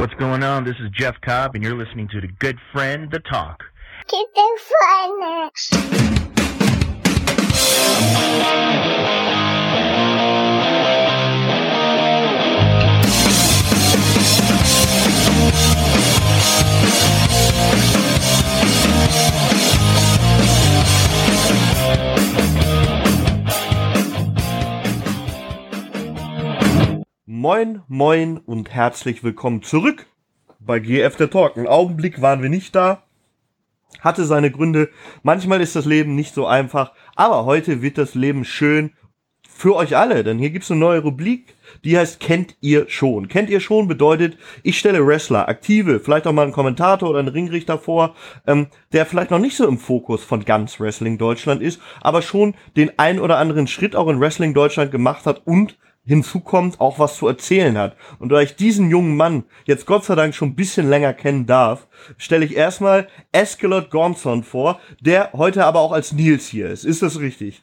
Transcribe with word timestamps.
What's 0.00 0.14
going 0.14 0.42
on? 0.42 0.64
This 0.64 0.76
is 0.80 0.88
Jeff 0.92 1.20
Cobb, 1.20 1.54
and 1.54 1.62
you're 1.62 1.76
listening 1.76 2.08
to 2.08 2.22
the 2.22 2.28
good 2.28 2.56
friend, 2.72 3.10
The 3.10 3.18
Talk. 3.18 3.64
Get 4.08 4.24
the 4.34 4.58
fun. 9.28 9.39
Moin, 27.42 27.80
moin 27.88 28.36
und 28.36 28.68
herzlich 28.68 29.24
willkommen 29.24 29.62
zurück 29.62 30.04
bei 30.58 30.78
GF 30.78 31.16
der 31.16 31.30
Talk. 31.30 31.56
Einen 31.56 31.68
Augenblick 31.68 32.20
waren 32.20 32.42
wir 32.42 32.50
nicht 32.50 32.76
da. 32.76 33.02
Hatte 34.00 34.26
seine 34.26 34.50
Gründe. 34.50 34.90
Manchmal 35.22 35.62
ist 35.62 35.74
das 35.74 35.86
Leben 35.86 36.14
nicht 36.14 36.34
so 36.34 36.46
einfach, 36.46 36.92
aber 37.16 37.46
heute 37.46 37.80
wird 37.80 37.96
das 37.96 38.14
Leben 38.14 38.44
schön 38.44 38.92
für 39.48 39.74
euch 39.74 39.96
alle, 39.96 40.22
denn 40.22 40.38
hier 40.38 40.50
gibt's 40.50 40.70
eine 40.70 40.80
neue 40.80 41.00
Rubrik, 41.00 41.54
die 41.82 41.96
heißt 41.96 42.20
Kennt 42.20 42.58
ihr 42.60 42.90
schon? 42.90 43.28
Kennt 43.28 43.48
ihr 43.48 43.60
schon 43.60 43.88
bedeutet, 43.88 44.36
ich 44.62 44.78
stelle 44.78 45.06
Wrestler, 45.06 45.48
aktive, 45.48 45.98
vielleicht 45.98 46.26
auch 46.26 46.32
mal 46.32 46.42
einen 46.42 46.52
Kommentator 46.52 47.08
oder 47.08 47.20
einen 47.20 47.28
Ringrichter 47.28 47.78
vor, 47.78 48.16
ähm, 48.46 48.66
der 48.92 49.06
vielleicht 49.06 49.30
noch 49.30 49.38
nicht 49.38 49.56
so 49.56 49.66
im 49.66 49.78
Fokus 49.78 50.22
von 50.22 50.44
ganz 50.44 50.78
Wrestling 50.78 51.16
Deutschland 51.16 51.62
ist, 51.62 51.80
aber 52.02 52.20
schon 52.20 52.54
den 52.76 52.98
ein 52.98 53.18
oder 53.18 53.38
anderen 53.38 53.66
Schritt 53.66 53.96
auch 53.96 54.08
in 54.08 54.20
Wrestling 54.20 54.52
Deutschland 54.52 54.90
gemacht 54.90 55.24
hat 55.24 55.46
und 55.46 55.78
hinzukommt, 56.10 56.80
auch 56.80 56.98
was 56.98 57.16
zu 57.16 57.28
erzählen 57.28 57.78
hat. 57.78 57.96
Und 58.18 58.30
da 58.30 58.40
ich 58.40 58.56
diesen 58.56 58.90
jungen 58.90 59.16
Mann 59.16 59.44
jetzt 59.64 59.86
Gott 59.86 60.04
sei 60.04 60.16
Dank 60.16 60.34
schon 60.34 60.48
ein 60.50 60.54
bisschen 60.56 60.88
länger 60.90 61.14
kennen 61.14 61.46
darf, 61.46 61.86
stelle 62.18 62.44
ich 62.44 62.56
erstmal 62.56 63.06
Eskelot 63.30 63.90
Gormson 63.90 64.42
vor, 64.42 64.80
der 65.00 65.30
heute 65.34 65.64
aber 65.64 65.78
auch 65.78 65.92
als 65.92 66.12
Nils 66.12 66.48
hier 66.48 66.68
ist. 66.68 66.84
Ist 66.84 67.02
das 67.02 67.20
richtig? 67.20 67.62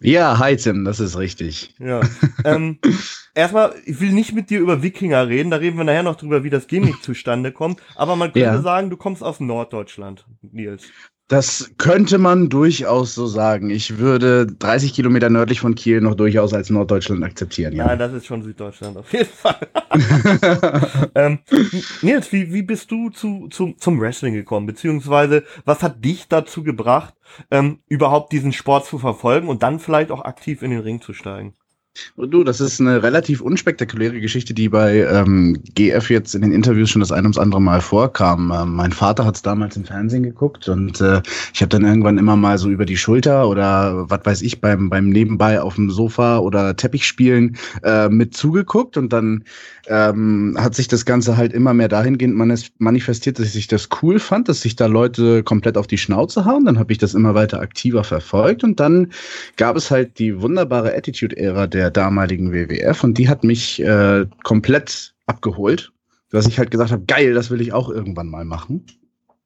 Ja, 0.00 0.38
hi 0.38 0.56
Tim, 0.56 0.84
das 0.86 0.98
ist 0.98 1.18
richtig. 1.18 1.74
Ja. 1.78 2.00
ähm, 2.44 2.78
erstmal, 3.34 3.74
ich 3.84 4.00
will 4.00 4.12
nicht 4.12 4.32
mit 4.34 4.48
dir 4.48 4.60
über 4.60 4.82
Wikinger 4.82 5.28
reden, 5.28 5.50
da 5.50 5.58
reden 5.58 5.76
wir 5.76 5.84
nachher 5.84 6.02
noch 6.02 6.16
drüber, 6.16 6.42
wie 6.42 6.50
das 6.50 6.66
Gimmick 6.66 7.02
zustande 7.02 7.52
kommt, 7.52 7.80
aber 7.96 8.16
man 8.16 8.32
könnte 8.32 8.40
Ja. 8.48 8.60
sagen, 8.62 8.88
du 8.88 8.96
kommst 8.96 9.22
aus 9.22 9.40
Norddeutschland, 9.40 10.26
Nils. 10.40 10.84
Das 11.28 11.72
könnte 11.78 12.18
man 12.18 12.50
durchaus 12.50 13.14
so 13.14 13.26
sagen. 13.26 13.70
Ich 13.70 13.96
würde 13.96 14.46
30 14.46 14.92
Kilometer 14.92 15.30
nördlich 15.30 15.58
von 15.58 15.74
Kiel 15.74 16.02
noch 16.02 16.14
durchaus 16.14 16.52
als 16.52 16.68
Norddeutschland 16.68 17.24
akzeptieren. 17.24 17.74
Nein, 17.74 17.88
Ja. 17.88 17.96
das 17.96 18.12
ist 18.12 18.26
schon 18.26 18.42
Süddeutschland 18.42 18.98
auf 18.98 19.10
jeden 19.10 19.30
Fall. 19.30 19.66
ähm, 21.14 21.38
Nils, 22.02 22.30
wie, 22.30 22.52
wie 22.52 22.62
bist 22.62 22.90
du 22.90 23.08
zu, 23.08 23.48
zu, 23.48 23.72
zum 23.78 23.98
Wrestling 24.00 24.34
gekommen? 24.34 24.66
Beziehungsweise, 24.66 25.44
was 25.64 25.82
hat 25.82 26.04
dich 26.04 26.28
dazu 26.28 26.62
gebracht, 26.62 27.14
ähm, 27.50 27.78
überhaupt 27.88 28.32
diesen 28.32 28.52
Sport 28.52 28.84
zu 28.84 28.98
verfolgen 28.98 29.48
und 29.48 29.62
dann 29.62 29.78
vielleicht 29.80 30.10
auch 30.10 30.24
aktiv 30.26 30.60
in 30.62 30.72
den 30.72 30.80
Ring 30.80 31.00
zu 31.00 31.14
steigen? 31.14 31.54
Du, 32.16 32.42
das 32.42 32.60
ist 32.60 32.80
eine 32.80 33.04
relativ 33.04 33.40
unspektakuläre 33.40 34.20
Geschichte, 34.20 34.52
die 34.52 34.68
bei 34.68 35.02
ähm, 35.02 35.62
GF 35.74 36.10
jetzt 36.10 36.34
in 36.34 36.42
den 36.42 36.50
Interviews 36.50 36.90
schon 36.90 37.00
das 37.00 37.12
ein 37.12 37.24
ums 37.24 37.38
andere 37.38 37.60
Mal 37.60 37.80
vorkam. 37.80 38.52
Ähm, 38.52 38.74
mein 38.74 38.92
Vater 38.92 39.24
hat 39.24 39.36
es 39.36 39.42
damals 39.42 39.76
im 39.76 39.84
Fernsehen 39.84 40.24
geguckt 40.24 40.68
und 40.68 41.00
äh, 41.00 41.22
ich 41.52 41.60
habe 41.60 41.68
dann 41.68 41.84
irgendwann 41.84 42.18
immer 42.18 42.34
mal 42.34 42.58
so 42.58 42.68
über 42.68 42.84
die 42.84 42.96
Schulter 42.96 43.48
oder 43.48 44.10
was 44.10 44.20
weiß 44.24 44.42
ich 44.42 44.60
beim 44.60 44.90
beim 44.90 45.08
Nebenbei 45.08 45.60
auf 45.60 45.76
dem 45.76 45.88
Sofa 45.88 46.38
oder 46.38 46.74
Teppichspielen 46.74 47.56
äh, 47.84 48.08
mit 48.08 48.34
zugeguckt 48.34 48.96
und 48.96 49.12
dann 49.12 49.44
ähm, 49.86 50.56
hat 50.58 50.74
sich 50.74 50.88
das 50.88 51.04
Ganze 51.04 51.36
halt 51.36 51.52
immer 51.52 51.74
mehr 51.74 51.88
dahingehend 51.88 52.34
manifestiert, 52.78 53.38
dass 53.38 53.54
ich 53.54 53.68
das 53.68 53.88
cool 54.02 54.18
fand, 54.18 54.48
dass 54.48 54.62
sich 54.62 54.76
da 54.76 54.86
Leute 54.86 55.42
komplett 55.42 55.76
auf 55.76 55.86
die 55.86 55.98
Schnauze 55.98 56.44
hauen. 56.44 56.64
Dann 56.64 56.78
habe 56.78 56.92
ich 56.92 56.98
das 56.98 57.14
immer 57.14 57.34
weiter 57.34 57.60
aktiver 57.60 58.02
verfolgt 58.02 58.64
und 58.64 58.80
dann 58.80 59.12
gab 59.56 59.76
es 59.76 59.90
halt 59.90 60.18
die 60.18 60.40
wunderbare 60.40 60.94
Attitude-Ära 60.96 61.66
der 61.66 61.83
damaligen 61.90 62.52
WWF 62.52 63.04
und 63.04 63.18
die 63.18 63.28
hat 63.28 63.44
mich 63.44 63.82
äh, 63.82 64.26
komplett 64.42 65.14
abgeholt, 65.26 65.92
dass 66.30 66.46
ich 66.46 66.58
halt 66.58 66.70
gesagt 66.70 66.92
habe, 66.92 67.04
geil, 67.06 67.34
das 67.34 67.50
will 67.50 67.60
ich 67.60 67.72
auch 67.72 67.88
irgendwann 67.88 68.28
mal 68.28 68.44
machen. 68.44 68.84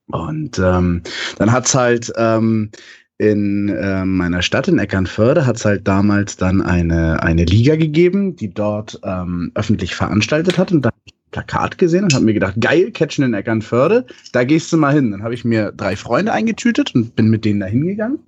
Und 0.06 0.58
ähm, 0.58 1.02
dann 1.36 1.52
hat's 1.52 1.74
halt 1.74 2.12
ähm, 2.16 2.70
in 3.18 3.68
äh, 3.68 4.04
meiner 4.04 4.42
Stadt 4.42 4.68
in 4.68 4.78
Eckernförde 4.78 5.44
hat's 5.44 5.64
halt 5.64 5.86
damals 5.86 6.36
dann 6.36 6.62
eine, 6.62 7.22
eine 7.22 7.44
Liga 7.44 7.76
gegeben, 7.76 8.36
die 8.36 8.48
dort 8.48 8.98
ähm, 9.02 9.50
öffentlich 9.54 9.94
veranstaltet 9.94 10.56
hat 10.56 10.72
und 10.72 10.82
da 10.82 10.90
hab 10.90 10.96
ich 11.04 11.12
ein 11.12 11.30
Plakat 11.32 11.78
gesehen 11.78 12.04
und 12.04 12.14
habe 12.14 12.24
mir 12.24 12.34
gedacht, 12.34 12.54
geil, 12.60 12.92
Catchen 12.92 13.24
in 13.24 13.34
Eckernförde, 13.34 14.06
da 14.32 14.44
gehst 14.44 14.72
du 14.72 14.76
mal 14.76 14.94
hin. 14.94 15.10
Dann 15.10 15.22
habe 15.22 15.34
ich 15.34 15.44
mir 15.44 15.72
drei 15.72 15.96
Freunde 15.96 16.32
eingetütet 16.32 16.94
und 16.94 17.16
bin 17.16 17.28
mit 17.28 17.44
denen 17.44 17.60
da 17.60 17.66
hingegangen. 17.66 18.20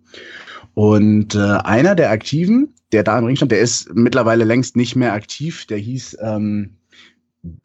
Und 0.75 1.35
äh, 1.35 1.39
einer 1.39 1.95
der 1.95 2.11
Aktiven, 2.11 2.75
der 2.93 3.05
da 3.05 3.19
im 3.19 3.25
Ring 3.25 3.37
stand, 3.37 3.53
der 3.53 3.61
ist 3.61 3.95
mittlerweile 3.95 4.45
längst 4.45 4.77
nicht 4.77 4.97
mehr 4.97 5.13
aktiv. 5.13 5.67
Der 5.67 5.79
hieß 5.79 6.19
ähm, 6.21 6.77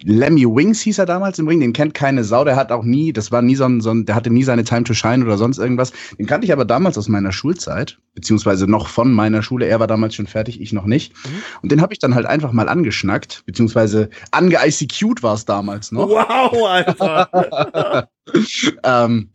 Lemmy 0.03 0.45
Wings 0.45 0.81
hieß 0.81 0.99
er 0.99 1.05
damals 1.05 1.37
im 1.37 1.47
Ring. 1.47 1.59
Den 1.59 1.73
kennt 1.73 1.93
keine 1.93 2.23
Sau. 2.23 2.45
Der 2.45 2.55
hat 2.55 2.71
auch 2.71 2.83
nie, 2.83 3.11
das 3.11 3.31
war 3.31 3.41
nie 3.41 3.55
so 3.55 3.65
ein, 3.65 3.81
so 3.81 3.91
ein, 3.91 4.05
der 4.05 4.15
hatte 4.15 4.29
nie 4.29 4.43
seine 4.43 4.63
Time 4.63 4.83
to 4.83 4.93
Shine 4.93 5.25
oder 5.25 5.37
sonst 5.37 5.57
irgendwas. 5.57 5.91
Den 6.17 6.27
kannte 6.27 6.45
ich 6.45 6.53
aber 6.53 6.63
damals 6.63 6.97
aus 6.97 7.09
meiner 7.09 7.33
Schulzeit, 7.33 7.97
beziehungsweise 8.13 8.67
noch 8.67 8.87
von 8.87 9.11
meiner 9.11 9.43
Schule. 9.43 9.65
Er 9.65 9.81
war 9.81 9.87
damals 9.87 10.15
schon 10.15 10.27
fertig, 10.27 10.61
ich 10.61 10.71
noch 10.71 10.85
nicht. 10.85 11.13
Mhm. 11.13 11.41
Und 11.61 11.71
den 11.73 11.81
habe 11.81 11.91
ich 11.91 11.99
dann 11.99 12.15
halt 12.15 12.25
einfach 12.25 12.53
mal 12.53 12.69
angeschnackt, 12.69 13.43
beziehungsweise 13.45 14.09
ange-ICQ'd 14.31 15.23
war 15.23 15.33
es 15.33 15.43
damals 15.43 15.91
noch. 15.91 16.07
Wow, 16.07 16.65
Alter! 16.65 18.09
ähm, 18.83 19.29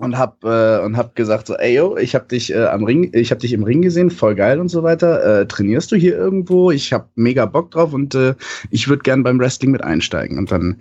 und 0.00 0.18
hab 0.18 0.42
äh, 0.44 0.78
und 0.80 0.96
hab 0.96 1.14
gesagt 1.14 1.46
so, 1.46 1.54
ey 1.56 1.74
yo, 1.76 1.96
ich 1.96 2.14
hab 2.14 2.28
dich 2.28 2.52
äh, 2.52 2.64
am 2.64 2.84
Ring, 2.84 3.10
ich 3.12 3.30
hab 3.30 3.38
dich 3.38 3.52
im 3.52 3.62
Ring 3.62 3.82
gesehen, 3.82 4.10
voll 4.10 4.34
geil 4.34 4.58
und 4.58 4.68
so 4.68 4.82
weiter. 4.82 5.40
Äh, 5.40 5.46
trainierst 5.46 5.92
du 5.92 5.96
hier 5.96 6.16
irgendwo? 6.16 6.70
Ich 6.70 6.92
hab 6.92 7.10
mega 7.16 7.46
Bock 7.46 7.70
drauf 7.70 7.92
und 7.92 8.14
äh, 8.14 8.34
ich 8.70 8.88
würde 8.88 9.02
gern 9.02 9.22
beim 9.22 9.38
Wrestling 9.38 9.70
mit 9.70 9.84
einsteigen. 9.84 10.38
Und 10.38 10.50
dann 10.50 10.76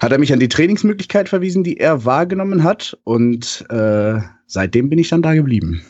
hat 0.00 0.12
er 0.12 0.18
mich 0.18 0.32
an 0.32 0.40
die 0.40 0.48
Trainingsmöglichkeit 0.48 1.28
verwiesen, 1.28 1.62
die 1.62 1.78
er 1.78 2.04
wahrgenommen 2.04 2.64
hat 2.64 2.98
und 3.04 3.64
äh, 3.70 4.18
seitdem 4.46 4.88
bin 4.88 4.98
ich 4.98 5.08
dann 5.08 5.22
da 5.22 5.34
geblieben 5.34 5.82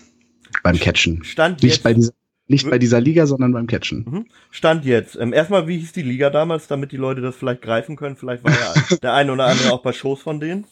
beim 0.62 0.78
Catchen. 0.78 1.24
Stand 1.24 1.62
Nicht 1.62 1.76
jetzt, 1.76 1.82
bei 1.82 1.94
dieser 1.94 2.12
nicht 2.48 2.70
bei 2.70 2.78
dieser 2.78 3.00
Liga, 3.00 3.26
sondern 3.26 3.52
beim 3.52 3.66
Catchen. 3.66 4.04
Mhm. 4.08 4.26
Stand 4.52 4.84
jetzt. 4.84 5.16
Ähm, 5.16 5.32
erstmal, 5.32 5.66
wie 5.66 5.78
hieß 5.78 5.92
die 5.92 6.02
Liga 6.02 6.30
damals, 6.30 6.68
damit 6.68 6.92
die 6.92 6.96
Leute 6.96 7.20
das 7.20 7.34
vielleicht 7.34 7.60
greifen 7.60 7.96
können? 7.96 8.14
Vielleicht 8.14 8.44
war 8.44 8.52
ja 8.52 8.96
der 9.02 9.14
eine 9.14 9.32
oder 9.32 9.46
andere 9.46 9.72
auch 9.72 9.82
bei 9.82 9.92
Shows 9.92 10.22
von 10.22 10.38
denen. 10.38 10.64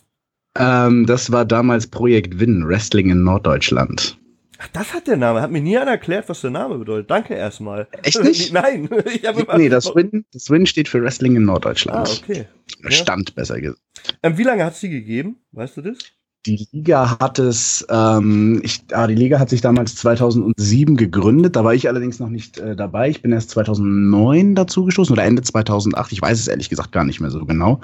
Ähm, 0.57 1.07
das 1.07 1.33
war 1.33 1.45
damals 1.45 1.87
Projekt 1.87 2.39
Win, 2.39 2.67
Wrestling 2.67 3.11
in 3.11 3.25
Norddeutschland. 3.25 4.19
Ach, 4.59 4.69
das 4.69 4.95
hat 4.95 5.09
der 5.09 5.17
Name. 5.17 5.43
Hat 5.43 5.51
mir 5.51 5.61
nie 5.61 5.77
einer 5.77 5.91
erklärt, 5.91 6.29
was 6.29 6.41
der 6.41 6.51
Name 6.51 6.79
bedeutet. 6.79 7.11
Danke 7.11 7.35
erstmal. 7.35 7.89
Echt 8.03 8.23
nicht? 8.23 8.53
Nein. 8.53 8.89
Ich 9.13 9.27
hab 9.27 9.37
immer, 9.39 9.59
Nee, 9.59 9.69
das 9.69 9.93
Win, 9.95 10.25
das 10.33 10.49
Win 10.51 10.67
steht 10.67 10.89
für 10.89 11.03
Wrestling 11.03 11.35
in 11.37 11.43
Ah, 11.43 11.47
Norddeutschland. 11.47 12.23
okay. 12.23 12.47
Ja. 12.83 12.91
Stand 12.93 13.35
besser 13.35 13.61
gesagt. 13.61 13.81
Ähm, 14.23 14.39
wie 14.39 14.45
lange 14.45 14.65
hat 14.65 14.75
es 14.75 14.81
die 14.81 14.91
gegeben? 14.91 15.37
Weißt 15.53 15.77
du 15.77 15.83
das? 15.83 15.99
Die 16.47 16.69
Liga 16.73 17.17
hat 17.21 17.39
es, 17.39 17.87
ähm, 17.89 18.61
ich, 18.63 18.83
ah, 18.93 19.07
die 19.07 19.15
Liga 19.15 19.39
hat 19.39 19.49
sich 19.49 19.63
damals 19.63 19.97
2007 19.97 20.99
gegründet. 20.99 21.57
Da 21.57 21.65
war 21.65 21.73
ich 21.73 21.89
allerdings 21.89 22.19
noch 22.19 22.29
nicht 22.29 22.59
äh, 22.59 22.77
dabei. 22.77 23.09
Ich 23.09 23.23
bin 23.23 23.33
erst 23.33 23.49
2009 23.51 24.55
dazu 24.55 24.85
gestoßen 24.85 25.15
oder 25.15 25.25
Ende 25.25 25.41
2008. 25.41 26.13
Ich 26.13 26.21
weiß 26.21 26.39
es 26.39 26.49
ehrlich 26.49 26.69
gesagt 26.69 26.93
gar 26.93 27.05
nicht 27.05 27.19
mehr 27.19 27.31
so 27.31 27.47
genau. 27.47 27.81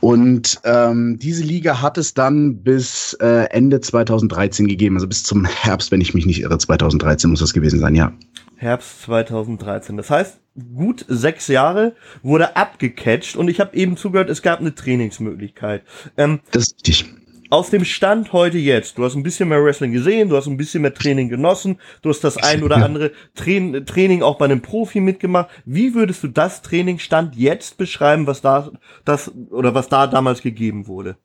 Und 0.00 0.60
ähm, 0.64 1.16
diese 1.20 1.44
Liga 1.44 1.80
hat 1.80 1.96
es 1.96 2.12
dann 2.12 2.64
bis 2.64 3.12
äh, 3.20 3.46
Ende 3.50 3.80
2013 3.80 4.66
gegeben, 4.66 4.96
also 4.96 5.06
bis 5.06 5.22
zum 5.22 5.44
Herbst, 5.44 5.92
wenn 5.92 6.00
ich 6.00 6.12
mich 6.12 6.26
nicht 6.26 6.40
irre. 6.40 6.58
2013 6.58 7.30
muss 7.30 7.38
das 7.38 7.52
gewesen 7.52 7.78
sein, 7.78 7.94
ja. 7.94 8.12
Herbst 8.56 9.02
2013. 9.02 9.96
Das 9.96 10.10
heißt, 10.10 10.40
gut 10.74 11.04
sechs 11.06 11.46
Jahre 11.46 11.94
wurde 12.22 12.56
abgecatcht 12.56 13.36
und 13.36 13.46
ich 13.48 13.60
habe 13.60 13.76
eben 13.76 13.96
zugehört, 13.96 14.28
es 14.28 14.42
gab 14.42 14.58
eine 14.58 14.74
Trainingsmöglichkeit. 14.74 15.84
Ähm, 16.16 16.40
Das 16.50 16.64
ist 16.64 16.74
richtig. 16.76 17.21
Aus 17.52 17.68
dem 17.68 17.84
Stand 17.84 18.32
heute 18.32 18.56
jetzt, 18.56 18.96
du 18.96 19.04
hast 19.04 19.14
ein 19.14 19.22
bisschen 19.22 19.50
mehr 19.50 19.62
Wrestling 19.62 19.92
gesehen, 19.92 20.30
du 20.30 20.36
hast 20.38 20.46
ein 20.46 20.56
bisschen 20.56 20.80
mehr 20.80 20.94
Training 20.94 21.28
genossen, 21.28 21.78
du 22.00 22.08
hast 22.08 22.24
das 22.24 22.38
ein 22.38 22.62
oder 22.62 22.76
andere 22.76 23.12
Train 23.34 23.84
Training 23.84 24.22
auch 24.22 24.38
bei 24.38 24.46
einem 24.46 24.62
Profi 24.62 25.00
mitgemacht. 25.00 25.50
Wie 25.66 25.94
würdest 25.94 26.22
du 26.22 26.28
das 26.28 26.62
Training 26.62 26.98
Stand 26.98 27.36
jetzt 27.36 27.76
beschreiben, 27.76 28.26
was 28.26 28.40
da 28.40 28.70
das 29.04 29.30
oder 29.50 29.74
was 29.74 29.90
da 29.90 30.06
damals 30.06 30.40
gegeben 30.40 30.86
wurde? 30.86 31.18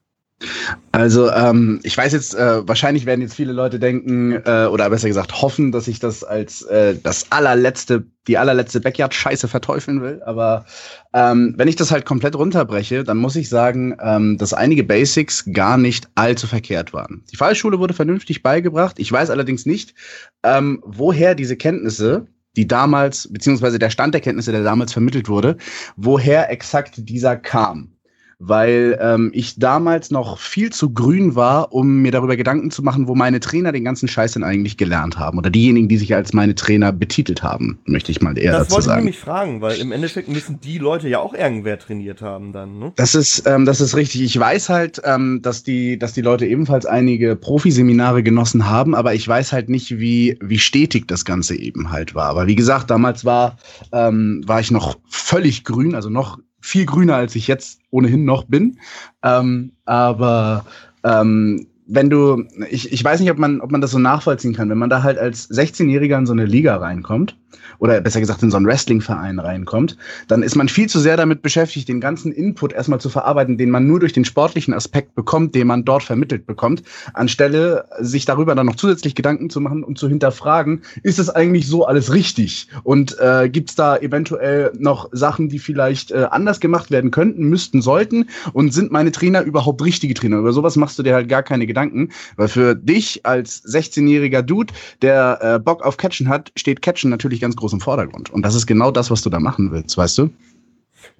Also 0.91 1.31
ähm, 1.31 1.79
ich 1.83 1.97
weiß 1.97 2.13
jetzt, 2.13 2.35
äh, 2.35 2.67
wahrscheinlich 2.67 3.05
werden 3.05 3.21
jetzt 3.21 3.33
viele 3.33 3.53
Leute 3.53 3.79
denken, 3.79 4.33
äh, 4.45 4.67
oder 4.67 4.89
besser 4.89 5.07
gesagt 5.07 5.41
hoffen, 5.41 5.71
dass 5.71 5.87
ich 5.87 5.99
das 5.99 6.23
als 6.23 6.61
äh, 6.63 6.95
das 7.01 7.31
allerletzte, 7.31 8.05
die 8.27 8.37
allerletzte 8.37 8.79
Backyard-Scheiße 8.79 9.47
verteufeln 9.47 10.01
will. 10.01 10.21
Aber 10.23 10.65
ähm, 11.13 11.55
wenn 11.57 11.67
ich 11.67 11.75
das 11.75 11.91
halt 11.91 12.05
komplett 12.05 12.35
runterbreche, 12.35 13.03
dann 13.03 13.17
muss 13.17 13.35
ich 13.35 13.49
sagen, 13.49 13.97
ähm, 13.99 14.37
dass 14.37 14.53
einige 14.53 14.83
Basics 14.83 15.45
gar 15.51 15.77
nicht 15.77 16.07
allzu 16.13 16.45
verkehrt 16.45 16.93
waren. 16.93 17.23
Die 17.31 17.37
Fallschule 17.37 17.79
wurde 17.79 17.95
vernünftig 17.95 18.43
beigebracht. 18.43 18.99
Ich 18.99 19.11
weiß 19.11 19.31
allerdings 19.31 19.65
nicht, 19.65 19.95
ähm, 20.43 20.83
woher 20.85 21.33
diese 21.33 21.57
Kenntnisse 21.57 22.27
die 22.55 22.67
damals, 22.67 23.31
beziehungsweise 23.31 23.77
der 23.77 23.91
Stand 23.91 24.15
der 24.15 24.21
Kenntnisse, 24.21 24.51
der 24.51 24.63
damals 24.63 24.91
vermittelt 24.91 25.29
wurde, 25.29 25.57
woher 25.95 26.51
exakt 26.51 26.95
dieser 26.97 27.37
kam. 27.37 27.91
Weil 28.39 28.97
ähm, 29.01 29.31
ich 29.33 29.57
damals 29.57 30.11
noch 30.11 30.37
viel 30.37 30.71
zu 30.71 30.93
grün 30.93 31.35
war, 31.35 31.73
um 31.73 32.01
mir 32.01 32.11
darüber 32.11 32.37
Gedanken 32.37 32.69
zu 32.69 32.83
machen, 32.83 33.07
wo 33.07 33.15
meine 33.15 33.39
Trainer 33.39 33.71
den 33.71 33.83
ganzen 33.83 34.07
Scheiß 34.07 34.33
denn 34.33 34.43
eigentlich 34.43 34.77
gelernt 34.77 35.17
haben. 35.17 35.39
Oder 35.39 35.49
diejenigen, 35.49 35.87
die 35.87 35.97
sich 35.97 36.13
als 36.13 36.33
meine 36.33 36.53
Trainer 36.53 36.91
betitelt 36.91 37.41
haben, 37.41 37.79
möchte 37.85 38.11
ich 38.11 38.21
mal 38.21 38.37
eher 38.37 38.51
Das 38.51 38.67
dazu 38.67 38.73
wollte 38.73 38.81
ich 38.81 38.85
sagen. 38.85 38.99
nämlich 38.99 39.19
fragen, 39.19 39.61
weil 39.61 39.79
im 39.79 39.91
Endeffekt 39.91 40.29
müssen 40.29 40.59
die 40.61 40.77
Leute 40.77 41.07
ja 41.09 41.19
auch 41.19 41.33
irgendwer 41.33 41.79
trainiert 41.79 42.21
haben 42.21 42.53
dann, 42.53 42.77
ne? 42.77 42.93
Das 42.95 43.15
ist, 43.15 43.43
ähm, 43.47 43.65
das 43.65 43.81
ist 43.81 43.95
richtig. 43.95 44.21
Ich 44.21 44.39
weiß 44.39 44.69
halt, 44.69 45.01
ähm, 45.03 45.39
dass 45.41 45.63
die, 45.63 45.97
dass 45.97 46.13
die 46.13 46.21
Leute 46.21 46.45
ebenfalls 46.45 46.85
einige 46.85 47.35
Profiseminare 47.35 48.21
genossen 48.21 48.69
haben, 48.69 48.93
aber 48.93 49.15
ich 49.15 49.27
weiß 49.27 49.51
halt 49.51 49.69
nicht, 49.69 49.97
wie, 49.97 50.37
wie 50.41 50.59
stetig 50.59 51.07
das 51.07 51.25
Ganze 51.25 51.55
eben 51.55 51.91
halt 51.91 52.13
war. 52.13 52.29
Aber 52.29 52.45
wie 52.45 52.55
gesagt, 52.55 52.91
damals 52.91 53.25
war, 53.25 53.57
ähm, 53.91 54.43
war 54.45 54.59
ich 54.59 54.69
noch 54.69 54.97
völlig 55.07 55.63
grün, 55.63 55.95
also 55.95 56.09
noch 56.09 56.37
viel 56.67 56.85
grüner, 56.85 57.15
als 57.15 57.33
ich 57.35 57.47
jetzt 57.47 57.79
ohnehin 57.91 58.25
noch 58.25 58.43
bin. 58.43 58.77
Ähm, 59.23 59.71
aber 59.85 60.65
ähm, 61.03 61.67
wenn 61.87 62.09
du, 62.09 62.43
ich, 62.69 62.91
ich 62.91 63.01
weiß 63.01 63.21
nicht, 63.21 63.31
ob 63.31 63.37
man, 63.37 63.61
ob 63.61 63.71
man 63.71 63.79
das 63.79 63.91
so 63.91 63.99
nachvollziehen 63.99 64.53
kann, 64.53 64.69
wenn 64.69 64.77
man 64.77 64.89
da 64.89 65.01
halt 65.01 65.17
als 65.17 65.49
16-Jähriger 65.49 66.17
in 66.17 66.25
so 66.25 66.33
eine 66.33 66.45
Liga 66.45 66.75
reinkommt, 66.75 67.37
oder 67.79 67.99
besser 68.01 68.19
gesagt 68.19 68.43
in 68.43 68.51
so 68.51 68.57
einen 68.57 68.65
Wrestling-Verein 68.65 69.39
reinkommt, 69.39 69.97
dann 70.27 70.43
ist 70.43 70.55
man 70.55 70.69
viel 70.69 70.87
zu 70.87 70.99
sehr 70.99 71.17
damit 71.17 71.41
beschäftigt, 71.41 71.87
den 71.87 72.01
ganzen 72.01 72.31
Input 72.31 72.73
erstmal 72.73 72.99
zu 72.99 73.09
verarbeiten, 73.09 73.57
den 73.57 73.69
man 73.69 73.87
nur 73.87 73.99
durch 73.99 74.13
den 74.13 74.25
sportlichen 74.25 74.73
Aspekt 74.73 75.15
bekommt, 75.15 75.55
den 75.55 75.67
man 75.67 75.85
dort 75.85 76.03
vermittelt 76.03 76.45
bekommt, 76.45 76.83
anstelle 77.13 77.85
sich 77.99 78.25
darüber 78.25 78.55
dann 78.55 78.65
noch 78.65 78.75
zusätzlich 78.75 79.15
Gedanken 79.15 79.49
zu 79.49 79.61
machen 79.61 79.83
und 79.83 79.97
zu 79.97 80.07
hinterfragen, 80.07 80.81
ist 81.03 81.19
es 81.19 81.29
eigentlich 81.29 81.67
so 81.67 81.85
alles 81.85 82.13
richtig? 82.13 82.67
Und 82.83 83.17
äh, 83.19 83.49
gibt 83.49 83.69
es 83.69 83.75
da 83.75 83.97
eventuell 83.97 84.71
noch 84.77 85.09
Sachen, 85.11 85.49
die 85.49 85.59
vielleicht 85.59 86.11
äh, 86.11 86.27
anders 86.29 86.59
gemacht 86.59 86.91
werden 86.91 87.11
könnten, 87.11 87.43
müssten, 87.49 87.81
sollten? 87.81 88.29
Und 88.53 88.73
sind 88.73 88.91
meine 88.91 89.11
Trainer 89.11 89.41
überhaupt 89.41 89.83
richtige 89.83 90.13
Trainer? 90.13 90.37
Über 90.37 90.53
sowas 90.53 90.75
machst 90.75 90.99
du 90.99 91.03
dir 91.03 91.13
halt 91.13 91.29
gar 91.29 91.43
keine 91.43 91.67
Gedanken, 91.67 92.09
weil 92.35 92.47
für 92.47 92.75
dich 92.75 93.25
als 93.25 93.63
16-jähriger 93.65 94.41
Dude, 94.41 94.73
der 95.01 95.39
äh, 95.41 95.59
Bock 95.59 95.83
auf 95.83 95.97
Catchen 95.97 96.29
hat, 96.29 96.51
steht 96.55 96.81
Catchen 96.81 97.09
natürlich 97.09 97.39
ganz 97.39 97.46
groß 97.55 97.73
im 97.73 97.79
Vordergrund. 97.79 98.29
Und 98.31 98.43
das 98.43 98.55
ist 98.55 98.67
genau 98.67 98.91
das, 98.91 99.09
was 99.11 99.21
du 99.21 99.29
da 99.29 99.39
machen 99.39 99.71
willst, 99.71 99.97
weißt 99.97 100.17
du? 100.17 100.29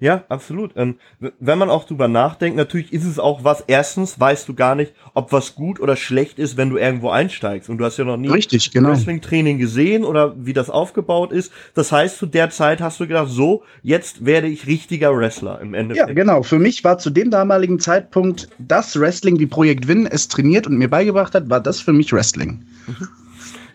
Ja, 0.00 0.24
absolut. 0.28 0.72
Ähm, 0.76 0.96
wenn 1.40 1.58
man 1.58 1.70
auch 1.70 1.84
drüber 1.84 2.08
nachdenkt, 2.08 2.56
natürlich 2.56 2.92
ist 2.92 3.04
es 3.04 3.18
auch 3.18 3.42
was, 3.42 3.64
erstens 3.66 4.18
weißt 4.20 4.48
du 4.48 4.54
gar 4.54 4.74
nicht, 4.74 4.92
ob 5.14 5.32
was 5.32 5.54
gut 5.54 5.80
oder 5.80 5.96
schlecht 5.96 6.38
ist, 6.38 6.56
wenn 6.56 6.70
du 6.70 6.76
irgendwo 6.76 7.10
einsteigst. 7.10 7.68
Und 7.68 7.78
du 7.78 7.84
hast 7.84 7.96
ja 7.96 8.04
noch 8.04 8.16
nie 8.16 8.28
Richtig, 8.28 8.70
genau. 8.70 8.90
Wrestling-Training 8.90 9.58
gesehen 9.58 10.04
oder 10.04 10.34
wie 10.38 10.52
das 10.52 10.68
aufgebaut 10.70 11.32
ist. 11.32 11.52
Das 11.74 11.90
heißt, 11.90 12.18
zu 12.18 12.26
der 12.26 12.50
Zeit 12.50 12.80
hast 12.80 13.00
du 13.00 13.06
gedacht, 13.06 13.28
so, 13.30 13.62
jetzt 13.82 14.24
werde 14.24 14.46
ich 14.48 14.66
richtiger 14.66 15.16
Wrestler 15.16 15.60
im 15.60 15.74
Ja, 15.74 15.80
Endeffekt. 15.80 16.14
genau. 16.14 16.42
Für 16.42 16.58
mich 16.58 16.84
war 16.84 16.98
zu 16.98 17.10
dem 17.10 17.30
damaligen 17.30 17.78
Zeitpunkt 17.80 18.48
das 18.58 18.98
Wrestling, 18.98 19.38
wie 19.38 19.46
Projekt 19.46 19.88
Win 19.88 20.06
es 20.06 20.28
trainiert 20.28 20.66
und 20.66 20.76
mir 20.76 20.88
beigebracht 20.90 21.34
hat, 21.34 21.50
war 21.50 21.60
das 21.60 21.80
für 21.80 21.92
mich 21.92 22.12
Wrestling. 22.12 22.64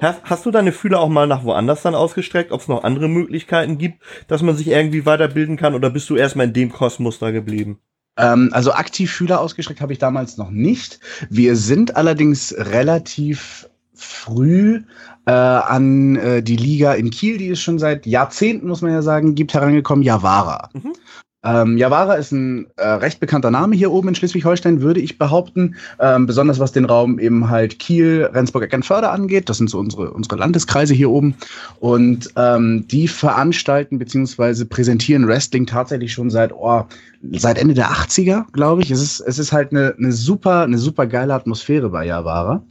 Hast, 0.03 0.21
hast 0.25 0.45
du 0.45 0.51
deine 0.51 0.73
Fühler 0.73 0.99
auch 0.99 1.09
mal 1.09 1.27
nach 1.27 1.45
woanders 1.45 1.81
dann 1.81 1.95
ausgestreckt, 1.95 2.51
ob 2.51 2.59
es 2.61 2.67
noch 2.67 2.83
andere 2.83 3.07
Möglichkeiten 3.07 3.77
gibt, 3.77 4.03
dass 4.27 4.41
man 4.41 4.57
sich 4.57 4.67
irgendwie 4.67 5.05
weiterbilden 5.05 5.55
kann 5.55 5.75
oder 5.75 5.89
bist 5.89 6.09
du 6.09 6.17
erstmal 6.17 6.47
in 6.47 6.53
dem 6.53 6.71
Kosmos 6.71 7.19
da 7.19 7.31
geblieben? 7.31 7.79
Ähm, 8.17 8.49
also 8.51 8.73
aktiv 8.73 9.11
Fühler 9.11 9.39
ausgestreckt 9.39 9.79
habe 9.79 9.93
ich 9.93 9.99
damals 9.99 10.37
noch 10.37 10.49
nicht. 10.49 10.99
Wir 11.29 11.55
sind 11.55 11.95
allerdings 11.95 12.53
relativ 12.57 13.69
früh 13.93 14.81
äh, 15.25 15.31
an 15.31 16.17
äh, 16.17 16.43
die 16.43 16.57
Liga 16.57 16.93
in 16.93 17.09
Kiel, 17.09 17.37
die 17.37 17.49
es 17.49 17.61
schon 17.61 17.79
seit 17.79 18.05
Jahrzehnten, 18.05 18.67
muss 18.67 18.81
man 18.81 18.91
ja 18.91 19.01
sagen, 19.01 19.35
gibt, 19.35 19.53
herangekommen, 19.53 20.03
Javara. 20.03 20.69
Mhm. 20.73 20.93
Ähm, 21.43 21.77
Javara 21.77 22.15
ist 22.15 22.31
ein 22.31 22.67
äh, 22.77 22.87
recht 22.87 23.19
bekannter 23.19 23.51
Name 23.51 23.75
hier 23.75 23.91
oben 23.91 24.09
in 24.09 24.15
Schleswig-Holstein, 24.15 24.81
würde 24.81 25.01
ich 25.01 25.17
behaupten. 25.17 25.75
Ähm, 25.99 26.25
besonders 26.25 26.59
was 26.59 26.71
den 26.71 26.85
Raum 26.85 27.19
eben 27.19 27.49
halt 27.49 27.79
Kiel, 27.79 28.29
Rendsburg, 28.33 28.63
Eckernförde 28.63 29.09
angeht. 29.09 29.49
Das 29.49 29.57
sind 29.57 29.69
so 29.69 29.79
unsere, 29.79 30.11
unsere 30.11 30.37
Landeskreise 30.37 30.93
hier 30.93 31.09
oben. 31.09 31.35
Und 31.79 32.29
ähm, 32.35 32.87
die 32.87 33.07
veranstalten 33.07 33.99
beziehungsweise 33.99 34.65
präsentieren 34.65 35.27
Wrestling 35.27 35.65
tatsächlich 35.65 36.13
schon 36.13 36.29
seit, 36.29 36.53
oh, 36.53 36.85
seit 37.31 37.57
Ende 37.57 37.73
der 37.73 37.89
80er, 37.89 38.45
glaube 38.51 38.81
ich. 38.81 38.91
Es 38.91 39.01
ist, 39.01 39.19
es 39.21 39.39
ist 39.39 39.51
halt 39.53 39.71
eine, 39.71 39.95
eine 39.97 40.11
super, 40.11 40.63
eine 40.63 40.77
super 40.77 41.07
geile 41.07 41.33
Atmosphäre 41.33 41.89
bei 41.89 42.05
Javara. 42.05 42.63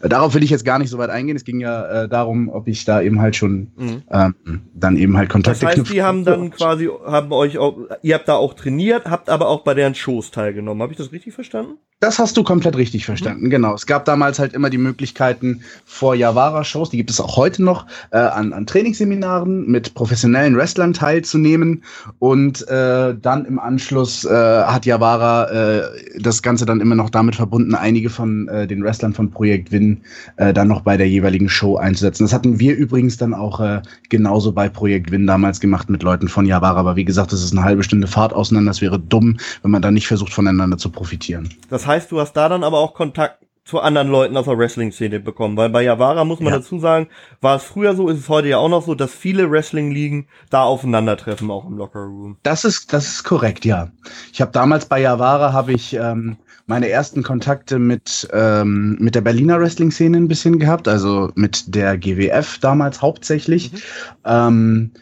Äh, 0.00 0.08
darauf 0.08 0.34
will 0.34 0.42
ich 0.42 0.50
jetzt 0.50 0.64
gar 0.64 0.78
nicht 0.78 0.90
so 0.90 0.98
weit 0.98 1.10
eingehen. 1.10 1.36
Es 1.36 1.44
ging 1.44 1.60
ja 1.60 2.04
äh, 2.04 2.08
darum, 2.08 2.48
ob 2.48 2.66
ich 2.68 2.84
da 2.84 3.00
eben 3.00 3.20
halt 3.20 3.36
schon 3.36 3.68
Mhm. 3.76 4.02
ähm, 4.10 4.34
dann 4.74 4.96
eben 4.96 5.16
halt 5.16 5.28
Das 5.28 5.32
Kontakte 5.32 5.66
heißt, 5.66 5.74
knüpfen 5.76 5.94
die 5.94 6.02
haben 6.02 6.24
dann 6.24 6.50
quasi, 6.50 6.88
haben 7.06 7.32
euch 7.32 7.58
auch, 7.58 7.78
ihr 8.02 8.14
habt 8.14 8.28
da 8.28 8.34
auch 8.34 8.54
trainiert, 8.54 9.06
habt 9.06 9.28
aber 9.28 9.48
auch 9.48 9.62
bei 9.62 9.74
deren 9.74 9.94
Shows 9.94 10.30
teilgenommen. 10.30 10.82
Habe 10.82 10.92
ich 10.92 10.98
das 10.98 11.12
richtig 11.12 11.34
verstanden? 11.34 11.74
Das 12.00 12.18
hast 12.18 12.34
du 12.38 12.42
komplett 12.42 12.76
richtig 12.76 13.04
verstanden, 13.04 13.50
genau. 13.50 13.74
Es 13.74 13.86
gab 13.86 14.06
damals 14.06 14.38
halt 14.38 14.54
immer 14.54 14.70
die 14.70 14.78
Möglichkeiten 14.78 15.60
vor 15.84 16.14
Javara-Shows, 16.14 16.88
die 16.88 16.96
gibt 16.96 17.10
es 17.10 17.20
auch 17.20 17.36
heute 17.36 17.62
noch, 17.62 17.86
äh, 18.10 18.16
an, 18.16 18.54
an 18.54 18.66
Trainingsseminaren 18.66 19.66
mit 19.70 19.92
professionellen 19.92 20.56
Wrestlern 20.56 20.94
teilzunehmen. 20.94 21.84
Und 22.18 22.66
äh, 22.68 23.14
dann 23.20 23.44
im 23.44 23.58
Anschluss 23.58 23.99
äh, 24.24 24.28
hat 24.64 24.86
Javara 24.86 25.50
äh, 25.50 25.82
das 26.18 26.42
Ganze 26.42 26.66
dann 26.66 26.80
immer 26.80 26.94
noch 26.94 27.10
damit 27.10 27.36
verbunden, 27.36 27.74
einige 27.74 28.10
von 28.10 28.48
äh, 28.48 28.66
den 28.66 28.82
Wrestlern 28.82 29.14
von 29.14 29.30
Projekt 29.30 29.72
Win 29.72 30.02
äh, 30.36 30.52
dann 30.52 30.68
noch 30.68 30.82
bei 30.82 30.96
der 30.96 31.08
jeweiligen 31.08 31.48
Show 31.48 31.76
einzusetzen. 31.76 32.24
Das 32.24 32.32
hatten 32.32 32.60
wir 32.60 32.76
übrigens 32.76 33.16
dann 33.16 33.34
auch 33.34 33.60
äh, 33.60 33.82
genauso 34.08 34.52
bei 34.52 34.68
Projekt 34.68 35.10
Win 35.10 35.26
damals 35.26 35.60
gemacht 35.60 35.90
mit 35.90 36.02
Leuten 36.02 36.28
von 36.28 36.46
Javara. 36.46 36.80
Aber 36.80 36.96
wie 36.96 37.04
gesagt, 37.04 37.32
das 37.32 37.42
ist 37.42 37.52
eine 37.52 37.64
halbe 37.64 37.82
Stunde 37.82 38.06
Fahrt 38.06 38.32
auseinander. 38.32 38.70
Das 38.70 38.80
wäre 38.80 38.98
dumm, 38.98 39.38
wenn 39.62 39.70
man 39.70 39.82
da 39.82 39.90
nicht 39.90 40.06
versucht, 40.06 40.32
voneinander 40.32 40.78
zu 40.78 40.90
profitieren. 40.90 41.48
Das 41.68 41.86
heißt, 41.86 42.10
du 42.10 42.20
hast 42.20 42.32
da 42.32 42.48
dann 42.48 42.64
aber 42.64 42.78
auch 42.78 42.94
Kontakt 42.94 43.44
zu 43.64 43.78
anderen 43.80 44.08
Leuten 44.08 44.36
aus 44.36 44.46
der 44.46 44.58
Wrestling-Szene 44.58 45.20
bekommen, 45.20 45.56
weil 45.56 45.68
bei 45.70 45.82
Javara 45.82 46.24
muss 46.24 46.40
man 46.40 46.52
Ja. 46.52 46.58
dazu 46.58 46.78
sagen, 46.78 47.08
war 47.40 47.56
es 47.56 47.62
früher 47.62 47.94
so, 47.94 48.08
ist 48.08 48.18
es 48.18 48.28
heute 48.28 48.48
ja 48.48 48.58
auch 48.58 48.68
noch 48.68 48.84
so, 48.84 48.94
dass 48.94 49.12
viele 49.12 49.50
Wrestling-Ligen 49.50 50.26
da 50.48 50.62
aufeinandertreffen, 50.62 51.50
auch 51.50 51.66
im 51.66 51.76
Locker-Room. 51.76 52.38
Das 52.42 52.64
ist, 52.64 52.92
das 52.92 53.06
ist 53.06 53.24
korrekt, 53.24 53.64
ja. 53.64 53.90
Ich 54.32 54.40
habe 54.40 54.50
damals 54.50 54.86
bei 54.86 55.00
Javara 55.00 55.52
habe 55.52 55.72
ich 55.72 55.94
ähm, 55.94 56.36
meine 56.66 56.88
ersten 56.88 57.22
Kontakte 57.22 57.78
mit, 57.78 58.28
ähm, 58.32 58.96
mit 58.98 59.14
der 59.14 59.20
Berliner 59.20 59.60
Wrestling-Szene 59.60 60.16
ein 60.16 60.28
bisschen 60.28 60.58
gehabt, 60.58 60.88
also 60.88 61.30
mit 61.34 61.74
der 61.74 61.98
GWF 61.98 62.58
damals 62.58 63.02
hauptsächlich. 63.02 63.70
Ähm, 64.24 64.92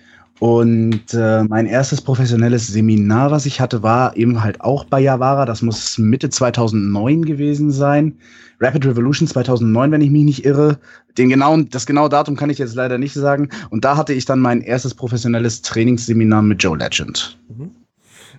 und 0.40 1.14
äh, 1.14 1.42
mein 1.44 1.66
erstes 1.66 2.00
professionelles 2.00 2.68
Seminar, 2.68 3.30
was 3.30 3.44
ich 3.44 3.60
hatte, 3.60 3.82
war 3.82 4.16
eben 4.16 4.42
halt 4.42 4.60
auch 4.60 4.84
bei 4.84 5.00
Javara. 5.00 5.44
Das 5.46 5.62
muss 5.62 5.98
Mitte 5.98 6.30
2009 6.30 7.24
gewesen 7.24 7.72
sein. 7.72 8.18
Rapid 8.60 8.86
Revolution 8.86 9.26
2009, 9.26 9.90
wenn 9.90 10.00
ich 10.00 10.10
mich 10.10 10.24
nicht 10.24 10.44
irre. 10.44 10.78
Den 11.16 11.28
genauen, 11.28 11.68
das 11.70 11.86
genaue 11.86 12.08
Datum 12.08 12.36
kann 12.36 12.50
ich 12.50 12.58
jetzt 12.58 12.76
leider 12.76 12.98
nicht 12.98 13.14
sagen. 13.14 13.48
Und 13.70 13.84
da 13.84 13.96
hatte 13.96 14.12
ich 14.12 14.26
dann 14.26 14.38
mein 14.38 14.60
erstes 14.60 14.94
professionelles 14.94 15.62
Trainingsseminar 15.62 16.42
mit 16.42 16.62
Joe 16.62 16.78
Legend. 16.78 17.36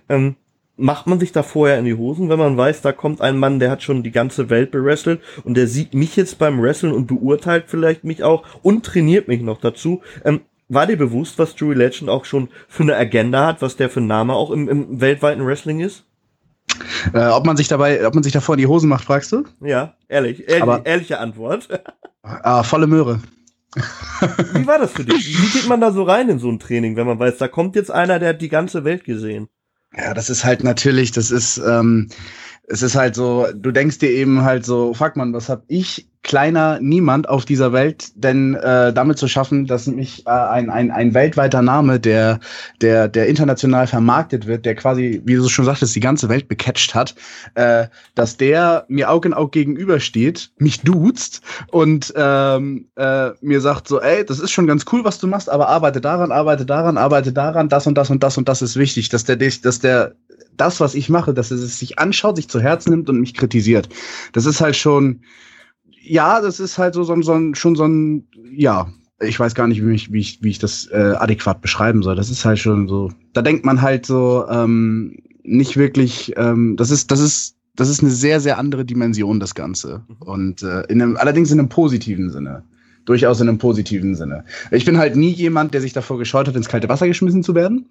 Ähm, 0.08 0.36
macht 0.76 1.06
man 1.06 1.20
sich 1.20 1.32
da 1.32 1.42
vorher 1.42 1.78
in 1.78 1.84
die 1.84 1.94
Hosen, 1.94 2.30
wenn 2.30 2.38
man 2.38 2.56
weiß, 2.56 2.80
da 2.80 2.92
kommt 2.92 3.20
ein 3.20 3.36
Mann, 3.36 3.58
der 3.58 3.70
hat 3.70 3.82
schon 3.82 4.02
die 4.02 4.10
ganze 4.10 4.48
Welt 4.48 4.70
berestelt 4.70 5.20
und 5.44 5.54
der 5.54 5.66
sieht 5.66 5.92
mich 5.92 6.16
jetzt 6.16 6.38
beim 6.38 6.60
Wrestlen 6.60 6.92
und 6.92 7.06
beurteilt 7.06 7.64
vielleicht 7.68 8.04
mich 8.04 8.22
auch 8.22 8.44
und 8.62 8.84
trainiert 8.84 9.28
mich 9.28 9.42
noch 9.42 9.60
dazu. 9.60 10.00
Ähm, 10.24 10.40
war 10.70 10.86
dir 10.86 10.96
bewusst, 10.96 11.38
was 11.38 11.54
Joey 11.58 11.74
Legend 11.74 12.08
auch 12.08 12.24
schon 12.24 12.48
für 12.68 12.82
eine 12.84 12.96
Agenda 12.96 13.46
hat, 13.46 13.60
was 13.60 13.76
der 13.76 13.90
für 13.90 14.00
ein 14.00 14.06
Name 14.06 14.32
auch 14.34 14.50
im, 14.50 14.68
im 14.68 15.00
weltweiten 15.00 15.44
Wrestling 15.44 15.80
ist? 15.80 16.04
Äh, 17.12 17.26
ob 17.26 17.44
man 17.44 17.56
sich 17.56 17.68
dabei, 17.68 18.06
ob 18.06 18.14
man 18.14 18.22
sich 18.22 18.32
davor 18.32 18.54
in 18.54 18.60
die 18.60 18.66
Hosen 18.66 18.88
macht, 18.88 19.04
fragst 19.04 19.32
du? 19.32 19.44
Ja, 19.60 19.94
ehrlich, 20.08 20.48
ehrlich 20.48 20.62
Aber- 20.62 20.86
ehrliche 20.86 21.18
Antwort. 21.18 21.68
Ah, 22.22 22.62
volle 22.64 22.86
Möhre. 22.86 23.18
Wie 24.52 24.66
war 24.66 24.78
das 24.78 24.92
für 24.92 25.04
dich? 25.04 25.26
Wie 25.42 25.58
geht 25.58 25.68
man 25.68 25.80
da 25.80 25.90
so 25.90 26.02
rein 26.02 26.28
in 26.28 26.38
so 26.38 26.50
ein 26.50 26.58
Training, 26.58 26.96
wenn 26.96 27.06
man 27.06 27.18
weiß, 27.18 27.38
da 27.38 27.48
kommt 27.48 27.76
jetzt 27.76 27.90
einer, 27.90 28.18
der 28.18 28.30
hat 28.30 28.42
die 28.42 28.50
ganze 28.50 28.84
Welt 28.84 29.04
gesehen? 29.04 29.48
Ja, 29.96 30.12
das 30.12 30.28
ist 30.28 30.44
halt 30.44 30.62
natürlich, 30.62 31.12
das 31.12 31.30
ist, 31.30 31.56
ähm, 31.56 32.08
es 32.70 32.82
ist 32.82 32.94
halt 32.94 33.16
so, 33.16 33.46
du 33.52 33.72
denkst 33.72 33.98
dir 33.98 34.10
eben 34.10 34.42
halt 34.42 34.64
so, 34.64 34.94
fuck 34.94 35.16
man, 35.16 35.32
was 35.32 35.48
hab 35.48 35.64
ich, 35.66 36.06
kleiner 36.22 36.78
Niemand 36.80 37.28
auf 37.28 37.44
dieser 37.44 37.72
Welt, 37.72 38.12
denn 38.14 38.54
äh, 38.54 38.92
damit 38.92 39.18
zu 39.18 39.26
schaffen, 39.26 39.66
dass 39.66 39.86
mich 39.86 40.26
äh, 40.26 40.30
ein, 40.30 40.68
ein, 40.70 40.90
ein 40.90 41.14
weltweiter 41.14 41.62
Name, 41.62 41.98
der, 41.98 42.38
der, 42.82 43.08
der 43.08 43.26
international 43.26 43.86
vermarktet 43.86 44.46
wird, 44.46 44.66
der 44.66 44.74
quasi, 44.74 45.22
wie 45.24 45.34
du 45.34 45.48
schon 45.48 45.64
sagtest, 45.64 45.96
die 45.96 46.00
ganze 46.00 46.28
Welt 46.28 46.48
gecatcht 46.48 46.94
hat, 46.94 47.14
äh, 47.54 47.86
dass 48.14 48.36
der 48.36 48.84
mir 48.88 49.10
Aug 49.10 49.24
in 49.24 49.34
Aug 49.34 49.50
gegenübersteht, 49.50 50.52
mich 50.58 50.82
duzt 50.82 51.40
und 51.68 52.12
ähm, 52.14 52.86
äh, 52.96 53.30
mir 53.40 53.60
sagt 53.60 53.88
so, 53.88 54.00
ey, 54.00 54.24
das 54.24 54.40
ist 54.40 54.52
schon 54.52 54.66
ganz 54.66 54.84
cool, 54.92 55.04
was 55.04 55.18
du 55.18 55.26
machst, 55.26 55.48
aber 55.48 55.68
arbeite 55.68 56.00
daran, 56.00 56.32
arbeite 56.32 56.66
daran, 56.66 56.98
arbeite 56.98 57.32
daran, 57.32 57.68
das 57.68 57.86
und 57.86 57.96
das 57.96 58.10
und 58.10 58.22
das 58.22 58.36
und 58.36 58.48
das 58.48 58.62
ist 58.62 58.76
wichtig, 58.76 59.08
dass 59.08 59.24
der 59.24 59.36
dich, 59.36 59.62
dass 59.62 59.80
der 59.80 60.14
das, 60.56 60.80
was 60.80 60.94
ich 60.94 61.08
mache, 61.08 61.34
dass 61.34 61.50
es 61.50 61.78
sich 61.78 61.98
anschaut, 61.98 62.36
sich 62.36 62.48
zu 62.48 62.60
Herzen 62.60 62.90
nimmt 62.90 63.08
und 63.08 63.20
mich 63.20 63.34
kritisiert. 63.34 63.88
Das 64.32 64.46
ist 64.46 64.60
halt 64.60 64.76
schon, 64.76 65.20
ja, 66.02 66.40
das 66.40 66.60
ist 66.60 66.78
halt 66.78 66.94
so, 66.94 67.02
so, 67.04 67.20
so 67.22 67.54
schon 67.54 67.76
so 67.76 67.84
ein, 67.84 68.26
ja, 68.52 68.88
ich 69.20 69.38
weiß 69.38 69.54
gar 69.54 69.68
nicht, 69.68 69.84
wie 69.84 69.94
ich, 69.94 70.12
wie 70.12 70.20
ich, 70.20 70.42
wie 70.42 70.50
ich 70.50 70.58
das 70.58 70.86
äh, 70.92 71.14
adäquat 71.18 71.60
beschreiben 71.60 72.02
soll. 72.02 72.16
Das 72.16 72.30
ist 72.30 72.44
halt 72.44 72.58
schon 72.58 72.88
so, 72.88 73.10
da 73.32 73.42
denkt 73.42 73.64
man 73.64 73.82
halt 73.82 74.06
so, 74.06 74.46
ähm, 74.48 75.18
nicht 75.42 75.76
wirklich, 75.76 76.32
ähm, 76.36 76.76
das 76.76 76.90
ist, 76.90 77.10
das 77.10 77.20
ist, 77.20 77.56
das 77.76 77.88
ist 77.88 78.02
eine 78.02 78.10
sehr, 78.10 78.40
sehr 78.40 78.58
andere 78.58 78.84
Dimension, 78.84 79.40
das 79.40 79.54
Ganze. 79.54 80.02
Und 80.20 80.62
äh, 80.62 80.82
in 80.88 81.00
einem, 81.00 81.16
allerdings 81.16 81.50
in 81.50 81.58
einem 81.58 81.68
positiven 81.68 82.30
Sinne. 82.30 82.64
Durchaus 83.06 83.40
in 83.40 83.48
einem 83.48 83.58
positiven 83.58 84.14
Sinne. 84.14 84.44
Ich 84.70 84.84
bin 84.84 84.98
halt 84.98 85.16
nie 85.16 85.30
jemand, 85.30 85.72
der 85.72 85.80
sich 85.80 85.94
davor 85.94 86.18
gescheut 86.18 86.46
hat, 86.46 86.54
ins 86.54 86.68
kalte 86.68 86.88
Wasser 86.88 87.08
geschmissen 87.08 87.42
zu 87.42 87.54
werden. 87.54 87.88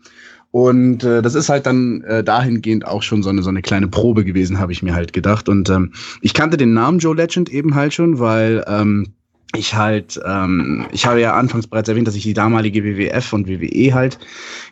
Und 0.52 1.04
äh, 1.04 1.22
das 1.22 1.36
ist 1.36 1.50
halt 1.50 1.66
dann 1.66 2.02
äh, 2.02 2.24
dahingehend 2.24 2.86
auch 2.86 3.04
schon 3.04 3.22
so 3.22 3.30
eine, 3.30 3.44
so 3.44 3.50
eine 3.50 3.62
kleine 3.62 3.88
Probe 3.88 4.26
gewesen, 4.26 4.60
habe 4.60 4.72
ich 4.72 4.82
mir 4.82 4.96
halt 4.96 5.14
gedacht. 5.14 5.48
Und 5.48 5.70
ähm, 5.70 5.94
ich 6.22 6.34
kannte 6.34 6.58
den 6.58 6.74
Namen 6.74 7.00
Joe 7.00 7.16
Legend 7.16 7.50
eben 7.50 7.76
halt 7.76 7.94
schon, 7.94 8.20
weil 8.20 8.64
ähm, 8.68 9.14
ich 9.56 9.74
halt, 9.74 10.20
ähm, 10.26 10.86
ich 10.92 11.08
habe 11.08 11.20
ja 11.20 11.34
anfangs 11.34 11.66
bereits 11.66 11.90
erwähnt, 11.90 12.08
dass 12.08 12.16
ich 12.16 12.22
die 12.22 12.36
damalige 12.36 12.84
WWF 12.84 13.34
und 13.34 13.48
WWE 13.48 13.94
halt 13.96 14.20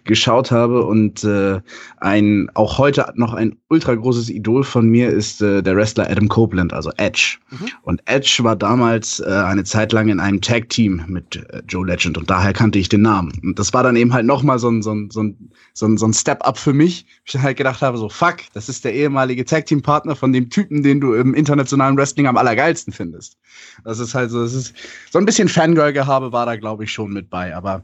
geschaut 0.03 0.51
habe 0.51 0.85
und 0.85 1.23
äh, 1.23 1.59
ein 1.97 2.49
auch 2.53 2.77
heute 2.77 3.11
noch 3.15 3.33
ein 3.33 3.57
ultra 3.69 3.95
großes 3.95 4.29
Idol 4.29 4.63
von 4.63 4.87
mir 4.87 5.09
ist 5.09 5.41
äh, 5.41 5.63
der 5.63 5.75
Wrestler 5.75 6.07
Adam 6.09 6.29
Copeland, 6.29 6.73
also 6.73 6.91
Edge. 6.97 7.39
Mhm. 7.49 7.69
Und 7.81 8.01
Edge 8.05 8.37
war 8.41 8.55
damals 8.55 9.19
äh, 9.19 9.25
eine 9.25 9.63
Zeit 9.63 9.93
lang 9.93 10.09
in 10.09 10.19
einem 10.19 10.41
Tag 10.41 10.69
Team 10.69 11.03
mit 11.07 11.35
äh, 11.35 11.63
Joe 11.67 11.85
Legend 11.85 12.19
und 12.19 12.29
daher 12.29 12.53
kannte 12.53 12.77
ich 12.77 12.87
den 12.87 13.01
Namen. 13.01 13.33
Und 13.43 13.57
das 13.57 13.73
war 13.73 13.81
dann 13.81 13.95
eben 13.95 14.13
halt 14.13 14.27
noch 14.27 14.43
mal 14.43 14.59
so 14.59 14.69
ein 14.69 14.83
so 14.83 14.93
ein 14.93 15.09
so 15.09 15.23
ein 15.23 15.51
so 15.73 15.87
ein, 15.87 15.97
so 15.97 16.07
ein 16.07 16.13
Step 16.13 16.45
up 16.45 16.57
für 16.57 16.73
mich. 16.73 17.05
Ich 17.25 17.35
halt 17.37 17.57
gedacht 17.57 17.81
habe 17.81 17.97
so 17.97 18.09
fuck, 18.09 18.37
das 18.53 18.69
ist 18.69 18.85
der 18.85 18.93
ehemalige 18.93 19.43
Tag 19.43 19.65
Team 19.65 19.81
Partner 19.81 20.15
von 20.15 20.33
dem 20.33 20.49
Typen, 20.49 20.83
den 20.83 21.01
du 21.01 21.13
im 21.13 21.33
internationalen 21.33 21.97
Wrestling 21.97 22.27
am 22.27 22.37
allergeilsten 22.37 22.93
findest. 22.93 23.37
Das 23.83 23.99
ist 23.99 24.13
halt 24.13 24.29
so, 24.31 24.41
das 24.43 24.53
ist 24.53 24.66
so 25.09 25.19
ein 25.19 25.25
bisschen 25.25 25.49
Fangirl-Gehabe 25.49 26.31
war 26.31 26.45
da, 26.45 26.55
glaube 26.55 26.83
ich, 26.83 26.91
schon 26.91 27.11
mit 27.11 27.29
bei. 27.29 27.55
Aber 27.55 27.83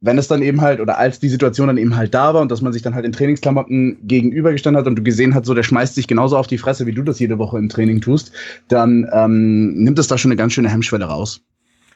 wenn 0.00 0.18
es 0.18 0.28
dann 0.28 0.42
eben 0.42 0.60
halt, 0.60 0.80
oder 0.80 0.98
als 0.98 1.20
die 1.20 1.28
Situation 1.28 1.68
dann 1.68 1.78
eben 1.78 1.96
halt 1.96 2.14
da 2.14 2.34
war 2.34 2.42
und 2.42 2.50
dass 2.50 2.60
man 2.60 2.72
sich 2.72 2.82
dann 2.82 2.94
halt 2.94 3.04
in 3.04 3.12
Trainingsklamotten 3.12 4.06
gegenübergestanden 4.06 4.78
hat 4.80 4.86
und 4.86 4.96
du 4.96 5.02
gesehen 5.02 5.34
hast, 5.34 5.46
so 5.46 5.54
der 5.54 5.62
schmeißt 5.62 5.94
sich 5.94 6.06
genauso 6.06 6.36
auf 6.36 6.46
die 6.46 6.58
Fresse, 6.58 6.86
wie 6.86 6.92
du 6.92 7.02
das 7.02 7.18
jede 7.18 7.38
Woche 7.38 7.58
im 7.58 7.68
Training 7.68 8.00
tust, 8.00 8.32
dann 8.68 9.08
ähm, 9.12 9.74
nimmt 9.74 9.98
es 9.98 10.06
da 10.06 10.18
schon 10.18 10.30
eine 10.30 10.36
ganz 10.36 10.52
schöne 10.52 10.70
Hemmschwelle 10.70 11.06
raus. 11.06 11.40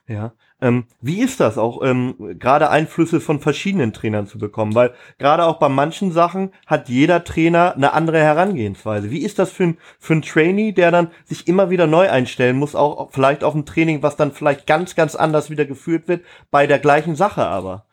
Ja. 0.08 0.32
Ähm, 0.60 0.84
wie 1.00 1.20
ist 1.20 1.40
das 1.40 1.58
auch, 1.58 1.82
ähm, 1.82 2.14
gerade 2.38 2.70
Einflüsse 2.70 3.20
von 3.20 3.40
verschiedenen 3.40 3.92
Trainern 3.92 4.26
zu 4.26 4.38
bekommen? 4.38 4.74
Weil 4.74 4.92
gerade 5.18 5.44
auch 5.44 5.58
bei 5.58 5.68
manchen 5.68 6.12
Sachen 6.12 6.52
hat 6.66 6.88
jeder 6.88 7.24
Trainer 7.24 7.74
eine 7.74 7.92
andere 7.92 8.18
Herangehensweise. 8.18 9.10
Wie 9.10 9.22
ist 9.22 9.38
das 9.38 9.50
für 9.50 9.64
ein, 9.64 9.78
für 9.98 10.20
Trainee, 10.20 10.72
der 10.72 10.90
dann 10.90 11.10
sich 11.24 11.48
immer 11.48 11.70
wieder 11.70 11.86
neu 11.86 12.10
einstellen 12.10 12.56
muss, 12.56 12.74
auch 12.74 13.10
vielleicht 13.10 13.44
auf 13.44 13.54
ein 13.54 13.66
Training, 13.66 14.02
was 14.02 14.16
dann 14.16 14.32
vielleicht 14.32 14.66
ganz, 14.66 14.94
ganz 14.94 15.14
anders 15.14 15.50
wieder 15.50 15.64
geführt 15.64 16.08
wird, 16.08 16.24
bei 16.50 16.66
der 16.66 16.78
gleichen 16.78 17.16
Sache 17.16 17.46
aber? 17.46 17.86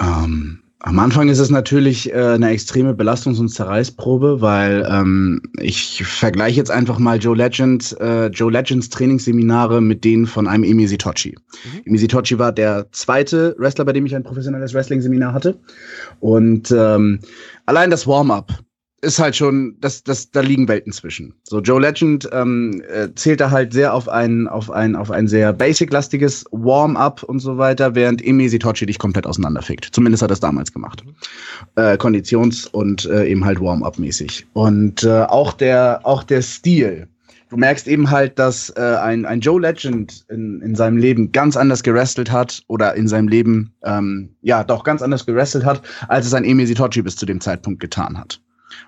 Ähm, 0.00 0.63
am 0.86 0.98
Anfang 0.98 1.30
ist 1.30 1.38
es 1.38 1.48
natürlich 1.48 2.12
äh, 2.12 2.34
eine 2.34 2.50
extreme 2.50 2.92
Belastungs- 2.92 3.40
und 3.40 3.48
Zerreißprobe, 3.48 4.42
weil 4.42 4.86
ähm, 4.90 5.40
ich 5.58 6.04
vergleiche 6.04 6.58
jetzt 6.58 6.70
einfach 6.70 6.98
mal 6.98 7.18
Joe 7.18 7.34
Legend, 7.34 7.96
äh, 8.00 8.26
Joe 8.26 8.52
Legends 8.52 8.90
Trainingsseminare 8.90 9.80
mit 9.80 10.04
denen 10.04 10.26
von 10.26 10.46
einem 10.46 10.62
Emi 10.62 10.86
Sitochi. 10.86 11.36
Mhm. 11.64 11.80
Emi 11.86 11.98
Sitochi 11.98 12.38
war 12.38 12.52
der 12.52 12.86
zweite 12.92 13.56
Wrestler, 13.58 13.86
bei 13.86 13.94
dem 13.94 14.04
ich 14.04 14.14
ein 14.14 14.24
professionelles 14.24 14.74
Wrestling-Seminar 14.74 15.32
hatte. 15.32 15.58
Und 16.20 16.70
ähm, 16.70 17.20
allein 17.64 17.88
das 17.88 18.06
Warm-up 18.06 18.52
ist 19.04 19.18
halt 19.18 19.36
schon, 19.36 19.76
das, 19.80 20.02
das, 20.02 20.30
da 20.30 20.40
liegen 20.40 20.66
Welten 20.68 20.92
zwischen. 20.92 21.34
So, 21.44 21.60
Joe 21.60 21.80
Legend 21.80 22.28
ähm, 22.32 22.82
äh, 22.88 23.08
zählt 23.14 23.40
da 23.40 23.50
halt 23.50 23.72
sehr 23.72 23.94
auf 23.94 24.08
ein, 24.08 24.48
auf 24.48 24.70
ein, 24.70 24.96
auf 24.96 25.10
ein 25.10 25.28
sehr 25.28 25.52
basic-lastiges 25.52 26.44
Warm-up 26.50 27.22
und 27.22 27.38
so 27.38 27.58
weiter, 27.58 27.94
während 27.94 28.24
Emi 28.24 28.48
Sitochi 28.48 28.86
dich 28.86 28.98
komplett 28.98 29.26
auseinanderfickt. 29.26 29.90
Zumindest 29.92 30.22
hat 30.22 30.30
er 30.30 30.34
es 30.34 30.40
damals 30.40 30.72
gemacht. 30.72 31.04
Äh, 31.76 31.96
Konditions- 31.96 32.66
und 32.66 33.04
äh, 33.06 33.26
eben 33.26 33.44
halt 33.44 33.60
Warm-up-mäßig. 33.60 34.46
Und 34.54 35.04
äh, 35.04 35.22
auch 35.22 35.52
der, 35.52 36.00
auch 36.02 36.24
der 36.24 36.42
Stil. 36.42 37.08
Du 37.50 37.60
merkst 37.60 37.86
eben 37.86 38.10
halt, 38.10 38.38
dass 38.38 38.70
äh, 38.70 38.80
ein, 38.80 39.24
ein 39.26 39.38
Joe 39.38 39.60
Legend 39.60 40.24
in, 40.28 40.60
in 40.60 40.74
seinem 40.74 40.96
Leben 40.96 41.30
ganz 41.30 41.56
anders 41.56 41.84
gerestelt 41.84 42.32
hat 42.32 42.62
oder 42.66 42.94
in 42.94 43.06
seinem 43.06 43.28
Leben, 43.28 43.72
ähm, 43.84 44.30
ja, 44.42 44.64
doch 44.64 44.82
ganz 44.82 45.02
anders 45.02 45.24
gerestelt 45.24 45.64
hat, 45.64 45.82
als 46.08 46.26
es 46.26 46.34
ein 46.34 46.44
Emi 46.44 46.66
Sitochi 46.66 47.02
bis 47.02 47.14
zu 47.14 47.26
dem 47.26 47.40
Zeitpunkt 47.40 47.78
getan 47.78 48.18
hat. 48.18 48.40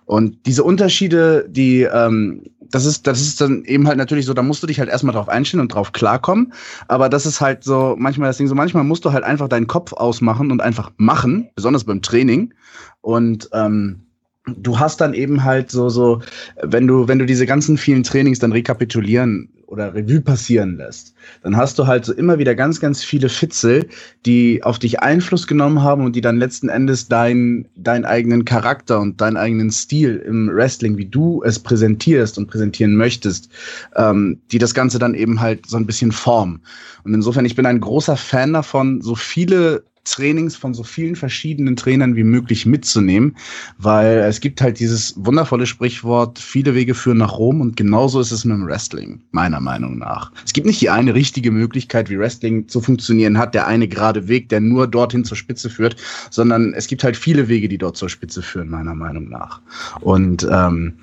Und 0.05 0.47
diese 0.47 0.64
Unterschiede, 0.64 1.47
die, 1.49 1.83
ähm, 1.83 2.43
das 2.61 2.85
ist, 2.85 3.07
das 3.07 3.21
ist 3.21 3.40
dann 3.40 3.64
eben 3.64 3.87
halt 3.87 3.97
natürlich 3.99 4.26
so, 4.26 4.35
da 4.35 4.43
musst 4.43 4.62
du 4.62 4.66
dich 4.66 4.78
halt 4.78 4.88
erstmal 4.88 5.14
drauf 5.14 5.28
einstellen 5.28 5.61
und 5.61 5.75
drauf 5.75 5.93
klarkommen. 5.93 6.52
Aber 6.88 7.09
das 7.09 7.26
ist 7.26 7.40
halt 7.40 7.64
so, 7.64 7.95
manchmal 7.99 8.28
das 8.28 8.38
Ding 8.38 8.49
so, 8.49 8.55
manchmal 8.55 8.85
musst 8.85 9.05
du 9.05 9.12
halt 9.12 9.25
einfach 9.25 9.49
deinen 9.49 9.66
Kopf 9.66 9.93
ausmachen 9.93 10.50
und 10.50 10.61
einfach 10.61 10.90
machen, 10.97 11.49
besonders 11.55 11.85
beim 11.85 12.02
Training. 12.02 12.52
Und 13.00 13.49
ähm, 13.52 14.07
du 14.47 14.78
hast 14.78 15.00
dann 15.00 15.14
eben 15.14 15.45
halt 15.45 15.71
so, 15.71 15.88
so, 15.88 16.21
wenn 16.62 16.87
du, 16.87 17.09
wenn 17.09 17.19
du 17.19 17.26
diese 17.26 17.47
ganzen 17.47 17.78
vielen 17.78 18.02
Trainings 18.02 18.38
dann 18.38 18.52
rekapitulieren 18.52 19.49
oder 19.66 19.94
Revue 19.94 20.20
passieren 20.20 20.76
lässt, 20.76 21.14
dann 21.42 21.56
hast 21.56 21.78
du 21.78 21.87
halt 21.87 22.04
so 22.04 22.12
immer 22.12 22.38
wieder 22.38 22.54
ganz, 22.54 22.80
ganz 22.80 23.02
viele 23.02 23.28
Fitzel, 23.28 23.87
die 24.25 24.62
auf 24.62 24.78
dich 24.78 25.00
Einfluss 25.00 25.46
genommen 25.46 25.82
haben 25.82 26.04
und 26.04 26.14
die 26.14 26.20
dann 26.20 26.37
letzten 26.37 26.68
Endes 26.68 27.08
dein, 27.08 27.66
deinen 27.76 28.04
eigenen 28.04 28.44
Charakter 28.44 29.00
und 29.00 29.20
deinen 29.20 29.37
eigenen 29.37 29.70
Stil 29.70 30.16
im 30.26 30.49
Wrestling, 30.49 30.96
wie 30.96 31.06
du 31.06 31.42
es 31.44 31.58
präsentierst 31.58 32.38
und 32.38 32.49
präsentieren 32.49 32.96
möchtest, 32.96 33.50
ähm, 33.96 34.40
die 34.52 34.58
das 34.58 34.75
Ganze 34.75 34.99
dann 34.99 35.14
eben 35.14 35.40
halt 35.40 35.66
so 35.66 35.76
ein 35.76 35.87
bisschen 35.87 36.12
formen. 36.12 36.62
Und 37.04 37.14
insofern, 37.14 37.44
ich 37.44 37.56
bin 37.56 37.66
ein 37.66 37.80
großer 37.80 38.16
Fan 38.16 38.52
davon, 38.52 39.00
so 39.02 39.14
viele 39.14 39.85
Trainings 40.06 40.56
von 40.56 40.75
so 40.75 40.82
vielen 40.82 41.16
verschiedenen 41.16 41.76
Trainern 41.76 42.16
wie 42.16 42.25
möglich 42.25 42.66
mitzunehmen, 42.66 43.36
weil 43.78 44.18
es 44.18 44.40
gibt 44.40 44.60
halt 44.60 44.80
dieses 44.80 45.14
wundervolle 45.16 45.66
Sprichwort, 45.66 46.38
viele 46.38 46.75
Wege 46.75 46.94
führen 46.94 47.18
nach 47.18 47.38
Rom 47.38 47.60
und 47.60 47.76
genauso 47.76 48.20
ist 48.20 48.30
es 48.30 48.44
mit 48.44 48.56
dem 48.56 48.66
Wrestling, 48.66 49.20
meiner 49.32 49.60
Meinung 49.60 49.98
nach. 49.98 50.32
Es 50.44 50.52
gibt 50.52 50.66
nicht 50.66 50.80
die 50.80 50.90
eine 50.90 51.14
richtige 51.14 51.50
Möglichkeit, 51.50 52.08
wie 52.08 52.18
Wrestling 52.18 52.68
zu 52.68 52.80
funktionieren 52.80 53.38
hat, 53.38 53.54
der 53.54 53.66
eine 53.66 53.88
gerade 53.88 54.28
Weg, 54.28 54.48
der 54.48 54.60
nur 54.60 54.86
dorthin 54.86 55.25
zur 55.25 55.36
Spitze 55.36 55.68
führt, 55.70 55.96
sondern 56.30 56.72
es 56.72 56.86
gibt 56.86 57.04
halt 57.04 57.16
viele 57.16 57.48
Wege, 57.48 57.68
die 57.68 57.78
dort 57.78 57.96
zur 57.96 58.08
Spitze 58.08 58.42
führen, 58.42 58.70
meiner 58.70 58.94
Meinung 58.94 59.28
nach. 59.28 59.60
Und 60.00 60.46
ähm, 60.50 60.94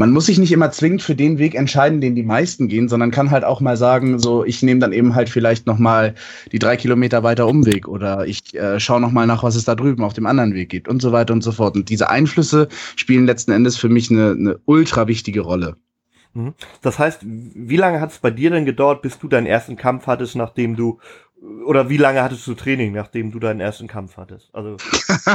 man 0.00 0.12
muss 0.12 0.24
sich 0.24 0.38
nicht 0.38 0.50
immer 0.50 0.70
zwingend 0.70 1.02
für 1.02 1.14
den 1.14 1.36
Weg 1.36 1.54
entscheiden, 1.54 2.00
den 2.00 2.14
die 2.14 2.22
meisten 2.22 2.68
gehen, 2.68 2.88
sondern 2.88 3.10
kann 3.10 3.30
halt 3.30 3.44
auch 3.44 3.60
mal 3.60 3.76
sagen, 3.76 4.18
so 4.18 4.46
ich 4.46 4.62
nehme 4.62 4.80
dann 4.80 4.94
eben 4.94 5.14
halt 5.14 5.28
vielleicht 5.28 5.66
noch 5.66 5.76
mal 5.76 6.14
die 6.52 6.58
drei 6.58 6.78
Kilometer 6.78 7.22
weiter 7.22 7.46
Umweg 7.46 7.86
oder 7.86 8.26
ich 8.26 8.54
äh, 8.54 8.80
schaue 8.80 9.02
noch 9.02 9.12
mal 9.12 9.26
nach, 9.26 9.42
was 9.42 9.56
es 9.56 9.66
da 9.66 9.74
drüben 9.74 10.02
auf 10.02 10.14
dem 10.14 10.24
anderen 10.24 10.54
Weg 10.54 10.70
gibt 10.70 10.88
und 10.88 11.02
so 11.02 11.12
weiter 11.12 11.34
und 11.34 11.42
so 11.42 11.52
fort. 11.52 11.76
Und 11.76 11.90
diese 11.90 12.08
Einflüsse 12.08 12.68
spielen 12.96 13.26
letzten 13.26 13.52
Endes 13.52 13.76
für 13.76 13.90
mich 13.90 14.10
eine, 14.10 14.30
eine 14.30 14.58
ultra 14.64 15.06
wichtige 15.06 15.42
Rolle. 15.42 15.76
Mhm. 16.32 16.54
Das 16.80 16.98
heißt, 16.98 17.20
wie 17.22 17.76
lange 17.76 18.00
hat 18.00 18.12
es 18.12 18.20
bei 18.20 18.30
dir 18.30 18.48
denn 18.48 18.64
gedauert, 18.64 19.02
bis 19.02 19.18
du 19.18 19.28
deinen 19.28 19.46
ersten 19.46 19.76
Kampf 19.76 20.06
hattest, 20.06 20.34
nachdem 20.34 20.76
du 20.76 20.98
oder 21.64 21.88
wie 21.88 21.96
lange 21.96 22.22
hattest 22.22 22.46
du 22.46 22.54
Training, 22.54 22.92
nachdem 22.92 23.32
du 23.32 23.38
deinen 23.38 23.60
ersten 23.60 23.86
Kampf 23.86 24.16
hattest? 24.16 24.50
Also 24.52 24.76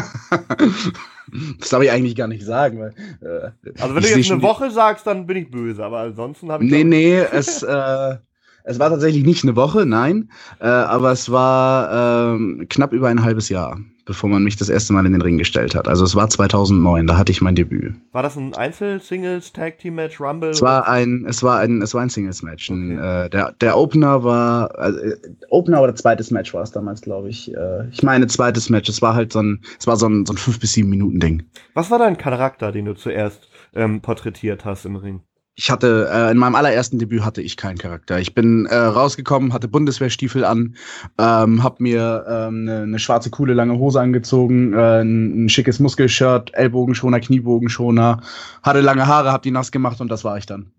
das 1.59 1.69
darf 1.69 1.81
ich 1.81 1.91
eigentlich 1.91 2.15
gar 2.15 2.27
nicht 2.27 2.45
sagen. 2.45 2.79
Weil, 2.79 2.93
äh, 3.21 3.51
also 3.81 3.95
wenn 3.95 4.03
du 4.03 4.09
jetzt 4.09 4.31
eine 4.31 4.41
Woche 4.41 4.71
sagst, 4.71 5.07
dann 5.07 5.25
bin 5.25 5.37
ich 5.37 5.49
böse, 5.49 5.83
aber 5.83 5.99
ansonsten 5.99 6.51
habe 6.51 6.63
ich. 6.63 6.71
Nee, 6.71 6.83
nee, 6.83 7.17
es, 7.17 7.63
äh, 7.63 8.17
es 8.63 8.79
war 8.79 8.89
tatsächlich 8.89 9.25
nicht 9.25 9.43
eine 9.43 9.55
Woche, 9.55 9.85
nein, 9.85 10.29
äh, 10.59 10.67
aber 10.67 11.11
es 11.11 11.31
war 11.31 12.35
äh, 12.35 12.65
knapp 12.65 12.93
über 12.93 13.09
ein 13.09 13.23
halbes 13.23 13.49
Jahr 13.49 13.79
bevor 14.05 14.29
man 14.29 14.43
mich 14.43 14.55
das 14.55 14.69
erste 14.69 14.93
Mal 14.93 15.05
in 15.05 15.13
den 15.13 15.21
Ring 15.21 15.37
gestellt 15.37 15.75
hat. 15.75 15.87
Also 15.87 16.05
es 16.05 16.15
war 16.15 16.29
2009, 16.29 17.07
da 17.07 17.17
hatte 17.17 17.31
ich 17.31 17.41
mein 17.41 17.55
Debüt. 17.55 17.95
War 18.11 18.23
das 18.23 18.37
ein 18.37 18.53
Einzel, 18.53 19.01
Singles, 19.01 19.51
Tag 19.51 19.79
Team 19.79 19.95
Match, 19.95 20.21
Rumble? 20.21 20.51
Es 20.51 20.61
war 20.61 20.87
ein, 20.87 21.25
es 21.27 21.43
war 21.43 21.59
ein, 21.59 21.81
es 21.81 21.93
war 21.93 22.01
ein 22.01 22.09
Singles 22.09 22.43
Match. 22.43 22.69
Okay. 22.69 22.95
Äh, 22.95 23.29
der, 23.29 23.51
der 23.53 23.77
Opener 23.77 24.23
war, 24.23 24.77
also, 24.77 24.99
äh, 24.99 25.17
Opener 25.49 25.81
oder 25.81 25.95
zweites 25.95 26.31
Match 26.31 26.53
war 26.53 26.61
es 26.61 26.71
damals, 26.71 27.01
glaube 27.01 27.29
ich. 27.29 27.53
Äh, 27.53 27.89
ich 27.89 28.03
meine 28.03 28.27
zweites 28.27 28.69
Match. 28.69 28.89
Es 28.89 29.01
war 29.01 29.15
halt 29.15 29.33
so 29.33 29.41
ein, 29.41 29.61
es 29.79 29.87
war 29.87 29.97
so 29.97 30.07
ein, 30.07 30.25
so 30.25 30.33
ein 30.33 30.37
fünf 30.37 30.59
bis 30.59 30.73
sieben 30.73 30.89
Minuten 30.89 31.19
Ding. 31.19 31.43
Was 31.73 31.89
war 31.89 31.99
dein 31.99 32.17
Charakter, 32.17 32.71
den 32.71 32.85
du 32.85 32.93
zuerst 32.93 33.49
ähm, 33.73 34.01
porträtiert 34.01 34.65
hast 34.65 34.85
im 34.85 34.95
Ring? 34.95 35.21
Ich 35.55 35.71
hatte 35.71 36.09
äh, 36.11 36.31
in 36.31 36.37
meinem 36.37 36.55
allerersten 36.55 36.99
Debüt 36.99 37.23
hatte 37.23 37.41
ich 37.41 37.55
keinen 37.55 37.77
Charakter. 37.77 38.19
Ich 38.19 38.35
bin 38.35 38.65
äh, 38.65 38.75
rausgekommen, 38.75 39.53
hatte 39.53 39.69
Bundeswehrstiefel 39.69 40.43
an, 40.43 40.75
ähm, 41.17 41.63
habe 41.63 41.81
mir 41.81 42.25
ähm, 42.27 42.67
eine, 42.67 42.81
eine 42.81 42.99
schwarze 42.99 43.29
coole 43.29 43.53
lange 43.53 43.77
Hose 43.77 44.01
angezogen, 44.01 44.73
äh, 44.73 45.01
ein, 45.01 45.45
ein 45.45 45.49
schickes 45.49 45.79
Muskelshirt, 45.79 46.53
Ellbogenschoner, 46.53 47.21
Kniebogenschoner, 47.21 48.21
hatte 48.63 48.81
lange 48.81 49.07
Haare, 49.07 49.31
hab 49.31 49.43
die 49.43 49.51
nass 49.51 49.71
gemacht 49.71 50.01
und 50.01 50.09
das 50.09 50.25
war 50.25 50.37
ich 50.37 50.45
dann. 50.45 50.71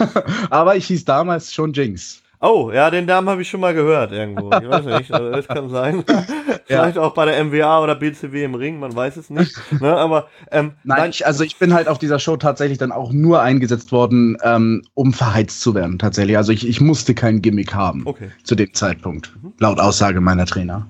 Aber 0.50 0.74
ich 0.74 0.86
hieß 0.86 1.04
damals 1.04 1.54
schon 1.54 1.72
Jinx. 1.72 2.23
Oh, 2.44 2.70
ja, 2.70 2.90
den 2.90 3.06
Namen 3.06 3.28
habe 3.30 3.40
ich 3.40 3.48
schon 3.48 3.60
mal 3.60 3.72
gehört 3.72 4.12
irgendwo. 4.12 4.50
Ich 4.50 4.68
weiß 4.68 4.84
nicht, 4.84 5.10
also 5.12 5.30
das 5.30 5.48
kann 5.48 5.70
sein. 5.70 6.04
Vielleicht 6.66 6.96
ja. 6.96 7.02
auch 7.02 7.14
bei 7.14 7.24
der 7.24 7.42
MWA 7.42 7.82
oder 7.82 7.94
BCW 7.94 8.44
im 8.44 8.54
Ring, 8.54 8.78
man 8.78 8.94
weiß 8.94 9.16
es 9.16 9.30
nicht. 9.30 9.58
Ne? 9.80 9.96
Aber 9.96 10.28
ähm, 10.50 10.72
nein, 10.84 11.10
ich, 11.10 11.26
also 11.26 11.42
ich 11.42 11.58
bin 11.58 11.72
halt 11.72 11.88
auf 11.88 11.98
dieser 11.98 12.18
Show 12.18 12.36
tatsächlich 12.36 12.76
dann 12.76 12.92
auch 12.92 13.12
nur 13.12 13.40
eingesetzt 13.40 13.92
worden, 13.92 14.36
ähm, 14.42 14.82
um 14.92 15.14
verheizt 15.14 15.62
zu 15.62 15.74
werden, 15.74 15.98
tatsächlich. 15.98 16.36
Also 16.36 16.52
ich, 16.52 16.68
ich 16.68 16.80
musste 16.80 17.14
kein 17.14 17.40
Gimmick 17.40 17.74
haben 17.74 18.02
okay. 18.04 18.28
zu 18.42 18.54
dem 18.54 18.74
Zeitpunkt, 18.74 19.32
mhm. 19.42 19.54
laut 19.58 19.80
Aussage 19.80 20.20
meiner 20.20 20.44
Trainer. 20.44 20.86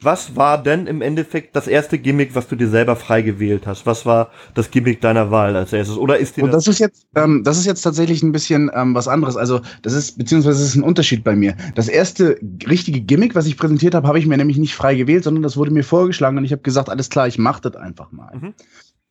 Was 0.00 0.36
war 0.36 0.62
denn 0.62 0.86
im 0.86 1.00
Endeffekt 1.00 1.56
das 1.56 1.66
erste 1.66 1.98
Gimmick, 1.98 2.34
was 2.34 2.48
du 2.48 2.56
dir 2.56 2.68
selber 2.68 2.96
frei 2.96 3.22
gewählt 3.22 3.66
hast? 3.66 3.86
Was 3.86 4.04
war 4.04 4.30
das 4.54 4.70
Gimmick 4.70 5.00
deiner 5.00 5.30
Wahl 5.30 5.56
als 5.56 5.72
erstes? 5.72 5.96
Oder 5.96 6.18
ist 6.18 6.36
dir 6.36 6.44
Und 6.44 6.52
das 6.52 6.66
ist 6.66 6.78
jetzt, 6.78 7.06
ähm, 7.14 7.42
das 7.44 7.56
ist 7.56 7.64
jetzt 7.64 7.82
tatsächlich 7.82 8.22
ein 8.22 8.32
bisschen 8.32 8.70
ähm, 8.74 8.94
was 8.94 9.08
anderes. 9.08 9.36
Also 9.36 9.62
das 9.82 9.94
ist 9.94 10.18
beziehungsweise 10.18 10.58
das 10.58 10.68
ist 10.68 10.76
ein 10.76 10.82
Unterschied 10.82 11.24
bei 11.24 11.34
mir. 11.34 11.56
Das 11.74 11.88
erste 11.88 12.38
richtige 12.68 13.00
Gimmick, 13.00 13.34
was 13.34 13.46
ich 13.46 13.56
präsentiert 13.56 13.94
habe, 13.94 14.06
habe 14.06 14.18
ich 14.18 14.26
mir 14.26 14.36
nämlich 14.36 14.58
nicht 14.58 14.74
frei 14.74 14.94
gewählt, 14.94 15.24
sondern 15.24 15.42
das 15.42 15.56
wurde 15.56 15.70
mir 15.70 15.84
vorgeschlagen 15.84 16.36
und 16.36 16.44
ich 16.44 16.52
habe 16.52 16.62
gesagt, 16.62 16.90
alles 16.90 17.08
klar, 17.08 17.26
ich 17.26 17.38
mach 17.38 17.60
das 17.60 17.76
einfach 17.76 18.12
mal. 18.12 18.36
Mhm. 18.36 18.54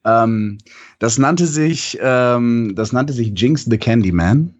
Ähm, 0.06 0.58
das 1.00 1.18
nannte 1.18 1.48
sich, 1.48 1.98
ähm, 2.02 2.74
das 2.76 2.94
nannte 2.94 3.14
sich 3.14 3.34
Jinx 3.36 3.66
the 3.66 3.78
Candyman 3.78 4.54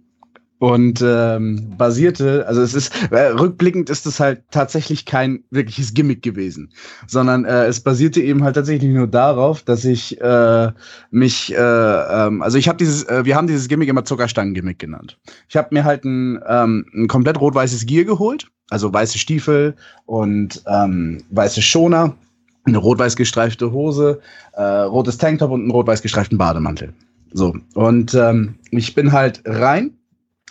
und 0.60 1.04
ähm, 1.06 1.74
basierte, 1.78 2.48
also 2.48 2.62
es 2.62 2.74
ist 2.74 3.12
äh, 3.12 3.28
rückblickend 3.28 3.90
ist 3.90 4.06
es 4.06 4.20
halt 4.20 4.44
tatsächlich 4.52 5.06
kein 5.06 5.44
wirkliches 5.52 5.94
Gimmick 5.94 6.22
gewesen, 6.22 6.72
sondern 7.08 7.44
äh, 7.44 7.66
es 7.66 7.82
basierte 7.82 8.22
eben 8.22 8.44
halt 8.44 8.56
tatsächlich 8.56 8.94
nur 8.94 9.08
darauf, 9.08 9.64
dass 9.64 9.84
ich 9.84 10.20
äh, 10.22 10.72
mich, 11.12 11.54
äh, 11.54 11.58
ähm, 11.58 12.42
also 12.42 12.58
ich 12.58 12.70
habe 12.70 12.78
dieses, 12.78 13.04
äh, 13.04 13.26
wir 13.26 13.36
haben 13.36 13.48
dieses 13.48 13.68
Gimmick 13.68 13.90
immer 13.90 14.06
Zuckerstangen-Gimmick 14.06 14.80
genannt. 14.80 15.18
Ich 15.50 15.58
habe 15.58 15.70
mir 15.72 15.84
halt 15.84 16.06
ein, 16.06 16.40
ähm, 16.48 16.86
ein 16.94 17.08
komplett 17.08 17.40
rot-weißes 17.40 17.86
Gear 17.86 18.06
geholt, 18.06 18.48
also 18.70 18.94
weiße 18.94 19.18
Stiefel 19.18 19.76
und 20.06 20.64
ähm, 20.68 21.22
weiße 21.32 21.62
Schoner, 21.62 22.16
eine 22.64 22.78
rot-weiß 22.78 23.18
gestreifte 23.18 23.74
Hose, 23.74 24.22
äh, 24.54 24.64
rotes 24.64 25.18
Tanktop 25.18 25.52
und 25.52 25.62
einen 25.62 25.72
rot-weiß 25.72 26.02
gestreiften 26.02 26.38
Bademantel. 26.38 26.94
So 27.34 27.54
und 27.74 28.14
ähm, 28.14 28.56
ich 28.72 28.96
bin 28.96 29.12
halt 29.12 29.42
rein 29.46 29.92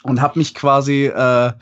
und 0.05 0.21
habe 0.21 0.39
mich 0.39 0.55
quasi, 0.55 1.07
äh, 1.07 1.53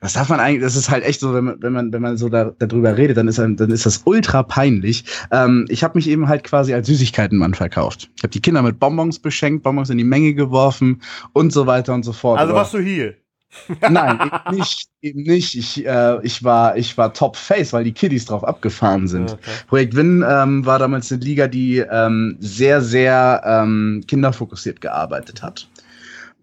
das 0.00 0.12
darf 0.12 0.28
man 0.28 0.40
eigentlich, 0.40 0.62
das 0.62 0.76
ist 0.76 0.90
halt 0.90 1.04
echt 1.04 1.20
so, 1.20 1.32
wenn 1.32 1.44
man, 1.44 1.62
wenn 1.62 1.72
man, 1.72 1.92
wenn 1.92 2.02
man 2.02 2.16
so 2.16 2.28
da, 2.28 2.52
darüber 2.58 2.96
redet, 2.96 3.16
dann 3.16 3.28
ist, 3.28 3.38
dann 3.38 3.56
ist 3.56 3.86
das 3.86 4.02
ultra 4.04 4.42
peinlich. 4.42 5.04
Ähm, 5.30 5.64
ich 5.68 5.82
habe 5.82 5.96
mich 5.96 6.08
eben 6.08 6.28
halt 6.28 6.44
quasi 6.44 6.74
als 6.74 6.88
Süßigkeitenmann 6.88 7.54
verkauft. 7.54 8.10
Ich 8.16 8.22
habe 8.22 8.32
die 8.32 8.40
Kinder 8.40 8.62
mit 8.62 8.78
Bonbons 8.78 9.18
beschenkt, 9.18 9.62
Bonbons 9.62 9.90
in 9.90 9.98
die 9.98 10.04
Menge 10.04 10.34
geworfen 10.34 11.00
und 11.32 11.52
so 11.52 11.66
weiter 11.66 11.94
und 11.94 12.02
so 12.02 12.12
fort. 12.12 12.38
Also 12.38 12.52
warst 12.52 12.74
du 12.74 12.80
hier? 12.80 13.14
Nein, 13.88 14.18
eben 14.20 14.56
nicht, 14.56 14.88
eben 15.00 15.22
nicht. 15.22 15.56
Ich, 15.56 15.86
äh, 15.86 16.18
ich 16.22 16.42
war, 16.42 16.76
ich 16.76 16.98
war 16.98 17.12
Top 17.14 17.36
Face, 17.36 17.72
weil 17.72 17.84
die 17.84 17.92
Kiddies 17.92 18.24
drauf 18.26 18.44
abgefahren 18.44 19.06
sind. 19.06 19.32
Okay. 19.32 19.50
Projekt 19.68 19.94
Win 19.94 20.24
ähm, 20.28 20.66
war 20.66 20.80
damals 20.80 21.10
eine 21.12 21.22
Liga, 21.22 21.46
die 21.46 21.78
ähm, 21.78 22.36
sehr, 22.40 22.80
sehr 22.82 23.42
ähm, 23.44 24.02
kinderfokussiert 24.08 24.80
gearbeitet 24.80 25.42
hat. 25.42 25.68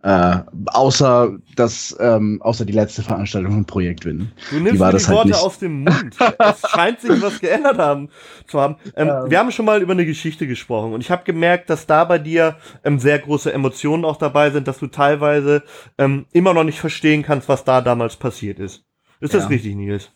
Äh, 0.03 0.39
außer 0.65 1.37
das, 1.55 1.95
ähm, 1.99 2.41
außer 2.41 2.65
die 2.65 2.73
letzte 2.73 3.03
Veranstaltung 3.03 3.51
von 3.53 3.65
Projekt 3.65 4.03
Win. 4.03 4.31
Du 4.49 4.55
nimmst 4.55 4.73
Die 4.73 4.79
war 4.79 4.91
das 4.91 5.03
die 5.03 5.07
halt 5.09 5.17
Worte 5.17 5.29
nicht. 5.29 5.39
aus 5.39 5.59
dem 5.59 5.83
Mund. 5.83 6.15
Es 6.39 6.61
scheint 6.71 7.01
sich 7.01 7.21
was 7.21 7.39
geändert 7.39 7.77
haben, 7.77 8.09
zu 8.47 8.59
haben. 8.59 8.77
Ähm, 8.95 9.09
Ähm. 9.09 9.29
Wir 9.29 9.37
haben 9.37 9.51
schon 9.51 9.65
mal 9.65 9.79
über 9.79 9.93
eine 9.93 10.07
Geschichte 10.07 10.47
gesprochen 10.47 10.93
und 10.93 11.01
ich 11.01 11.11
habe 11.11 11.23
gemerkt, 11.23 11.69
dass 11.69 11.85
da 11.85 12.03
bei 12.05 12.17
dir 12.17 12.55
ähm, 12.83 12.97
sehr 12.97 13.19
große 13.19 13.53
Emotionen 13.53 14.03
auch 14.03 14.17
dabei 14.17 14.49
sind, 14.49 14.67
dass 14.67 14.79
du 14.79 14.87
teilweise 14.87 15.61
ähm, 15.99 16.25
immer 16.31 16.55
noch 16.55 16.63
nicht 16.63 16.79
verstehen 16.79 17.21
kannst, 17.21 17.47
was 17.47 17.63
da 17.63 17.81
damals 17.81 18.15
passiert 18.15 18.57
ist. 18.57 18.83
Ist 19.19 19.35
das 19.35 19.43
Ja. 19.43 19.49
richtig, 19.49 19.75
Nils? 19.75 20.09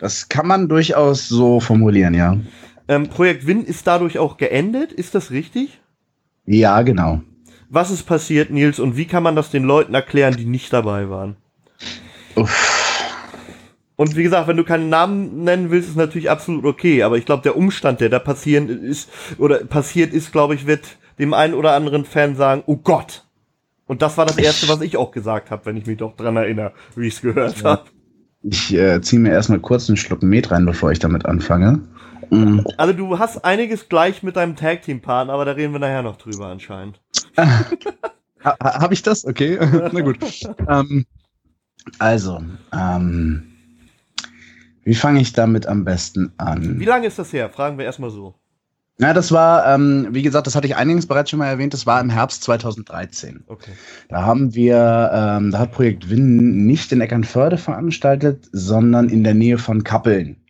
Das 0.00 0.28
kann 0.28 0.46
man 0.46 0.68
durchaus 0.68 1.28
so 1.28 1.60
formulieren, 1.60 2.12
ja. 2.12 2.36
Ähm, 2.88 3.08
Projekt 3.08 3.46
Win 3.46 3.64
ist 3.64 3.86
dadurch 3.86 4.18
auch 4.18 4.36
geendet, 4.36 4.92
ist 4.92 5.14
das 5.14 5.30
richtig? 5.30 5.80
Ja, 6.44 6.82
genau. 6.82 7.22
Was 7.74 7.90
ist 7.90 8.02
passiert, 8.02 8.50
Nils, 8.50 8.78
und 8.78 8.98
wie 8.98 9.06
kann 9.06 9.22
man 9.22 9.34
das 9.34 9.50
den 9.50 9.64
Leuten 9.64 9.94
erklären, 9.94 10.36
die 10.36 10.44
nicht 10.44 10.70
dabei 10.74 11.08
waren? 11.08 11.36
Uff. 12.36 12.68
Und 13.96 14.14
wie 14.14 14.22
gesagt, 14.22 14.46
wenn 14.46 14.58
du 14.58 14.64
keinen 14.64 14.90
Namen 14.90 15.42
nennen 15.44 15.70
willst, 15.70 15.88
ist 15.88 15.96
natürlich 15.96 16.28
absolut 16.28 16.66
okay. 16.66 17.02
Aber 17.02 17.16
ich 17.16 17.24
glaube, 17.24 17.42
der 17.42 17.56
Umstand, 17.56 18.02
der 18.02 18.10
da 18.10 18.18
passieren 18.18 18.68
ist 18.68 19.08
oder 19.38 19.64
passiert 19.64 20.12
ist, 20.12 20.32
glaube 20.32 20.54
ich, 20.54 20.66
wird 20.66 20.98
dem 21.18 21.32
einen 21.32 21.54
oder 21.54 21.72
anderen 21.72 22.04
Fan 22.04 22.36
sagen: 22.36 22.62
Oh 22.66 22.76
Gott. 22.76 23.24
Und 23.86 24.02
das 24.02 24.18
war 24.18 24.26
das 24.26 24.36
erste, 24.36 24.68
was 24.68 24.82
ich 24.82 24.98
auch 24.98 25.10
gesagt 25.10 25.50
habe, 25.50 25.64
wenn 25.64 25.78
ich 25.78 25.86
mich 25.86 25.96
doch 25.96 26.14
dran 26.14 26.36
erinnere, 26.36 26.72
wie 26.94 27.06
ich 27.06 27.14
es 27.14 27.22
gehört 27.22 27.56
Ja. 27.62 27.70
habe. 27.70 27.84
Ich 28.42 28.74
äh, 28.74 29.00
ziehe 29.00 29.20
mir 29.20 29.30
erstmal 29.30 29.60
kurz 29.60 29.88
einen 29.88 29.96
Schluck 29.96 30.22
Met 30.22 30.50
rein, 30.50 30.66
bevor 30.66 30.92
ich 30.92 30.98
damit 30.98 31.24
anfange. 31.24 31.80
Mm. 32.32 32.60
Also 32.78 32.92
du 32.94 33.18
hast 33.18 33.44
einiges 33.44 33.88
gleich 33.88 34.22
mit 34.22 34.36
deinem 34.36 34.56
Tag 34.56 34.82
Team 34.82 35.00
Partner, 35.02 35.34
aber 35.34 35.44
da 35.44 35.52
reden 35.52 35.72
wir 35.72 35.80
nachher 35.80 36.02
noch 36.02 36.16
drüber 36.16 36.46
anscheinend. 36.46 37.00
Ha, 38.44 38.56
ha- 38.60 38.80
Habe 38.80 38.92
ich 38.92 39.02
das? 39.02 39.24
Okay, 39.24 39.56
na 39.92 40.00
gut. 40.00 40.18
ähm, 40.68 41.06
also, 42.00 42.42
ähm, 42.76 43.52
wie 44.82 44.96
fange 44.96 45.20
ich 45.20 45.32
damit 45.32 45.66
am 45.68 45.84
besten 45.84 46.32
an? 46.38 46.80
Wie 46.80 46.84
lange 46.84 47.06
ist 47.06 47.20
das 47.20 47.32
her? 47.32 47.50
Fragen 47.50 47.78
wir 47.78 47.84
erstmal 47.84 48.10
so. 48.10 48.34
Na, 48.98 49.12
das 49.14 49.30
war, 49.30 49.72
ähm, 49.72 50.08
wie 50.10 50.22
gesagt, 50.22 50.48
das 50.48 50.56
hatte 50.56 50.66
ich 50.66 50.74
eingangs 50.74 51.06
bereits 51.06 51.30
schon 51.30 51.38
mal 51.38 51.46
erwähnt, 51.46 51.72
das 51.72 51.86
war 51.86 52.00
im 52.00 52.10
Herbst 52.10 52.42
2013. 52.42 53.44
Okay. 53.46 53.70
Da 54.08 54.22
haben 54.22 54.54
wir, 54.56 55.10
ähm, 55.14 55.52
da 55.52 55.60
hat 55.60 55.70
Projekt 55.70 56.10
Win 56.10 56.66
nicht 56.66 56.90
in 56.90 57.00
Eckernförde 57.00 57.58
veranstaltet, 57.58 58.48
sondern 58.50 59.08
in 59.08 59.22
der 59.22 59.34
Nähe 59.34 59.58
von 59.58 59.84
Kappeln. 59.84 60.41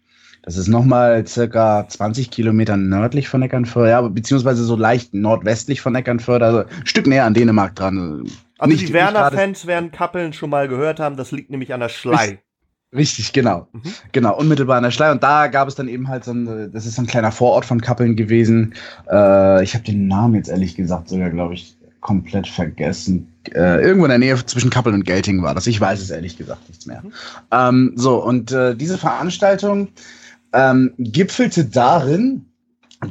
Das 0.43 0.57
ist 0.57 0.67
nochmal 0.67 1.25
circa 1.27 1.87
20 1.89 2.31
Kilometer 2.31 2.77
nördlich 2.77 3.29
von 3.29 3.43
Eckernförde, 3.43 3.91
ja, 3.91 4.03
beziehungsweise 4.03 4.65
so 4.65 4.75
leicht 4.75 5.15
nordwestlich 5.15 5.81
von 5.81 5.95
Eckernförde, 5.95 6.45
also 6.45 6.59
ein 6.61 6.87
Stück 6.87 7.07
näher 7.07 7.25
an 7.25 7.35
Dänemark 7.35 7.77
dran. 7.77 8.25
Also 8.59 8.75
Nicht- 8.75 8.89
die 8.89 8.93
Werner-Fans 8.93 9.67
werden 9.67 9.93
Kappeln 9.93 10.33
schon 10.33 10.51
mal 10.51 10.67
gehört 10.67 10.99
haben, 10.99 11.17
das 11.17 11.31
liegt 11.31 11.51
nämlich 11.51 11.73
an 11.73 11.81
der 11.81 11.89
Schlei. 11.89 12.41
Richtig, 12.95 13.33
genau. 13.33 13.69
Mhm. 13.73 13.81
Genau, 14.13 14.37
unmittelbar 14.37 14.77
an 14.77 14.83
der 14.83 14.91
Schlei. 14.91 15.11
Und 15.13 15.23
da 15.23 15.47
gab 15.47 15.67
es 15.67 15.77
dann 15.77 15.89
eben 15.89 16.09
halt 16.09 16.25
so 16.25 16.33
ein, 16.33 16.71
das 16.73 16.85
ist 16.85 16.97
so 16.97 17.03
ein 17.03 17.07
kleiner 17.07 17.33
Vorort 17.33 17.65
von 17.65 17.81
Kappeln 17.81 18.17
gewesen. 18.17 18.75
Äh, 19.11 19.63
ich 19.65 19.75
habe 19.75 19.85
den 19.85 20.09
Namen 20.09 20.35
jetzt 20.35 20.51
ehrlich 20.51 20.75
gesagt 20.75 21.09
sogar, 21.09 21.31
glaube 21.31 21.55
ich, 21.55 21.75
komplett 22.01 22.47
vergessen. 22.49 23.33
Äh, 23.55 23.81
irgendwo 23.83 24.05
in 24.05 24.11
der 24.11 24.19
Nähe 24.19 24.45
zwischen 24.45 24.69
Kappeln 24.71 24.95
und 24.95 25.05
Gelting 25.07 25.43
war 25.43 25.55
das. 25.55 25.67
Ich 25.67 25.81
weiß 25.81 26.01
es 26.03 26.11
ehrlich 26.11 26.37
gesagt 26.37 26.69
nichts 26.69 26.85
mehr. 26.85 27.03
Ähm, 27.51 27.93
so, 27.97 28.23
und 28.23 28.53
äh, 28.53 28.75
diese 28.77 28.99
Veranstaltung 28.99 29.89
ähm, 30.53 30.93
gipfelte 30.99 31.65
darin, 31.65 32.47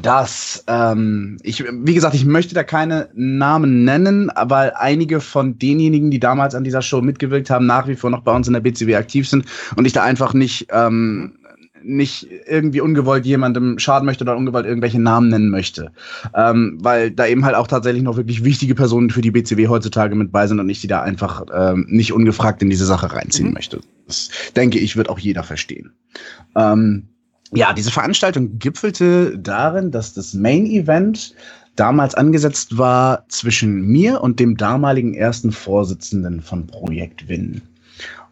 dass 0.01 0.63
ähm, 0.67 1.37
ich, 1.43 1.63
wie 1.69 1.93
gesagt, 1.93 2.15
ich 2.15 2.25
möchte 2.25 2.55
da 2.55 2.63
keine 2.63 3.09
Namen 3.13 3.83
nennen, 3.83 4.31
weil 4.41 4.71
einige 4.75 5.19
von 5.19 5.59
denjenigen, 5.59 6.11
die 6.11 6.19
damals 6.19 6.55
an 6.55 6.63
dieser 6.63 6.81
Show 6.81 7.01
mitgewirkt 7.01 7.49
haben, 7.49 7.65
nach 7.65 7.87
wie 7.87 7.95
vor 7.95 8.09
noch 8.09 8.21
bei 8.21 8.33
uns 8.33 8.47
in 8.47 8.53
der 8.53 8.61
BCW 8.61 8.95
aktiv 8.95 9.27
sind 9.27 9.45
und 9.75 9.85
ich 9.85 9.93
da 9.93 10.03
einfach 10.03 10.33
nicht 10.33 10.67
ähm, 10.71 11.33
nicht 11.83 12.27
irgendwie 12.47 12.81
ungewollt 12.81 13.25
jemandem 13.25 13.79
schaden 13.79 14.05
möchte 14.05 14.23
oder 14.23 14.37
ungewollt 14.37 14.65
irgendwelche 14.65 15.01
Namen 15.01 15.29
nennen 15.29 15.49
möchte. 15.49 15.91
Ähm, 16.35 16.77
weil 16.81 17.11
da 17.11 17.25
eben 17.25 17.45
halt 17.45 17.55
auch 17.55 17.67
tatsächlich 17.67 18.03
noch 18.03 18.17
wirklich 18.17 18.43
wichtige 18.43 18.75
Personen 18.75 19.09
für 19.09 19.21
die 19.21 19.31
BCW 19.31 19.67
heutzutage 19.67 20.15
mit 20.15 20.31
bei 20.31 20.47
sind 20.47 20.59
und 20.59 20.69
ich 20.69 20.81
die 20.81 20.87
da 20.87 21.01
einfach 21.01 21.45
ähm, 21.53 21.85
nicht 21.89 22.13
ungefragt 22.13 22.61
in 22.61 22.69
diese 22.69 22.85
Sache 22.85 23.11
reinziehen 23.11 23.49
Mhm. 23.49 23.53
möchte. 23.53 23.79
Das 24.07 24.29
denke 24.55 24.79
ich, 24.79 24.95
wird 24.95 25.09
auch 25.09 25.19
jeder 25.19 25.43
verstehen. 25.43 25.91
Ähm, 26.55 27.07
ja, 27.53 27.73
diese 27.73 27.91
Veranstaltung 27.91 28.57
gipfelte 28.59 29.37
darin, 29.37 29.91
dass 29.91 30.13
das 30.13 30.33
Main 30.33 30.65
Event 30.65 31.35
damals 31.75 32.15
angesetzt 32.15 32.77
war 32.77 33.25
zwischen 33.29 33.81
mir 33.81 34.21
und 34.21 34.39
dem 34.39 34.57
damaligen 34.57 35.13
ersten 35.13 35.51
Vorsitzenden 35.51 36.41
von 36.41 36.67
Projekt 36.67 37.27
Win. 37.27 37.61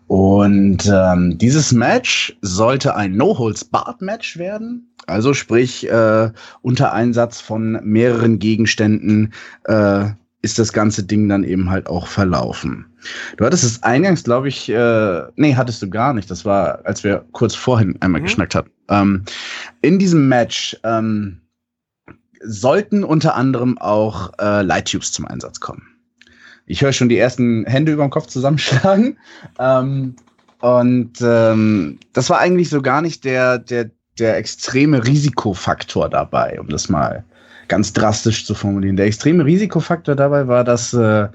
Und 0.08 0.92
ähm, 0.92 1.38
dieses 1.38 1.72
Match 1.72 2.36
sollte 2.42 2.96
ein 2.96 3.16
No-Holds-Barred-Match 3.16 4.38
werden. 4.38 4.88
Also 5.06 5.34
sprich, 5.34 5.88
äh, 5.88 6.32
unter 6.62 6.94
Einsatz 6.94 7.40
von 7.40 7.80
mehreren 7.84 8.40
Gegenständen 8.40 9.34
äh, 9.66 10.06
ist 10.42 10.58
das 10.58 10.74
ganze 10.74 11.04
Ding 11.04 11.30
dann 11.30 11.44
eben 11.44 11.70
halt 11.70 11.88
auch 11.88 12.08
verlaufen. 12.08 12.89
Du 13.38 13.46
hattest 13.46 13.64
es 13.64 13.84
eingangs, 13.84 14.24
glaube 14.24 14.50
ich, 14.50 14.70
äh, 14.70 15.22
nee, 15.36 15.56
hattest 15.56 15.82
du 15.82 15.90
gar 15.90 16.14
nicht. 16.14 16.30
Das 16.30 16.46
war, 16.46 16.86
als 16.86 17.04
wir 17.04 17.26
kurz 17.32 17.56
vorhin 17.56 17.98
einmal 18.02 18.22
Mhm. 18.22 18.26
geschnackt 18.26 18.56
hatten. 18.56 18.72
Ähm, 18.90 19.24
in 19.82 20.00
diesem 20.00 20.28
Match 20.28 20.78
ähm, 20.84 21.42
sollten 22.42 23.04
unter 23.04 23.36
anderem 23.36 23.78
auch 23.78 24.32
äh, 24.40 24.62
Light 24.62 24.92
Tubes 24.92 25.12
zum 25.12 25.26
Einsatz 25.26 25.60
kommen. 25.60 25.84
Ich 26.66 26.82
höre 26.82 26.94
schon 26.94 27.10
die 27.10 27.18
ersten 27.18 27.66
Hände 27.66 27.92
über 27.94 28.04
dem 28.04 28.12
Kopf 28.12 28.28
zusammenschlagen. 28.28 29.18
Ähm, 29.60 30.16
und 30.62 31.14
ähm, 31.22 32.00
das 32.14 32.30
war 32.30 32.40
eigentlich 32.40 32.70
so 32.70 32.82
gar 32.82 33.02
nicht 33.02 33.24
der, 33.24 33.58
der, 33.60 33.90
der 34.20 34.36
extreme 34.38 35.06
Risikofaktor 35.06 36.10
dabei, 36.10 36.60
um 36.60 36.68
das 36.68 36.90
mal 36.90 37.24
ganz 37.70 37.94
drastisch 37.94 38.46
zu 38.46 38.56
formulieren. 38.56 38.98
Der 38.98 39.06
extreme 39.06 39.46
Risikofaktor 39.46 40.16
dabei 40.16 40.48
war, 40.50 40.64
dass 40.66 40.94
äh, 40.94 41.30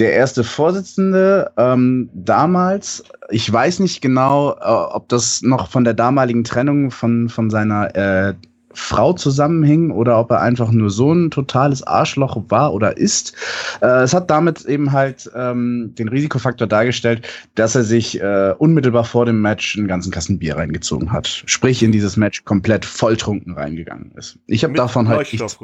der 0.00 0.14
erste 0.14 0.42
Vorsitzende 0.44 1.52
ähm, 1.56 2.08
damals, 2.14 3.04
ich 3.28 3.50
weiß 3.52 3.80
nicht 3.80 4.00
genau, 4.00 4.52
äh, 4.52 4.64
ob 4.64 5.08
das 5.08 5.42
noch 5.42 5.68
von 5.68 5.84
der 5.84 5.94
damaligen 5.94 6.42
Trennung 6.42 6.90
von, 6.90 7.28
von 7.28 7.50
seiner 7.50 7.94
äh, 7.94 8.34
Frau 8.72 9.12
zusammenhing 9.12 9.90
oder 9.90 10.18
ob 10.18 10.30
er 10.30 10.40
einfach 10.40 10.70
nur 10.70 10.90
so 10.90 11.12
ein 11.12 11.30
totales 11.30 11.82
Arschloch 11.82 12.40
war 12.48 12.72
oder 12.72 12.96
ist. 12.96 13.34
Äh, 13.82 14.02
es 14.02 14.14
hat 14.14 14.30
damit 14.30 14.64
eben 14.64 14.92
halt 14.92 15.30
ähm, 15.34 15.92
den 15.98 16.08
Risikofaktor 16.08 16.66
dargestellt, 16.66 17.26
dass 17.56 17.74
er 17.74 17.82
sich 17.82 18.20
äh, 18.20 18.54
unmittelbar 18.56 19.04
vor 19.04 19.26
dem 19.26 19.42
Match 19.42 19.76
einen 19.76 19.88
ganzen 19.88 20.12
Kasten 20.12 20.38
Bier 20.38 20.56
reingezogen 20.56 21.12
hat. 21.12 21.42
Sprich, 21.46 21.82
in 21.82 21.92
dieses 21.92 22.16
Match 22.16 22.44
komplett 22.44 22.84
volltrunken 22.84 23.54
reingegangen 23.54 24.12
ist. 24.16 24.38
Ich 24.46 24.64
habe 24.64 24.74
davon 24.74 25.08
halt 25.08 25.32
nichts, 25.32 25.58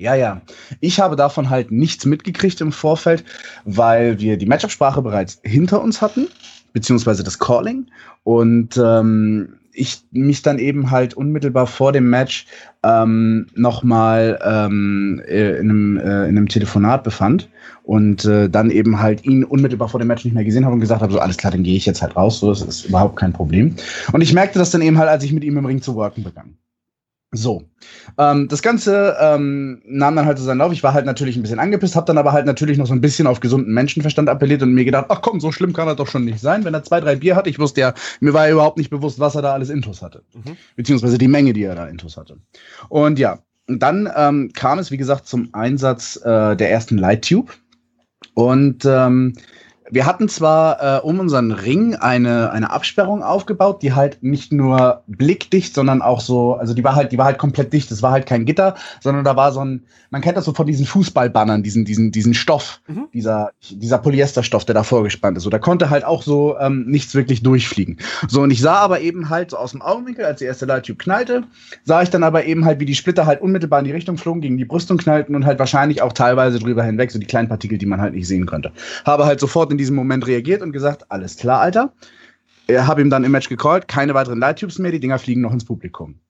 ja, 0.00 0.14
ja. 0.14 0.40
Ich 0.80 0.98
habe 0.98 1.14
davon 1.14 1.50
halt 1.50 1.70
nichts 1.70 2.06
mitgekriegt 2.06 2.60
im 2.60 2.72
Vorfeld, 2.72 3.22
weil 3.64 4.18
wir 4.18 4.38
die 4.38 4.46
Matchabsprache 4.46 5.02
bereits 5.02 5.40
hinter 5.44 5.82
uns 5.82 6.00
hatten, 6.00 6.28
beziehungsweise 6.72 7.22
das 7.22 7.38
Calling. 7.38 7.86
Und 8.24 8.78
ähm, 8.82 9.60
ich 9.72 10.02
mich 10.10 10.42
dann 10.42 10.58
eben 10.58 10.90
halt 10.90 11.14
unmittelbar 11.14 11.66
vor 11.66 11.92
dem 11.92 12.08
Match 12.08 12.46
ähm, 12.82 13.46
nochmal 13.54 14.38
ähm, 14.42 15.22
äh, 15.26 15.58
in, 15.58 15.70
einem, 15.70 15.96
äh, 15.98 16.00
in 16.00 16.36
einem 16.36 16.48
Telefonat 16.48 17.04
befand 17.04 17.48
und 17.82 18.24
äh, 18.24 18.48
dann 18.48 18.70
eben 18.70 19.00
halt 19.00 19.24
ihn 19.24 19.44
unmittelbar 19.44 19.88
vor 19.88 20.00
dem 20.00 20.08
Match 20.08 20.24
nicht 20.24 20.34
mehr 20.34 20.44
gesehen 20.44 20.64
habe 20.64 20.74
und 20.74 20.80
gesagt 20.80 21.02
habe, 21.02 21.12
so 21.12 21.18
alles 21.18 21.36
klar, 21.36 21.52
dann 21.52 21.62
gehe 21.62 21.76
ich 21.76 21.86
jetzt 21.86 22.02
halt 22.02 22.16
raus, 22.16 22.40
so 22.40 22.48
das 22.48 22.62
ist 22.62 22.86
überhaupt 22.86 23.16
kein 23.16 23.32
Problem. 23.32 23.76
Und 24.12 24.22
ich 24.22 24.32
merkte 24.32 24.58
das 24.58 24.70
dann 24.70 24.82
eben 24.82 24.98
halt, 24.98 25.08
als 25.08 25.24
ich 25.24 25.32
mit 25.32 25.44
ihm 25.44 25.58
im 25.58 25.66
Ring 25.66 25.82
zu 25.82 25.94
worken 25.94 26.24
begann. 26.24 26.56
So, 27.32 27.62
ähm, 28.18 28.48
das 28.48 28.60
Ganze 28.60 29.16
ähm, 29.20 29.82
nahm 29.86 30.16
dann 30.16 30.26
halt 30.26 30.38
so 30.38 30.44
seinen 30.44 30.58
Lauf. 30.58 30.72
Ich 30.72 30.82
war 30.82 30.94
halt 30.94 31.06
natürlich 31.06 31.36
ein 31.36 31.42
bisschen 31.42 31.60
angepisst, 31.60 31.94
habe 31.94 32.06
dann 32.06 32.18
aber 32.18 32.32
halt 32.32 32.44
natürlich 32.44 32.76
noch 32.76 32.88
so 32.88 32.92
ein 32.92 33.00
bisschen 33.00 33.28
auf 33.28 33.38
gesunden 33.38 33.72
Menschenverstand 33.72 34.28
appelliert 34.28 34.62
und 34.62 34.74
mir 34.74 34.84
gedacht, 34.84 35.06
ach 35.10 35.22
komm, 35.22 35.38
so 35.38 35.52
schlimm 35.52 35.72
kann 35.72 35.86
er 35.86 35.94
doch 35.94 36.08
schon 36.08 36.24
nicht 36.24 36.40
sein. 36.40 36.64
Wenn 36.64 36.74
er 36.74 36.82
zwei, 36.82 37.00
drei 37.00 37.14
Bier 37.14 37.36
hatte, 37.36 37.48
ich 37.48 37.60
wusste 37.60 37.82
ja, 37.82 37.94
mir 38.18 38.34
war 38.34 38.46
ja 38.46 38.52
überhaupt 38.52 38.78
nicht 38.78 38.90
bewusst, 38.90 39.20
was 39.20 39.36
er 39.36 39.42
da 39.42 39.52
alles 39.52 39.70
Intus 39.70 40.02
hatte. 40.02 40.24
Mhm. 40.34 40.56
Beziehungsweise 40.74 41.18
die 41.18 41.28
Menge, 41.28 41.52
die 41.52 41.62
er 41.62 41.76
da 41.76 41.86
Intus 41.86 42.16
hatte. 42.16 42.38
Und 42.88 43.20
ja, 43.20 43.38
dann 43.68 44.10
ähm, 44.16 44.50
kam 44.52 44.80
es, 44.80 44.90
wie 44.90 44.96
gesagt, 44.96 45.28
zum 45.28 45.50
Einsatz 45.52 46.16
äh, 46.16 46.56
der 46.56 46.70
ersten 46.72 46.98
Light 46.98 47.28
Tube. 47.28 47.52
Und 48.34 48.84
ähm, 48.84 49.34
wir 49.90 50.06
hatten 50.06 50.28
zwar 50.28 50.98
äh, 50.98 51.00
um 51.00 51.20
unseren 51.20 51.52
Ring 51.52 51.94
eine, 51.94 52.50
eine 52.50 52.70
Absperrung 52.70 53.22
aufgebaut, 53.22 53.82
die 53.82 53.92
halt 53.92 54.22
nicht 54.22 54.52
nur 54.52 55.02
blickdicht, 55.06 55.74
sondern 55.74 56.02
auch 56.02 56.20
so, 56.20 56.54
also 56.54 56.74
die 56.74 56.84
war 56.84 56.94
halt, 56.94 57.12
die 57.12 57.18
war 57.18 57.26
halt 57.26 57.38
komplett 57.38 57.72
dicht. 57.72 57.90
Es 57.90 58.02
war 58.02 58.12
halt 58.12 58.26
kein 58.26 58.44
Gitter, 58.44 58.74
sondern 59.00 59.24
da 59.24 59.36
war 59.36 59.52
so 59.52 59.60
ein, 59.64 59.84
man 60.10 60.22
kennt 60.22 60.36
das 60.36 60.44
so 60.44 60.52
von 60.52 60.66
diesen 60.66 60.86
Fußballbannern, 60.86 61.62
diesen, 61.62 61.84
diesen, 61.84 62.12
diesen 62.12 62.34
Stoff, 62.34 62.80
mhm. 62.88 63.08
dieser, 63.12 63.50
dieser 63.70 63.98
Polyesterstoff, 63.98 64.64
der 64.64 64.74
da 64.74 64.82
vorgespannt 64.82 65.36
ist. 65.36 65.44
So, 65.44 65.50
da 65.50 65.58
konnte 65.58 65.90
halt 65.90 66.04
auch 66.04 66.22
so 66.22 66.56
ähm, 66.58 66.84
nichts 66.86 67.14
wirklich 67.14 67.42
durchfliegen. 67.42 67.98
So, 68.28 68.42
und 68.42 68.50
ich 68.50 68.60
sah 68.60 68.76
aber 68.76 69.00
eben 69.00 69.28
halt 69.28 69.50
so 69.50 69.56
aus 69.56 69.72
dem 69.72 69.82
Augenwinkel, 69.82 70.24
als 70.24 70.38
die 70.38 70.44
erste 70.44 70.66
Lighttube 70.66 70.98
knallte, 70.98 71.44
sah 71.84 72.02
ich 72.02 72.10
dann 72.10 72.22
aber 72.22 72.44
eben 72.44 72.64
halt, 72.64 72.80
wie 72.80 72.86
die 72.86 72.94
Splitter 72.94 73.26
halt 73.26 73.40
unmittelbar 73.40 73.80
in 73.80 73.84
die 73.84 73.92
Richtung 73.92 74.18
flogen, 74.18 74.40
gegen 74.40 74.56
die 74.56 74.64
Brüstung 74.64 74.98
knallten 74.98 75.34
und 75.34 75.46
halt 75.46 75.58
wahrscheinlich 75.58 76.02
auch 76.02 76.12
teilweise 76.12 76.58
drüber 76.58 76.84
hinweg, 76.84 77.10
so 77.10 77.18
die 77.18 77.26
kleinen 77.26 77.48
Partikel, 77.48 77.78
die 77.78 77.86
man 77.86 78.00
halt 78.00 78.14
nicht 78.14 78.26
sehen 78.26 78.46
konnte. 78.46 78.72
Habe 79.04 79.26
halt 79.26 79.40
sofort 79.40 79.70
in 79.70 79.78
diesem 79.80 79.96
Moment 79.96 80.26
reagiert 80.26 80.62
und 80.62 80.72
gesagt, 80.72 81.10
alles 81.10 81.36
klar, 81.36 81.60
Alter. 81.60 81.92
Er 82.66 82.86
habe 82.86 83.00
ihm 83.00 83.10
dann 83.10 83.24
im 83.24 83.32
Match 83.32 83.48
gecallt, 83.48 83.88
keine 83.88 84.14
weiteren 84.14 84.38
Light-Tubes 84.38 84.78
mehr, 84.78 84.92
die 84.92 85.00
Dinger 85.00 85.18
fliegen 85.18 85.40
noch 85.40 85.52
ins 85.52 85.64
Publikum. 85.64 86.20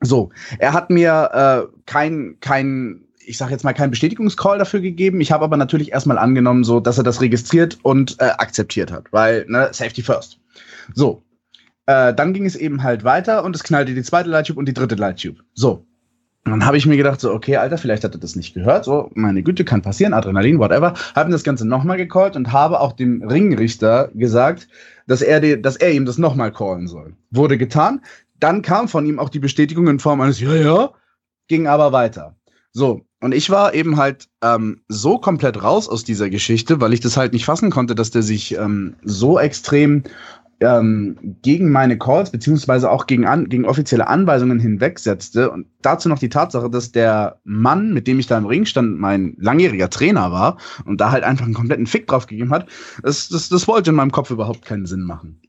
So, 0.00 0.30
er 0.58 0.72
hat 0.72 0.90
mir 0.90 1.30
äh, 1.32 1.80
kein, 1.86 2.36
kein, 2.40 3.04
ich 3.24 3.38
sage 3.38 3.52
jetzt 3.52 3.64
mal, 3.64 3.74
keinen 3.74 3.90
Bestätigungscall 3.90 4.58
dafür 4.58 4.80
gegeben. 4.80 5.20
Ich 5.20 5.30
habe 5.30 5.44
aber 5.44 5.56
natürlich 5.56 5.92
erstmal 5.92 6.18
angenommen, 6.18 6.64
so, 6.64 6.80
dass 6.80 6.98
er 6.98 7.04
das 7.04 7.20
registriert 7.20 7.78
und 7.82 8.16
äh, 8.20 8.30
akzeptiert 8.38 8.90
hat, 8.90 9.12
weil, 9.12 9.44
ne, 9.48 9.68
Safety 9.72 10.02
first. 10.02 10.40
So, 10.94 11.22
äh, 11.86 12.14
dann 12.14 12.32
ging 12.32 12.46
es 12.46 12.56
eben 12.56 12.82
halt 12.82 13.04
weiter 13.04 13.44
und 13.44 13.54
es 13.54 13.64
knallte 13.64 13.94
die 13.94 14.02
zweite 14.02 14.30
Light-Tube 14.30 14.58
und 14.58 14.66
die 14.66 14.74
dritte 14.74 14.94
Light-Tube. 14.94 15.38
So, 15.54 15.86
dann 16.50 16.66
habe 16.66 16.76
ich 16.76 16.86
mir 16.86 16.96
gedacht, 16.96 17.20
so, 17.20 17.32
okay, 17.32 17.56
Alter, 17.56 17.78
vielleicht 17.78 18.04
hat 18.04 18.14
er 18.14 18.20
das 18.20 18.36
nicht 18.36 18.54
gehört. 18.54 18.84
So, 18.84 19.10
meine 19.14 19.42
Güte, 19.42 19.64
kann 19.64 19.82
passieren, 19.82 20.14
Adrenalin, 20.14 20.58
whatever. 20.58 20.94
Habe 21.14 21.30
das 21.30 21.44
Ganze 21.44 21.66
nochmal 21.66 21.96
gecallt 21.96 22.36
und 22.36 22.52
habe 22.52 22.80
auch 22.80 22.92
dem 22.92 23.22
Ringrichter 23.22 24.10
gesagt, 24.14 24.68
dass 25.06 25.22
er, 25.22 25.40
die, 25.40 25.60
dass 25.60 25.76
er 25.76 25.92
ihm 25.92 26.04
das 26.04 26.18
nochmal 26.18 26.52
callen 26.52 26.86
soll. 26.86 27.14
Wurde 27.30 27.58
getan. 27.58 28.00
Dann 28.38 28.62
kam 28.62 28.88
von 28.88 29.04
ihm 29.06 29.18
auch 29.18 29.30
die 29.30 29.40
Bestätigung 29.40 29.88
in 29.88 29.98
Form 29.98 30.20
eines 30.20 30.40
Ja, 30.40 30.54
ja, 30.54 30.90
ging 31.48 31.66
aber 31.66 31.92
weiter. 31.92 32.36
So, 32.72 33.02
und 33.20 33.34
ich 33.34 33.50
war 33.50 33.74
eben 33.74 33.96
halt 33.96 34.28
ähm, 34.42 34.82
so 34.86 35.18
komplett 35.18 35.60
raus 35.62 35.88
aus 35.88 36.04
dieser 36.04 36.30
Geschichte, 36.30 36.80
weil 36.80 36.92
ich 36.92 37.00
das 37.00 37.16
halt 37.16 37.32
nicht 37.32 37.44
fassen 37.44 37.70
konnte, 37.70 37.96
dass 37.96 38.12
der 38.12 38.22
sich 38.22 38.56
ähm, 38.56 38.94
so 39.02 39.40
extrem 39.40 40.04
ähm, 40.60 41.36
gegen 41.42 41.70
meine 41.70 41.98
Calls 41.98 42.30
beziehungsweise 42.30 42.90
auch 42.90 43.06
gegen, 43.06 43.26
an, 43.26 43.48
gegen 43.48 43.64
offizielle 43.64 44.08
Anweisungen 44.08 44.58
hinwegsetzte. 44.58 45.50
Und 45.50 45.66
dazu 45.82 46.08
noch 46.08 46.18
die 46.18 46.28
Tatsache, 46.28 46.70
dass 46.70 46.92
der 46.92 47.40
Mann, 47.44 47.92
mit 47.92 48.06
dem 48.06 48.18
ich 48.18 48.26
da 48.26 48.38
im 48.38 48.46
Ring 48.46 48.64
stand, 48.64 48.98
mein 48.98 49.36
langjähriger 49.38 49.90
Trainer 49.90 50.32
war 50.32 50.58
und 50.84 51.00
da 51.00 51.10
halt 51.10 51.24
einfach 51.24 51.44
einen 51.44 51.54
kompletten 51.54 51.86
Fick 51.86 52.06
drauf 52.06 52.26
gegeben 52.26 52.50
hat, 52.50 52.68
das, 53.02 53.28
das, 53.28 53.48
das 53.48 53.68
wollte 53.68 53.90
in 53.90 53.96
meinem 53.96 54.12
Kopf 54.12 54.30
überhaupt 54.30 54.64
keinen 54.64 54.86
Sinn 54.86 55.02
machen. 55.02 55.40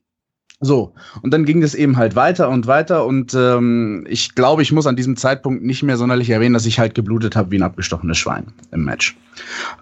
So, 0.61 0.93
und 1.21 1.33
dann 1.33 1.45
ging 1.45 1.61
das 1.61 1.73
eben 1.73 1.95
halt 1.95 2.17
weiter 2.17 2.49
und 2.49 2.67
weiter 2.67 3.05
und 3.05 3.33
ähm, 3.33 4.05
ich 4.09 4.35
glaube, 4.35 4.61
ich 4.61 4.73
muss 4.73 4.87
an 4.87 4.97
diesem 4.97 5.15
Zeitpunkt 5.15 5.63
nicht 5.63 5.83
mehr 5.83 5.95
sonderlich 5.95 6.29
erwähnen, 6.29 6.53
dass 6.53 6.65
ich 6.65 6.79
halt 6.79 6.95
geblutet 6.95 7.37
habe 7.37 7.51
wie 7.51 7.59
ein 7.59 7.63
abgestochenes 7.63 8.17
Schwein 8.17 8.47
im 8.71 8.83
Match. 8.83 9.15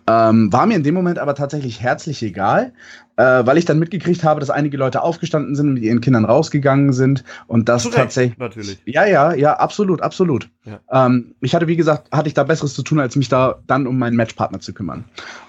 Ähm, 0.05 0.53
war 0.53 0.67
mir 0.67 0.75
in 0.75 0.83
dem 0.83 0.93
Moment 0.93 1.17
aber 1.17 1.33
tatsächlich 1.33 1.81
herzlich 1.81 2.21
egal, 2.21 2.73
äh, 3.15 3.23
weil 3.23 3.57
ich 3.57 3.65
dann 3.65 3.79
mitgekriegt 3.79 4.23
habe, 4.23 4.39
dass 4.39 4.51
einige 4.51 4.77
Leute 4.77 5.01
aufgestanden 5.01 5.55
sind 5.55 5.69
und 5.69 5.73
mit 5.73 5.83
ihren 5.83 5.99
Kindern 5.99 6.25
rausgegangen 6.25 6.93
sind 6.93 7.23
und 7.47 7.69
das 7.69 7.81
Zurecht, 7.81 7.97
tatsächlich. 7.97 8.37
Natürlich. 8.37 8.77
Ja, 8.85 9.03
ja, 9.05 9.33
ja, 9.33 9.53
absolut, 9.53 10.03
absolut. 10.03 10.47
Ja. 10.65 11.07
Ähm, 11.07 11.33
ich 11.41 11.55
hatte, 11.55 11.67
wie 11.67 11.75
gesagt, 11.75 12.11
hatte 12.11 12.27
ich 12.27 12.35
da 12.35 12.43
Besseres 12.43 12.75
zu 12.75 12.83
tun, 12.83 12.99
als 12.99 13.15
mich 13.15 13.29
da 13.29 13.55
dann 13.65 13.87
um 13.87 13.97
meinen 13.97 14.15
Matchpartner 14.15 14.59
zu 14.59 14.75
kümmern. 14.75 15.05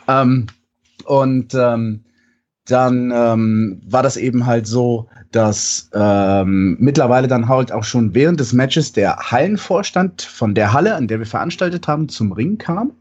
Ähm, 0.09 0.47
und 1.05 1.55
ähm, 1.55 2.05
dann 2.69 3.11
ähm, 3.15 3.81
war 3.89 4.03
das 4.03 4.17
eben 4.17 4.47
halt 4.47 4.67
so, 4.67 5.09
dass 5.33 5.91
ähm, 5.95 6.77
mittlerweile 6.79 7.29
dann 7.29 7.49
halt 7.49 7.73
auch 7.73 7.85
schon 7.85 8.15
während 8.15 8.41
des 8.41 8.53
Matches 8.53 8.93
der 8.93 9.17
Hallenvorstand 9.17 10.23
von 10.23 10.55
der 10.55 10.73
Halle, 10.73 10.95
an 10.95 11.09
der 11.09 11.19
wir 11.19 11.27
veranstaltet 11.27 11.89
haben, 11.89 12.09
zum 12.09 12.33
Ring 12.33 12.59
kam 12.59 12.93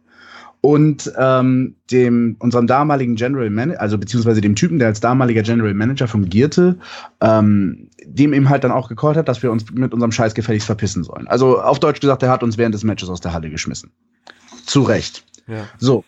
und 0.62 1.12
ähm, 1.18 1.76
dem 1.92 2.36
unserem 2.40 2.68
damaligen 2.68 3.16
General 3.16 3.50
Manager, 3.50 3.80
also 3.80 3.98
beziehungsweise 3.98 4.42
dem 4.42 4.56
Typen, 4.56 4.80
der 4.80 4.88
als 4.88 5.00
damaliger 5.00 5.44
General 5.44 5.74
Manager 5.74 6.08
fungierte, 6.08 6.78
ähm, 7.22 7.90
dem 8.06 8.34
eben 8.34 8.50
halt 8.50 8.64
dann 8.64 8.72
auch 8.72 8.90
gecallt 8.90 9.18
hat, 9.18 9.28
dass 9.28 9.44
wir 9.44 9.52
uns 9.52 9.70
mit 9.72 9.94
unserem 9.94 10.12
Scheiß 10.12 10.34
gefälligst 10.34 10.66
verpissen 10.66 11.04
sollen. 11.04 11.28
Also 11.28 11.62
auf 11.62 11.80
Deutsch 11.80 12.00
gesagt, 12.00 12.22
der 12.22 12.30
hat 12.30 12.44
uns 12.44 12.58
während 12.58 12.74
des 12.74 12.84
Matches 12.84 13.10
aus 13.10 13.22
der 13.22 13.34
Halle 13.34 13.50
geschmissen. 13.50 13.92
Zu 14.66 14.82
Recht. 14.82 15.24
Ja. 15.48 15.66
So. 15.78 16.04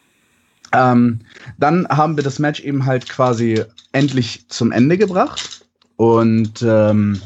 Ähm, 0.71 1.19
dann 1.57 1.87
haben 1.87 2.15
wir 2.15 2.23
das 2.23 2.39
Match 2.39 2.61
eben 2.61 2.85
halt 2.85 3.09
quasi 3.09 3.63
endlich 3.91 4.45
zum 4.49 4.71
Ende 4.71 4.97
gebracht. 4.97 5.65
Und 5.95 6.61
ähm, 6.61 7.21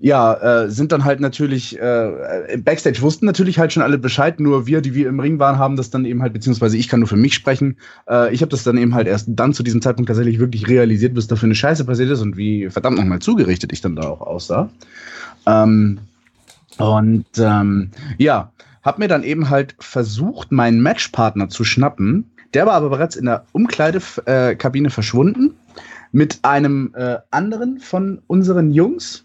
ja, 0.00 0.34
äh, 0.64 0.70
sind 0.70 0.92
dann 0.92 1.04
halt 1.04 1.20
natürlich, 1.20 1.78
äh, 1.78 2.58
Backstage 2.58 3.00
wussten 3.02 3.26
natürlich 3.26 3.58
halt 3.58 3.72
schon 3.72 3.82
alle 3.82 3.98
Bescheid, 3.98 4.40
nur 4.40 4.66
wir, 4.66 4.80
die 4.80 4.94
wir 4.94 5.08
im 5.08 5.20
Ring 5.20 5.38
waren, 5.38 5.58
haben 5.58 5.76
das 5.76 5.90
dann 5.90 6.04
eben 6.04 6.22
halt, 6.22 6.32
beziehungsweise 6.32 6.76
ich 6.76 6.88
kann 6.88 7.00
nur 7.00 7.08
für 7.08 7.16
mich 7.16 7.34
sprechen, 7.34 7.76
äh, 8.08 8.32
ich 8.32 8.42
habe 8.42 8.50
das 8.50 8.64
dann 8.64 8.78
eben 8.78 8.94
halt 8.94 9.06
erst 9.06 9.28
dann 9.30 9.54
zu 9.54 9.62
diesem 9.62 9.80
Zeitpunkt 9.82 10.08
tatsächlich 10.08 10.38
wirklich 10.38 10.68
realisiert, 10.68 11.16
was 11.16 11.26
da 11.26 11.36
für 11.36 11.46
eine 11.46 11.54
Scheiße 11.54 11.84
passiert 11.84 12.10
ist 12.10 12.20
und 12.20 12.36
wie 12.36 12.68
verdammt 12.68 12.98
nochmal 12.98 13.20
zugerichtet 13.20 13.72
ich 13.72 13.80
dann 13.80 13.96
da 13.96 14.08
auch 14.08 14.20
aussah. 14.20 14.70
Ähm, 15.46 15.98
und 16.78 17.26
ähm, 17.38 17.90
ja, 18.18 18.52
hab 18.82 18.98
mir 18.98 19.08
dann 19.08 19.24
eben 19.24 19.50
halt 19.50 19.74
versucht, 19.78 20.52
meinen 20.52 20.80
Matchpartner 20.80 21.48
zu 21.48 21.64
schnappen, 21.64 22.30
der 22.54 22.66
war 22.66 22.74
aber 22.74 22.90
bereits 22.90 23.16
in 23.16 23.26
der 23.26 23.44
Umkleidekabine 23.52 24.90
verschwunden 24.90 25.54
mit 26.12 26.38
einem 26.42 26.92
äh, 26.94 27.18
anderen 27.30 27.78
von 27.80 28.22
unseren 28.26 28.70
Jungs. 28.70 29.24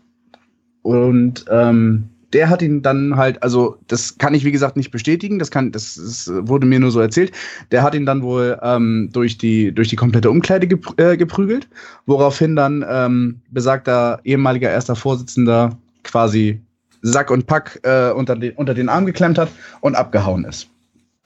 Und 0.81 1.45
ähm, 1.49 2.09
der 2.33 2.49
hat 2.49 2.61
ihn 2.61 2.81
dann 2.81 3.17
halt, 3.17 3.41
also 3.43 3.77
das 3.87 4.17
kann 4.17 4.33
ich 4.33 4.45
wie 4.45 4.51
gesagt 4.51 4.77
nicht 4.77 4.91
bestätigen, 4.91 5.37
das 5.37 5.51
kann, 5.51 5.71
das, 5.71 5.95
das 5.95 6.31
wurde 6.33 6.65
mir 6.65 6.79
nur 6.79 6.91
so 6.91 6.99
erzählt. 6.99 7.31
Der 7.71 7.83
hat 7.83 7.93
ihn 7.93 8.05
dann 8.05 8.23
wohl 8.23 8.57
ähm, 8.61 9.09
durch 9.11 9.37
die 9.37 9.73
durch 9.73 9.89
die 9.89 9.95
komplette 9.95 10.29
Umkleide 10.29 10.67
äh, 10.97 11.17
geprügelt, 11.17 11.67
woraufhin 12.05 12.55
dann 12.55 12.85
ähm, 12.87 13.41
besagter 13.51 14.19
ehemaliger 14.23 14.69
erster 14.69 14.95
Vorsitzender 14.95 15.77
quasi 16.03 16.61
Sack 17.01 17.31
und 17.31 17.47
Pack 17.47 17.79
äh, 17.83 18.11
unter, 18.11 18.35
den, 18.35 18.53
unter 18.53 18.73
den 18.73 18.89
Arm 18.89 19.05
geklemmt 19.05 19.37
hat 19.37 19.49
und 19.81 19.95
abgehauen 19.95 20.45
ist. 20.45 20.69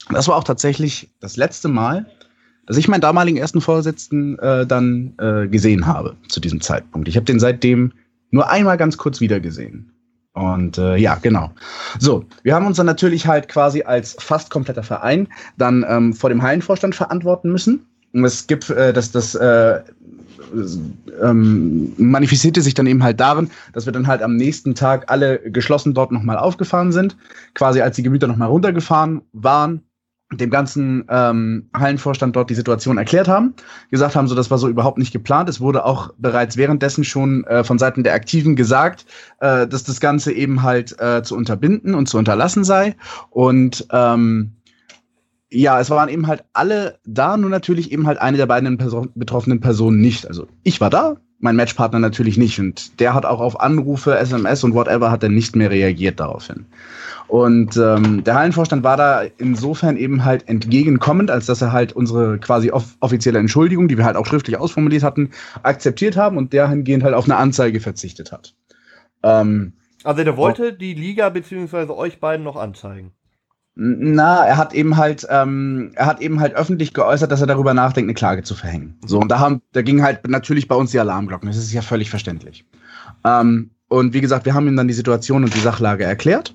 Das 0.09 0.27
war 0.27 0.35
auch 0.35 0.43
tatsächlich 0.43 1.09
das 1.19 1.37
letzte 1.37 1.67
Mal, 1.67 2.05
dass 2.67 2.77
ich 2.77 2.87
meinen 2.87 3.01
damaligen 3.01 3.37
ersten 3.37 3.61
Vorsitzenden 3.61 4.39
äh, 4.39 4.65
dann 4.65 5.13
äh, 5.19 5.47
gesehen 5.47 5.85
habe 5.85 6.15
zu 6.27 6.39
diesem 6.39 6.61
Zeitpunkt. 6.61 7.07
Ich 7.07 7.15
habe 7.15 7.25
den 7.25 7.39
seitdem 7.39 7.93
nur 8.31 8.49
einmal 8.49 8.77
ganz 8.77 8.97
kurz 8.97 9.19
wiedergesehen. 9.21 9.91
Und 10.33 10.77
äh, 10.77 10.97
ja, 10.97 11.15
genau. 11.15 11.51
So, 11.99 12.25
wir 12.43 12.55
haben 12.55 12.67
uns 12.67 12.77
dann 12.77 12.85
natürlich 12.85 13.25
halt 13.25 13.47
quasi 13.47 13.83
als 13.83 14.17
fast 14.19 14.49
kompletter 14.49 14.83
Verein 14.83 15.27
dann 15.57 15.85
ähm, 15.87 16.13
vor 16.13 16.29
dem 16.29 16.41
Hallenvorstand 16.41 16.93
verantworten 16.93 17.51
müssen. 17.51 17.85
Und 18.13 18.25
es 18.25 18.45
gibt 18.45 18.69
äh, 18.69 18.91
das, 18.91 19.11
das 19.11 19.35
äh, 19.35 19.79
ähm, 21.21 21.93
manifestierte 21.97 22.61
sich 22.61 22.73
dann 22.73 22.87
eben 22.87 23.03
halt 23.03 23.19
darin, 23.19 23.49
dass 23.73 23.85
wir 23.85 23.93
dann 23.93 24.07
halt 24.07 24.21
am 24.21 24.35
nächsten 24.35 24.75
Tag 24.75 25.09
alle 25.09 25.39
geschlossen 25.39 25.93
dort 25.93 26.11
nochmal 26.11 26.37
aufgefahren 26.37 26.91
sind, 26.91 27.15
quasi 27.53 27.81
als 27.81 27.95
die 27.95 28.03
Gemüter 28.03 28.27
nochmal 28.27 28.49
runtergefahren 28.49 29.21
waren, 29.31 29.81
dem 30.31 30.49
ganzen 30.49 31.05
ähm, 31.09 31.69
Hallenvorstand 31.75 32.35
dort 32.35 32.49
die 32.49 32.55
Situation 32.55 32.97
erklärt 32.97 33.27
haben, 33.27 33.53
gesagt 33.91 34.15
haben, 34.15 34.27
so 34.27 34.33
das 34.33 34.49
war 34.49 34.57
so 34.57 34.67
überhaupt 34.67 34.97
nicht 34.97 35.13
geplant. 35.13 35.49
Es 35.49 35.61
wurde 35.61 35.85
auch 35.85 36.13
bereits 36.17 36.57
währenddessen 36.57 37.03
schon 37.03 37.43
äh, 37.45 37.63
von 37.63 37.77
Seiten 37.77 38.03
der 38.03 38.15
Aktiven 38.15 38.55
gesagt, 38.55 39.05
äh, 39.39 39.67
dass 39.67 39.83
das 39.83 39.99
Ganze 39.99 40.31
eben 40.31 40.63
halt 40.63 40.99
äh, 40.99 41.21
zu 41.21 41.35
unterbinden 41.35 41.93
und 41.93 42.09
zu 42.09 42.17
unterlassen 42.17 42.63
sei. 42.63 42.95
Und 43.29 43.87
ähm, 43.91 44.53
ja, 45.51 45.79
es 45.79 45.91
waren 45.91 46.09
eben 46.09 46.25
halt 46.25 46.43
alle 46.53 46.99
da, 47.05 47.37
nur 47.37 47.51
natürlich 47.51 47.91
eben 47.91 48.07
halt 48.07 48.17
eine 48.17 48.37
der 48.37 48.47
beiden 48.47 48.77
Person 48.77 49.11
betroffenen 49.13 49.61
Personen 49.61 50.01
nicht. 50.01 50.27
Also 50.27 50.47
ich 50.63 50.81
war 50.81 50.89
da, 50.89 51.17
mein 51.45 51.55
Matchpartner 51.55 51.99
natürlich 51.99 52.37
nicht. 52.37 52.59
Und 52.59 52.99
der 52.99 53.13
hat 53.13 53.25
auch 53.25 53.39
auf 53.39 53.61
Anrufe, 53.61 54.17
SMS 54.17 54.63
und 54.65 54.73
whatever 54.73 55.09
hat 55.09 55.23
er 55.23 55.29
nicht 55.29 55.55
mehr 55.55 55.71
reagiert 55.71 56.19
daraufhin. 56.19 56.65
Und 57.27 57.77
ähm, 57.77 58.23
der 58.23 58.35
Hallenvorstand 58.35 58.83
war 58.83 58.97
da 58.97 59.23
insofern 59.37 59.97
eben 59.97 60.25
halt 60.25 60.47
entgegenkommend, 60.47 61.31
als 61.31 61.45
dass 61.45 61.61
er 61.61 61.71
halt 61.71 61.93
unsere 61.93 62.37
quasi 62.39 62.71
off 62.71 62.97
offizielle 62.99 63.39
Entschuldigung, 63.39 63.87
die 63.87 63.97
wir 63.97 64.05
halt 64.05 64.17
auch 64.17 64.25
schriftlich 64.25 64.57
ausformuliert 64.57 65.03
hatten, 65.03 65.31
akzeptiert 65.63 66.17
haben 66.17 66.37
und 66.37 66.53
dahingehend 66.53 67.03
halt 67.03 67.15
auf 67.15 67.25
eine 67.25 67.37
Anzeige 67.37 67.79
verzichtet 67.79 68.31
hat. 68.31 68.53
Ähm, 69.23 69.73
also 70.03 70.23
der 70.23 70.37
wollte 70.37 70.73
die 70.73 70.93
Liga 70.93 71.29
beziehungsweise 71.29 71.95
euch 71.97 72.19
beiden 72.19 72.43
noch 72.43 72.57
anzeigen. 72.57 73.11
Na, 73.77 74.45
er 74.45 74.55
hat 74.55 74.73
eben 74.73 74.95
halt, 74.95 75.27
ähm, 75.29 75.91
er 75.95 76.05
hat 76.05 76.21
eben 76.21 76.39
halt 76.39 76.55
öffentlich 76.55 76.93
geäußert, 76.93 77.29
dass 77.29 77.41
er 77.41 77.47
darüber 77.47 77.73
nachdenkt, 77.73 78.07
eine 78.07 78.13
Klage 78.13 78.43
zu 78.43 78.55
verhängen. 78.55 78.97
So, 79.05 79.19
und 79.19 79.29
da 79.29 79.39
haben, 79.39 79.61
da 79.73 79.81
ging 79.81 80.01
halt 80.01 80.25
natürlich 80.27 80.69
bei 80.69 80.75
uns 80.75 80.91
die 80.91 80.99
Alarmglocken. 80.99 81.47
Das 81.47 81.57
ist 81.57 81.73
ja 81.73 81.81
völlig 81.81 82.09
verständlich. 82.09 82.65
Ähm, 83.25 83.71
und 83.89 84.13
wie 84.13 84.21
gesagt, 84.21 84.45
wir 84.45 84.53
haben 84.53 84.67
ihm 84.67 84.77
dann 84.77 84.87
die 84.87 84.93
Situation 84.93 85.43
und 85.43 85.53
die 85.53 85.59
Sachlage 85.59 86.05
erklärt 86.05 86.53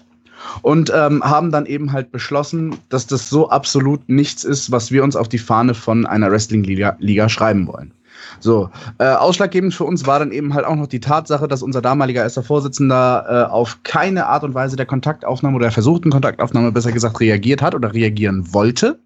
und 0.63 0.91
ähm, 0.95 1.23
haben 1.23 1.53
dann 1.53 1.67
eben 1.67 1.93
halt 1.93 2.11
beschlossen, 2.11 2.77
dass 2.89 3.07
das 3.07 3.29
so 3.29 3.51
absolut 3.51 4.09
nichts 4.09 4.45
ist, 4.45 4.71
was 4.71 4.91
wir 4.91 5.05
uns 5.05 5.15
auf 5.15 5.29
die 5.29 5.39
Fahne 5.39 5.75
von 5.75 6.07
einer 6.07 6.31
Wrestling-Liga 6.31 6.97
Liga 7.01 7.29
schreiben 7.29 7.67
wollen. 7.67 7.93
So, 8.39 8.71
äh, 8.99 9.05
ausschlaggebend 9.05 9.75
für 9.75 9.85
uns 9.85 10.07
war 10.07 10.19
dann 10.19 10.33
eben 10.33 10.55
halt 10.55 10.65
auch 10.65 10.77
noch 10.77 10.87
die 10.87 11.01
Tatsache, 11.01 11.49
dass 11.49 11.63
unser 11.63 11.83
damaliger 11.83 12.23
erster 12.23 12.43
Vorsitzender 12.43 13.49
äh, 13.49 13.51
auf 13.51 13.79
keine 13.83 14.27
Art 14.27 14.45
und 14.45 14.55
Weise 14.55 14.77
der 14.77 14.87
Kontaktaufnahme 14.87 15.57
oder 15.57 15.67
der 15.67 15.73
versuchten 15.73 16.11
Kontaktaufnahme 16.11 16.73
besser 16.73 16.93
gesagt 16.93 17.21
reagiert 17.21 17.63
hat 17.63 17.75
oder 17.75 17.93
reagieren 17.93 18.53
wollte 18.53 18.99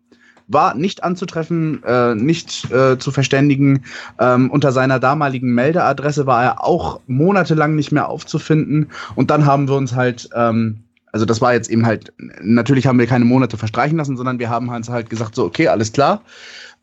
war 0.48 0.74
nicht 0.74 1.02
anzutreffen, 1.02 1.82
äh, 1.84 2.14
nicht 2.14 2.70
äh, 2.70 2.98
zu 2.98 3.10
verständigen. 3.10 3.84
Ähm, 4.18 4.50
unter 4.50 4.72
seiner 4.72 5.00
damaligen 5.00 5.54
Meldeadresse 5.54 6.26
war 6.26 6.42
er 6.44 6.64
auch 6.64 7.00
monatelang 7.06 7.74
nicht 7.74 7.92
mehr 7.92 8.08
aufzufinden. 8.08 8.90
Und 9.14 9.30
dann 9.30 9.46
haben 9.46 9.68
wir 9.68 9.76
uns 9.76 9.94
halt, 9.94 10.28
ähm, 10.34 10.80
also 11.12 11.24
das 11.24 11.40
war 11.40 11.54
jetzt 11.54 11.70
eben 11.70 11.86
halt, 11.86 12.12
natürlich 12.42 12.86
haben 12.86 12.98
wir 12.98 13.06
keine 13.06 13.24
Monate 13.24 13.56
verstreichen 13.56 13.98
lassen, 13.98 14.16
sondern 14.16 14.38
wir 14.38 14.50
haben 14.50 14.70
halt 14.70 15.10
gesagt, 15.10 15.34
so, 15.34 15.44
okay, 15.44 15.68
alles 15.68 15.92
klar. 15.92 16.22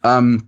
Ähm, 0.03 0.43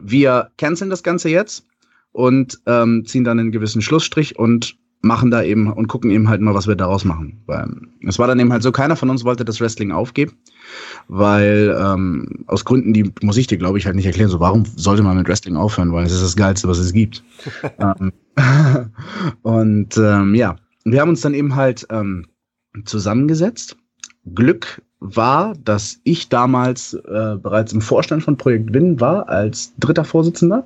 wir 0.00 0.50
canceln 0.58 0.90
das 0.90 1.02
Ganze 1.02 1.28
jetzt 1.28 1.66
und 2.12 2.60
ähm, 2.66 3.04
ziehen 3.06 3.24
dann 3.24 3.38
einen 3.38 3.52
gewissen 3.52 3.82
Schlussstrich 3.82 4.38
und 4.38 4.76
machen 5.04 5.30
da 5.30 5.42
eben 5.42 5.70
und 5.70 5.86
gucken 5.86 6.10
eben 6.10 6.28
halt 6.28 6.40
mal, 6.40 6.54
was 6.54 6.66
wir 6.66 6.76
daraus 6.76 7.04
machen. 7.04 7.42
Weil 7.46 7.68
es 8.06 8.18
war 8.18 8.26
dann 8.26 8.40
eben 8.40 8.52
halt 8.52 8.62
so, 8.62 8.72
keiner 8.72 8.96
von 8.96 9.10
uns 9.10 9.24
wollte 9.24 9.44
das 9.44 9.60
Wrestling 9.60 9.92
aufgeben, 9.92 10.32
weil 11.08 11.76
ähm, 11.78 12.44
aus 12.46 12.64
Gründen, 12.64 12.92
die 12.92 13.12
muss 13.22 13.36
ich 13.36 13.46
dir, 13.46 13.58
glaube 13.58 13.78
ich, 13.78 13.86
halt 13.86 13.96
nicht 13.96 14.06
erklären, 14.06 14.30
so 14.30 14.40
warum 14.40 14.64
sollte 14.64 15.02
man 15.02 15.16
mit 15.16 15.28
Wrestling 15.28 15.56
aufhören, 15.56 15.92
weil 15.92 16.06
es 16.06 16.12
ist 16.12 16.22
das 16.22 16.36
Geilste, 16.36 16.68
was 16.68 16.78
es 16.78 16.92
gibt. 16.92 17.22
ähm, 17.78 18.12
und 19.42 19.96
ähm, 19.98 20.34
ja, 20.34 20.56
wir 20.84 21.00
haben 21.00 21.10
uns 21.10 21.20
dann 21.20 21.34
eben 21.34 21.54
halt 21.54 21.86
ähm, 21.90 22.26
zusammengesetzt. 22.84 23.76
Glück 24.34 24.82
war, 25.04 25.54
dass 25.64 26.00
ich 26.02 26.30
damals 26.30 26.94
äh, 26.94 27.36
bereits 27.36 27.72
im 27.72 27.82
Vorstand 27.82 28.22
von 28.22 28.38
Projekt 28.38 28.72
Win 28.72 29.00
war 29.00 29.28
als 29.28 29.74
dritter 29.78 30.04
Vorsitzender. 30.04 30.64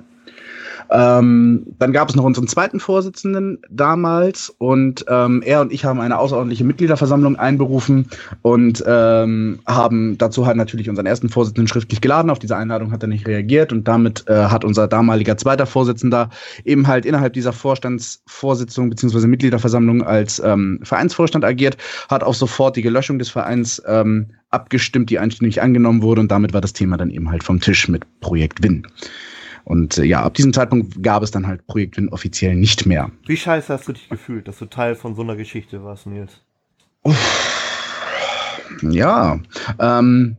Ähm, 0.91 1.67
dann 1.77 1.93
gab 1.93 2.09
es 2.09 2.15
noch 2.15 2.23
unseren 2.23 2.47
zweiten 2.47 2.79
Vorsitzenden 2.79 3.59
damals 3.69 4.49
und 4.57 5.05
ähm, 5.07 5.43
er 5.45 5.61
und 5.61 5.71
ich 5.71 5.85
haben 5.85 5.99
eine 5.99 6.17
außerordentliche 6.17 6.63
Mitgliederversammlung 6.63 7.35
einberufen 7.35 8.07
und 8.41 8.83
ähm, 8.87 9.59
haben 9.67 10.17
dazu 10.17 10.47
halt 10.47 10.57
natürlich 10.57 10.89
unseren 10.89 11.05
ersten 11.05 11.29
Vorsitzenden 11.29 11.67
schriftlich 11.67 12.01
geladen. 12.01 12.31
Auf 12.31 12.39
diese 12.39 12.57
Einladung 12.57 12.91
hat 12.91 13.03
er 13.03 13.07
nicht 13.07 13.27
reagiert 13.27 13.71
und 13.71 13.87
damit 13.87 14.27
äh, 14.27 14.45
hat 14.45 14.65
unser 14.65 14.87
damaliger 14.87 15.37
zweiter 15.37 15.67
Vorsitzender 15.67 16.29
eben 16.65 16.87
halt 16.87 17.05
innerhalb 17.05 17.33
dieser 17.33 17.53
Vorstandsvorsitzung 17.53 18.89
beziehungsweise 18.89 19.27
Mitgliederversammlung 19.27 20.01
als 20.01 20.41
ähm, 20.43 20.79
Vereinsvorstand 20.83 21.45
agiert, 21.45 21.77
hat 22.09 22.23
auch 22.23 22.33
sofort 22.33 22.75
die 22.75 22.81
Gelöschung 22.81 23.19
des 23.19 23.29
Vereins 23.29 23.81
ähm, 23.85 24.31
abgestimmt, 24.49 25.11
die 25.11 25.19
einstimmig 25.19 25.61
angenommen 25.61 26.01
wurde 26.01 26.21
und 26.21 26.31
damit 26.31 26.53
war 26.53 26.61
das 26.61 26.73
Thema 26.73 26.97
dann 26.97 27.11
eben 27.11 27.29
halt 27.29 27.43
vom 27.43 27.59
Tisch 27.59 27.87
mit 27.87 28.03
Projekt 28.21 28.63
Win. 28.63 28.87
Und 29.69 29.99
äh, 29.99 30.03
ja, 30.03 30.23
ab 30.23 30.33
diesem 30.33 30.51
Zeitpunkt 30.51 31.03
gab 31.03 31.21
es 31.21 31.29
dann 31.29 31.45
halt 31.45 31.65
Projekt 31.67 31.95
Win 31.95 32.09
offiziell 32.09 32.55
nicht 32.55 32.87
mehr. 32.87 33.11
Wie 33.27 33.37
scheiße 33.37 33.71
hast 33.71 33.87
du 33.87 33.93
dich 33.93 34.09
gefühlt, 34.09 34.47
dass 34.47 34.57
du 34.57 34.65
Teil 34.65 34.95
von 34.95 35.13
so 35.13 35.21
einer 35.21 35.35
Geschichte 35.35 35.83
warst, 35.83 36.07
Nils? 36.07 36.41
Ja, 38.81 39.39
ähm, 39.77 40.37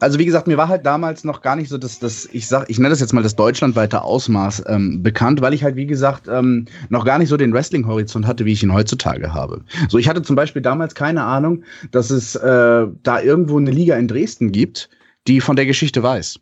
also 0.00 0.18
wie 0.18 0.24
gesagt, 0.24 0.48
mir 0.48 0.56
war 0.56 0.66
halt 0.66 0.84
damals 0.84 1.22
noch 1.22 1.42
gar 1.42 1.54
nicht 1.54 1.68
so 1.68 1.78
das, 1.78 2.00
das 2.00 2.28
ich 2.32 2.48
sag, 2.48 2.68
ich 2.68 2.78
nenne 2.78 2.90
das 2.90 2.98
jetzt 2.98 3.12
mal 3.12 3.22
das 3.22 3.36
deutschlandweite 3.36 4.02
Ausmaß 4.02 4.64
ähm, 4.66 5.04
bekannt, 5.04 5.40
weil 5.40 5.54
ich 5.54 5.62
halt 5.62 5.76
wie 5.76 5.86
gesagt 5.86 6.26
ähm, 6.26 6.66
noch 6.88 7.04
gar 7.04 7.20
nicht 7.20 7.28
so 7.28 7.36
den 7.36 7.52
Wrestling-Horizont 7.52 8.26
hatte, 8.26 8.44
wie 8.44 8.52
ich 8.52 8.64
ihn 8.64 8.72
heutzutage 8.72 9.32
habe. 9.32 9.62
So, 9.88 9.96
ich 9.96 10.08
hatte 10.08 10.22
zum 10.22 10.34
Beispiel 10.34 10.60
damals 10.62 10.96
keine 10.96 11.22
Ahnung, 11.22 11.62
dass 11.92 12.10
es 12.10 12.34
äh, 12.34 12.86
da 13.04 13.20
irgendwo 13.20 13.58
eine 13.58 13.70
Liga 13.70 13.94
in 13.94 14.08
Dresden 14.08 14.50
gibt, 14.50 14.90
die 15.28 15.40
von 15.40 15.54
der 15.54 15.66
Geschichte 15.66 16.02
weiß. 16.02 16.40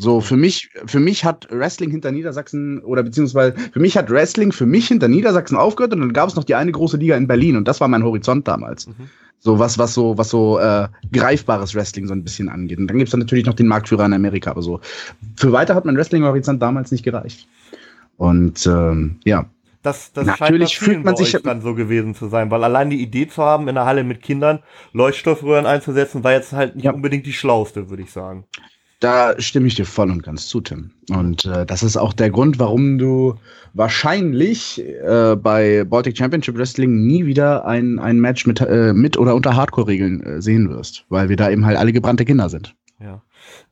So, 0.00 0.20
für 0.20 0.36
mich, 0.36 0.70
für 0.86 1.00
mich 1.00 1.24
hat 1.24 1.48
Wrestling 1.50 1.90
hinter 1.90 2.12
Niedersachsen 2.12 2.80
oder 2.84 3.02
beziehungsweise 3.02 3.58
für 3.72 3.80
mich 3.80 3.96
hat 3.96 4.08
Wrestling 4.10 4.52
für 4.52 4.64
mich 4.64 4.86
hinter 4.86 5.08
Niedersachsen 5.08 5.56
aufgehört 5.56 5.92
und 5.92 6.00
dann 6.00 6.12
gab 6.12 6.28
es 6.28 6.36
noch 6.36 6.44
die 6.44 6.54
eine 6.54 6.70
große 6.70 6.96
Liga 6.96 7.16
in 7.16 7.26
Berlin 7.26 7.56
und 7.56 7.66
das 7.66 7.80
war 7.80 7.88
mein 7.88 8.04
Horizont 8.04 8.46
damals. 8.46 8.86
Mhm. 8.86 9.10
So 9.40 9.58
was, 9.58 9.76
was 9.76 9.94
so, 9.94 10.16
was 10.16 10.30
so 10.30 10.60
äh, 10.60 10.86
greifbares 11.12 11.74
Wrestling 11.74 12.06
so 12.06 12.12
ein 12.12 12.22
bisschen 12.22 12.48
angeht. 12.48 12.78
Und 12.78 12.86
dann 12.86 12.98
gibt's 12.98 13.10
dann 13.10 13.20
natürlich 13.20 13.44
noch 13.44 13.54
den 13.54 13.66
Marktführer 13.66 14.06
in 14.06 14.12
Amerika, 14.12 14.52
aber 14.52 14.62
so. 14.62 14.80
Für 15.36 15.52
weiter 15.52 15.74
hat 15.74 15.84
mein 15.84 15.96
Wrestling-Horizont 15.96 16.62
damals 16.62 16.92
nicht 16.92 17.04
gereicht. 17.04 17.48
Und 18.16 18.66
ähm, 18.66 19.16
ja, 19.24 19.46
das, 19.82 20.12
das 20.12 20.26
Natürlich 20.26 20.78
fühlt 20.78 21.04
man 21.04 21.16
sich 21.16 21.32
dann 21.42 21.62
so 21.62 21.74
gewesen 21.74 22.14
zu 22.14 22.28
sein, 22.28 22.50
weil 22.50 22.62
allein 22.64 22.90
die 22.90 23.00
Idee 23.00 23.28
zu 23.28 23.42
haben, 23.42 23.68
in 23.68 23.76
der 23.76 23.84
Halle 23.84 24.02
mit 24.02 24.22
Kindern 24.22 24.60
Leuchtstoffröhren 24.92 25.66
einzusetzen, 25.66 26.24
war 26.24 26.32
jetzt 26.32 26.52
halt 26.52 26.74
nicht 26.74 26.84
ja. 26.84 26.92
unbedingt 26.92 27.26
die 27.26 27.32
schlauste, 27.32 27.88
würde 27.90 28.02
ich 28.02 28.10
sagen. 28.10 28.44
Da 29.00 29.40
stimme 29.40 29.68
ich 29.68 29.76
dir 29.76 29.84
voll 29.84 30.10
und 30.10 30.24
ganz 30.24 30.48
zu, 30.48 30.60
Tim. 30.60 30.90
Und 31.10 31.44
äh, 31.44 31.64
das 31.64 31.84
ist 31.84 31.96
auch 31.96 32.12
der 32.12 32.30
Grund, 32.30 32.58
warum 32.58 32.98
du 32.98 33.36
wahrscheinlich 33.72 34.82
äh, 34.84 35.36
bei 35.36 35.84
Baltic 35.84 36.18
Championship 36.18 36.58
Wrestling 36.58 37.06
nie 37.06 37.24
wieder 37.24 37.64
ein, 37.64 38.00
ein 38.00 38.18
Match 38.18 38.46
mit, 38.46 38.60
äh, 38.60 38.92
mit 38.92 39.16
oder 39.16 39.36
unter 39.36 39.54
Hardcore-Regeln 39.54 40.22
äh, 40.22 40.42
sehen 40.42 40.68
wirst, 40.68 41.04
weil 41.10 41.28
wir 41.28 41.36
da 41.36 41.48
eben 41.48 41.64
halt 41.64 41.78
alle 41.78 41.92
gebrannte 41.92 42.24
Kinder 42.24 42.48
sind. 42.48 42.74
Ja. 43.00 43.22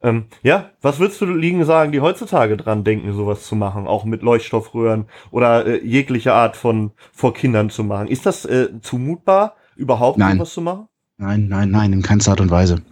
Ähm, 0.00 0.26
ja, 0.44 0.70
was 0.80 1.00
würdest 1.00 1.20
du 1.20 1.26
liegen 1.26 1.64
sagen, 1.64 1.90
die 1.90 2.00
heutzutage 2.00 2.56
dran 2.56 2.84
denken, 2.84 3.12
sowas 3.12 3.44
zu 3.46 3.56
machen, 3.56 3.88
auch 3.88 4.04
mit 4.04 4.22
Leuchtstoffröhren 4.22 5.06
oder 5.32 5.66
äh, 5.66 5.84
jegliche 5.84 6.34
Art 6.34 6.56
von 6.56 6.92
vor 7.12 7.34
Kindern 7.34 7.70
zu 7.70 7.82
machen? 7.82 8.06
Ist 8.06 8.26
das 8.26 8.44
äh, 8.44 8.68
zumutbar, 8.80 9.56
überhaupt 9.74 10.18
nein. 10.18 10.36
sowas 10.36 10.52
zu 10.52 10.60
machen? 10.60 10.86
Nein, 11.18 11.48
nein, 11.48 11.70
nein, 11.70 11.92
in 11.92 12.02
keinster 12.02 12.32
Art 12.32 12.40
und 12.40 12.50
Weise. 12.50 12.82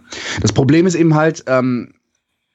Das 0.41 0.51
Problem 0.51 0.87
ist 0.87 0.95
eben 0.95 1.15
halt, 1.15 1.45
ähm, 1.47 1.93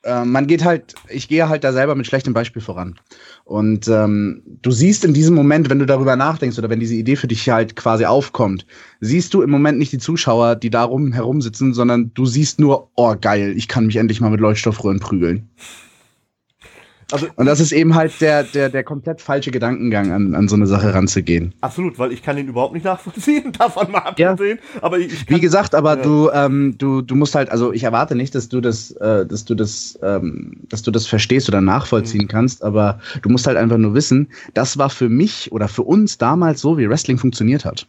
äh, 0.03 0.25
man 0.25 0.47
geht 0.47 0.65
halt, 0.65 0.95
ich 1.09 1.29
gehe 1.29 1.49
halt 1.49 1.65
da 1.65 1.73
selber 1.73 1.95
mit 1.95 2.07
schlechtem 2.07 2.33
Beispiel 2.33 2.63
voran. 2.63 2.99
Und 3.45 3.89
ähm, 3.89 4.43
du 4.63 4.71
siehst 4.71 5.05
in 5.05 5.15
diesem 5.15 5.35
Moment, 5.35 5.69
wenn 5.69 5.79
du 5.79 5.87
darüber 5.87 6.17
nachdenkst 6.17 6.59
oder 6.59 6.71
wenn 6.71 6.81
diese 6.81 6.95
Idee 6.95 7.17
für 7.17 7.29
dich 7.29 7.49
halt 7.49 7.77
quasi 7.77 8.05
aufkommt, 8.05 8.67
siehst 9.01 9.35
du 9.35 9.43
im 9.43 9.51
Moment 9.51 9.79
nicht 9.79 9.93
die 9.93 9.99
Zuschauer, 9.99 10.57
die 10.57 10.71
da 10.71 10.85
rum 10.85 11.13
herumsitzen, 11.13 11.75
sondern 11.75 12.13
du 12.15 12.27
siehst 12.27 12.61
nur, 12.61 12.91
oh 12.95 13.15
geil, 13.21 13.55
ich 13.57 13.69
kann 13.69 13.87
mich 13.87 13.97
endlich 13.97 14.21
mal 14.21 14.31
mit 14.31 14.41
Leuchtstoffröhren 14.41 15.01
prügeln. 15.01 15.49
Also, 17.13 17.27
und 17.37 17.47
das 17.47 17.61
ist 17.61 17.73
eben 17.73 17.95
halt 17.95 18.21
der, 18.21 18.45
der, 18.45 18.69
der 18.69 18.85
komplett 18.85 19.21
falsche 19.21 19.51
Gedankengang, 19.51 20.13
an, 20.13 20.35
an 20.35 20.49
so 20.49 20.57
eine 20.57 20.67
Sache 20.67 20.95
ranzugehen. 20.95 21.55
Absolut, 21.61 21.99
weil 21.99 22.13
ich 22.13 22.23
kann 22.23 22.39
ihn 22.39 22.49
überhaupt 22.49 22.75
nicht 22.75 22.85
nachvollziehen, 22.85 23.53
davon 23.59 23.91
mal 23.91 24.01
abgesehen. 24.01 24.59
Ja. 24.75 24.83
Aber 24.83 24.99
ich, 24.99 25.13
ich 25.13 25.29
Wie 25.29 25.41
gesagt, 25.41 25.75
aber 25.75 25.97
ja. 25.97 26.03
du, 26.03 26.31
ähm, 26.33 26.75
du, 26.79 27.03
du 27.03 27.15
musst 27.15 27.35
halt, 27.35 27.51
also 27.51 27.73
ich 27.73 27.85
erwarte 27.85 28.15
nicht, 28.15 28.35
dass 28.35 28.49
du 28.49 28.61
das, 28.61 28.93
äh, 28.93 29.27
dass 29.27 29.45
du 29.45 29.55
das, 29.55 29.99
ähm, 30.03 30.53
dass 30.69 30.83
du 30.83 30.91
das 30.91 31.07
verstehst 31.07 31.49
oder 31.49 31.61
nachvollziehen 31.61 32.23
mhm. 32.23 32.29
kannst, 32.29 32.63
aber 32.63 33.01
du 33.23 33.29
musst 33.29 33.47
halt 33.47 33.57
einfach 33.57 33.79
nur 33.79 33.95
wissen, 33.95 34.29
das 34.55 34.79
war 34.79 34.91
für 34.91 35.09
mich 35.09 35.53
oder 35.53 35.69
für 35.69 35.83
uns 35.83 36.19
damals 36.19 36.61
so, 36.61 36.79
wie 36.79 36.89
Wrestling 36.89 37.19
funktioniert 37.19 37.65
hat. 37.65 37.87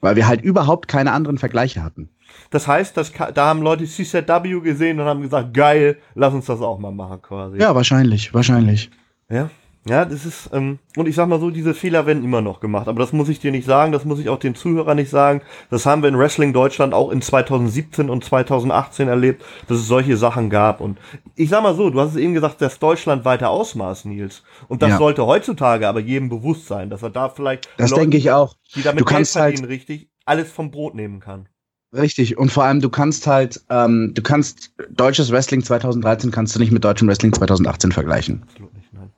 Weil 0.00 0.16
wir 0.16 0.26
halt 0.26 0.42
überhaupt 0.42 0.88
keine 0.88 1.12
anderen 1.12 1.38
Vergleiche 1.38 1.82
hatten. 1.82 2.10
Das 2.50 2.66
heißt, 2.68 2.96
das, 2.96 3.12
da 3.34 3.46
haben 3.46 3.62
Leute 3.62 3.84
CZW 3.84 4.60
gesehen 4.60 5.00
und 5.00 5.06
haben 5.06 5.22
gesagt, 5.22 5.54
geil, 5.54 5.98
lass 6.14 6.34
uns 6.34 6.46
das 6.46 6.60
auch 6.60 6.78
mal 6.78 6.92
machen 6.92 7.20
quasi. 7.22 7.58
Ja, 7.58 7.74
wahrscheinlich, 7.74 8.32
wahrscheinlich. 8.34 8.90
Ja. 9.30 9.50
Ja, 9.86 10.06
das 10.06 10.24
ist, 10.24 10.48
ähm, 10.54 10.78
und 10.96 11.06
ich 11.06 11.14
sag 11.14 11.28
mal 11.28 11.38
so, 11.38 11.50
diese 11.50 11.74
Fehler 11.74 12.06
werden 12.06 12.24
immer 12.24 12.40
noch 12.40 12.60
gemacht. 12.60 12.88
Aber 12.88 13.00
das 13.00 13.12
muss 13.12 13.28
ich 13.28 13.38
dir 13.38 13.50
nicht 13.50 13.66
sagen, 13.66 13.92
das 13.92 14.06
muss 14.06 14.18
ich 14.18 14.30
auch 14.30 14.38
den 14.38 14.54
Zuhörern 14.54 14.96
nicht 14.96 15.10
sagen. 15.10 15.42
Das 15.68 15.84
haben 15.84 16.00
wir 16.00 16.08
in 16.08 16.18
Wrestling 16.18 16.54
Deutschland 16.54 16.94
auch 16.94 17.10
in 17.10 17.20
2017 17.20 18.08
und 18.08 18.24
2018 18.24 19.08
erlebt, 19.08 19.44
dass 19.68 19.76
es 19.76 19.86
solche 19.86 20.16
Sachen 20.16 20.48
gab. 20.48 20.80
Und 20.80 20.96
ich 21.36 21.50
sag 21.50 21.62
mal 21.62 21.74
so, 21.74 21.90
du 21.90 22.00
hast 22.00 22.12
es 22.12 22.16
eben 22.16 22.32
gesagt, 22.32 22.62
das 22.62 22.78
deutschlandweite 22.78 23.46
Ausmaß, 23.50 24.06
Nils. 24.06 24.42
Und 24.68 24.80
das 24.80 24.88
Ja. 24.88 24.96
sollte 24.96 25.26
heutzutage 25.26 25.86
aber 25.86 26.00
jedem 26.00 26.30
bewusst 26.30 26.66
sein, 26.66 26.88
dass 26.88 27.02
er 27.02 27.10
da 27.10 27.28
vielleicht, 27.28 27.68
Das 27.76 27.90
Leuten, 27.90 28.04
denke 28.04 28.16
ich 28.16 28.30
auch. 28.30 28.54
die 28.74 28.82
damit 28.82 29.02
Du 29.02 29.04
kannst 29.04 29.36
halt- 29.36 29.68
richtig, 29.68 30.08
alles 30.24 30.50
vom 30.50 30.70
Brot 30.70 30.94
nehmen 30.94 31.20
kann. 31.20 31.46
Richtig. 31.94 32.36
Und 32.36 32.50
vor 32.50 32.64
allem, 32.64 32.80
du 32.80 32.90
kannst 32.90 33.26
halt, 33.26 33.60
ähm, 33.70 34.12
du 34.14 34.22
kannst 34.22 34.72
deutsches 34.90 35.30
Wrestling 35.30 35.62
2013 35.62 36.30
kannst 36.30 36.54
du 36.54 36.58
nicht 36.58 36.72
mit 36.72 36.84
deutschem 36.84 37.06
Wrestling 37.08 37.32
2018 37.32 37.92
vergleichen. 37.92 38.42
Absolut 38.42 38.74
nicht, 38.74 38.92
nein. 38.92 39.10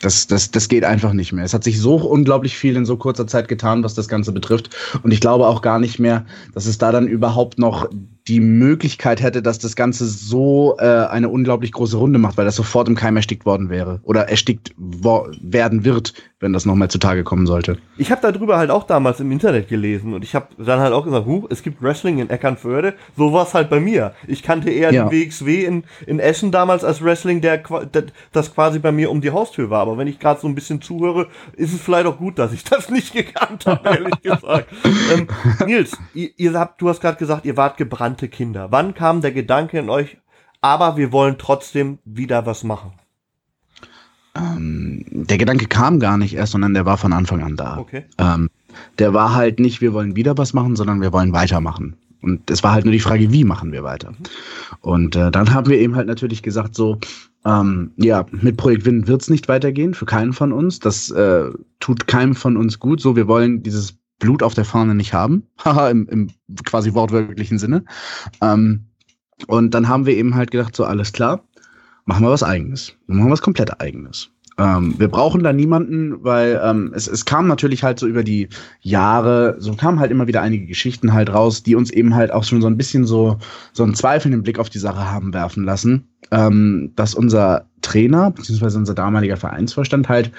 Das, 0.00 0.26
das, 0.28 0.50
das 0.50 0.68
geht 0.68 0.84
einfach 0.84 1.12
nicht 1.12 1.32
mehr. 1.32 1.44
Es 1.44 1.52
hat 1.52 1.64
sich 1.64 1.80
so 1.80 1.96
unglaublich 1.96 2.56
viel 2.56 2.76
in 2.76 2.86
so 2.86 2.96
kurzer 2.96 3.26
Zeit 3.26 3.48
getan, 3.48 3.82
was 3.82 3.94
das 3.94 4.08
Ganze 4.08 4.32
betrifft. 4.32 4.70
Und 5.02 5.10
ich 5.10 5.20
glaube 5.20 5.46
auch 5.46 5.62
gar 5.62 5.78
nicht 5.80 5.98
mehr, 5.98 6.24
dass 6.54 6.66
es 6.66 6.78
da 6.78 6.92
dann 6.92 7.08
überhaupt 7.08 7.58
noch 7.58 7.88
die 8.28 8.40
Möglichkeit 8.40 9.22
hätte, 9.22 9.42
dass 9.42 9.58
das 9.58 9.76
Ganze 9.76 10.06
so 10.06 10.76
äh, 10.78 10.84
eine 10.84 11.28
unglaublich 11.28 11.72
große 11.72 11.96
Runde 11.96 12.18
macht, 12.18 12.36
weil 12.36 12.44
das 12.44 12.56
sofort 12.56 12.88
im 12.88 12.94
Keim 12.94 13.16
erstickt 13.16 13.46
worden 13.46 13.70
wäre. 13.70 14.00
Oder 14.02 14.28
erstickt 14.28 14.72
werden 14.76 15.84
wird, 15.84 16.14
wenn 16.38 16.52
das 16.52 16.64
nochmal 16.66 16.88
zutage 16.88 17.24
kommen 17.24 17.46
sollte. 17.46 17.78
Ich 17.98 18.10
habe 18.10 18.20
darüber 18.32 18.56
halt 18.58 18.70
auch 18.70 18.84
damals 18.84 19.20
im 19.20 19.30
Internet 19.32 19.68
gelesen 19.68 20.14
und 20.14 20.22
ich 20.24 20.34
habe 20.34 20.48
dann 20.58 20.80
halt 20.80 20.92
auch 20.92 21.04
gesagt, 21.04 21.26
huh, 21.26 21.46
es 21.50 21.62
gibt 21.62 21.82
Wrestling 21.82 22.18
in 22.18 22.30
Eckernförde. 22.30 22.94
So 23.16 23.32
war 23.32 23.46
es 23.46 23.54
halt 23.54 23.68
bei 23.70 23.80
mir. 23.80 24.12
Ich 24.26 24.42
kannte 24.42 24.70
eher 24.70 24.92
Ja. 24.92 25.08
den 25.08 25.12
WXW 25.28 25.64
in, 25.64 25.84
in 26.06 26.18
Essen 26.18 26.50
damals 26.50 26.84
als 26.84 27.02
Wrestling, 27.02 27.40
der, 27.40 27.58
der 27.58 28.04
das 28.32 28.54
quasi 28.54 28.78
bei 28.78 28.92
mir 28.92 29.10
um 29.10 29.20
die 29.20 29.30
Haustür 29.30 29.70
war. 29.70 29.80
Aber 29.80 29.98
wenn 29.98 30.06
ich 30.06 30.18
gerade 30.18 30.40
so 30.40 30.46
ein 30.48 30.54
bisschen 30.54 30.80
zuhöre, 30.80 31.26
ist 31.56 31.72
es 31.74 31.80
vielleicht 31.80 32.06
auch 32.06 32.18
gut, 32.18 32.38
dass 32.38 32.52
ich 32.52 32.64
das 32.70 32.90
nicht 32.90 33.12
gekannt 33.12 33.66
habe, 33.66 33.88
ehrlich 33.88 34.22
gesagt. 34.22 34.68
ähm, 35.12 35.26
Nils, 35.66 35.96
ihr, 36.14 36.30
ihr 36.36 36.52
habt, 36.54 36.80
du 36.80 36.88
hast 36.88 37.00
gerade 37.00 37.18
gesagt, 37.18 37.44
ihr 37.44 37.56
wart 37.56 37.76
gebrannte 38.10 38.28
Kinder. 38.28 38.68
Wann 38.70 38.94
kam 38.94 39.20
der 39.20 39.32
Gedanke 39.32 39.78
in 39.78 39.88
euch, 39.88 40.18
aber 40.60 40.96
wir 40.96 41.12
wollen 41.12 41.36
trotzdem 41.38 41.98
wieder 42.04 42.44
was 42.44 42.64
machen? 42.64 42.92
Ähm, 44.34 45.04
der 45.10 45.38
Gedanke 45.38 45.66
kam 45.66 46.00
gar 46.00 46.18
nicht 46.18 46.34
erst, 46.34 46.52
sondern 46.52 46.74
der 46.74 46.86
war 46.86 46.98
von 46.98 47.12
Anfang 47.12 47.42
an 47.42 47.56
da. 47.56 47.78
Okay. 47.78 48.04
Ähm, 48.18 48.50
der 48.98 49.14
war 49.14 49.34
halt 49.34 49.60
nicht, 49.60 49.80
wir 49.80 49.92
wollen 49.92 50.16
wieder 50.16 50.36
was 50.38 50.52
machen, 50.52 50.76
sondern 50.76 51.00
wir 51.00 51.12
wollen 51.12 51.32
weitermachen. 51.32 51.96
Und 52.22 52.50
es 52.50 52.62
war 52.62 52.72
halt 52.72 52.84
nur 52.84 52.92
die 52.92 53.00
Frage, 53.00 53.32
wie 53.32 53.44
machen 53.44 53.72
wir 53.72 53.82
weiter? 53.82 54.12
Und 54.82 55.16
äh, 55.16 55.30
dann 55.30 55.54
haben 55.54 55.68
wir 55.68 55.78
eben 55.78 55.96
halt 55.96 56.06
natürlich 56.06 56.42
gesagt, 56.42 56.74
so, 56.74 56.98
ähm, 57.44 57.92
ja, 57.96 58.26
mit 58.30 58.56
Projekt 58.56 58.84
Wind 58.84 59.06
wird's 59.06 59.30
nicht 59.30 59.48
weitergehen, 59.48 59.94
für 59.94 60.04
keinen 60.04 60.32
von 60.32 60.52
uns. 60.52 60.80
Das 60.80 61.10
äh, 61.10 61.44
tut 61.78 62.06
keinem 62.06 62.34
von 62.34 62.56
uns 62.56 62.78
gut. 62.78 63.00
So, 63.00 63.16
wir 63.16 63.26
wollen 63.26 63.62
dieses 63.62 63.99
Blut 64.20 64.44
auf 64.44 64.54
der 64.54 64.64
Fahne 64.64 64.94
nicht 64.94 65.12
haben. 65.12 65.42
Haha, 65.64 65.90
im, 65.90 66.06
im 66.08 66.30
quasi 66.64 66.94
wortwörtlichen 66.94 67.58
Sinne. 67.58 67.84
Ähm, 68.40 68.86
und 69.48 69.74
dann 69.74 69.88
haben 69.88 70.06
wir 70.06 70.16
eben 70.16 70.36
halt 70.36 70.52
gedacht, 70.52 70.76
so, 70.76 70.84
alles 70.84 71.12
klar, 71.12 71.42
machen 72.04 72.24
wir 72.24 72.30
was 72.30 72.44
eigenes. 72.44 72.94
Wir 73.08 73.16
machen 73.16 73.30
was 73.32 73.42
komplett 73.42 73.80
eigenes. 73.80 74.30
Ähm, 74.58 74.94
wir 74.98 75.08
brauchen 75.08 75.42
da 75.42 75.54
niemanden, 75.54 76.22
weil 76.22 76.60
ähm, 76.62 76.92
es, 76.94 77.08
es 77.08 77.24
kam 77.24 77.46
natürlich 77.46 77.82
halt 77.82 77.98
so 77.98 78.06
über 78.06 78.22
die 78.22 78.48
Jahre, 78.82 79.56
so 79.58 79.72
kamen 79.72 79.98
halt 79.98 80.10
immer 80.10 80.26
wieder 80.26 80.42
einige 80.42 80.66
Geschichten 80.66 81.14
halt 81.14 81.32
raus, 81.32 81.62
die 81.62 81.74
uns 81.74 81.90
eben 81.90 82.14
halt 82.14 82.30
auch 82.30 82.44
schon 82.44 82.60
so 82.60 82.66
ein 82.66 82.76
bisschen 82.76 83.06
so, 83.06 83.38
so 83.72 83.84
einen 83.84 83.94
zweifelnden 83.94 84.42
Blick 84.42 84.58
auf 84.58 84.68
die 84.68 84.78
Sache 84.78 85.10
haben 85.10 85.32
werfen 85.32 85.64
lassen, 85.64 86.08
ähm, 86.30 86.92
dass 86.94 87.14
unser 87.14 87.69
Trainer, 87.82 88.30
beziehungsweise 88.30 88.78
unser 88.78 88.94
damaliger 88.94 89.36
Vereinsvorstand 89.36 90.08
halt 90.08 90.32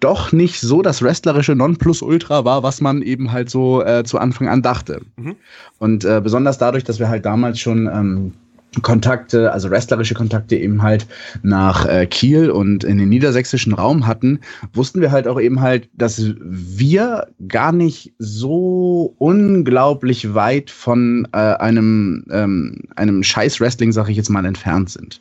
doch 0.00 0.32
nicht 0.32 0.60
so 0.60 0.82
das 0.82 1.02
wrestlerische 1.02 1.54
Nonplusultra 1.54 2.44
war, 2.44 2.62
was 2.62 2.80
man 2.80 3.02
eben 3.02 3.32
halt 3.32 3.50
so 3.50 3.82
äh, 3.82 4.04
zu 4.04 4.18
Anfang 4.18 4.48
an 4.48 4.62
dachte. 4.62 5.00
Mhm. 5.16 5.36
Und 5.78 6.04
äh, 6.04 6.20
besonders 6.22 6.58
dadurch, 6.58 6.84
dass 6.84 6.98
wir 6.98 7.08
halt 7.08 7.24
damals 7.24 7.58
schon 7.58 7.86
ähm, 7.86 8.32
Kontakte, 8.82 9.52
also 9.52 9.70
wrestlerische 9.70 10.14
Kontakte 10.14 10.56
eben 10.56 10.82
halt 10.82 11.06
nach 11.42 11.86
äh, 11.86 12.06
Kiel 12.06 12.50
und 12.50 12.84
in 12.84 12.98
den 12.98 13.08
niedersächsischen 13.08 13.72
Raum 13.74 14.06
hatten, 14.06 14.40
wussten 14.72 15.00
wir 15.00 15.10
halt 15.10 15.26
auch 15.28 15.40
eben 15.40 15.60
halt, 15.60 15.88
dass 15.94 16.22
wir 16.38 17.28
gar 17.48 17.72
nicht 17.72 18.12
so 18.18 19.14
unglaublich 19.18 20.34
weit 20.34 20.70
von 20.70 21.26
äh, 21.32 21.38
einem, 21.38 22.24
ähm, 22.30 22.82
einem 22.96 23.22
scheiß 23.22 23.60
Wrestling, 23.60 23.92
sag 23.92 24.08
ich 24.08 24.16
jetzt 24.16 24.30
mal, 24.30 24.44
entfernt 24.44 24.90
sind. 24.90 25.20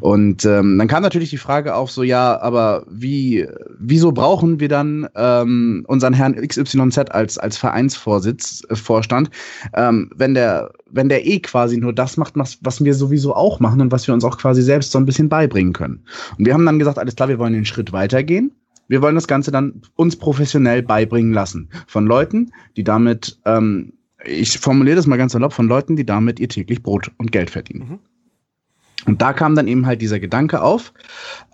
Und 0.00 0.44
ähm, 0.44 0.78
dann 0.78 0.88
kam 0.88 1.02
natürlich 1.02 1.30
die 1.30 1.36
Frage 1.36 1.74
auf, 1.74 1.90
so 1.90 2.02
ja, 2.02 2.40
aber 2.40 2.84
wie, 2.90 3.46
wieso 3.78 4.12
brauchen 4.12 4.60
wir 4.60 4.68
dann 4.68 5.08
ähm, 5.14 5.84
unseren 5.88 6.14
Herrn 6.14 6.34
XYZ 6.34 7.10
als, 7.10 7.38
als 7.38 7.56
Vereinsvorsitz, 7.56 8.62
äh, 8.68 8.76
Vorstand, 8.76 9.30
ähm, 9.74 10.10
wenn 10.14 10.34
der, 10.34 10.72
wenn 10.92 11.08
der 11.08 11.26
eh 11.26 11.40
quasi 11.40 11.78
nur 11.78 11.92
das 11.92 12.16
macht, 12.16 12.34
was, 12.36 12.84
wir 12.84 12.94
sowieso 12.94 13.34
auch 13.34 13.60
machen 13.60 13.80
und 13.80 13.92
was 13.92 14.06
wir 14.06 14.14
uns 14.14 14.24
auch 14.24 14.38
quasi 14.38 14.62
selbst 14.62 14.92
so 14.92 14.98
ein 14.98 15.06
bisschen 15.06 15.28
beibringen 15.28 15.72
können. 15.72 16.04
Und 16.38 16.46
wir 16.46 16.54
haben 16.54 16.66
dann 16.66 16.78
gesagt, 16.78 16.98
alles 16.98 17.16
klar, 17.16 17.28
wir 17.28 17.38
wollen 17.38 17.54
den 17.54 17.64
Schritt 17.64 17.92
weitergehen. 17.92 18.52
Wir 18.88 19.00
wollen 19.02 19.14
das 19.14 19.26
Ganze 19.26 19.50
dann 19.50 19.82
uns 19.96 20.16
professionell 20.16 20.82
beibringen 20.82 21.32
lassen. 21.32 21.70
Von 21.86 22.06
Leuten, 22.06 22.52
die 22.76 22.84
damit, 22.84 23.40
ähm, 23.46 23.94
ich 24.24 24.58
formuliere 24.58 24.96
das 24.96 25.06
mal 25.06 25.16
ganz 25.16 25.32
salopp, 25.32 25.52
von 25.52 25.66
Leuten, 25.66 25.96
die 25.96 26.04
damit 26.04 26.38
ihr 26.38 26.48
täglich 26.48 26.82
Brot 26.82 27.10
und 27.18 27.32
Geld 27.32 27.50
verdienen. 27.50 27.88
Mhm. 27.88 27.98
Und 29.06 29.20
da 29.20 29.32
kam 29.32 29.56
dann 29.56 29.66
eben 29.66 29.86
halt 29.86 30.00
dieser 30.00 30.20
Gedanke 30.20 30.62
auf, 30.62 30.92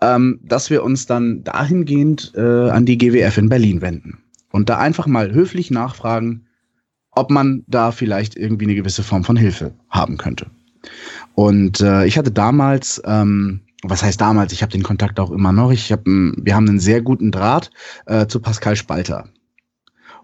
ähm, 0.02 0.40
dass 0.42 0.68
wir 0.68 0.82
uns 0.82 1.06
dann 1.06 1.44
dahingehend 1.44 2.32
äh, 2.34 2.70
an 2.70 2.84
die 2.84 2.98
GWF 2.98 3.38
in 3.38 3.48
Berlin 3.48 3.80
wenden. 3.80 4.18
Und 4.50 4.68
da 4.68 4.78
einfach 4.78 5.06
mal 5.06 5.32
höflich 5.32 5.70
nachfragen, 5.70 6.47
ob 7.18 7.30
man 7.30 7.64
da 7.66 7.90
vielleicht 7.92 8.36
irgendwie 8.36 8.64
eine 8.66 8.74
gewisse 8.74 9.02
Form 9.02 9.24
von 9.24 9.36
Hilfe 9.36 9.72
haben 9.90 10.16
könnte. 10.16 10.46
Und 11.34 11.80
äh, 11.80 12.06
ich 12.06 12.16
hatte 12.18 12.30
damals, 12.30 13.00
ähm, 13.04 13.60
was 13.82 14.02
heißt 14.02 14.20
damals, 14.20 14.52
ich 14.52 14.62
habe 14.62 14.72
den 14.72 14.82
Kontakt 14.82 15.20
auch 15.20 15.30
immer 15.30 15.52
noch, 15.52 15.70
ich 15.70 15.92
hab, 15.92 16.06
ein- 16.06 16.34
wir 16.42 16.54
haben 16.54 16.68
einen 16.68 16.80
sehr 16.80 17.00
guten 17.02 17.30
Draht 17.30 17.70
äh, 18.06 18.26
zu 18.26 18.40
Pascal 18.40 18.76
Spalter. 18.76 19.28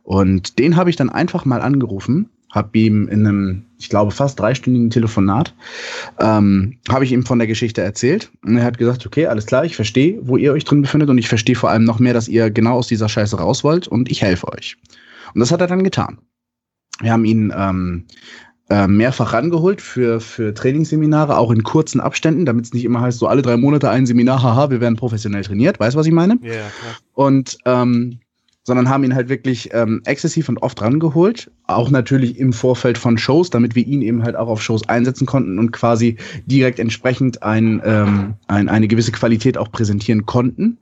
Und 0.02 0.58
den 0.58 0.76
habe 0.76 0.90
ich 0.90 0.96
dann 0.96 1.10
einfach 1.10 1.44
mal 1.44 1.60
angerufen, 1.62 2.28
habe 2.50 2.78
ihm 2.78 3.08
in 3.08 3.26
einem, 3.26 3.64
ich 3.78 3.88
glaube, 3.88 4.10
fast 4.12 4.38
dreistündigen 4.38 4.90
Telefonat, 4.90 5.54
ähm, 6.20 6.76
habe 6.88 7.04
ich 7.04 7.12
ihm 7.12 7.24
von 7.24 7.38
der 7.38 7.48
Geschichte 7.48 7.80
erzählt. 7.80 8.30
Und 8.44 8.56
er 8.56 8.64
hat 8.64 8.78
gesagt, 8.78 9.06
okay, 9.06 9.26
alles 9.26 9.46
klar, 9.46 9.64
ich 9.64 9.76
verstehe, 9.76 10.18
wo 10.22 10.36
ihr 10.36 10.52
euch 10.52 10.64
drin 10.64 10.82
befindet 10.82 11.08
und 11.10 11.18
ich 11.18 11.28
verstehe 11.28 11.56
vor 11.56 11.70
allem 11.70 11.84
noch 11.84 11.98
mehr, 11.98 12.14
dass 12.14 12.28
ihr 12.28 12.50
genau 12.50 12.74
aus 12.74 12.86
dieser 12.88 13.08
Scheiße 13.08 13.38
raus 13.38 13.64
wollt 13.64 13.88
und 13.88 14.10
ich 14.10 14.22
helfe 14.22 14.52
euch. 14.52 14.76
Und 15.34 15.40
das 15.40 15.50
hat 15.50 15.60
er 15.60 15.66
dann 15.66 15.82
getan. 15.84 16.18
Wir 17.00 17.12
haben 17.12 17.24
ihn 17.24 17.52
ähm, 17.56 18.04
äh, 18.70 18.86
mehrfach 18.86 19.32
rangeholt 19.32 19.80
für, 19.80 20.20
für 20.20 20.54
Trainingsseminare, 20.54 21.36
auch 21.36 21.50
in 21.50 21.62
kurzen 21.62 22.00
Abständen, 22.00 22.46
damit 22.46 22.66
es 22.66 22.72
nicht 22.72 22.84
immer 22.84 23.00
heißt, 23.00 23.18
so 23.18 23.26
alle 23.26 23.42
drei 23.42 23.56
Monate 23.56 23.90
ein 23.90 24.06
Seminar, 24.06 24.42
haha, 24.42 24.70
wir 24.70 24.80
werden 24.80 24.96
professionell 24.96 25.42
trainiert. 25.42 25.80
Weißt 25.80 25.94
du, 25.94 25.98
was 25.98 26.06
ich 26.06 26.12
meine? 26.12 26.38
Ja, 26.42 26.52
klar. 26.52 26.96
Und 27.12 27.58
ähm, 27.64 28.20
sondern 28.64 28.88
haben 28.88 29.04
ihn 29.04 29.14
halt 29.14 29.28
wirklich 29.28 29.68
ähm, 29.74 30.00
exzessiv 30.06 30.48
und 30.48 30.62
oft 30.62 30.80
rangeholt. 30.80 31.50
Auch 31.66 31.90
natürlich 31.90 32.38
im 32.38 32.52
Vorfeld 32.52 32.96
von 32.96 33.18
Shows, 33.18 33.50
damit 33.50 33.74
wir 33.74 33.86
ihn 33.86 34.00
eben 34.00 34.22
halt 34.22 34.36
auch 34.36 34.48
auf 34.48 34.62
Shows 34.62 34.88
einsetzen 34.88 35.26
konnten 35.26 35.58
und 35.58 35.70
quasi 35.70 36.16
direkt 36.46 36.78
entsprechend 36.78 37.42
ein, 37.42 37.82
ähm, 37.84 38.34
ein, 38.48 38.70
eine 38.70 38.88
gewisse 38.88 39.12
Qualität 39.12 39.58
auch 39.58 39.70
präsentieren 39.70 40.24
konnten. 40.24 40.78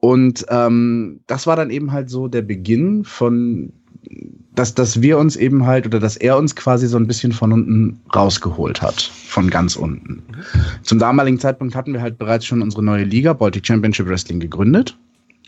Und 0.00 0.44
ähm, 0.48 1.20
das 1.28 1.46
war 1.46 1.54
dann 1.54 1.70
eben 1.70 1.92
halt 1.92 2.10
so 2.10 2.26
der 2.26 2.42
Beginn 2.42 3.04
von, 3.04 3.72
dass, 4.54 4.74
dass 4.74 5.00
wir 5.00 5.18
uns 5.18 5.36
eben 5.36 5.66
halt 5.66 5.86
oder 5.86 5.98
dass 5.98 6.16
er 6.16 6.36
uns 6.36 6.54
quasi 6.54 6.86
so 6.86 6.96
ein 6.96 7.06
bisschen 7.06 7.32
von 7.32 7.52
unten 7.52 8.00
rausgeholt 8.14 8.82
hat, 8.82 9.00
von 9.00 9.48
ganz 9.48 9.76
unten. 9.76 10.22
Zum 10.82 10.98
damaligen 10.98 11.38
Zeitpunkt 11.38 11.74
hatten 11.74 11.94
wir 11.94 12.02
halt 12.02 12.18
bereits 12.18 12.44
schon 12.44 12.62
unsere 12.62 12.82
neue 12.82 13.04
Liga, 13.04 13.32
Baltic 13.32 13.66
Championship 13.66 14.06
Wrestling, 14.08 14.40
gegründet, 14.40 14.96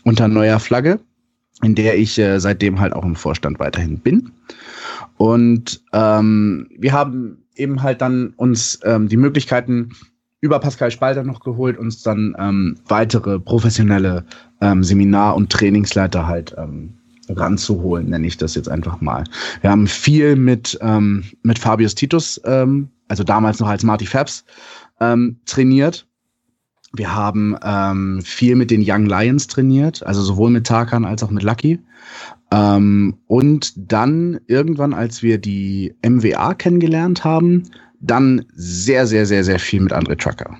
unter 0.03 0.27
neuer 0.27 0.59
Flagge, 0.59 0.99
in 1.61 1.75
der 1.75 1.97
ich 1.97 2.17
äh, 2.17 2.39
seitdem 2.39 2.79
halt 2.79 2.93
auch 2.93 3.05
im 3.05 3.15
Vorstand 3.15 3.59
weiterhin 3.59 3.99
bin. 3.99 4.31
Und 5.17 5.83
ähm, 5.93 6.67
wir 6.77 6.93
haben 6.93 7.37
eben 7.55 7.83
halt 7.83 8.01
dann 8.01 8.33
uns 8.37 8.79
ähm, 8.83 9.07
die 9.07 9.17
Möglichkeiten 9.17 9.91
über 10.41 10.59
Pascal 10.59 10.91
Spalter 10.91 11.23
noch 11.23 11.39
geholt, 11.39 11.77
uns 11.77 12.03
dann 12.03 12.35
ähm, 12.37 12.75
weitere 12.87 13.39
professionelle 13.39 14.25
ähm, 14.61 14.83
Seminar- 14.83 15.35
und 15.35 15.51
Trainingsleiter 15.51 16.27
halt 16.27 16.53
ähm, 16.57 16.94
ranzuholen, 17.29 18.09
nenne 18.09 18.27
ich 18.27 18.37
das 18.37 18.55
jetzt 18.55 18.69
einfach 18.69 19.01
mal. 19.01 19.23
Wir 19.61 19.71
haben 19.71 19.87
viel 19.87 20.35
mit, 20.35 20.77
ähm, 20.81 21.23
mit 21.43 21.59
Fabius 21.59 21.95
Titus, 21.95 22.39
ähm, 22.45 22.89
also 23.07 23.23
damals 23.23 23.59
noch 23.59 23.67
als 23.67 23.83
Marty 23.83 24.05
Fabs, 24.05 24.45
ähm, 24.99 25.37
trainiert. 25.45 26.07
Wir 26.93 27.13
haben 27.13 27.57
ähm, 27.61 28.21
viel 28.23 28.55
mit 28.55 28.71
den 28.71 28.83
Young 28.85 29.05
Lions 29.05 29.47
trainiert, 29.47 30.05
also 30.05 30.21
sowohl 30.21 30.49
mit 30.49 30.65
Tarkan 30.65 31.03
als 31.05 31.23
auch 31.23 31.31
mit 31.31 31.43
Lucky. 31.43 31.79
Ähm, 32.51 33.17
und 33.27 33.73
dann 33.75 34.39
irgendwann, 34.47 34.93
als 34.93 35.21
wir 35.21 35.37
die 35.37 35.93
MWA 36.07 36.53
kennengelernt 36.53 37.23
haben, 37.23 37.63
dann 37.99 38.45
sehr, 38.53 39.07
sehr, 39.07 39.25
sehr, 39.25 39.43
sehr 39.43 39.59
viel 39.59 39.81
mit 39.81 39.91
Andre 39.91 40.15
Trucker. 40.15 40.57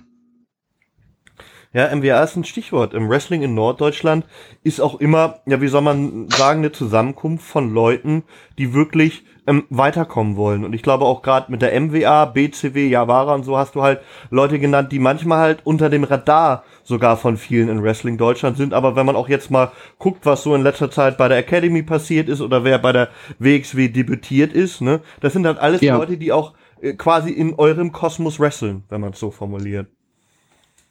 Ja, 1.76 1.94
MWA 1.94 2.24
ist 2.24 2.38
ein 2.38 2.46
Stichwort. 2.46 2.94
Im 2.94 3.10
Wrestling 3.10 3.42
in 3.42 3.54
Norddeutschland 3.54 4.26
ist 4.64 4.80
auch 4.80 5.02
immer, 5.02 5.42
ja, 5.46 5.60
wie 5.60 5.68
soll 5.68 5.82
man 5.82 6.30
sagen, 6.30 6.60
eine 6.60 6.72
Zusammenkunft 6.72 7.46
von 7.46 7.74
Leuten, 7.74 8.24
die 8.58 8.74
wirklich 8.74 9.26
ähm, 9.46 9.66
weiterkommen 9.70 10.38
wollen. 10.38 10.64
Und 10.64 10.72
ich 10.72 10.84
glaube 10.84 11.04
auch 11.04 11.22
gerade 11.22 11.52
mit 11.52 11.62
der 11.62 11.78
MWA, 11.78 12.24
BCW, 12.24 12.88
Javara 12.88 13.36
und 13.36 13.44
so 13.44 13.58
hast 13.58 13.76
du 13.76 13.82
halt 13.82 14.00
Leute 14.30 14.58
genannt, 14.58 14.94
die 14.94 15.00
manchmal 15.00 15.40
halt 15.40 15.60
unter 15.66 15.90
dem 15.90 16.06
Radar 16.06 16.64
sogar 16.86 17.18
von 17.18 17.36
vielen 17.36 17.68
in 17.68 17.84
Wrestling 17.84 18.18
Deutschland 18.18 18.56
sind. 18.56 18.74
Aber 18.74 18.96
wenn 18.96 19.06
man 19.06 19.18
auch 19.18 19.28
jetzt 19.28 19.52
mal 19.52 19.74
guckt, 20.00 20.26
was 20.26 20.44
so 20.44 20.56
in 20.56 20.64
letzter 20.64 20.90
Zeit 20.90 21.18
bei 21.18 21.28
der 21.28 21.40
Academy 21.40 21.84
passiert 21.84 22.30
ist 22.30 22.40
oder 22.40 22.64
wer 22.64 22.80
bei 22.80 22.94
der 22.94 23.10
WXW 23.40 23.90
debütiert 23.90 24.54
ist, 24.54 24.80
ne, 24.80 25.02
das 25.20 25.34
sind 25.34 25.46
halt 25.46 25.58
alles 25.58 25.82
Ja. 25.82 25.98
Leute, 25.98 26.16
die 26.16 26.32
auch 26.32 26.54
äh, 26.80 26.94
quasi 26.94 27.32
in 27.32 27.54
eurem 27.56 27.92
Kosmos 27.92 28.40
wresteln, 28.40 28.86
wenn 28.88 29.02
man 29.02 29.12
es 29.12 29.20
so 29.20 29.30
formuliert. 29.30 29.88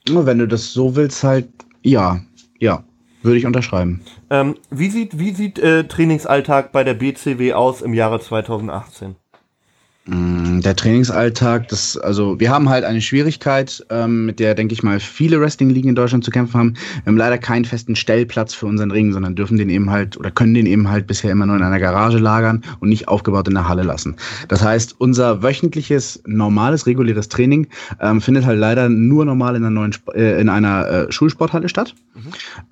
Wenn 0.07 0.39
du 0.39 0.47
das 0.47 0.73
so 0.73 0.97
willst, 0.97 1.25
halt, 1.25 1.49
ja, 1.83 2.21
ja, 2.59 2.85
würde 3.23 3.39
ich 3.39 3.47
unterschreiben. 3.47 4.03
Ähm, 4.29 4.57
wie 4.71 4.91
sieht, 4.91 5.19
wie 5.19 5.33
sieht 5.33 5.59
äh, 5.59 5.85
Trainingsalltag 5.85 6.73
bei 6.73 6.85
der 6.85 6.95
BCW 6.95 7.55
aus 7.55 7.81
im 7.81 7.95
Jahre 7.95 8.21
2018? 8.21 9.17
Mm, 10.07 10.61
Der 10.61 10.77
Trainingsalltag, 10.77 11.69
das, 11.69 11.97
also 11.97 12.39
wir 12.39 12.51
haben 12.51 12.69
halt 12.69 12.85
eine 12.85 13.01
Schwierigkeit, 13.01 13.85
ähm, 13.89 14.27
mit 14.27 14.39
der, 14.39 14.55
denke 14.55 14.75
ich 14.75 14.83
mal, 14.83 15.01
viele 15.01 15.41
Wrestling-Ligen 15.41 15.89
in 15.89 15.95
Deutschland 15.95 16.25
zu 16.25 16.31
kämpfen 16.31 16.59
haben. 16.59 16.75
Wir 16.75 17.07
haben 17.07 17.17
leider 17.17 17.39
keinen 17.39 17.65
festen 17.65 17.97
Stellplatz 17.97 18.53
für 18.53 18.67
unseren 18.67 18.91
Ring, 18.91 19.15
sondern 19.15 19.35
dürfen 19.35 19.57
den 19.57 19.71
eben 19.71 19.89
halt 19.91 20.19
oder 20.19 20.31
können 20.31 20.53
den 20.53 20.67
eben 20.67 20.91
halt 20.91 21.07
bisher 21.07 21.33
immer 21.33 21.47
nur 21.47 21.57
in 21.57 21.63
einer 21.63 21.81
Garage 21.81 22.19
lagern 22.19 22.63
und 22.81 22.91
nicht 22.91 23.09
aufgebaut 23.09 23.49
in 23.49 23.55
der 23.55 23.67
Halle 23.67 23.83
lassen. 23.83 24.17
Das 24.49 24.63
heißt, 24.63 24.95
unser 24.99 25.43
wöchentliches, 25.43 26.23
normales, 26.27 26.87
reguläres 26.87 27.31
Training 27.31 27.67
ähm, 28.01 28.21
findet 28.21 28.45
halt 28.45 28.59
leider 28.59 28.91
nur 28.91 29.25
normal 29.25 29.57
in 29.57 29.63
einer, 29.65 29.71
neuen, 29.71 29.93
Sp- 29.97 30.13
äh, 30.15 30.39
in 30.39 30.51
einer 30.51 30.87
äh, 30.87 31.13
Schulsporthalle 31.13 31.71
statt. 31.71 31.95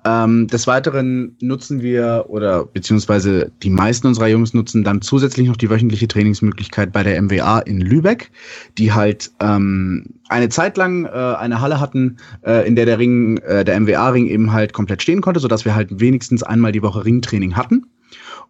Ähm, 0.05 0.45
des 0.47 0.67
Weiteren 0.67 1.35
nutzen 1.41 1.81
wir 1.81 2.25
oder 2.27 2.63
beziehungsweise 2.65 3.51
die 3.63 3.71
meisten 3.71 4.05
unserer 4.05 4.27
Jungs 4.27 4.53
nutzen 4.53 4.83
dann 4.83 5.01
zusätzlich 5.01 5.47
noch 5.47 5.57
die 5.57 5.71
wöchentliche 5.71 6.07
Trainingsmöglichkeit 6.07 6.91
bei 6.91 7.01
der 7.01 7.22
MWA 7.27 7.59
in 7.59 7.81
Lübeck, 7.81 8.31
die 8.77 8.91
halt 8.91 9.31
ähm, 9.39 10.05
eine 10.29 10.49
Zeit 10.49 10.77
lang 10.77 11.05
äh, 11.05 11.09
eine 11.09 11.61
Halle 11.61 11.79
hatten, 11.79 12.17
äh, 12.45 12.67
in 12.67 12.75
der 12.75 12.85
der 12.85 12.99
Ring, 12.99 13.37
äh, 13.39 13.63
der 13.63 13.79
MWA-Ring 13.79 14.27
eben 14.27 14.51
halt 14.51 14.73
komplett 14.73 15.01
stehen 15.01 15.21
konnte, 15.21 15.39
sodass 15.39 15.65
wir 15.65 15.75
halt 15.75 15.99
wenigstens 15.99 16.43
einmal 16.43 16.71
die 16.71 16.81
Woche 16.81 17.05
Ringtraining 17.05 17.55
hatten. 17.55 17.85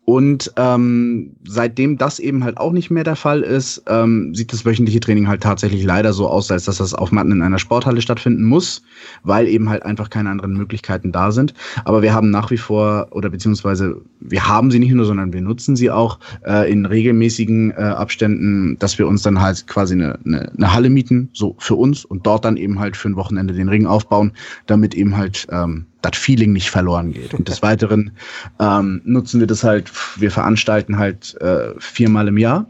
Und 0.06 0.52
ähm, 0.58 1.32
seitdem 1.48 1.98
das 1.98 2.20
eben 2.20 2.44
halt 2.44 2.58
auch 2.58 2.74
nicht 2.74 2.92
mehr 2.92 3.06
der 3.06 3.16
Fall 3.16 3.42
ist, 3.42 3.84
ähm, 3.88 4.36
sieht 4.36 4.52
das 4.52 4.66
wöchentliche 4.66 5.00
Training 5.00 5.30
halt 5.30 5.42
tatsächlich 5.42 5.84
leider 5.86 6.12
so 6.12 6.28
aus, 6.28 6.52
als 6.52 6.66
dass 6.66 6.78
das 6.78 6.94
auf 6.94 7.14
Matten 7.14 7.32
in 7.32 7.42
einer 7.42 7.60
Sporthalle 7.60 8.02
stattfinden 8.02 8.44
muss, 8.44 8.82
weil 9.24 9.48
eben 9.48 9.70
halt 9.70 9.84
einfach 9.84 10.10
keine 10.10 10.30
anderen 10.30 10.58
Möglichkeiten 10.58 11.14
da 11.14 11.32
sind. 11.32 11.54
Aber 11.86 12.02
wir 12.02 12.14
haben 12.14 12.32
nach 12.32 12.52
wie 12.52 12.58
vor, 12.58 13.08
oder 13.12 13.30
beziehungsweise 13.30 14.02
wir 14.20 14.46
haben 14.46 14.72
sie 14.72 14.80
nicht 14.80 14.92
nur, 14.92 15.06
sondern 15.06 15.32
wir 15.32 15.42
nutzen 15.42 15.78
sie 15.78 15.90
auch 15.90 16.20
äh, 16.46 16.70
in 16.70 16.86
regelmäßigen 16.86 17.72
äh, 17.72 17.76
Abständen, 17.76 18.78
dass 18.80 19.00
wir 19.00 19.08
uns 19.08 19.22
dann 19.22 19.40
halt 19.40 19.68
quasi 19.68 19.94
eine, 19.94 20.20
eine, 20.26 20.52
eine 20.52 20.74
Halle 20.74 20.90
mieten, 20.90 21.30
so 21.32 21.56
für 21.60 21.76
uns 21.76 22.04
und 22.04 22.28
dort 22.28 22.44
dann 22.44 22.58
eben 22.58 22.78
halt 22.78 22.98
für 22.98 23.08
ein 23.08 23.16
Wochenende 23.16 23.54
den 23.54 23.70
Ring 23.70 23.86
aufbauen, 23.86 24.34
damit 24.66 24.96
eben 24.96 25.16
halt 25.16 25.48
ähm, 25.50 25.86
das 26.04 26.18
Feeling 26.18 26.54
nicht 26.54 26.70
verloren 26.70 27.14
geht. 27.14 27.34
Und 27.34 27.48
des 27.48 27.62
Weiteren 27.62 28.12
ähm, 28.60 29.02
nutzen 29.06 29.40
wir 29.40 29.48
das 29.48 29.64
halt, 29.64 29.92
wir 30.20 30.32
veranstalten 30.32 30.98
halt 30.98 31.36
äh, 31.42 31.74
viermal 31.80 32.28
im 32.28 32.38
Jahr. 32.38 32.70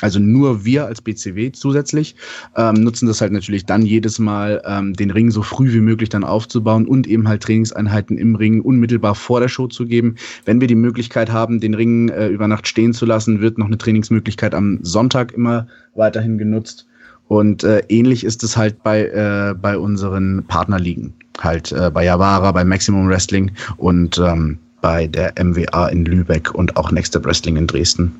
Also 0.00 0.18
nur 0.18 0.64
wir 0.64 0.86
als 0.86 1.02
BCW 1.02 1.52
zusätzlich 1.52 2.16
ähm, 2.56 2.74
nutzen 2.82 3.06
das 3.06 3.20
halt 3.20 3.32
natürlich 3.32 3.66
dann 3.66 3.84
jedes 3.84 4.18
Mal, 4.18 4.62
ähm, 4.64 4.94
den 4.94 5.10
Ring 5.10 5.30
so 5.30 5.42
früh 5.42 5.72
wie 5.74 5.80
möglich 5.80 6.08
dann 6.08 6.24
aufzubauen 6.24 6.86
und 6.86 7.06
eben 7.06 7.28
halt 7.28 7.42
Trainingseinheiten 7.42 8.16
im 8.16 8.34
Ring 8.34 8.62
unmittelbar 8.62 9.14
vor 9.14 9.40
der 9.40 9.48
Show 9.48 9.66
zu 9.66 9.86
geben. 9.86 10.16
Wenn 10.46 10.60
wir 10.60 10.68
die 10.68 10.74
Möglichkeit 10.74 11.30
haben, 11.30 11.60
den 11.60 11.74
Ring 11.74 12.08
äh, 12.08 12.28
über 12.28 12.48
Nacht 12.48 12.66
stehen 12.66 12.94
zu 12.94 13.04
lassen, 13.04 13.42
wird 13.42 13.58
noch 13.58 13.66
eine 13.66 13.76
Trainingsmöglichkeit 13.76 14.54
am 14.54 14.78
Sonntag 14.82 15.32
immer 15.32 15.66
weiterhin 15.94 16.38
genutzt. 16.38 16.86
Und 17.30 17.62
äh, 17.62 17.80
ähnlich 17.88 18.24
ist 18.24 18.42
es 18.42 18.56
halt 18.56 18.82
bei, 18.82 19.04
äh, 19.04 19.54
bei 19.54 19.78
unseren 19.78 20.42
Partnerligen. 20.48 21.12
Halt 21.38 21.70
äh, 21.70 21.88
bei 21.88 22.04
Javara, 22.04 22.50
bei 22.50 22.64
Maximum 22.64 23.08
Wrestling 23.08 23.52
und 23.76 24.18
ähm, 24.18 24.58
bei 24.80 25.06
der 25.06 25.32
MWA 25.40 25.86
in 25.90 26.04
Lübeck 26.06 26.52
und 26.52 26.76
auch 26.76 26.90
Next 26.90 27.12
Step 27.12 27.24
Wrestling 27.24 27.56
in 27.56 27.68
Dresden. 27.68 28.12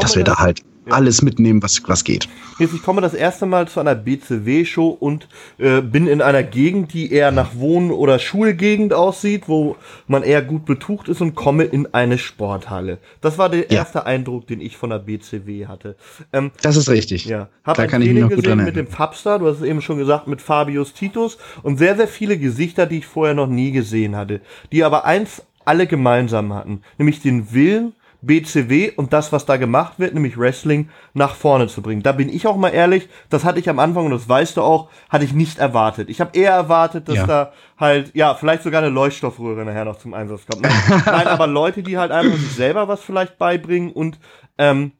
Dass 0.00 0.16
wir 0.16 0.24
da 0.24 0.34
halt 0.34 0.60
Ja. 0.86 0.94
alles 0.94 1.22
mitnehmen, 1.22 1.62
was, 1.62 1.80
was 1.86 2.02
geht. 2.02 2.28
Jetzt, 2.58 2.74
ich 2.74 2.82
komme 2.82 3.00
das 3.00 3.14
erste 3.14 3.46
Mal 3.46 3.68
zu 3.68 3.78
einer 3.78 3.94
BCW-Show 3.94 4.88
und 4.88 5.28
äh, 5.58 5.80
bin 5.80 6.08
in 6.08 6.20
einer 6.20 6.42
Gegend, 6.42 6.92
die 6.92 7.12
eher 7.12 7.30
nach 7.30 7.54
Wohn- 7.54 7.92
oder 7.92 8.18
Schulgegend 8.18 8.92
aussieht, 8.92 9.44
wo 9.46 9.76
man 10.08 10.24
eher 10.24 10.42
gut 10.42 10.64
betucht 10.64 11.08
ist 11.08 11.20
und 11.20 11.36
komme 11.36 11.64
in 11.64 11.94
eine 11.94 12.18
Sporthalle. 12.18 12.98
Das 13.20 13.38
war 13.38 13.48
der 13.48 13.60
Ja. 13.70 13.78
erste 13.78 14.06
Eindruck, 14.06 14.48
den 14.48 14.60
ich 14.60 14.76
von 14.76 14.90
der 14.90 14.98
BCW 14.98 15.66
hatte. 15.66 15.94
Ähm, 16.32 16.50
Das 16.62 16.76
ist 16.76 16.88
richtig. 16.88 17.26
ja, 17.26 17.48
hab 17.64 17.76
Da 17.76 17.86
kann 17.86 18.02
ich 18.02 18.10
mich 18.10 18.20
noch 18.20 18.28
gut 18.30 18.38
gesehen 18.42 18.56
dran 18.58 18.64
mit 18.66 18.74
dem. 18.76 18.88
Fabstar, 18.88 19.38
du 19.38 19.46
hast 19.46 19.58
es 19.58 19.62
eben 19.62 19.82
schon 19.82 19.98
gesagt, 19.98 20.26
mit 20.26 20.42
Fabius 20.42 20.92
Titus 20.94 21.38
und 21.62 21.78
sehr, 21.78 21.96
sehr 21.96 22.08
viele 22.08 22.36
Gesichter, 22.38 22.86
die 22.86 22.98
ich 22.98 23.06
vorher 23.06 23.34
noch 23.34 23.46
nie 23.46 23.70
gesehen 23.70 24.16
hatte, 24.16 24.40
die 24.72 24.82
aber 24.82 25.04
eins 25.04 25.42
alle 25.64 25.86
gemeinsam 25.86 26.52
hatten, 26.52 26.82
nämlich 26.98 27.20
den 27.22 27.52
Willen, 27.52 27.92
BCW 28.22 28.92
und 28.96 29.12
das, 29.12 29.32
was 29.32 29.44
da 29.46 29.56
gemacht 29.56 29.94
wird, 29.98 30.14
nämlich 30.14 30.38
Wrestling, 30.38 30.88
nach 31.12 31.34
vorne 31.34 31.66
zu 31.66 31.82
bringen. 31.82 32.02
Da 32.02 32.12
bin 32.12 32.28
ich 32.28 32.46
auch 32.46 32.56
mal 32.56 32.70
ehrlich, 32.70 33.08
das 33.30 33.44
hatte 33.44 33.58
ich 33.58 33.68
am 33.68 33.78
Anfang, 33.78 34.04
und 34.06 34.12
das 34.12 34.28
weißt 34.28 34.56
du 34.56 34.62
auch, 34.62 34.88
hatte 35.10 35.24
ich 35.24 35.32
nicht 35.32 35.58
erwartet. 35.58 36.08
Ich 36.08 36.20
habe 36.20 36.38
eher 36.38 36.52
erwartet, 36.52 37.08
dass 37.08 37.16
Ja. 37.16 37.26
da 37.26 37.52
halt, 37.78 38.14
ja, 38.14 38.34
vielleicht 38.34 38.62
sogar 38.62 38.80
eine 38.82 38.90
Leuchtstoffröhre 38.90 39.64
nachher 39.64 39.84
noch 39.84 39.98
zum 39.98 40.14
Einsatz 40.14 40.46
kommt. 40.46 40.62
Nein, 40.62 40.72
nein 41.06 41.26
aber 41.26 41.46
Leute, 41.48 41.82
die 41.82 41.98
halt 41.98 42.12
einfach 42.12 42.38
sich 42.38 42.52
selber 42.54 42.88
was 42.88 43.02
vielleicht 43.02 43.38
beibringen 43.38 43.92
und 43.92 44.18
ähm, 44.56 44.92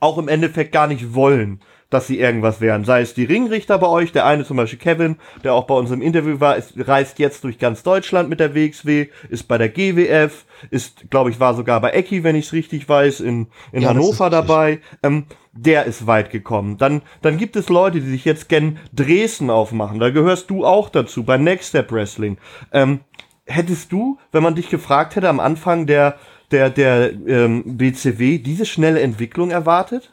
auch 0.00 0.18
im 0.18 0.28
Endeffekt 0.28 0.72
gar 0.72 0.86
nicht 0.88 1.14
wollen, 1.14 1.60
dass 1.92 2.06
sie 2.06 2.18
irgendwas 2.18 2.60
wären. 2.60 2.84
Sei 2.84 3.02
es 3.02 3.14
die 3.14 3.24
Ringrichter 3.24 3.78
bei 3.78 3.86
euch, 3.86 4.12
der 4.12 4.26
eine 4.26 4.44
zum 4.44 4.56
Beispiel 4.56 4.78
Kevin, 4.78 5.16
der 5.44 5.54
auch 5.54 5.64
bei 5.64 5.74
uns 5.74 5.90
im 5.90 6.00
Interview 6.00 6.40
war, 6.40 6.56
ist, 6.56 6.74
reist 6.76 7.18
jetzt 7.18 7.44
durch 7.44 7.58
ganz 7.58 7.82
Deutschland 7.82 8.28
mit 8.28 8.40
der 8.40 8.54
WXW, 8.54 9.08
ist 9.28 9.48
bei 9.48 9.58
der 9.58 9.68
GWF, 9.68 10.44
ist, 10.70 11.10
glaube 11.10 11.30
ich, 11.30 11.40
war 11.40 11.54
sogar 11.54 11.80
bei 11.80 11.90
Ecki, 11.90 12.24
wenn 12.24 12.36
ich 12.36 12.46
es 12.46 12.52
richtig 12.52 12.88
weiß, 12.88 13.20
in, 13.20 13.48
in 13.72 13.82
Ja, 13.82 13.90
Hannover 13.90 14.30
dabei. 14.30 14.80
Ähm, 15.02 15.26
der 15.52 15.84
ist 15.84 16.06
weit 16.06 16.30
gekommen. 16.30 16.78
Dann, 16.78 17.02
dann 17.20 17.36
gibt 17.36 17.56
es 17.56 17.68
Leute, 17.68 18.00
die 18.00 18.08
sich 18.08 18.24
jetzt 18.24 18.48
gern 18.48 18.78
Dresden 18.94 19.50
aufmachen. 19.50 20.00
Da 20.00 20.08
gehörst 20.08 20.48
du 20.48 20.64
auch 20.64 20.88
dazu, 20.88 21.24
bei 21.24 21.36
Next 21.36 21.68
Step 21.68 21.92
Wrestling. 21.92 22.38
Ähm, 22.72 23.00
hättest 23.44 23.92
du, 23.92 24.18
wenn 24.30 24.42
man 24.42 24.54
dich 24.54 24.70
gefragt 24.70 25.16
hätte 25.16 25.28
am 25.28 25.40
Anfang 25.40 25.86
der, 25.86 26.16
der, 26.50 26.70
der 26.70 27.12
ähm, 27.26 27.76
BCW, 27.76 28.38
diese 28.38 28.64
schnelle 28.64 29.00
Entwicklung 29.00 29.50
erwartet? 29.50 30.10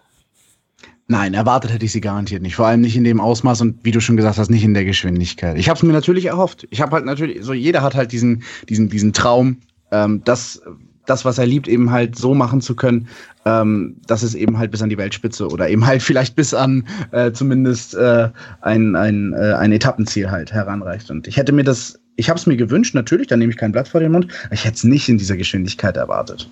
Nein, 1.11 1.33
erwartet 1.33 1.73
hätte 1.73 1.85
ich 1.85 1.91
sie 1.91 2.01
garantiert 2.01 2.43
nicht. 2.43 2.55
Vor 2.55 2.67
allem 2.67 2.81
nicht 2.81 2.95
in 2.95 3.03
dem 3.03 3.19
Ausmaß 3.19 3.61
und 3.61 3.83
wie 3.83 3.89
du 3.89 3.99
schon 3.99 4.15
gesagt 4.15 4.37
hast, 4.37 4.51
nicht 4.51 4.63
in 4.63 4.75
der 4.75 4.85
Geschwindigkeit. 4.85 5.57
Ich 5.57 5.67
habe 5.67 5.75
es 5.75 5.81
mir 5.81 5.91
natürlich 5.91 6.25
erhofft. 6.25 6.67
Ich 6.69 6.81
habe 6.81 6.91
halt 6.91 7.05
natürlich, 7.05 7.43
so 7.43 7.51
jeder 7.51 7.81
hat 7.81 7.95
halt 7.95 8.11
diesen, 8.11 8.43
diesen, 8.69 8.89
diesen 8.89 9.11
Traum, 9.11 9.57
ähm, 9.89 10.21
das, 10.23 10.61
das, 11.07 11.25
was 11.25 11.39
er 11.39 11.47
liebt, 11.47 11.67
eben 11.67 11.89
halt 11.89 12.15
so 12.15 12.35
machen 12.35 12.61
zu 12.61 12.75
können, 12.75 13.07
ähm, 13.43 13.95
dass 14.05 14.21
es 14.21 14.35
eben 14.35 14.59
halt 14.59 14.69
bis 14.69 14.83
an 14.83 14.89
die 14.89 14.99
Weltspitze 14.99 15.47
oder 15.47 15.67
eben 15.67 15.83
halt 15.87 16.03
vielleicht 16.03 16.35
bis 16.35 16.53
an 16.53 16.87
äh, 17.09 17.31
zumindest 17.31 17.95
äh, 17.95 18.29
ein, 18.61 18.95
ein, 18.95 19.33
äh, 19.33 19.53
ein 19.53 19.71
Etappenziel 19.71 20.29
halt 20.29 20.53
heranreicht. 20.53 21.09
Und 21.09 21.27
ich 21.27 21.37
hätte 21.37 21.53
mir 21.53 21.63
das, 21.63 21.99
ich 22.19 22.29
habe 22.29 22.37
es 22.37 22.45
mir 22.45 22.57
gewünscht, 22.57 22.93
natürlich, 22.95 23.27
da 23.27 23.37
nehme 23.37 23.51
ich 23.51 23.57
kein 23.57 23.71
Blatt 23.71 23.87
vor 23.87 24.01
den 24.01 24.11
Mund, 24.11 24.27
aber 24.45 24.53
ich 24.53 24.65
hätte 24.65 24.75
es 24.75 24.83
nicht 24.83 25.07
in 25.07 25.17
dieser 25.17 25.37
Geschwindigkeit 25.37 25.95
erwartet. 25.95 26.49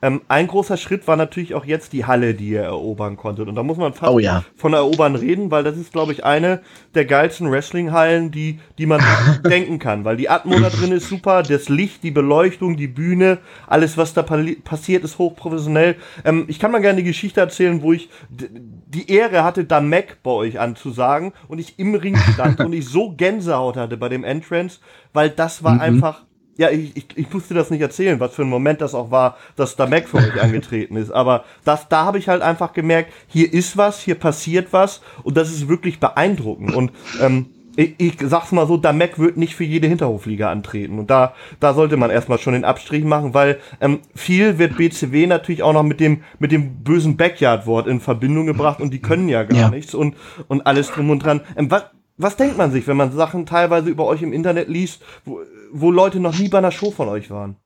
Ähm, 0.00 0.22
ein 0.28 0.46
großer 0.46 0.78
Schritt 0.78 1.06
war 1.06 1.16
natürlich 1.16 1.54
auch 1.54 1.66
jetzt 1.66 1.92
die 1.92 2.06
Halle, 2.06 2.32
die 2.32 2.48
ihr 2.48 2.62
erobern 2.62 3.16
konntet. 3.18 3.46
Und 3.48 3.54
da 3.54 3.62
muss 3.62 3.76
man 3.76 3.92
fast 3.92 4.10
Oh 4.10 4.18
ja. 4.18 4.44
von 4.56 4.72
erobern 4.72 5.14
reden, 5.14 5.50
weil 5.50 5.62
das 5.62 5.76
ist, 5.76 5.92
glaube 5.92 6.12
ich, 6.12 6.24
eine 6.24 6.60
der 6.94 7.04
geilsten 7.04 7.50
Wrestling-Hallen, 7.50 8.30
die, 8.30 8.60
die 8.78 8.86
man 8.86 9.02
denken 9.44 9.78
kann. 9.78 10.04
Weil 10.06 10.16
die 10.16 10.30
Atmo 10.30 10.58
da 10.58 10.70
drin 10.70 10.92
ist 10.92 11.08
super, 11.08 11.42
das 11.42 11.68
Licht, 11.68 12.02
die 12.02 12.10
Beleuchtung, 12.10 12.78
die 12.78 12.88
Bühne, 12.88 13.38
alles, 13.66 13.98
was 13.98 14.14
da 14.14 14.22
passiert, 14.22 15.04
ist 15.04 15.18
hochprofessionell. 15.18 15.96
Ähm, 16.24 16.46
ich 16.48 16.58
kann 16.58 16.72
mal 16.72 16.80
gerne 16.80 16.98
die 17.02 17.08
Geschichte 17.08 17.40
erzählen, 17.40 17.82
wo 17.82 17.92
ich 17.92 18.08
die 18.30 19.10
Ehre 19.10 19.44
hatte, 19.44 19.64
da 19.64 19.80
Mac 19.80 20.18
bei 20.22 20.30
euch 20.30 20.58
anzusagen 20.58 21.32
und 21.48 21.58
ich 21.58 21.78
im 21.78 21.94
Ring 21.94 22.16
stand 22.16 22.60
und 22.64 22.72
ich 22.72 22.86
so 22.86 23.10
Gänsehaut 23.10 23.76
hatte 23.76 23.96
bei 23.96 24.08
dem 24.08 24.24
Entrance, 24.24 24.78
weil 25.12 25.30
das 25.30 25.62
war 25.64 25.80
einfach 25.80 26.22
ja, 26.56 26.70
ich, 26.70 26.96
ich, 26.96 27.06
ich 27.16 27.32
musste 27.32 27.54
das 27.54 27.70
nicht 27.70 27.80
erzählen, 27.80 28.20
was 28.20 28.34
für 28.34 28.42
ein 28.42 28.48
Moment 28.48 28.80
das 28.80 28.94
auch 28.94 29.10
war, 29.10 29.36
dass 29.56 29.76
da 29.76 29.86
Mac 29.86 30.08
für 30.08 30.18
euch 30.18 30.40
angetreten 30.40 30.96
ist. 30.96 31.10
Aber 31.10 31.44
das, 31.64 31.88
da 31.88 32.04
habe 32.04 32.18
ich 32.18 32.28
halt 32.28 32.42
einfach 32.42 32.72
gemerkt, 32.72 33.12
hier 33.26 33.52
ist 33.52 33.76
was, 33.76 34.00
hier 34.00 34.14
passiert 34.14 34.72
was 34.72 35.00
und 35.24 35.36
das 35.36 35.50
ist 35.50 35.68
wirklich 35.68 35.98
beeindruckend. 35.98 36.74
Und 36.74 36.92
ähm, 37.20 37.46
ich, 37.76 37.94
ich 37.98 38.14
sag's 38.20 38.52
mal 38.52 38.68
so, 38.68 38.76
da 38.76 38.92
Mac 38.92 39.18
wird 39.18 39.36
nicht 39.36 39.56
für 39.56 39.64
jede 39.64 39.88
Hinterhofliga 39.88 40.50
antreten. 40.50 41.00
Und 41.00 41.10
da, 41.10 41.34
da 41.58 41.74
sollte 41.74 41.96
man 41.96 42.10
erstmal 42.10 42.38
schon 42.38 42.52
den 42.52 42.64
Abstrich 42.64 43.04
machen, 43.04 43.34
weil 43.34 43.58
ähm, 43.80 43.98
viel 44.14 44.58
wird 44.58 44.76
BCW 44.76 45.26
natürlich 45.26 45.64
auch 45.64 45.72
noch 45.72 45.82
mit 45.82 45.98
dem, 45.98 46.22
mit 46.38 46.52
dem 46.52 46.84
bösen 46.84 47.16
Backyard-Wort 47.16 47.88
in 47.88 47.98
Verbindung 47.98 48.46
gebracht 48.46 48.80
und 48.80 48.92
die 48.92 49.02
können 49.02 49.28
ja 49.28 49.42
gar 49.42 49.58
Ja. 49.58 49.70
nichts 49.70 49.92
und, 49.92 50.14
und 50.46 50.66
alles 50.66 50.92
drum 50.92 51.10
und 51.10 51.18
dran. 51.24 51.40
Ähm, 51.56 51.68
was, 51.70 51.84
was 52.16 52.36
denkt 52.36 52.56
man 52.56 52.70
sich, 52.70 52.86
wenn 52.86 52.96
man 52.96 53.12
Sachen 53.12 53.46
teilweise 53.46 53.90
über 53.90 54.06
euch 54.06 54.22
im 54.22 54.32
Internet 54.32 54.68
liest, 54.68 55.02
wo, 55.24 55.40
wo 55.72 55.90
Leute 55.90 56.20
noch 56.20 56.38
nie 56.38 56.48
bei 56.48 56.58
einer 56.58 56.70
Show 56.70 56.90
von 56.90 57.08
euch 57.08 57.30
waren? 57.30 57.56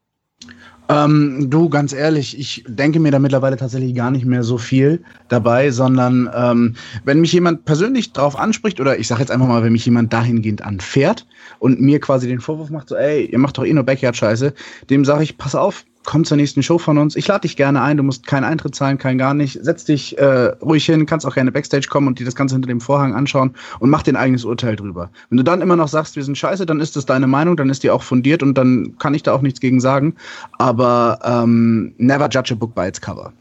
Ähm, 0.91 1.51
du, 1.51 1.69
ganz 1.69 1.93
ehrlich, 1.93 2.39
ich 2.39 2.65
denke 2.67 2.99
mir 2.99 3.11
da 3.11 3.19
mittlerweile 3.19 3.59
tatsächlich 3.59 3.95
gar 3.95 4.11
nicht 4.11 4.25
mehr 4.25 4.43
so 4.43 4.57
viel 4.57 5.03
dabei, 5.29 5.71
sondern 5.71 6.31
ähm, 6.35 6.77
wenn 7.05 7.21
mich 7.21 7.33
jemand 7.33 7.67
persönlich 7.67 8.15
drauf 8.15 8.39
anspricht, 8.39 8.81
oder 8.81 8.99
ich 8.99 9.07
sage 9.07 9.21
jetzt 9.21 9.31
einfach 9.31 9.47
mal, 9.47 9.63
wenn 9.63 9.73
mich 9.73 9.85
jemand 9.85 10.15
dahingehend 10.15 10.63
anfährt 10.63 11.27
und 11.59 11.79
mir 11.81 12.01
quasi 12.01 12.27
den 12.27 12.41
Vorwurf 12.41 12.71
macht, 12.71 12.89
so, 12.89 12.97
ey, 12.97 13.27
ihr 13.27 13.39
macht 13.39 13.59
doch 13.59 13.67
eh 13.67 13.73
nur 13.75 13.85
Backyard-Scheiße, 13.85 14.55
dem 14.89 15.05
sage 15.05 15.25
ich, 15.25 15.37
pass 15.37 15.55
auf, 15.55 15.85
komm 16.09 16.25
zur 16.25 16.39
nächsten 16.39 16.63
Show 16.63 16.79
von 16.79 16.97
uns. 16.97 17.17
Ich 17.17 17.29
lade 17.29 17.43
dich 17.43 17.55
gerne 17.55 17.83
ein. 17.83 17.99
Du 17.99 18.03
musst 18.03 18.27
keinen 18.27 18.45
Eintritt 18.45 18.75
zahlen, 18.75 18.97
kein 18.97 19.19
gar 19.19 19.35
nicht. 19.35 19.59
Setz 19.63 19.85
dich 19.85 20.17
äh, 20.17 20.47
ruhig 20.63 20.87
hin, 20.87 21.05
kannst 21.05 21.27
auch 21.27 21.35
gerne 21.35 21.53
Backstage 21.53 21.87
kommen 21.87 22.07
und 22.07 22.19
dir 22.19 22.25
das 22.25 22.35
Ganze 22.35 22.55
hinter 22.55 22.69
dem 22.69 22.81
Vorhang 22.81 23.15
anschauen 23.15 23.55
und 23.79 23.91
mach 23.91 24.03
dein 24.03 24.17
eigenes 24.17 24.47
Urteil 24.47 24.75
drüber. 24.75 25.11
Wenn 25.29 25.37
du 25.37 25.45
dann 25.45 25.61
immer 25.61 25.77
noch 25.77 25.89
sagst, 25.89 26.17
wir 26.17 26.25
sind 26.25 26.39
scheiße, 26.39 26.65
dann 26.65 26.81
ist 26.81 26.97
das 26.97 27.05
deine 27.05 27.27
Meinung, 27.27 27.59
dann 27.59 27.69
ist 27.69 27.83
die 27.83 27.91
auch 27.91 28.03
fundiert 28.03 28.43
und 28.43 28.57
dann 28.57 28.97
kann 28.99 29.13
ich 29.13 29.23
da 29.23 29.35
auch 29.35 29.43
nichts 29.43 29.61
gegen 29.61 29.81
sagen. 29.81 30.15
Aber 30.57 31.19
ähm, 31.23 31.93
never 31.99 32.31
judge 32.31 32.55
a 32.55 32.57
book 32.57 32.75
by 32.75 32.87
its 32.87 33.03
cover. 33.03 33.35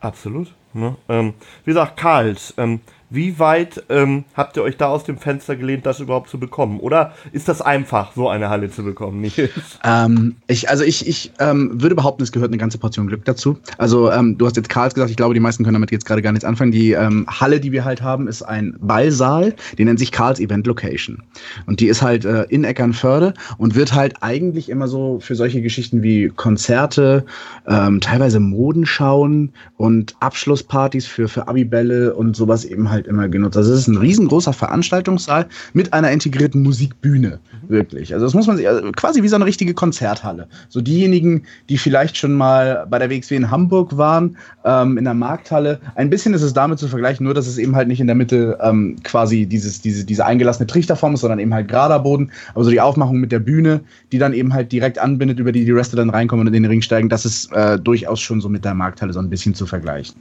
Absolut. 0.00 0.52
Ne? 0.74 0.94
Ähm, 1.08 1.32
wie 1.64 1.70
gesagt, 1.70 1.96
Karls, 1.96 2.52
ähm, 2.58 2.80
wie 3.10 3.38
weit 3.38 3.84
ähm, 3.88 4.24
habt 4.34 4.56
ihr 4.56 4.62
euch 4.62 4.76
da 4.76 4.88
aus 4.88 5.04
dem 5.04 5.18
Fenster 5.18 5.56
gelehnt, 5.56 5.86
das 5.86 6.00
überhaupt 6.00 6.28
zu 6.28 6.38
bekommen? 6.38 6.80
Oder 6.80 7.12
ist 7.32 7.48
das 7.48 7.62
einfach, 7.62 8.12
so 8.14 8.28
eine 8.28 8.48
Halle 8.48 8.70
zu 8.70 8.82
bekommen? 8.82 9.30
ähm, 9.84 10.36
ich, 10.46 10.68
also 10.68 10.84
ich, 10.84 11.06
ich 11.06 11.32
ähm, 11.38 11.80
würde 11.80 11.94
behaupten, 11.94 12.22
es 12.22 12.32
gehört 12.32 12.50
eine 12.50 12.58
ganze 12.58 12.78
Portion 12.78 13.06
Glück 13.06 13.24
dazu. 13.24 13.58
Also 13.78 14.10
ähm, 14.10 14.36
du 14.38 14.46
hast 14.46 14.56
jetzt 14.56 14.68
Karls 14.68 14.94
gesagt, 14.94 15.10
ich 15.10 15.16
glaube, 15.16 15.34
die 15.34 15.40
meisten 15.40 15.64
können 15.64 15.74
damit 15.74 15.92
jetzt 15.92 16.06
gerade 16.06 16.22
gar 16.22 16.32
nichts 16.32 16.44
anfangen. 16.44 16.72
Die 16.72 16.92
ähm, 16.92 17.26
Halle, 17.28 17.60
die 17.60 17.72
wir 17.72 17.84
halt 17.84 18.02
haben, 18.02 18.28
ist 18.28 18.42
ein 18.42 18.76
Ballsaal, 18.80 19.54
die 19.78 19.84
nennt 19.84 19.98
sich 19.98 20.10
Karls 20.12 20.40
Event 20.40 20.66
Location. 20.66 21.22
Und 21.66 21.80
die 21.80 21.86
ist 21.86 22.02
halt 22.02 22.24
äh, 22.24 22.44
in 22.48 22.64
Eckernförde 22.64 23.34
und 23.58 23.74
wird 23.74 23.94
halt 23.94 24.14
eigentlich 24.22 24.68
immer 24.68 24.88
so 24.88 25.20
für 25.20 25.34
solche 25.36 25.62
Geschichten 25.62 26.02
wie 26.02 26.28
Konzerte, 26.28 27.24
ähm, 27.66 28.00
teilweise 28.00 28.40
Modenschauen 28.40 29.52
und 29.76 30.16
Abschlusspartys 30.20 31.06
für, 31.06 31.28
für 31.28 31.48
Abibälle 31.48 32.14
und 32.14 32.34
sowas 32.36 32.64
eben 32.64 32.90
halt 32.90 32.95
halt 32.96 33.06
immer 33.06 33.28
genutzt. 33.28 33.56
Also 33.56 33.72
es 33.72 33.80
ist 33.80 33.88
ein 33.88 33.96
riesengroßer 33.96 34.52
Veranstaltungssaal 34.52 35.46
mit 35.72 35.92
einer 35.92 36.10
integrierten 36.10 36.62
Musikbühne, 36.62 37.38
wirklich. 37.68 38.12
Also 38.12 38.26
das 38.26 38.34
muss 38.34 38.46
man 38.46 38.56
sich, 38.56 38.68
also 38.68 38.90
quasi 38.92 39.22
wie 39.22 39.28
so 39.28 39.36
eine 39.36 39.44
richtige 39.44 39.74
Konzerthalle. 39.74 40.48
So 40.68 40.80
diejenigen, 40.80 41.42
die 41.68 41.78
vielleicht 41.78 42.16
schon 42.16 42.34
mal 42.34 42.86
bei 42.90 42.98
der 42.98 43.10
WXW 43.10 43.36
in 43.36 43.50
Hamburg 43.50 43.96
waren, 43.96 44.36
ähm, 44.64 44.98
in 44.98 45.04
der 45.04 45.14
Markthalle, 45.14 45.78
ein 45.94 46.10
bisschen 46.10 46.34
ist 46.34 46.42
es 46.42 46.52
damit 46.52 46.78
zu 46.78 46.88
vergleichen, 46.88 47.24
nur 47.24 47.34
dass 47.34 47.46
es 47.46 47.58
eben 47.58 47.76
halt 47.76 47.88
nicht 47.88 48.00
in 48.00 48.06
der 48.06 48.16
Mitte 48.16 48.58
ähm, 48.60 48.96
quasi 49.04 49.46
dieses, 49.46 49.80
diese, 49.80 50.04
diese 50.04 50.24
eingelassene 50.24 50.66
Trichterform 50.66 51.14
ist, 51.14 51.20
sondern 51.20 51.38
eben 51.38 51.54
halt 51.54 51.68
gerader 51.68 52.00
Boden. 52.00 52.30
Aber 52.54 52.64
so 52.64 52.70
die 52.70 52.80
Aufmachung 52.80 53.20
mit 53.20 53.30
der 53.30 53.40
Bühne, 53.40 53.80
die 54.10 54.18
dann 54.18 54.32
eben 54.32 54.52
halt 54.52 54.72
direkt 54.72 54.98
anbindet, 54.98 55.38
über 55.38 55.52
die 55.52 55.64
die 55.64 55.74
Wrestler 55.74 55.98
dann 55.98 56.10
reinkommen 56.10 56.46
und 56.46 56.54
in 56.54 56.62
den 56.62 56.70
Ring 56.70 56.82
steigen, 56.82 57.08
das 57.08 57.24
ist 57.24 57.52
äh, 57.52 57.78
durchaus 57.78 58.20
schon 58.20 58.40
so 58.40 58.48
mit 58.48 58.64
der 58.64 58.74
Markthalle 58.74 59.12
so 59.12 59.20
ein 59.20 59.30
bisschen 59.30 59.54
zu 59.54 59.66
vergleichen. 59.66 60.16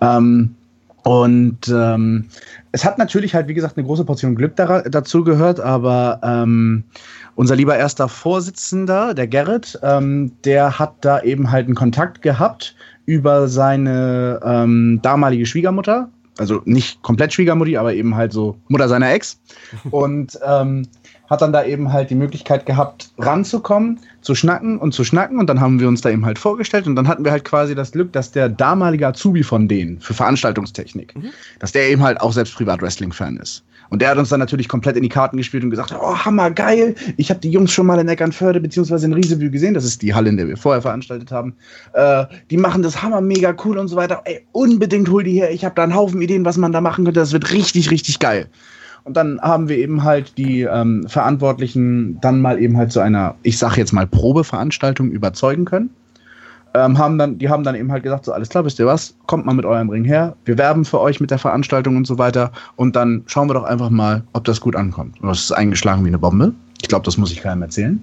Ähm, 0.00 0.54
und 1.04 1.68
ähm, 1.68 2.28
es 2.72 2.84
hat 2.84 2.96
natürlich 2.96 3.34
halt, 3.34 3.46
wie 3.46 3.54
gesagt, 3.54 3.76
eine 3.76 3.86
große 3.86 4.04
Portion 4.04 4.34
Glück 4.34 4.56
da, 4.56 4.80
dazu 4.82 5.22
gehört, 5.22 5.60
aber 5.60 6.18
ähm, 6.22 6.84
unser 7.34 7.56
lieber 7.56 7.76
erster 7.76 8.08
Vorsitzender, 8.08 9.12
der 9.12 9.26
Gerrit, 9.26 9.78
ähm, 9.82 10.32
der 10.44 10.78
hat 10.78 10.94
da 11.02 11.20
eben 11.20 11.50
halt 11.50 11.66
einen 11.66 11.74
Kontakt 11.74 12.22
gehabt 12.22 12.74
über 13.04 13.48
seine 13.48 14.40
ähm, 14.42 15.00
damalige 15.02 15.44
Schwiegermutter. 15.44 16.08
Also 16.38 16.62
nicht 16.64 17.02
komplett 17.02 17.34
Schwiegermutti, 17.34 17.76
aber 17.76 17.92
eben 17.92 18.16
halt 18.16 18.32
so 18.32 18.56
Mutter 18.68 18.88
seiner 18.88 19.12
Ex. 19.12 19.38
Und 19.90 20.38
ähm, 20.44 20.88
hat 21.28 21.42
dann 21.42 21.52
da 21.52 21.64
eben 21.64 21.92
halt 21.92 22.08
die 22.10 22.14
Möglichkeit 22.14 22.64
gehabt, 22.64 23.10
ranzukommen, 23.18 24.00
zu 24.24 24.34
schnacken 24.34 24.78
und 24.78 24.92
zu 24.92 25.04
schnacken. 25.04 25.38
Und 25.38 25.48
dann 25.48 25.60
haben 25.60 25.78
wir 25.78 25.88
uns 25.88 26.00
da 26.00 26.10
eben 26.10 26.24
halt 26.24 26.38
vorgestellt. 26.38 26.86
Und 26.86 26.96
dann 26.96 27.06
hatten 27.06 27.24
wir 27.24 27.30
halt 27.30 27.44
quasi 27.44 27.74
das 27.74 27.92
Glück, 27.92 28.12
dass 28.12 28.32
der 28.32 28.48
damalige 28.48 29.06
Azubi 29.06 29.42
von 29.42 29.68
denen 29.68 30.00
für 30.00 30.14
Veranstaltungstechnik, 30.14 31.14
mhm. 31.14 31.30
dass 31.60 31.72
der 31.72 31.88
eben 31.88 32.02
halt 32.02 32.20
auch 32.20 32.32
selbst 32.32 32.56
Privat-Wrestling-Fan 32.56 33.36
ist. 33.36 33.64
Und 33.90 34.00
der 34.00 34.08
hat 34.08 34.18
uns 34.18 34.30
dann 34.30 34.40
natürlich 34.40 34.68
komplett 34.68 34.96
in 34.96 35.02
die 35.02 35.08
Karten 35.08 35.36
gespielt 35.36 35.62
und 35.62 35.70
gesagt, 35.70 35.94
oh, 35.96 36.16
hammer, 36.16 36.50
geil. 36.50 36.94
Ich 37.16 37.30
habe 37.30 37.40
die 37.40 37.50
Jungs 37.50 37.70
schon 37.70 37.86
mal 37.86 37.98
in 38.00 38.08
Eckernförde 38.08 38.60
beziehungsweise 38.60 39.06
in 39.06 39.12
Rieseview 39.12 39.50
gesehen. 39.50 39.74
Das 39.74 39.84
ist 39.84 40.00
die 40.00 40.14
Halle, 40.14 40.30
in 40.30 40.36
der 40.36 40.48
wir 40.48 40.56
vorher 40.56 40.82
veranstaltet 40.82 41.30
haben. 41.30 41.54
Äh, 41.92 42.24
die 42.50 42.56
machen 42.56 42.82
das 42.82 43.02
hammer, 43.02 43.20
mega 43.20 43.54
cool 43.64 43.78
und 43.78 43.88
so 43.88 43.96
weiter. 43.96 44.22
Ey, 44.24 44.46
unbedingt 44.52 45.10
hol 45.10 45.22
die 45.22 45.34
her. 45.34 45.52
Ich 45.52 45.64
habe 45.64 45.74
da 45.74 45.84
einen 45.84 45.94
Haufen 45.94 46.22
Ideen, 46.22 46.44
was 46.44 46.56
man 46.56 46.72
da 46.72 46.80
machen 46.80 47.04
könnte. 47.04 47.20
Das 47.20 47.32
wird 47.32 47.52
richtig, 47.52 47.90
richtig 47.90 48.18
geil. 48.18 48.48
Und 49.04 49.16
dann 49.16 49.38
haben 49.40 49.68
wir 49.68 49.76
eben 49.76 50.02
halt 50.02 50.38
die 50.38 50.62
ähm, 50.62 51.06
Verantwortlichen 51.08 52.18
dann 52.20 52.40
mal 52.40 52.58
eben 52.58 52.76
halt 52.76 52.90
zu 52.90 53.00
einer, 53.00 53.34
ich 53.42 53.58
sag 53.58 53.76
jetzt 53.76 53.92
mal, 53.92 54.06
Probeveranstaltung 54.06 55.10
überzeugen 55.10 55.66
können. 55.66 55.90
Ähm, 56.76 56.98
haben 56.98 57.18
dann, 57.18 57.38
die 57.38 57.48
haben 57.50 57.62
dann 57.62 57.76
eben 57.76 57.92
halt 57.92 58.02
gesagt, 58.02 58.24
so 58.24 58.32
alles 58.32 58.48
klar, 58.48 58.64
wisst 58.64 58.80
ihr 58.80 58.86
was, 58.86 59.14
kommt 59.26 59.46
mal 59.46 59.54
mit 59.54 59.64
eurem 59.64 59.90
Ring 59.90 60.04
her, 60.04 60.34
wir 60.44 60.58
werben 60.58 60.84
für 60.84 61.00
euch 61.00 61.20
mit 61.20 61.30
der 61.30 61.38
Veranstaltung 61.38 61.96
und 61.96 62.04
so 62.04 62.18
weiter 62.18 62.50
und 62.74 62.96
dann 62.96 63.22
schauen 63.26 63.48
wir 63.48 63.54
doch 63.54 63.62
einfach 63.62 63.90
mal, 63.90 64.24
ob 64.32 64.42
das 64.42 64.60
gut 64.60 64.74
ankommt. 64.74 65.20
Und 65.20 65.28
das 65.28 65.38
ist 65.38 65.52
eingeschlagen 65.52 66.02
wie 66.02 66.08
eine 66.08 66.18
Bombe. 66.18 66.52
Ich 66.82 66.88
glaube, 66.88 67.04
das 67.04 67.16
muss 67.16 67.30
ich 67.30 67.42
keinem 67.42 67.62
erzählen. 67.62 68.02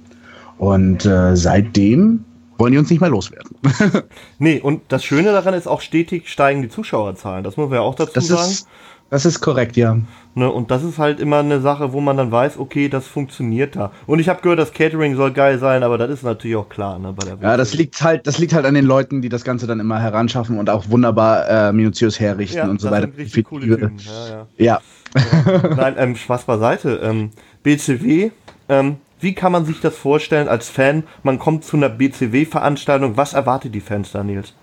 Und 0.57 1.05
äh, 1.05 1.35
seitdem 1.35 2.23
wollen 2.57 2.71
die 2.71 2.77
uns 2.77 2.89
nicht 2.89 3.01
mehr 3.01 3.09
loswerden. 3.09 3.57
nee, 4.39 4.61
und 4.61 4.83
das 4.87 5.03
Schöne 5.03 5.33
daran 5.33 5.53
ist 5.53 5.67
auch 5.67 5.81
stetig 5.81 6.29
steigen 6.29 6.61
die 6.61 6.69
Zuschauerzahlen. 6.69 7.43
Das 7.43 7.57
muss 7.57 7.67
man 7.67 7.79
ja 7.79 7.81
auch 7.81 7.95
dazu 7.95 8.13
das 8.13 8.27
sagen. 8.27 8.51
Ist, 8.51 8.67
das 9.09 9.25
ist 9.25 9.41
korrekt, 9.41 9.75
ja. 9.75 9.97
Ne, 10.33 10.49
und 10.49 10.71
das 10.71 10.81
ist 10.83 10.97
halt 10.97 11.19
immer 11.19 11.39
eine 11.39 11.59
Sache, 11.59 11.91
wo 11.91 11.99
man 11.99 12.15
dann 12.15 12.31
weiß, 12.31 12.57
okay, 12.57 12.87
das 12.87 13.05
funktioniert 13.05 13.75
da. 13.75 13.91
Und 14.07 14.19
ich 14.19 14.29
habe 14.29 14.41
gehört, 14.41 14.59
das 14.59 14.71
Catering 14.71 15.17
soll 15.17 15.31
geil 15.31 15.59
sein, 15.59 15.83
aber 15.83 15.97
das 15.97 16.09
ist 16.09 16.23
natürlich 16.23 16.55
auch 16.55 16.69
klar, 16.69 16.99
ne, 16.99 17.11
bei 17.11 17.25
der 17.25 17.37
Ja, 17.41 17.57
das 17.57 17.73
liegt 17.73 18.01
halt, 18.01 18.27
das 18.27 18.37
liegt 18.37 18.53
halt 18.53 18.65
an 18.65 18.73
den 18.73 18.85
Leuten, 18.85 19.21
die 19.21 19.27
das 19.27 19.43
Ganze 19.43 19.67
dann 19.67 19.81
immer 19.81 19.99
heranschaffen 19.99 20.57
und 20.57 20.69
auch 20.69 20.89
wunderbar 20.89 21.49
äh, 21.49 21.73
minutiös 21.73 22.17
herrichten 22.21 22.59
ja, 22.59 22.69
und 22.69 22.79
so 22.79 22.89
weiter. 22.89 23.09
Richtig 23.17 23.43
coole 23.43 23.67
Typen. 23.67 23.97
Ja, 23.97 24.47
ja. 24.57 24.81
ja. 25.17 25.69
Nein, 25.75 25.95
ähm, 25.97 26.15
Spaß 26.15 26.45
beiseite. 26.45 27.01
Ähm, 27.03 27.31
BCW, 27.63 28.31
ähm, 28.69 28.97
wie 29.19 29.35
kann 29.35 29.51
man 29.51 29.65
sich 29.65 29.81
das 29.81 29.97
vorstellen 29.97 30.47
als 30.47 30.69
Fan? 30.69 31.03
Man 31.23 31.39
kommt 31.39 31.65
zu 31.65 31.75
einer 31.75 31.89
BCW-Veranstaltung. 31.89 33.17
Was 33.17 33.33
erwartet 33.33 33.75
die 33.75 33.81
Fans 33.81 34.13
da, 34.13 34.23
Nils? 34.23 34.53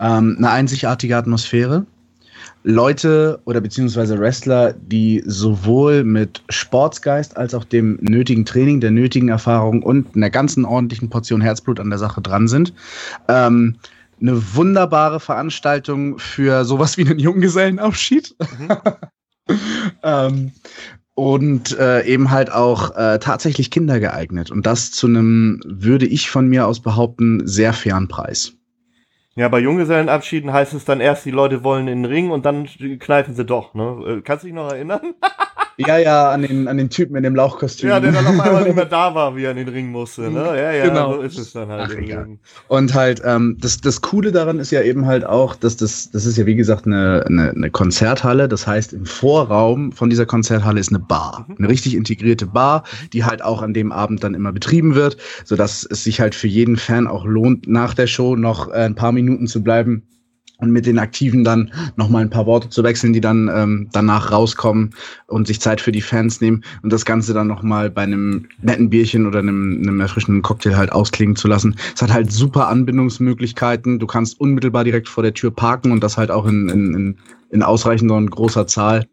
Ähm, 0.00 0.36
eine 0.38 0.50
einzigartige 0.50 1.18
Atmosphäre 1.18 1.84
Leute 2.62 3.40
oder 3.44 3.60
beziehungsweise 3.60 4.18
Wrestler, 4.18 4.74
die 4.74 5.22
sowohl 5.24 6.04
mit 6.04 6.42
Sportsgeist 6.50 7.36
als 7.36 7.54
auch 7.54 7.64
dem 7.64 7.98
nötigen 8.02 8.44
Training, 8.44 8.80
der 8.80 8.90
nötigen 8.90 9.28
Erfahrung 9.28 9.82
und 9.82 10.14
einer 10.14 10.30
ganzen 10.30 10.64
ordentlichen 10.64 11.08
Portion 11.08 11.40
Herzblut 11.40 11.80
an 11.80 11.90
der 11.90 11.98
Sache 11.98 12.20
dran 12.20 12.48
sind. 12.48 12.74
Ähm, 13.28 13.76
eine 14.20 14.54
wunderbare 14.54 15.20
Veranstaltung 15.20 16.18
für 16.18 16.66
sowas 16.66 16.98
wie 16.98 17.06
einen 17.06 17.18
Junggesellenabschied. 17.18 18.36
Mhm. 18.38 19.56
ähm, 20.02 20.52
und 21.14 21.78
äh, 21.78 22.04
eben 22.04 22.30
halt 22.30 22.52
auch 22.52 22.96
äh, 22.96 23.18
tatsächlich 23.18 23.70
Kinder 23.70 24.00
geeignet. 24.00 24.50
Und 24.50 24.66
das 24.66 24.90
zu 24.90 25.06
einem, 25.06 25.60
würde 25.66 26.06
ich 26.06 26.30
von 26.30 26.48
mir 26.48 26.66
aus 26.66 26.80
behaupten, 26.80 27.46
sehr 27.46 27.72
fairen 27.72 28.08
Preis. 28.08 28.54
Ja, 29.36 29.48
bei 29.48 29.60
Junggesellenabschieden 29.60 30.52
heißt 30.52 30.74
es 30.74 30.84
dann 30.84 31.00
erst, 31.00 31.24
die 31.24 31.30
Leute 31.30 31.62
wollen 31.62 31.86
in 31.86 32.02
den 32.02 32.10
Ring 32.10 32.30
und 32.30 32.44
dann 32.44 32.66
kneifen 32.98 33.34
sie 33.34 33.44
doch, 33.44 33.74
ne? 33.74 34.18
Äh, 34.18 34.22
kannst 34.22 34.42
du 34.42 34.48
dich 34.48 34.54
noch 34.54 34.72
erinnern? 34.72 35.14
Ja, 35.86 35.98
ja, 35.98 36.30
an 36.30 36.42
den, 36.42 36.68
an 36.68 36.76
den 36.76 36.90
Typen 36.90 37.16
in 37.16 37.22
dem 37.22 37.34
Lauchkostüm. 37.34 37.88
Ja, 37.88 38.00
der 38.00 38.12
dann 38.12 38.26
auf 38.26 38.40
einmal 38.40 38.64
nicht 38.64 38.76
mehr 38.76 38.84
da 38.84 39.14
war, 39.14 39.36
wie 39.36 39.44
er 39.44 39.52
in 39.52 39.56
den 39.56 39.68
Ring 39.68 39.90
musste. 39.90 40.30
Ne? 40.30 40.40
Ja, 40.40 40.72
ja, 40.72 40.84
genau. 40.88 41.14
so 41.14 41.20
ist 41.22 41.38
es 41.38 41.52
dann 41.52 41.68
halt. 41.68 41.90
Ach, 41.90 42.00
ja. 42.00 42.26
Und 42.68 42.94
halt, 42.94 43.22
ähm, 43.24 43.56
das, 43.60 43.80
das 43.80 44.00
Coole 44.00 44.32
daran 44.32 44.58
ist 44.58 44.70
ja 44.70 44.82
eben 44.82 45.06
halt 45.06 45.24
auch, 45.24 45.56
dass 45.56 45.76
das, 45.76 46.10
das 46.10 46.26
ist 46.26 46.36
ja 46.36 46.46
wie 46.46 46.56
gesagt 46.56 46.86
eine, 46.86 47.24
eine, 47.26 47.50
eine 47.50 47.70
Konzerthalle. 47.70 48.48
Das 48.48 48.66
heißt, 48.66 48.92
im 48.92 49.06
Vorraum 49.06 49.92
von 49.92 50.10
dieser 50.10 50.26
Konzerthalle 50.26 50.80
ist 50.80 50.90
eine 50.90 51.00
Bar. 51.00 51.46
Mhm. 51.48 51.56
Eine 51.58 51.68
richtig 51.68 51.94
integrierte 51.94 52.46
Bar, 52.46 52.84
die 53.12 53.24
halt 53.24 53.42
auch 53.42 53.62
an 53.62 53.72
dem 53.72 53.92
Abend 53.92 54.22
dann 54.22 54.34
immer 54.34 54.52
betrieben 54.52 54.94
wird, 54.94 55.16
sodass 55.44 55.86
es 55.90 56.04
sich 56.04 56.20
halt 56.20 56.34
für 56.34 56.48
jeden 56.48 56.76
Fan 56.76 57.06
auch 57.06 57.24
lohnt, 57.24 57.68
nach 57.68 57.94
der 57.94 58.06
Show 58.06 58.36
noch 58.36 58.68
äh, 58.68 58.84
ein 58.84 58.94
paar 58.94 59.12
Minuten 59.12 59.46
zu 59.46 59.62
bleiben 59.62 60.02
und 60.60 60.70
mit 60.70 60.86
den 60.86 60.98
Aktiven 60.98 61.44
dann 61.44 61.70
nochmal 61.96 62.22
ein 62.22 62.30
paar 62.30 62.46
Worte 62.46 62.68
zu 62.68 62.82
wechseln, 62.82 63.12
die 63.12 63.20
dann 63.20 63.50
ähm, 63.54 63.88
danach 63.92 64.30
rauskommen 64.32 64.90
und 65.26 65.46
sich 65.46 65.60
Zeit 65.60 65.80
für 65.80 65.92
die 65.92 66.00
Fans 66.00 66.40
nehmen 66.40 66.62
und 66.82 66.92
das 66.92 67.04
Ganze 67.04 67.34
dann 67.34 67.46
nochmal 67.46 67.90
bei 67.90 68.02
einem 68.02 68.46
netten 68.62 68.90
Bierchen 68.90 69.26
oder 69.26 69.40
einem, 69.40 69.80
einem 69.82 70.00
erfrischenden 70.00 70.42
Cocktail 70.42 70.76
halt 70.76 70.92
ausklingen 70.92 71.36
zu 71.36 71.48
lassen. 71.48 71.76
Es 71.94 72.02
hat 72.02 72.12
halt 72.12 72.30
super 72.30 72.68
Anbindungsmöglichkeiten. 72.68 73.98
Du 73.98 74.06
kannst 74.06 74.40
unmittelbar 74.40 74.84
direkt 74.84 75.08
vor 75.08 75.22
der 75.22 75.34
Tür 75.34 75.50
parken 75.50 75.92
und 75.92 76.02
das 76.02 76.16
halt 76.16 76.30
auch 76.30 76.46
in, 76.46 76.68
in, 76.68 76.94
in, 76.94 77.16
in 77.50 77.62
ausreichender 77.62 78.16
und 78.16 78.30
großer 78.30 78.66
Zahl. 78.66 79.06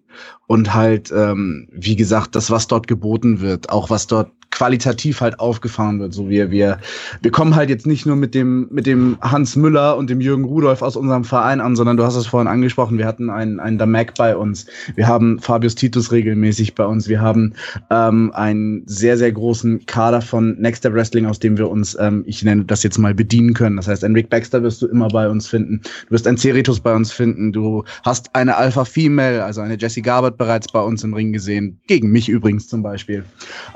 Und 0.47 0.73
halt, 0.73 1.11
ähm, 1.15 1.67
wie 1.71 1.95
gesagt, 1.95 2.35
das, 2.35 2.49
was 2.49 2.67
dort 2.67 2.87
geboten 2.87 3.39
wird, 3.41 3.69
auch 3.69 3.89
was 3.89 4.07
dort 4.07 4.31
qualitativ 4.51 5.21
halt 5.21 5.39
aufgefahren 5.39 5.99
wird. 5.99 6.13
So 6.13 6.29
wir, 6.29 6.51
wir, 6.51 6.79
wir 7.21 7.31
kommen 7.31 7.55
halt 7.55 7.69
jetzt 7.69 7.85
nicht 7.85 8.05
nur 8.05 8.15
mit 8.15 8.33
dem, 8.33 8.67
mit 8.71 8.85
dem 8.85 9.17
Hans 9.21 9.55
Müller 9.55 9.97
und 9.97 10.09
dem 10.09 10.21
Jürgen 10.21 10.45
Rudolf 10.45 10.81
aus 10.81 10.95
unserem 10.95 11.23
Verein 11.23 11.61
an, 11.61 11.75
sondern 11.75 11.97
du 11.97 12.03
hast 12.03 12.15
es 12.15 12.27
vorhin 12.27 12.47
angesprochen, 12.47 12.97
wir 12.97 13.05
hatten 13.05 13.29
einen, 13.29 13.59
einen 13.59 13.77
Damek 13.77 14.15
bei 14.15 14.35
uns. 14.35 14.65
Wir 14.95 15.07
haben 15.07 15.39
Fabius 15.39 15.75
Titus 15.75 16.11
regelmäßig 16.11 16.75
bei 16.75 16.85
uns. 16.85 17.07
Wir 17.07 17.21
haben 17.21 17.53
ähm, 17.89 18.31
einen 18.33 18.83
sehr, 18.87 19.17
sehr 19.17 19.31
großen 19.31 19.85
Kader 19.85 20.21
von 20.21 20.57
Next 20.59 20.79
Step 20.79 20.93
Wrestling, 20.93 21.25
aus 21.25 21.39
dem 21.39 21.57
wir 21.57 21.69
uns, 21.69 21.97
ähm, 21.99 22.23
ich 22.25 22.43
nenne 22.43 22.65
das 22.65 22.83
jetzt 22.83 22.97
mal, 22.97 23.13
bedienen 23.13 23.53
können. 23.53 23.75
Das 23.77 23.87
heißt, 23.87 24.03
ein 24.03 24.13
Rick 24.13 24.29
Baxter 24.29 24.63
wirst 24.63 24.81
du 24.81 24.87
immer 24.87 25.09
bei 25.09 25.29
uns 25.29 25.47
finden. 25.47 25.81
Du 26.07 26.11
wirst 26.11 26.27
ein 26.27 26.37
Ceritus 26.37 26.79
bei 26.79 26.95
uns 26.95 27.11
finden. 27.11 27.51
Du 27.51 27.83
hast 28.03 28.33
eine 28.33 28.55
Alpha 28.55 28.85
Female, 28.85 29.43
also 29.43 29.61
eine 29.61 29.77
Jessie 29.77 30.01
Garbert 30.01 30.37
bereits 30.37 30.67
bei 30.71 30.81
uns 30.81 31.03
im 31.03 31.13
Ring 31.13 31.33
gesehen. 31.33 31.79
Gegen 31.87 32.09
mich 32.09 32.29
übrigens 32.29 32.67
zum 32.67 32.81
Beispiel. 32.81 33.23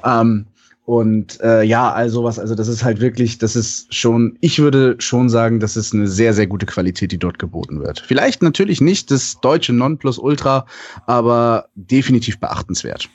Ähm, 0.03 0.45
und 0.85 1.39
äh, 1.41 1.63
ja, 1.63 1.91
also 1.91 2.23
was, 2.23 2.39
also 2.39 2.55
das 2.55 2.67
ist 2.67 2.83
halt 2.83 2.99
wirklich, 3.01 3.37
das 3.37 3.55
ist 3.55 3.93
schon, 3.93 4.37
ich 4.41 4.59
würde 4.59 4.95
schon 4.99 5.29
sagen, 5.29 5.59
das 5.59 5.77
ist 5.77 5.93
eine 5.93 6.07
sehr, 6.07 6.33
sehr 6.33 6.47
gute 6.47 6.65
Qualität, 6.65 7.11
die 7.11 7.19
dort 7.19 7.39
geboten 7.39 7.81
wird. 7.81 7.99
Vielleicht 7.99 8.41
natürlich 8.41 8.81
nicht 8.81 9.11
das 9.11 9.39
deutsche 9.41 9.73
Nonplusultra, 9.73 10.65
aber 11.05 11.65
definitiv 11.75 12.39
beachtenswert. 12.39 13.09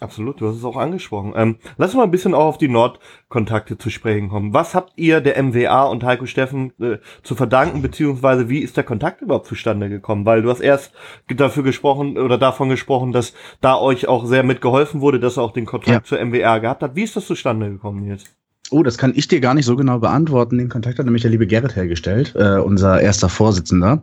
Absolut, 0.00 0.40
du 0.40 0.48
hast 0.48 0.56
es 0.56 0.64
auch 0.64 0.76
angesprochen. 0.76 1.32
Ähm, 1.34 1.56
lass 1.76 1.90
uns 1.90 1.96
mal 1.96 2.04
ein 2.04 2.12
bisschen 2.12 2.34
auch 2.34 2.44
auf 2.44 2.58
die 2.58 2.68
Nordkontakte 2.68 3.78
zu 3.78 3.90
sprechen 3.90 4.28
kommen. 4.28 4.54
Was 4.54 4.74
habt 4.74 4.92
ihr 4.96 5.20
der 5.20 5.42
MWA 5.42 5.84
und 5.84 6.04
Heiko 6.04 6.26
Steffen 6.26 6.72
äh, 6.80 6.98
zu 7.24 7.34
verdanken, 7.34 7.82
beziehungsweise 7.82 8.48
wie 8.48 8.60
ist 8.60 8.76
der 8.76 8.84
Kontakt 8.84 9.22
überhaupt 9.22 9.46
zustande 9.46 9.88
gekommen? 9.88 10.24
Weil 10.24 10.42
du 10.42 10.50
hast 10.50 10.60
erst 10.60 10.92
dafür 11.28 11.64
gesprochen 11.64 12.16
oder 12.16 12.38
davon 12.38 12.68
gesprochen, 12.68 13.12
dass 13.12 13.34
da 13.60 13.76
euch 13.76 14.06
auch 14.06 14.24
sehr 14.24 14.44
mitgeholfen 14.44 15.00
wurde, 15.00 15.18
dass 15.18 15.36
ihr 15.36 15.42
auch 15.42 15.52
den 15.52 15.66
Kontakt 15.66 15.88
ja. 15.88 16.02
zur 16.04 16.24
MWA 16.24 16.58
gehabt 16.58 16.82
habt. 16.82 16.94
Wie 16.94 17.02
ist 17.02 17.16
das 17.16 17.26
zustande 17.26 17.68
gekommen 17.68 18.04
jetzt? 18.04 18.28
Oh, 18.70 18.82
das 18.82 18.98
kann 18.98 19.14
ich 19.16 19.26
dir 19.28 19.40
gar 19.40 19.54
nicht 19.54 19.64
so 19.64 19.76
genau 19.76 19.98
beantworten. 19.98 20.58
Den 20.58 20.68
Kontakt 20.68 20.98
hat 20.98 21.06
nämlich 21.06 21.22
der 21.22 21.30
liebe 21.30 21.46
Gerrit 21.46 21.74
hergestellt, 21.74 22.34
äh, 22.36 22.58
unser 22.58 23.00
erster 23.00 23.30
Vorsitzender. 23.30 24.02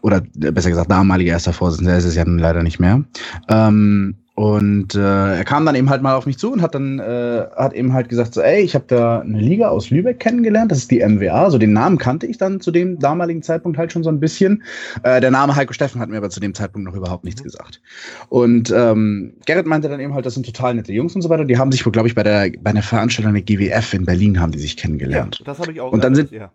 Oder 0.00 0.22
äh, 0.40 0.50
besser 0.50 0.70
gesagt, 0.70 0.90
damaliger 0.90 1.32
erster 1.32 1.52
Vorsitzender, 1.52 1.92
der 1.92 1.98
ist 1.98 2.04
es 2.04 2.16
ja 2.16 2.24
nun 2.24 2.38
leider 2.38 2.64
nicht 2.64 2.80
mehr. 2.80 3.04
Ähm, 3.48 4.16
und 4.34 4.94
äh, 4.94 5.36
er 5.36 5.44
kam 5.44 5.66
dann 5.66 5.74
eben 5.74 5.90
halt 5.90 6.00
mal 6.00 6.14
auf 6.14 6.24
mich 6.24 6.38
zu 6.38 6.52
und 6.52 6.62
hat 6.62 6.74
dann 6.74 6.98
äh, 6.98 7.44
hat 7.54 7.74
eben 7.74 7.92
halt 7.92 8.08
gesagt 8.08 8.32
so, 8.32 8.40
ey, 8.40 8.62
ich 8.62 8.74
habe 8.74 8.86
da 8.88 9.20
eine 9.20 9.38
Liga 9.38 9.68
aus 9.68 9.90
Lübeck 9.90 10.20
kennengelernt, 10.20 10.72
das 10.72 10.78
ist 10.78 10.90
die 10.90 11.06
MWA. 11.06 11.50
So 11.50 11.58
den 11.58 11.74
Namen 11.74 11.98
kannte 11.98 12.26
ich 12.26 12.38
dann 12.38 12.58
zu 12.60 12.70
dem 12.70 12.98
damaligen 12.98 13.42
Zeitpunkt 13.42 13.76
halt 13.76 13.92
schon 13.92 14.02
so 14.02 14.08
ein 14.08 14.20
bisschen. 14.20 14.62
Äh, 15.02 15.20
der 15.20 15.30
Name 15.30 15.54
Heiko 15.54 15.74
Steffen 15.74 16.00
hat 16.00 16.08
mir 16.08 16.16
aber 16.16 16.30
zu 16.30 16.40
dem 16.40 16.54
Zeitpunkt 16.54 16.86
noch 16.88 16.94
überhaupt 16.94 17.24
nichts 17.24 17.42
gesagt. 17.42 17.82
Und 18.30 18.70
ähm, 18.74 19.34
Gerrit 19.44 19.66
meinte 19.66 19.90
dann 19.90 20.00
eben 20.00 20.14
halt, 20.14 20.24
das 20.24 20.32
sind 20.32 20.46
total 20.46 20.74
nette 20.74 20.94
Jungs 20.94 21.14
und 21.14 21.20
so 21.20 21.28
weiter. 21.28 21.44
Die 21.44 21.58
haben 21.58 21.70
sich, 21.70 21.84
glaube 21.84 22.08
ich, 22.08 22.14
bei 22.14 22.22
der 22.22 22.52
bei 22.62 22.70
einer 22.70 22.82
Veranstaltung 22.82 23.34
der 23.34 23.42
GWF 23.42 23.92
in 23.92 24.06
Berlin 24.06 24.40
haben 24.40 24.52
die 24.52 24.60
sich 24.60 24.78
kennengelernt. 24.78 25.40
Ja, 25.40 25.44
das 25.44 25.58
habe 25.58 25.72
ich 25.72 25.80
auch. 25.82 25.92
Und 25.92 26.02
dann 26.02 26.14
sind 26.14 26.30
ja. 26.30 26.50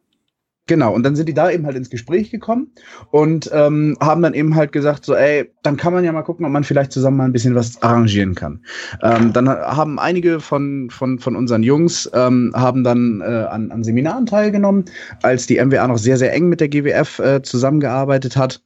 Genau, 0.68 0.94
und 0.94 1.04
dann 1.04 1.16
sind 1.16 1.30
die 1.30 1.34
da 1.34 1.50
eben 1.50 1.66
halt 1.66 1.78
ins 1.78 1.90
Gespräch 1.90 2.30
gekommen 2.30 2.72
und 3.12 3.50
ähm, 3.54 3.98
haben 4.02 4.22
dann 4.22 4.34
eben 4.34 4.56
halt 4.56 4.74
gesagt, 4.74 5.06
so, 5.06 5.16
ey, 5.16 5.50
dann 5.64 5.78
kann 5.78 5.94
man 5.94 6.04
ja 6.04 6.12
mal 6.12 6.24
gucken, 6.24 6.46
ob 6.46 6.52
man 6.52 6.66
vielleicht 6.66 6.92
zusammen 6.92 7.18
mal 7.18 7.26
ein 7.26 7.32
bisschen 7.32 7.56
was 7.56 7.82
arrangieren 7.82 8.36
kann. 8.36 8.60
Ähm, 9.02 9.32
dann 9.32 9.48
haben 9.48 9.98
einige 9.98 10.42
von, 10.42 10.90
von, 10.90 11.20
von 11.20 11.38
unseren 11.38 11.64
Jungs 11.64 12.10
ähm, 12.14 12.52
haben 12.54 12.84
dann 12.84 13.22
äh, 13.22 13.24
an, 13.24 13.72
an 13.72 13.84
Seminaren 13.84 14.26
teilgenommen, 14.26 14.86
als 15.24 15.48
die 15.48 15.64
MWA 15.64 15.88
noch 15.88 15.98
sehr, 15.98 16.18
sehr 16.18 16.34
eng 16.34 16.50
mit 16.50 16.60
der 16.60 16.68
GWF 16.68 17.20
äh, 17.20 17.42
zusammengearbeitet 17.42 18.36
hat 18.36 18.62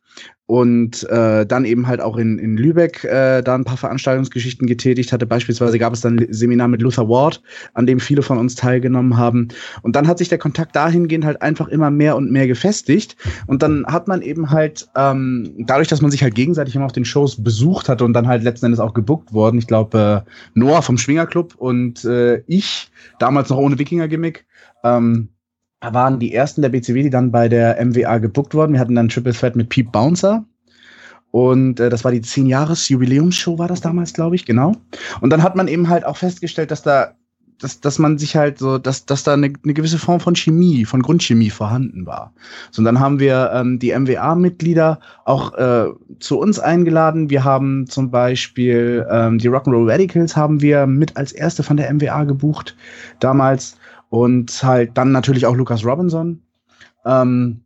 und 0.51 1.09
äh, 1.09 1.45
dann 1.45 1.64
eben 1.64 1.88
halt 1.88 2.01
auch 2.01 2.18
in, 2.18 2.38
in 2.38 2.57
Lübeck 2.57 3.05
äh, 3.05 3.41
da 3.41 3.55
ein 3.55 3.64
paar 3.64 3.78
Veranstaltungsgeschichten 3.78 4.68
getätigt 4.68 5.14
hatte. 5.14 5.26
Beispielsweise 5.26 5.80
gab 5.80 5.93
es 5.93 6.01
dann 6.01 6.20
ein 6.20 6.28
Seminar 6.34 6.68
mit 6.68 6.82
Luther 6.82 7.07
Ward, 7.07 7.41
an 7.74 7.86
dem 7.86 8.01
viele 8.01 8.22
von 8.22 8.38
uns 8.38 8.55
teilgenommen 8.55 9.16
haben. 9.16 9.47
Und 9.82 9.95
dann 9.95 10.09
hat 10.09 10.18
sich 10.18 10.28
der 10.28 10.39
Kontakt 10.39 10.76
dahingehend 10.76 11.24
halt 11.24 11.41
einfach 11.41 11.70
immer 11.70 11.89
mehr 11.89 12.18
und 12.18 12.34
mehr 12.34 12.47
gefestigt. 12.47 13.16
Und 13.47 13.64
dann 13.64 13.86
hat 13.86 14.09
man 14.09 14.22
eben 14.22 14.49
halt, 14.49 14.89
ähm, 14.97 15.53
dadurch, 15.59 15.88
dass 15.88 16.01
man 16.01 16.12
sich 16.12 16.22
halt 16.22 16.36
gegenseitig 16.36 16.76
immer 16.76 16.86
auf 16.86 16.91
den 16.91 17.05
Shows 17.05 17.41
besucht 17.41 17.88
hatte 17.88 18.03
und 18.03 18.12
dann 18.12 18.28
halt 18.28 18.43
letzten 18.43 18.66
Endes 18.66 18.82
auch 18.82 18.93
gebuckt 18.93 19.32
worden, 19.32 19.57
ich 19.57 19.68
glaube, 19.68 20.26
äh, 20.28 20.30
Noah 20.53 20.82
vom 20.82 20.97
Schwingerclub 20.97 21.55
und 21.55 22.03
äh, 22.03 22.43
ich, 22.47 22.91
damals 23.20 23.49
noch 23.49 23.57
ohne 23.57 23.80
Wikinger-Gimmick, 23.80 24.45
ähm, 24.84 25.30
waren 25.82 26.20
die 26.20 26.34
ersten 26.34 26.62
der 26.62 26.70
BCW, 26.70 27.04
die 27.04 27.10
dann 27.10 27.32
bei 27.32 27.50
der 27.50 27.84
MWA 27.84 28.20
gebuckt 28.20 28.54
wurden. 28.54 28.74
Wir 28.74 28.80
hatten 28.80 28.96
dann 28.96 29.10
Triple 29.10 29.34
Threat 29.34 29.56
mit 29.56 29.70
Pete 29.70 29.90
Bouncer. 29.90 30.46
Und 31.32 31.80
äh, 31.80 31.90
das 31.90 32.04
war 32.04 32.12
die 32.12 32.22
10-Jahres-Jubiläumsshow, 32.22 33.58
war 33.58 33.68
das 33.68 33.82
damals, 33.82 34.14
glaube 34.14 34.36
ich, 34.36 34.46
genau. 34.46 34.74
Und 35.22 35.32
dann 35.32 35.44
hat 35.44 35.56
man 35.56 35.68
eben 35.68 35.90
halt 35.90 36.06
auch 36.06 36.18
festgestellt, 36.18 36.72
dass 36.72 36.84
da, 36.84 37.14
dass, 37.58 37.80
dass 37.80 38.00
man 38.00 38.18
sich 38.18 38.36
halt 38.36 38.60
so, 38.60 38.78
dass, 38.78 39.06
dass 39.06 39.24
da 39.24 39.34
eine, 39.34 39.54
eine 39.64 39.74
gewisse 39.74 39.98
Form 39.98 40.20
von 40.20 40.36
Chemie, 40.36 40.84
von 40.84 41.02
Grundchemie 41.02 41.50
vorhanden 41.50 42.06
war. 42.06 42.34
So, 42.72 42.82
und 42.82 42.86
dann 42.86 43.00
haben 43.00 43.20
wir 43.22 43.50
ähm, 43.54 43.80
die 43.80 43.98
MWA-Mitglieder 43.98 45.00
auch 45.24 45.54
äh, 45.54 45.86
zu 46.20 46.38
uns 46.38 46.60
eingeladen. 46.60 47.30
Wir 47.30 47.46
haben 47.46 47.88
zum 47.88 48.12
Beispiel 48.12 49.08
ähm, 49.10 49.38
die 49.38 49.50
Rock'n'Roll 49.50 49.90
Radicals 49.90 50.36
haben 50.36 50.62
wir 50.62 50.86
mit 50.86 51.16
als 51.16 51.32
erste 51.32 51.64
von 51.64 51.78
der 51.78 51.94
MWA 51.94 52.26
gebucht 52.26 52.76
damals 53.22 53.78
und 54.12 54.62
halt 54.62 54.97
dann 54.97 55.14
natürlich 55.14 55.45
auch 55.45 55.55
Lucas 55.55 55.86
Robinson. 55.86 56.43
Ähm, 57.05 57.62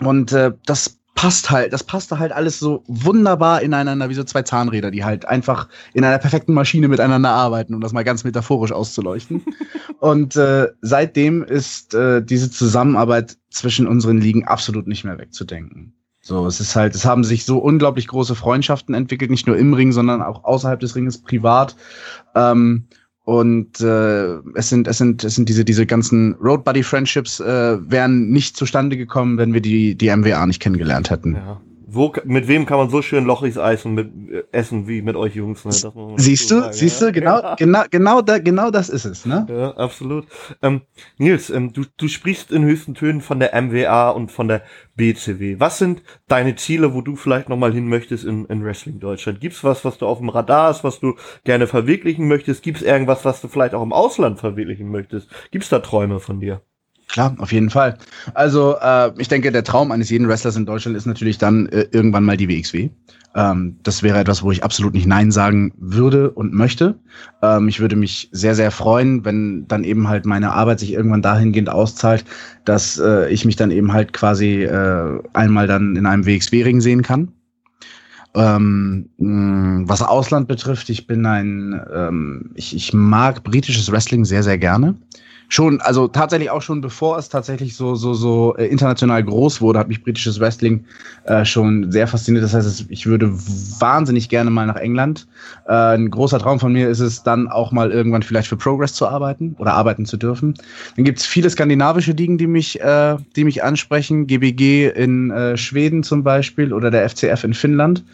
und 0.00 0.30
äh, 0.30 0.52
das 0.66 1.00
passt 1.14 1.50
halt, 1.50 1.72
das 1.72 1.82
passte 1.82 2.18
halt 2.18 2.32
alles 2.32 2.58
so 2.58 2.84
wunderbar 2.86 3.62
ineinander, 3.62 4.10
wie 4.10 4.14
so 4.14 4.22
zwei 4.22 4.42
Zahnräder, 4.42 4.90
die 4.90 5.04
halt 5.04 5.24
einfach 5.24 5.68
in 5.94 6.04
einer 6.04 6.18
perfekten 6.18 6.52
Maschine 6.52 6.86
miteinander 6.86 7.30
arbeiten, 7.30 7.74
um 7.74 7.80
das 7.80 7.94
mal 7.94 8.04
ganz 8.04 8.24
metaphorisch 8.24 8.72
auszuleuchten. 8.72 9.42
und 10.00 10.36
äh, 10.36 10.68
seitdem 10.82 11.42
ist 11.42 11.94
äh, 11.94 12.22
diese 12.22 12.50
Zusammenarbeit 12.50 13.38
zwischen 13.48 13.88
unseren 13.88 14.18
Ligen 14.18 14.46
absolut 14.46 14.86
nicht 14.86 15.04
mehr 15.04 15.18
wegzudenken. 15.18 15.94
So, 16.20 16.46
es 16.46 16.60
ist 16.60 16.76
halt, 16.76 16.94
es 16.94 17.06
haben 17.06 17.24
sich 17.24 17.46
so 17.46 17.56
unglaublich 17.58 18.06
große 18.06 18.34
Freundschaften 18.34 18.94
entwickelt, 18.94 19.30
nicht 19.30 19.46
nur 19.46 19.56
im 19.56 19.72
Ring, 19.72 19.92
sondern 19.92 20.20
auch 20.20 20.44
außerhalb 20.44 20.78
des 20.78 20.94
Ringes 20.94 21.22
privat. 21.22 21.74
Ähm, 22.34 22.86
und 23.30 23.80
äh, 23.80 24.38
es 24.54 24.70
sind 24.70 24.88
es 24.88 24.98
sind 24.98 25.22
es 25.22 25.36
sind 25.36 25.48
diese 25.48 25.64
diese 25.64 25.86
ganzen 25.86 26.34
Road 26.42 26.64
Buddy 26.64 26.82
Friendships 26.82 27.38
äh, 27.38 27.78
wären 27.88 28.30
nicht 28.30 28.56
zustande 28.56 28.96
gekommen, 28.96 29.38
wenn 29.38 29.54
wir 29.54 29.60
die 29.60 29.94
die 29.94 30.14
MWA 30.14 30.46
nicht 30.46 30.58
kennengelernt 30.58 31.10
hätten. 31.10 31.36
Ja 31.36 31.60
wo, 31.92 32.12
mit 32.24 32.46
wem 32.48 32.66
kann 32.66 32.78
man 32.78 32.90
so 32.90 33.02
schön 33.02 33.24
Lochrichs 33.24 33.58
Eis 33.58 33.84
und 33.84 33.94
mit, 33.94 34.10
äh, 34.30 34.44
essen 34.52 34.86
wie 34.86 35.02
mit 35.02 35.16
euch 35.16 35.34
Jungs? 35.34 35.64
Ne? 35.64 35.72
siehst 36.16 36.50
du, 36.50 36.60
sagen, 36.60 36.72
siehst 36.72 37.00
ja? 37.00 37.06
du, 37.08 37.12
genau, 37.12 37.40
ja. 37.40 37.54
genau, 37.56 37.82
genau, 37.90 38.22
da, 38.22 38.38
genau 38.38 38.70
das 38.70 38.88
ist 38.88 39.04
es, 39.04 39.26
ne? 39.26 39.46
Ja, 39.48 39.70
absolut. 39.76 40.26
Ähm, 40.62 40.82
Nils, 41.18 41.50
ähm, 41.50 41.72
du, 41.72 41.84
du 41.96 42.08
sprichst 42.08 42.52
in 42.52 42.64
höchsten 42.64 42.94
Tönen 42.94 43.20
von 43.20 43.40
der 43.40 43.60
MWA 43.60 44.10
und 44.10 44.30
von 44.30 44.48
der 44.48 44.62
BCW. 44.96 45.58
Was 45.58 45.78
sind 45.78 46.02
deine 46.28 46.54
Ziele, 46.56 46.94
wo 46.94 47.00
du 47.00 47.16
vielleicht 47.16 47.48
nochmal 47.48 47.72
hin 47.72 47.88
möchtest 47.88 48.24
in, 48.24 48.44
in 48.46 48.64
Wrestling 48.64 49.00
Deutschland? 49.00 49.40
Gibt's 49.40 49.64
was, 49.64 49.84
was 49.84 49.98
du 49.98 50.06
auf 50.06 50.18
dem 50.18 50.28
Radar 50.28 50.68
hast, 50.68 50.84
was 50.84 51.00
du 51.00 51.16
gerne 51.44 51.66
verwirklichen 51.66 52.28
möchtest? 52.28 52.62
Gibt's 52.62 52.82
irgendwas, 52.82 53.24
was 53.24 53.40
du 53.40 53.48
vielleicht 53.48 53.74
auch 53.74 53.82
im 53.82 53.92
Ausland 53.92 54.38
verwirklichen 54.38 54.90
möchtest? 54.90 55.28
Gibt's 55.50 55.68
da 55.68 55.80
Träume 55.80 56.20
von 56.20 56.40
dir? 56.40 56.62
Klar, 57.10 57.34
auf 57.38 57.50
jeden 57.52 57.70
Fall. 57.70 57.98
Also 58.34 58.76
äh, 58.80 59.10
ich 59.18 59.28
denke, 59.28 59.50
der 59.50 59.64
Traum 59.64 59.90
eines 59.90 60.10
jeden 60.10 60.28
Wrestlers 60.28 60.56
in 60.56 60.66
Deutschland 60.66 60.96
ist 60.96 61.06
natürlich 61.06 61.38
dann 61.38 61.66
äh, 61.66 61.86
irgendwann 61.90 62.24
mal 62.24 62.36
die 62.36 62.48
WXW. 62.48 62.90
Ähm, 63.34 63.76
das 63.82 64.02
wäre 64.02 64.18
etwas, 64.18 64.42
wo 64.42 64.52
ich 64.52 64.62
absolut 64.62 64.94
nicht 64.94 65.06
Nein 65.06 65.32
sagen 65.32 65.72
würde 65.76 66.30
und 66.30 66.52
möchte. 66.52 66.96
Ähm, 67.42 67.68
ich 67.68 67.80
würde 67.80 67.96
mich 67.96 68.28
sehr, 68.32 68.54
sehr 68.54 68.70
freuen, 68.70 69.24
wenn 69.24 69.66
dann 69.66 69.82
eben 69.82 70.08
halt 70.08 70.24
meine 70.24 70.52
Arbeit 70.52 70.80
sich 70.80 70.92
irgendwann 70.92 71.22
dahingehend 71.22 71.68
auszahlt, 71.68 72.24
dass 72.64 72.98
äh, 72.98 73.28
ich 73.30 73.44
mich 73.44 73.56
dann 73.56 73.70
eben 73.72 73.92
halt 73.92 74.12
quasi 74.12 74.62
äh, 74.62 75.20
einmal 75.32 75.66
dann 75.66 75.96
in 75.96 76.06
einem 76.06 76.26
WXW-Ring 76.26 76.80
sehen 76.80 77.02
kann. 77.02 77.32
Ähm, 78.34 79.08
was 79.18 80.02
Ausland 80.02 80.46
betrifft, 80.46 80.88
ich 80.88 81.06
bin 81.06 81.26
ein, 81.26 81.80
ähm, 81.92 82.50
ich, 82.54 82.76
ich 82.76 82.92
mag 82.92 83.42
britisches 83.42 83.90
Wrestling 83.90 84.24
sehr, 84.24 84.42
sehr 84.42 84.58
gerne 84.58 84.96
schon, 85.50 85.80
also 85.80 86.06
tatsächlich 86.08 86.48
auch 86.48 86.62
schon 86.62 86.80
bevor 86.80 87.18
es 87.18 87.28
tatsächlich 87.28 87.76
so, 87.76 87.96
so, 87.96 88.14
so 88.14 88.56
äh, 88.56 88.66
international 88.66 89.22
groß 89.22 89.60
wurde, 89.60 89.80
hat 89.80 89.88
mich 89.88 90.02
britisches 90.02 90.38
Wrestling 90.38 90.84
äh, 91.24 91.44
schon 91.44 91.90
sehr 91.90 92.06
fasziniert. 92.06 92.44
Das 92.44 92.54
heißt, 92.54 92.86
ich 92.88 93.06
würde 93.06 93.30
wahnsinnig 93.32 94.28
gerne 94.28 94.50
mal 94.50 94.66
nach 94.66 94.76
England. 94.76 95.26
Äh, 95.66 95.72
ein 95.72 96.10
großer 96.10 96.38
Traum 96.38 96.60
von 96.60 96.72
mir 96.72 96.88
ist 96.88 97.00
es 97.00 97.24
dann 97.24 97.48
auch 97.48 97.72
mal 97.72 97.90
irgendwann 97.90 98.22
vielleicht 98.22 98.48
für 98.48 98.56
Progress 98.56 98.94
zu 98.94 99.08
arbeiten 99.08 99.56
oder 99.58 99.74
arbeiten 99.74 100.06
zu 100.06 100.16
dürfen. 100.16 100.54
Dann 100.96 101.04
gibt 101.04 101.18
es 101.18 101.26
viele 101.26 101.50
skandinavische 101.50 102.12
Ligen, 102.12 102.38
die 102.38 102.46
mich, 102.46 102.80
äh, 102.80 103.16
die 103.34 103.44
mich 103.44 103.62
ansprechen. 103.64 104.28
GBG 104.28 104.90
in 104.90 105.32
äh, 105.32 105.56
Schweden 105.56 106.04
zum 106.04 106.22
Beispiel 106.22 106.72
oder 106.72 106.92
der 106.92 107.08
FCF 107.08 107.42
in 107.42 107.54
Finnland. 107.54 108.04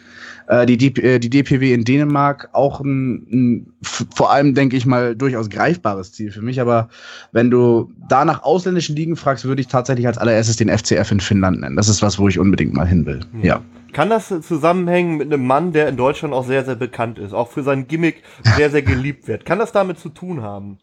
Äh, 0.47 0.65
die, 0.65 0.77
die, 0.77 0.95
äh, 1.01 1.19
die 1.19 1.29
DPW 1.29 1.73
in 1.73 1.83
Dänemark 1.83 2.49
auch 2.53 2.79
ein, 2.79 3.27
ein 3.31 3.73
vor 3.81 4.31
allem, 4.31 4.53
denke 4.53 4.77
ich 4.77 4.85
mal, 4.85 5.15
durchaus 5.15 5.49
greifbares 5.49 6.13
Ziel 6.13 6.31
für 6.31 6.41
mich. 6.41 6.61
Aber 6.61 6.89
wenn 7.31 7.51
du 7.51 7.91
da 8.07 8.23
nach 8.23 8.43
ausländischen 8.43 8.95
Ligen 8.95 9.17
fragst, 9.17 9.45
würde 9.45 9.61
ich 9.61 9.67
tatsächlich 9.67 10.07
als 10.07 10.17
allererstes 10.17 10.55
den 10.55 10.69
FCF 10.69 11.11
in 11.11 11.19
Finnland 11.19 11.59
nennen. 11.59 11.75
Das 11.75 11.89
ist 11.89 12.01
was, 12.01 12.17
wo 12.17 12.27
ich 12.27 12.39
unbedingt 12.39 12.73
mal 12.73 12.87
hin 12.87 13.05
will. 13.05 13.19
Mhm. 13.33 13.43
Ja. 13.43 13.61
Kann 13.93 14.09
das 14.09 14.27
zusammenhängen 14.27 15.17
mit 15.17 15.33
einem 15.33 15.45
Mann, 15.45 15.73
der 15.73 15.89
in 15.89 15.97
Deutschland 15.97 16.33
auch 16.33 16.45
sehr, 16.45 16.63
sehr 16.63 16.75
bekannt 16.75 17.19
ist, 17.19 17.33
auch 17.33 17.49
für 17.49 17.63
sein 17.63 17.87
Gimmick 17.87 18.23
sehr, 18.55 18.69
sehr 18.69 18.83
geliebt 18.83 19.27
wird? 19.27 19.45
Kann 19.45 19.59
das 19.59 19.71
damit 19.71 19.99
zu 19.99 20.09
tun 20.09 20.41
haben? 20.41 20.77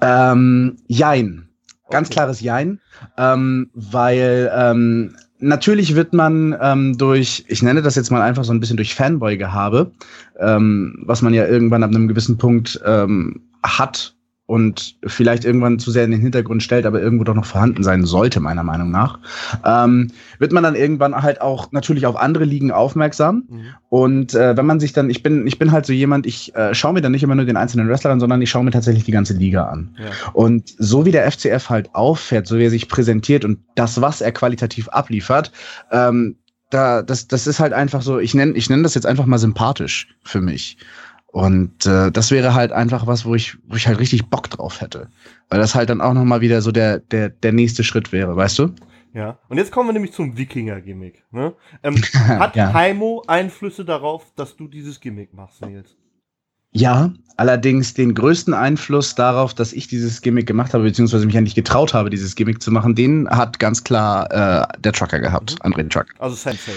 Ähm, 0.00 0.76
jein. 0.86 1.48
Ganz 1.90 2.08
klares 2.08 2.40
Jein. 2.40 2.80
Ähm, 3.18 3.70
weil 3.74 4.50
ähm, 4.54 5.14
natürlich 5.42 5.94
wird 5.94 6.14
man 6.14 6.56
ähm, 6.60 6.96
durch, 6.96 7.44
ich 7.48 7.62
nenne 7.62 7.82
das 7.82 7.96
jetzt 7.96 8.10
mal 8.10 8.22
einfach 8.22 8.44
so 8.44 8.52
ein 8.52 8.60
bisschen 8.60 8.76
durch 8.76 8.94
Fanboy-Gehabe, 8.94 9.90
ähm, 10.38 11.02
was 11.04 11.20
man 11.20 11.34
ja 11.34 11.46
irgendwann 11.46 11.82
ab 11.82 11.90
einem 11.90 12.08
gewissen 12.08 12.38
Punkt 12.38 12.80
ähm, 12.86 13.42
hat 13.62 14.14
und 14.52 14.96
vielleicht 15.06 15.46
irgendwann 15.46 15.78
zu 15.78 15.90
sehr 15.90 16.04
in 16.04 16.10
den 16.10 16.20
Hintergrund 16.20 16.62
stellt, 16.62 16.84
aber 16.84 17.00
irgendwo 17.00 17.24
doch 17.24 17.32
noch 17.34 17.46
vorhanden 17.46 17.82
sein 17.82 18.04
sollte, 18.04 18.38
meiner 18.38 18.62
Meinung 18.62 18.90
nach, 18.90 19.18
ähm, 19.64 20.10
wird 20.40 20.52
man 20.52 20.62
dann 20.62 20.74
irgendwann 20.74 21.22
halt 21.22 21.40
auch 21.40 21.72
natürlich 21.72 22.04
auf 22.04 22.16
andere 22.16 22.44
Ligen 22.44 22.70
aufmerksam. 22.70 23.44
Mhm. 23.48 23.60
Und 23.88 24.34
äh, 24.34 24.54
wenn 24.54 24.66
man 24.66 24.78
sich 24.78 24.92
dann, 24.92 25.08
ich 25.08 25.22
bin, 25.22 25.46
ich 25.46 25.58
bin 25.58 25.72
halt 25.72 25.86
so 25.86 25.94
jemand, 25.94 26.26
ich 26.26 26.54
äh, 26.54 26.74
schaue 26.74 26.92
mir 26.92 27.00
dann 27.00 27.12
nicht 27.12 27.22
immer 27.22 27.34
nur 27.34 27.46
den 27.46 27.56
einzelnen 27.56 27.88
Wrestler 27.88 28.10
an, 28.10 28.20
sondern 28.20 28.42
ich 28.42 28.50
schaue 28.50 28.62
mir 28.62 28.72
tatsächlich 28.72 29.04
die 29.04 29.12
ganze 29.12 29.32
Liga 29.32 29.64
an. 29.68 29.96
Ja. 29.98 30.10
Und 30.34 30.74
so 30.76 31.06
wie 31.06 31.12
der 31.12 31.32
FCF 31.32 31.70
halt 31.70 31.94
auffährt, 31.94 32.46
so 32.46 32.58
wie 32.58 32.64
er 32.64 32.70
sich 32.70 32.90
präsentiert 32.90 33.46
und 33.46 33.58
das, 33.74 34.02
was 34.02 34.20
er 34.20 34.32
qualitativ 34.32 34.86
abliefert, 34.90 35.50
ähm, 35.92 36.36
da, 36.68 37.00
das, 37.00 37.26
das 37.26 37.46
ist 37.46 37.58
halt 37.58 37.72
einfach 37.72 38.02
so, 38.02 38.18
ich 38.18 38.34
nenne 38.34 38.52
ich 38.52 38.68
nenn 38.68 38.82
das 38.82 38.94
jetzt 38.94 39.06
einfach 39.06 39.24
mal 39.24 39.38
sympathisch 39.38 40.08
für 40.24 40.42
mich. 40.42 40.76
Und 41.32 41.86
äh, 41.86 42.12
das 42.12 42.30
wäre 42.30 42.54
halt 42.54 42.72
einfach 42.72 43.06
was, 43.06 43.24
wo 43.24 43.34
ich, 43.34 43.56
wo 43.66 43.76
ich 43.76 43.86
halt 43.86 43.98
richtig 43.98 44.26
Bock 44.26 44.50
drauf 44.50 44.82
hätte. 44.82 45.08
Weil 45.48 45.60
das 45.60 45.74
halt 45.74 45.88
dann 45.88 46.02
auch 46.02 46.12
nochmal 46.12 46.42
wieder 46.42 46.60
so 46.60 46.72
der, 46.72 46.98
der, 46.98 47.30
der 47.30 47.52
nächste 47.52 47.84
Schritt 47.84 48.12
wäre, 48.12 48.36
weißt 48.36 48.58
du? 48.58 48.74
Ja, 49.14 49.38
und 49.48 49.56
jetzt 49.56 49.72
kommen 49.72 49.88
wir 49.88 49.94
nämlich 49.94 50.12
zum 50.12 50.36
Wikinger-Gimmick. 50.36 51.24
Ne? 51.30 51.54
Ähm, 51.82 51.96
hat 52.14 52.54
ja. 52.54 52.74
Heimo 52.74 53.24
Einflüsse 53.26 53.86
darauf, 53.86 54.26
dass 54.36 54.56
du 54.56 54.68
dieses 54.68 55.00
Gimmick 55.00 55.32
machst, 55.32 55.64
Nils? 55.64 55.96
Ja, 56.74 57.12
allerdings 57.38 57.94
den 57.94 58.14
größten 58.14 58.52
Einfluss 58.52 59.14
darauf, 59.14 59.54
dass 59.54 59.72
ich 59.72 59.88
dieses 59.88 60.20
Gimmick 60.20 60.46
gemacht 60.46 60.74
habe, 60.74 60.84
beziehungsweise 60.84 61.24
mich 61.24 61.36
eigentlich 61.36 61.54
getraut 61.54 61.94
habe, 61.94 62.10
dieses 62.10 62.34
Gimmick 62.34 62.62
zu 62.62 62.70
machen, 62.70 62.94
den 62.94 63.28
hat 63.28 63.58
ganz 63.58 63.84
klar 63.84 64.30
äh, 64.30 64.80
der 64.80 64.92
Trucker 64.92 65.18
gehabt, 65.18 65.56
mhm. 65.62 65.72
André 65.72 65.88
Truck. 65.90 66.06
Also 66.18 66.36
Sensei. 66.36 66.72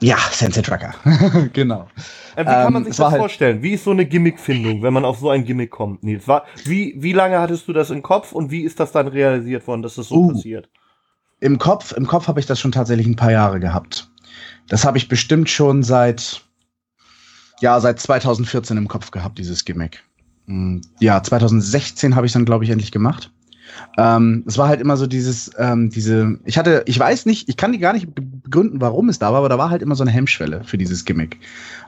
Ja, 0.00 0.16
Sensei 0.32 0.62
Trucker. 0.62 0.94
genau. 1.52 1.88
Äh, 2.34 2.42
wie 2.42 2.44
kann 2.46 2.72
man 2.72 2.82
ähm, 2.82 2.88
sich 2.88 2.96
das 2.96 3.10
halt 3.10 3.20
vorstellen? 3.20 3.62
Wie 3.62 3.72
ist 3.72 3.84
so 3.84 3.90
eine 3.90 4.06
Gimmickfindung, 4.06 4.82
wenn 4.82 4.94
man 4.94 5.04
auf 5.04 5.18
so 5.18 5.28
ein 5.28 5.44
Gimmick 5.44 5.70
kommt, 5.70 6.02
Nils? 6.02 6.26
War, 6.26 6.44
wie, 6.64 6.94
wie 6.98 7.12
lange 7.12 7.38
hattest 7.38 7.68
du 7.68 7.72
das 7.72 7.90
im 7.90 8.02
Kopf 8.02 8.32
und 8.32 8.50
wie 8.50 8.62
ist 8.62 8.80
das 8.80 8.92
dann 8.92 9.08
realisiert 9.08 9.66
worden, 9.66 9.82
dass 9.82 9.96
das 9.96 10.08
so 10.08 10.16
uh, 10.16 10.32
passiert? 10.32 10.70
Im 11.40 11.58
Kopf, 11.58 11.92
im 11.92 12.06
Kopf 12.06 12.28
habe 12.28 12.40
ich 12.40 12.46
das 12.46 12.58
schon 12.58 12.72
tatsächlich 12.72 13.06
ein 13.06 13.16
paar 13.16 13.32
Jahre 13.32 13.60
gehabt. 13.60 14.10
Das 14.68 14.84
habe 14.84 14.96
ich 14.96 15.08
bestimmt 15.08 15.50
schon 15.50 15.82
seit, 15.82 16.42
ja, 17.60 17.78
seit 17.80 18.00
2014 18.00 18.76
im 18.76 18.88
Kopf 18.88 19.10
gehabt, 19.10 19.38
dieses 19.38 19.64
Gimmick. 19.64 20.02
Hm, 20.46 20.80
ja, 21.00 21.22
2016 21.22 22.16
habe 22.16 22.26
ich 22.26 22.32
dann, 22.32 22.44
glaube 22.46 22.64
ich, 22.64 22.70
endlich 22.70 22.92
gemacht. 22.92 23.30
Ähm, 23.98 24.44
es 24.46 24.58
war 24.58 24.68
halt 24.68 24.80
immer 24.80 24.96
so 24.96 25.06
dieses, 25.06 25.50
ähm, 25.58 25.90
diese, 25.90 26.38
ich 26.44 26.58
hatte, 26.58 26.82
ich 26.86 26.98
weiß 26.98 27.26
nicht, 27.26 27.48
ich 27.48 27.56
kann 27.56 27.72
die 27.72 27.78
gar 27.78 27.92
nicht 27.92 28.08
begründen, 28.42 28.80
warum 28.80 29.08
es 29.08 29.18
da 29.18 29.32
war, 29.32 29.38
aber 29.38 29.48
da 29.48 29.58
war 29.58 29.70
halt 29.70 29.82
immer 29.82 29.94
so 29.94 30.04
eine 30.04 30.10
Hemmschwelle 30.10 30.62
für 30.64 30.78
dieses 30.78 31.04
Gimmick. 31.04 31.38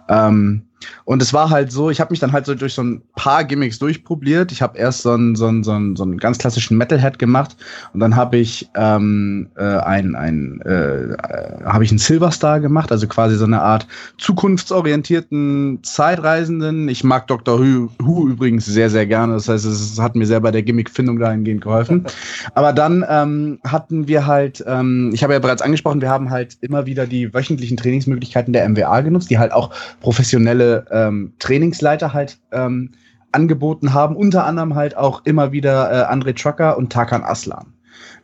Ähm, 0.09 0.63
und 1.05 1.23
es 1.23 1.33
war 1.33 1.51
halt 1.51 1.71
so, 1.71 1.91
ich 1.91 2.01
habe 2.01 2.11
mich 2.13 2.21
dann 2.21 2.33
halt 2.33 2.47
so 2.47 2.55
durch 2.55 2.75
so 2.75 2.83
ein 2.83 3.03
paar 3.15 3.45
Gimmicks 3.45 3.79
durchprobiert. 3.79 4.53
Ich 4.53 4.63
habe 4.63 4.79
erst 4.79 5.03
so 5.03 5.13
einen, 5.13 5.37
so, 5.37 5.47
einen, 5.47 5.63
so, 5.63 5.73
einen, 5.73 5.97
so 5.97 6.03
einen 6.03 6.19
ganz 6.19 6.39
klassischen 6.39 6.77
Metalhead 6.77 7.19
gemacht 7.19 7.57
und 7.93 8.01
dann 8.01 8.17
habe 8.17 8.39
ich 8.39 8.69
ähm, 8.75 9.49
äh, 9.57 9.63
ein, 9.63 10.15
ein 10.17 10.61
äh, 10.63 11.17
habe 11.65 11.85
ich 11.85 11.91
einen 11.91 11.99
Silverstar 11.99 12.61
gemacht, 12.61 12.91
also 12.91 13.07
quasi 13.07 13.37
so 13.37 13.45
eine 13.45 13.63
Art 13.63 13.87
zukunftsorientierten 14.19 15.81
Zeitreisenden. 15.83 16.89
Ich 16.89 17.05
mag 17.05 17.27
Dr. 17.29 17.61
Who, 17.61 17.89
Who 18.01 18.29
übrigens 18.29 18.67
sehr, 18.67 18.91
sehr 18.91 19.07
gerne. 19.07 19.35
Das 19.35 19.49
heißt, 19.49 19.65
es 19.65 20.01
hat 20.01 20.17
mir 20.17 20.27
sehr 20.27 20.41
bei 20.41 20.51
der 20.51 20.63
Gimmickfindung 20.63 21.19
dahingehend 21.19 21.63
geholfen. 21.63 22.07
Aber 22.55 22.73
dann 22.73 23.05
ähm, 23.09 23.61
hatten 23.65 24.09
wir 24.09 24.27
halt, 24.27 24.65
ähm, 24.67 25.11
ich 25.15 25.23
habe 25.23 25.33
ja 25.33 25.39
bereits 25.39 25.63
angesprochen, 25.63 26.01
wir 26.01 26.11
haben 26.11 26.31
halt 26.31 26.42
immer 26.61 26.87
wieder 26.87 27.07
die 27.07 27.33
wöchentlichen 27.33 27.77
Trainingsmöglichkeiten 27.77 28.53
der 28.53 28.69
MWA 28.69 29.01
genutzt, 29.01 29.31
die 29.31 29.39
halt 29.39 29.53
auch 29.53 29.71
professionelle 30.01 30.87
ähm, 30.91 31.33
Trainingsleiter 31.39 32.13
halt 32.13 32.39
ähm, 32.53 32.91
angeboten 33.33 33.95
haben, 33.95 34.17
unter 34.17 34.45
anderem 34.45 34.75
halt 34.75 34.97
auch 34.97 35.23
immer 35.25 35.53
wieder 35.53 35.91
äh, 35.91 36.13
André 36.13 36.37
Trucker 36.41 36.77
und 36.77 36.93
Tarkan 36.93 37.25
Aslan. 37.25 37.73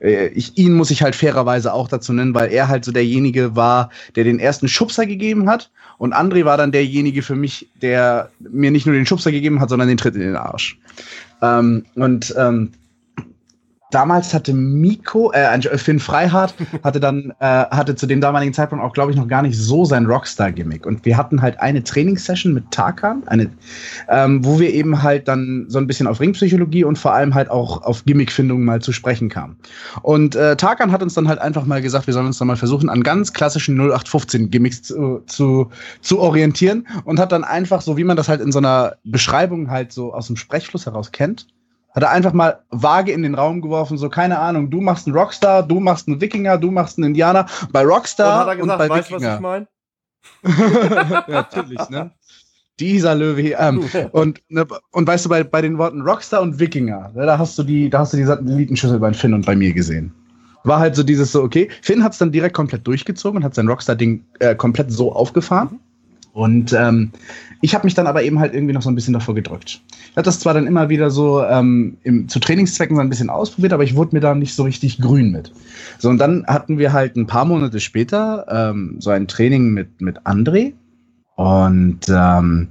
Äh, 0.01 0.29
ich, 0.29 0.57
ihn 0.59 0.75
muss 0.75 0.91
ich 0.91 1.03
halt 1.03 1.15
fairerweise 1.15 1.73
auch 1.73 1.89
dazu 1.89 2.13
nennen, 2.13 2.35
weil 2.35 2.53
er 2.53 2.69
halt 2.69 2.85
so 2.85 2.93
derjenige 2.93 3.57
war, 3.57 3.91
der 4.17 4.25
den 4.25 4.39
ersten 4.39 4.69
Schubser 4.69 5.07
gegeben 5.07 5.49
hat. 5.49 5.71
Und 5.99 6.15
André 6.15 6.45
war 6.45 6.57
dann 6.57 6.73
derjenige 6.73 7.23
für 7.23 7.35
mich, 7.35 7.69
der 7.83 8.31
mir 8.39 8.71
nicht 8.71 8.87
nur 8.87 8.95
den 8.95 9.07
Schubser 9.07 9.33
gegeben 9.33 9.61
hat, 9.61 9.69
sondern 9.69 9.89
den 9.89 9.97
Tritt 9.97 10.15
in 10.15 10.21
den 10.21 10.37
Arsch. 10.37 10.79
Ähm, 11.43 11.85
und 11.95 12.35
ähm, 12.37 12.73
damals 13.91 14.35
hatte 14.35 14.53
Miko, 14.53 15.33
äh, 15.33 15.79
Finn 15.79 15.99
Freihardt 15.99 16.55
hatte 16.85 17.01
dann, 17.01 17.33
äh, 17.41 17.47
hatte 17.47 17.95
zu 17.95 18.07
dem 18.07 18.21
damaligen 18.21 18.53
Zeitpunkt 18.53 18.85
auch, 18.85 18.93
glaube 18.93 19.13
ich, 19.13 19.17
noch 19.17 19.29
gar 19.29 19.43
nicht 19.43 19.59
so 19.59 19.85
sein 19.85 20.07
Rockstar-Gimmick. 20.07 20.87
Und 20.87 21.05
wir 21.05 21.17
hatten 21.17 21.41
halt 21.41 21.61
eine 21.61 21.83
Trainingssession 21.83 22.53
mit 22.53 22.71
Tarkan, 22.71 23.23
eine, 23.27 23.51
ähm, 24.09 24.45
wo 24.45 24.61
wir 24.61 24.73
eben 24.73 25.03
halt 25.03 25.29
dann 25.29 25.67
so 25.69 25.79
ein 25.79 25.87
bisschen 25.87 26.07
auf 26.07 26.21
Ringpsychologie 26.21 26.85
und 26.85 26.99
vor 26.99 27.15
allem 27.15 27.35
halt 27.35 27.51
auch 27.51 27.83
auf 27.83 28.05
Gimmickfindung 28.05 28.65
mal 28.65 28.81
zu 28.83 28.93
sprechen 28.93 29.29
kamen. 29.29 29.57
Und 30.03 30.37
äh, 30.37 30.57
Tarkan 30.57 30.93
hat 30.93 31.03
uns 31.03 31.15
dann 31.15 31.29
halt 31.29 31.41
einfach 31.41 31.65
mal 31.65 31.81
gesagt, 31.81 32.07
wir 32.07 32.15
sollen 32.15 32.27
uns 32.27 32.39
dann 32.39 32.49
mal 32.49 32.57
versuchen, 32.57 32.89
an 32.89 33.03
ganz 33.03 33.33
klassischen 33.33 33.81
0815-Gimmicks 33.81 34.83
zu, 34.83 35.23
zu, 35.27 35.71
zu 36.01 36.21
orientieren 36.21 36.87
und 37.05 37.19
hat 37.19 37.33
dann 37.33 37.45
einfach, 37.45 37.81
so 37.81 37.97
wie 37.97 38.05
man 38.05 38.17
das 38.17 38.29
halt 38.29 38.41
in 38.41 38.53
so 38.53 38.59
einer 38.59 38.97
Beschreibung 39.05 39.71
halt 39.71 39.93
so 39.93 40.13
aus 40.13 40.27
dem 40.27 40.37
Sprechfluss 40.37 40.87
heraus 40.87 41.13
kennt, 41.13 41.47
hat 41.99 42.05
er 42.05 42.11
einfach 42.11 42.33
mal 42.33 42.61
vage 42.71 43.11
in 43.11 43.25
den 43.25 43.35
Raum 43.35 43.61
geworfen, 43.61 43.99
so 43.99 44.09
keine 44.09 44.39
Ahnung, 44.39 44.71
du 44.71 44.81
machst 44.81 45.09
einen 45.09 45.17
Rockstar, 45.17 45.67
du 45.67 45.81
machst 45.81 46.07
einen 46.07 46.21
Wikinger, 46.21 46.57
du 46.57 46.71
machst 46.71 46.97
einen 46.97 47.09
Indianer. 47.09 47.47
Bei 47.73 47.85
Rockstar 47.85 48.35
und, 48.35 48.41
hat 48.41 48.49
er 48.49 48.57
gesagt, 48.57 48.81
und 48.81 48.89
bei 48.89 48.95
weißt, 48.95 49.11
Wikinger. 49.11 49.29
was 49.29 49.35
ich 49.35 49.41
meine? 50.55 51.19
ja, 51.19 51.25
natürlich, 51.27 51.89
ne? 51.91 52.13
Dieser 52.79 53.17
Löwe 53.17 53.57
ähm, 53.59 53.85
und, 54.13 54.41
ne, 54.49 54.65
und 54.93 55.09
weißt 55.09 55.25
du, 55.25 55.29
bei, 55.29 55.43
bei 55.43 55.61
den 55.61 55.79
Worten 55.79 56.03
Rockstar 56.03 56.41
und 56.41 56.61
Wikinger, 56.61 57.11
ne, 57.17 57.27
da 57.27 57.37
hast 57.37 57.59
du 57.59 57.65
die, 57.65 57.91
da 57.91 58.01
hast 58.01 58.13
du 58.13 58.17
die 58.17 58.25
Satellitenschüssel 58.25 59.01
bei 59.01 59.13
Finn 59.13 59.35
und 59.35 59.45
bei 59.45 59.57
mir 59.57 59.73
gesehen. 59.73 60.15
War 60.63 60.79
halt 60.79 60.95
so 60.95 61.03
dieses 61.03 61.33
so, 61.33 61.43
okay. 61.43 61.69
Finn 61.83 62.05
hat 62.05 62.13
es 62.13 62.19
dann 62.19 62.31
direkt 62.31 62.55
komplett 62.55 62.87
durchgezogen 62.87 63.39
und 63.39 63.45
hat 63.45 63.57
sein 63.57 63.67
Rockstar-Ding 63.67 64.25
äh, 64.39 64.55
komplett 64.55 64.93
so 64.93 65.13
aufgefahren. 65.13 65.71
Mhm. 65.73 65.81
Und 66.39 66.73
ähm, 66.73 67.11
ich 67.63 67.75
habe 67.75 67.85
mich 67.85 67.95
dann 67.95 68.07
aber 68.07 68.23
eben 68.23 68.39
halt 68.39 68.55
irgendwie 68.55 68.73
noch 68.73 68.83
so 68.83 68.89
ein 68.89 68.95
bisschen 68.95 69.13
davor 69.13 69.35
gedrückt. 69.35 69.83
Ich 69.91 70.13
habe 70.17 70.23
das 70.23 70.39
zwar 70.39 70.55
dann 70.55 70.69
immer 70.69 70.89
wieder 70.89 71.11
so 71.11 71.43
ähm, 71.43 71.97
im, 72.05 72.29
zu 72.29 72.39
Trainingszwecken 72.39 72.95
so 72.95 73.03
ein 73.03 73.09
bisschen 73.09 73.29
ausprobiert, 73.29 73.73
aber 73.73 73.83
ich 73.83 73.97
wurde 73.97 74.15
mir 74.15 74.21
da 74.21 74.37
nicht 74.37 74.55
so 74.55 74.63
richtig 74.63 75.01
grün 75.01 75.33
mit. 75.33 75.53
So, 75.99 76.09
und 76.09 76.19
dann 76.19 76.47
hatten 76.47 76.79
wir 76.79 76.93
halt 76.93 77.17
ein 77.17 77.27
paar 77.27 77.45
Monate 77.45 77.81
später 77.81 78.47
ähm, 78.49 78.99
so 79.01 79.11
ein 79.11 79.27
Training 79.27 79.71
mit, 79.71 80.01
mit 80.01 80.21
André. 80.27 80.75
Und 81.35 82.03
ähm, 82.09 82.69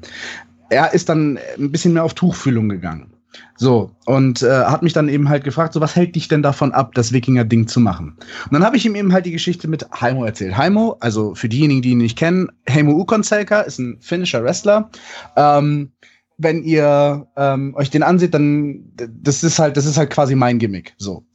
er 0.70 0.94
ist 0.94 1.10
dann 1.10 1.38
ein 1.58 1.70
bisschen 1.70 1.92
mehr 1.92 2.06
auf 2.06 2.14
Tuchfühlung 2.14 2.70
gegangen. 2.70 3.17
So, 3.58 3.92
und 4.06 4.42
äh, 4.44 4.66
hat 4.66 4.84
mich 4.84 4.94
dann 4.94 5.10
eben 5.10 5.30
halt 5.30 5.44
gefragt, 5.44 5.74
so 5.74 5.82
was 5.82 5.96
hält 5.96 6.16
dich 6.16 6.28
denn 6.28 6.44
davon 6.44 6.72
ab, 6.72 6.94
das 6.94 7.12
Wikinger-Ding 7.12 7.68
zu 7.68 7.80
machen? 7.80 8.16
Und 8.46 8.54
dann 8.54 8.64
habe 8.64 8.78
ich 8.78 8.86
ihm 8.86 8.96
eben 8.96 9.14
halt 9.14 9.26
die 9.26 9.32
Geschichte 9.32 9.68
mit 9.68 9.86
Heimo 10.00 10.24
erzählt. 10.24 10.58
Heimo, 10.58 10.98
also 11.00 11.36
für 11.36 11.50
diejenigen, 11.50 11.82
die 11.82 11.92
ihn 11.92 11.98
nicht 11.98 12.18
kennen, 12.18 12.50
Heimo 12.70 12.94
Ukonselka 12.94 13.62
ist 13.62 13.80
ein 13.80 13.98
finnischer 14.00 14.44
Wrestler. 14.44 14.90
Ähm, 15.36 15.92
wenn 16.38 16.64
ihr 16.64 17.28
ähm, 17.36 17.74
euch 17.76 17.90
den 17.90 18.04
ansieht, 18.04 18.34
dann 18.34 18.92
das 18.96 19.44
ist 19.44 19.58
halt, 19.58 19.76
das 19.76 19.86
ist 19.86 19.98
halt 19.98 20.12
quasi 20.12 20.36
mein 20.36 20.60
Gimmick. 20.60 20.94
So. 20.98 21.26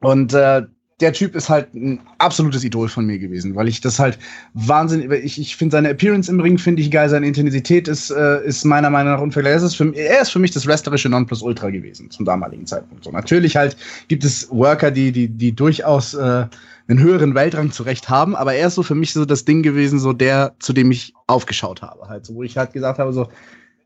Und 0.00 0.34
äh, 0.34 0.62
der 1.02 1.12
Typ 1.12 1.34
ist 1.34 1.48
halt 1.48 1.74
ein 1.74 2.00
absolutes 2.18 2.62
Idol 2.62 2.88
von 2.88 3.04
mir 3.04 3.18
gewesen, 3.18 3.56
weil 3.56 3.66
ich 3.66 3.80
das 3.80 3.98
halt 3.98 4.18
wahnsinnig, 4.54 5.10
ich, 5.24 5.40
ich 5.40 5.56
finde 5.56 5.72
seine 5.72 5.90
Appearance 5.90 6.30
im 6.30 6.40
Ring 6.40 6.58
finde 6.58 6.80
ich 6.80 6.90
geil, 6.90 7.08
seine 7.08 7.26
Intensität 7.26 7.88
ist, 7.88 8.10
äh, 8.10 8.44
ist 8.46 8.64
meiner 8.64 8.88
Meinung 8.88 9.12
nach. 9.14 9.20
Er 9.20 9.60
für, 9.70 9.94
er 9.94 10.22
ist 10.22 10.30
für 10.30 10.38
mich 10.38 10.52
das 10.52 10.66
wrestlerische 10.66 11.08
Nonplusultra 11.08 11.70
gewesen 11.70 12.10
zum 12.10 12.24
damaligen 12.24 12.66
Zeitpunkt. 12.66 13.04
So, 13.04 13.10
natürlich 13.10 13.56
halt 13.56 13.76
gibt 14.06 14.24
es 14.24 14.48
Worker, 14.50 14.92
die, 14.92 15.10
die, 15.10 15.28
die 15.28 15.52
durchaus 15.52 16.14
äh, 16.14 16.46
einen 16.88 16.98
höheren 17.00 17.34
Weltrang 17.34 17.72
zurecht 17.72 18.08
haben, 18.08 18.36
aber 18.36 18.54
er 18.54 18.68
ist 18.68 18.76
so 18.76 18.84
für 18.84 18.94
mich 18.94 19.12
so 19.12 19.24
das 19.24 19.44
Ding 19.44 19.62
gewesen, 19.62 19.98
so 19.98 20.12
der, 20.12 20.54
zu 20.60 20.72
dem 20.72 20.90
ich 20.92 21.14
aufgeschaut 21.26 21.82
habe, 21.82 22.08
halt, 22.08 22.26
so, 22.26 22.34
wo 22.34 22.44
ich 22.44 22.56
halt 22.56 22.72
gesagt 22.72 22.98
habe, 23.00 23.12
so, 23.12 23.28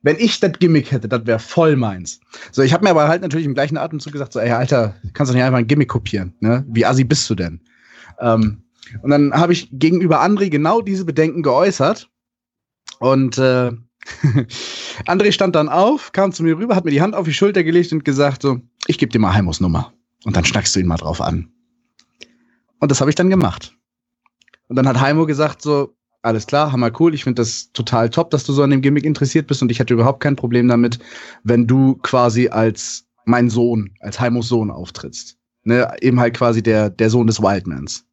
wenn 0.02 0.16
ich 0.18 0.40
das 0.40 0.52
Gimmick 0.58 0.92
hätte, 0.92 1.08
das 1.08 1.26
wäre 1.26 1.38
voll 1.38 1.76
meins. 1.76 2.20
So, 2.52 2.62
ich 2.62 2.72
habe 2.72 2.84
mir 2.84 2.90
aber 2.90 3.08
halt 3.08 3.22
natürlich 3.22 3.46
im 3.46 3.54
gleichen 3.54 3.76
Atemzug 3.76 4.12
gesagt, 4.12 4.32
so, 4.32 4.40
ey, 4.40 4.50
Alter, 4.50 4.94
kannst 5.14 5.30
du 5.30 5.34
nicht 5.34 5.44
einfach 5.44 5.58
ein 5.58 5.66
Gimmick 5.66 5.88
kopieren, 5.88 6.34
ne? 6.40 6.64
Wie 6.68 6.86
assi 6.86 7.04
bist 7.04 7.28
du 7.28 7.34
denn? 7.34 7.60
Ähm, 8.20 8.62
und 9.02 9.10
dann 9.10 9.32
habe 9.32 9.52
ich 9.52 9.68
gegenüber 9.72 10.22
André 10.22 10.48
genau 10.48 10.80
diese 10.80 11.04
Bedenken 11.04 11.42
geäußert. 11.42 12.08
Und 12.98 13.36
äh, 13.38 13.72
André 15.06 15.32
stand 15.32 15.56
dann 15.56 15.68
auf, 15.68 16.12
kam 16.12 16.32
zu 16.32 16.42
mir 16.44 16.56
rüber, 16.56 16.76
hat 16.76 16.84
mir 16.84 16.92
die 16.92 17.02
Hand 17.02 17.14
auf 17.14 17.26
die 17.26 17.34
Schulter 17.34 17.64
gelegt 17.64 17.92
und 17.92 18.04
gesagt 18.04 18.42
so, 18.42 18.60
ich 18.86 18.98
gebe 18.98 19.10
dir 19.10 19.18
mal 19.18 19.34
Heimos 19.34 19.60
Nummer. 19.60 19.92
Und 20.24 20.36
dann 20.36 20.44
schnackst 20.44 20.74
du 20.74 20.80
ihn 20.80 20.86
mal 20.86 20.96
drauf 20.96 21.20
an. 21.20 21.50
Und 22.78 22.90
das 22.90 23.00
habe 23.00 23.10
ich 23.10 23.16
dann 23.16 23.30
gemacht. 23.30 23.76
Und 24.68 24.76
dann 24.76 24.88
hat 24.88 25.00
Heimo 25.00 25.26
gesagt 25.26 25.62
so, 25.62 25.94
alles 26.26 26.46
klar, 26.46 26.72
hammer 26.72 26.90
cool. 26.98 27.14
Ich 27.14 27.24
finde 27.24 27.40
das 27.40 27.72
total 27.72 28.10
top, 28.10 28.30
dass 28.30 28.44
du 28.44 28.52
so 28.52 28.62
an 28.62 28.70
dem 28.70 28.82
Gimmick 28.82 29.04
interessiert 29.04 29.46
bist 29.46 29.62
und 29.62 29.70
ich 29.70 29.78
hätte 29.78 29.94
überhaupt 29.94 30.20
kein 30.20 30.36
Problem 30.36 30.68
damit, 30.68 30.98
wenn 31.44 31.66
du 31.66 31.94
quasi 32.02 32.48
als 32.48 33.06
mein 33.24 33.48
Sohn, 33.48 33.90
als 34.00 34.20
Heimos 34.20 34.48
Sohn 34.48 34.70
auftrittst. 34.70 35.38
Ne, 35.64 35.88
eben 36.00 36.20
halt 36.20 36.34
quasi 36.34 36.62
der, 36.62 36.90
der 36.90 37.10
Sohn 37.10 37.26
des 37.26 37.40
Wildmans. 37.40 38.04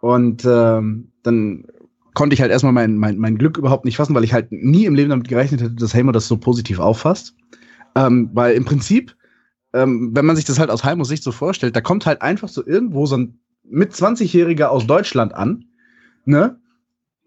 Und 0.00 0.46
ähm, 0.46 1.12
dann 1.22 1.66
konnte 2.14 2.32
ich 2.32 2.40
halt 2.40 2.50
erstmal 2.50 2.72
mein, 2.72 2.96
mein, 2.96 3.18
mein 3.18 3.36
Glück 3.36 3.58
überhaupt 3.58 3.84
nicht 3.84 3.96
fassen, 3.96 4.14
weil 4.14 4.24
ich 4.24 4.32
halt 4.32 4.50
nie 4.50 4.86
im 4.86 4.94
Leben 4.94 5.10
damit 5.10 5.28
gerechnet 5.28 5.60
hätte, 5.60 5.74
dass 5.74 5.92
Helmo 5.92 6.12
das 6.12 6.26
so 6.26 6.38
positiv 6.38 6.78
auffasst. 6.78 7.34
Ähm, 7.94 8.30
weil 8.32 8.54
im 8.54 8.64
Prinzip, 8.64 9.14
ähm, 9.74 10.10
wenn 10.14 10.24
man 10.24 10.36
sich 10.36 10.46
das 10.46 10.58
halt 10.58 10.70
aus 10.70 10.84
Heimos 10.84 11.08
Sicht 11.08 11.22
so 11.22 11.32
vorstellt, 11.32 11.76
da 11.76 11.82
kommt 11.82 12.06
halt 12.06 12.22
einfach 12.22 12.48
so 12.48 12.66
irgendwo 12.66 13.04
so 13.04 13.18
ein 13.18 13.38
mit 13.62 13.92
20-Jähriger 13.92 14.66
aus 14.66 14.86
Deutschland 14.86 15.34
an, 15.34 15.64
ne? 16.24 16.58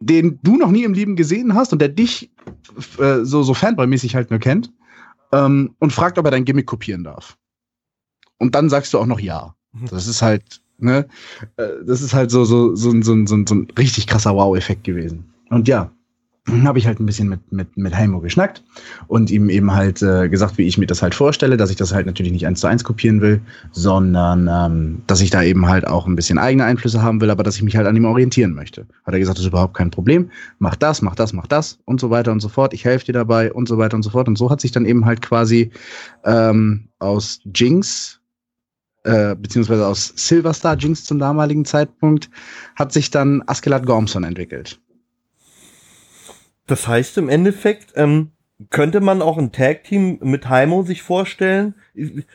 Den 0.05 0.39
du 0.43 0.57
noch 0.57 0.71
nie 0.71 0.83
im 0.83 0.93
Leben 0.93 1.15
gesehen 1.15 1.53
hast 1.53 1.73
und 1.73 1.79
der 1.79 1.89
dich 1.89 2.31
äh, 2.97 3.23
so, 3.23 3.43
so 3.43 3.53
Fanboy-mäßig 3.53 4.15
halt 4.15 4.29
nur 4.29 4.39
kennt 4.39 4.71
ähm, 5.31 5.75
und 5.79 5.93
fragt, 5.93 6.17
ob 6.17 6.25
er 6.25 6.31
dein 6.31 6.45
Gimmick 6.45 6.67
kopieren 6.67 7.03
darf. 7.03 7.37
Und 8.37 8.55
dann 8.55 8.69
sagst 8.69 8.93
du 8.93 8.99
auch 8.99 9.05
noch 9.05 9.19
ja. 9.19 9.55
Das 9.89 10.07
ist 10.07 10.21
halt, 10.21 10.61
ne? 10.77 11.07
Äh, 11.57 11.67
das 11.85 12.01
ist 12.01 12.13
halt 12.13 12.31
so, 12.31 12.45
so, 12.45 12.75
so, 12.75 12.91
so, 13.01 13.25
so, 13.25 13.45
so 13.45 13.55
ein 13.55 13.67
richtig 13.77 14.07
krasser 14.07 14.35
Wow-Effekt 14.35 14.83
gewesen. 14.83 15.33
Und 15.49 15.67
ja, 15.67 15.91
habe 16.63 16.77
ich 16.77 16.87
halt 16.87 16.99
ein 16.99 17.05
bisschen 17.05 17.29
mit, 17.29 17.51
mit, 17.51 17.77
mit 17.77 17.95
Heimo 17.95 18.19
geschnackt 18.19 18.63
und 19.07 19.31
ihm 19.31 19.49
eben 19.49 19.71
halt 19.71 20.01
äh, 20.01 20.27
gesagt, 20.27 20.57
wie 20.57 20.67
ich 20.67 20.77
mir 20.77 20.87
das 20.87 21.01
halt 21.01 21.15
vorstelle, 21.15 21.55
dass 21.55 21.69
ich 21.69 21.77
das 21.77 21.93
halt 21.93 22.05
natürlich 22.05 22.33
nicht 22.33 22.45
eins 22.45 22.59
zu 22.59 22.67
eins 22.67 22.83
kopieren 22.83 23.21
will, 23.21 23.41
sondern 23.71 24.49
ähm, 24.51 25.01
dass 25.07 25.21
ich 25.21 25.29
da 25.29 25.41
eben 25.41 25.67
halt 25.67 25.87
auch 25.87 26.05
ein 26.05 26.17
bisschen 26.17 26.37
eigene 26.37 26.65
Einflüsse 26.65 27.01
haben 27.01 27.21
will, 27.21 27.29
aber 27.29 27.43
dass 27.43 27.55
ich 27.55 27.63
mich 27.63 27.77
halt 27.77 27.87
an 27.87 27.95
ihm 27.95 28.05
orientieren 28.05 28.53
möchte. 28.53 28.85
Hat 29.05 29.13
er 29.13 29.19
gesagt, 29.19 29.37
das 29.37 29.45
ist 29.45 29.49
überhaupt 29.49 29.75
kein 29.75 29.89
Problem, 29.89 30.31
mach 30.59 30.75
das, 30.75 31.01
mach 31.01 31.15
das, 31.15 31.31
mach 31.31 31.47
das 31.47 31.79
und 31.85 32.01
so 32.01 32.09
weiter 32.09 32.33
und 32.33 32.41
so 32.41 32.49
fort, 32.49 32.73
ich 32.73 32.83
helfe 32.83 33.05
dir 33.05 33.13
dabei 33.13 33.53
und 33.53 33.67
so 33.69 33.77
weiter 33.77 33.95
und 33.95 34.03
so 34.03 34.09
fort. 34.09 34.27
Und 34.27 34.37
so 34.37 34.49
hat 34.49 34.59
sich 34.59 34.73
dann 34.73 34.85
eben 34.85 35.05
halt 35.05 35.21
quasi 35.21 35.71
ähm, 36.25 36.89
aus 36.99 37.39
Jinx 37.55 38.19
äh, 39.03 39.35
beziehungsweise 39.35 39.85
aus 39.85 40.13
Silverstar 40.15 40.77
Jinx 40.77 41.03
zum 41.03 41.19
damaligen 41.19 41.65
Zeitpunkt, 41.65 42.29
hat 42.75 42.93
sich 42.93 43.11
dann 43.11 43.43
Askelat 43.47 43.85
Gormson 43.85 44.23
entwickelt. 44.23 44.79
Das 46.67 46.87
heißt 46.87 47.17
im 47.17 47.29
Endeffekt, 47.29 47.93
ähm, 47.95 48.31
könnte 48.69 49.01
man 49.01 49.21
auch 49.21 49.37
ein 49.37 49.51
Tag-Team 49.51 50.19
mit 50.21 50.47
Heimo 50.49 50.83
sich 50.83 51.01
vorstellen? 51.01 51.75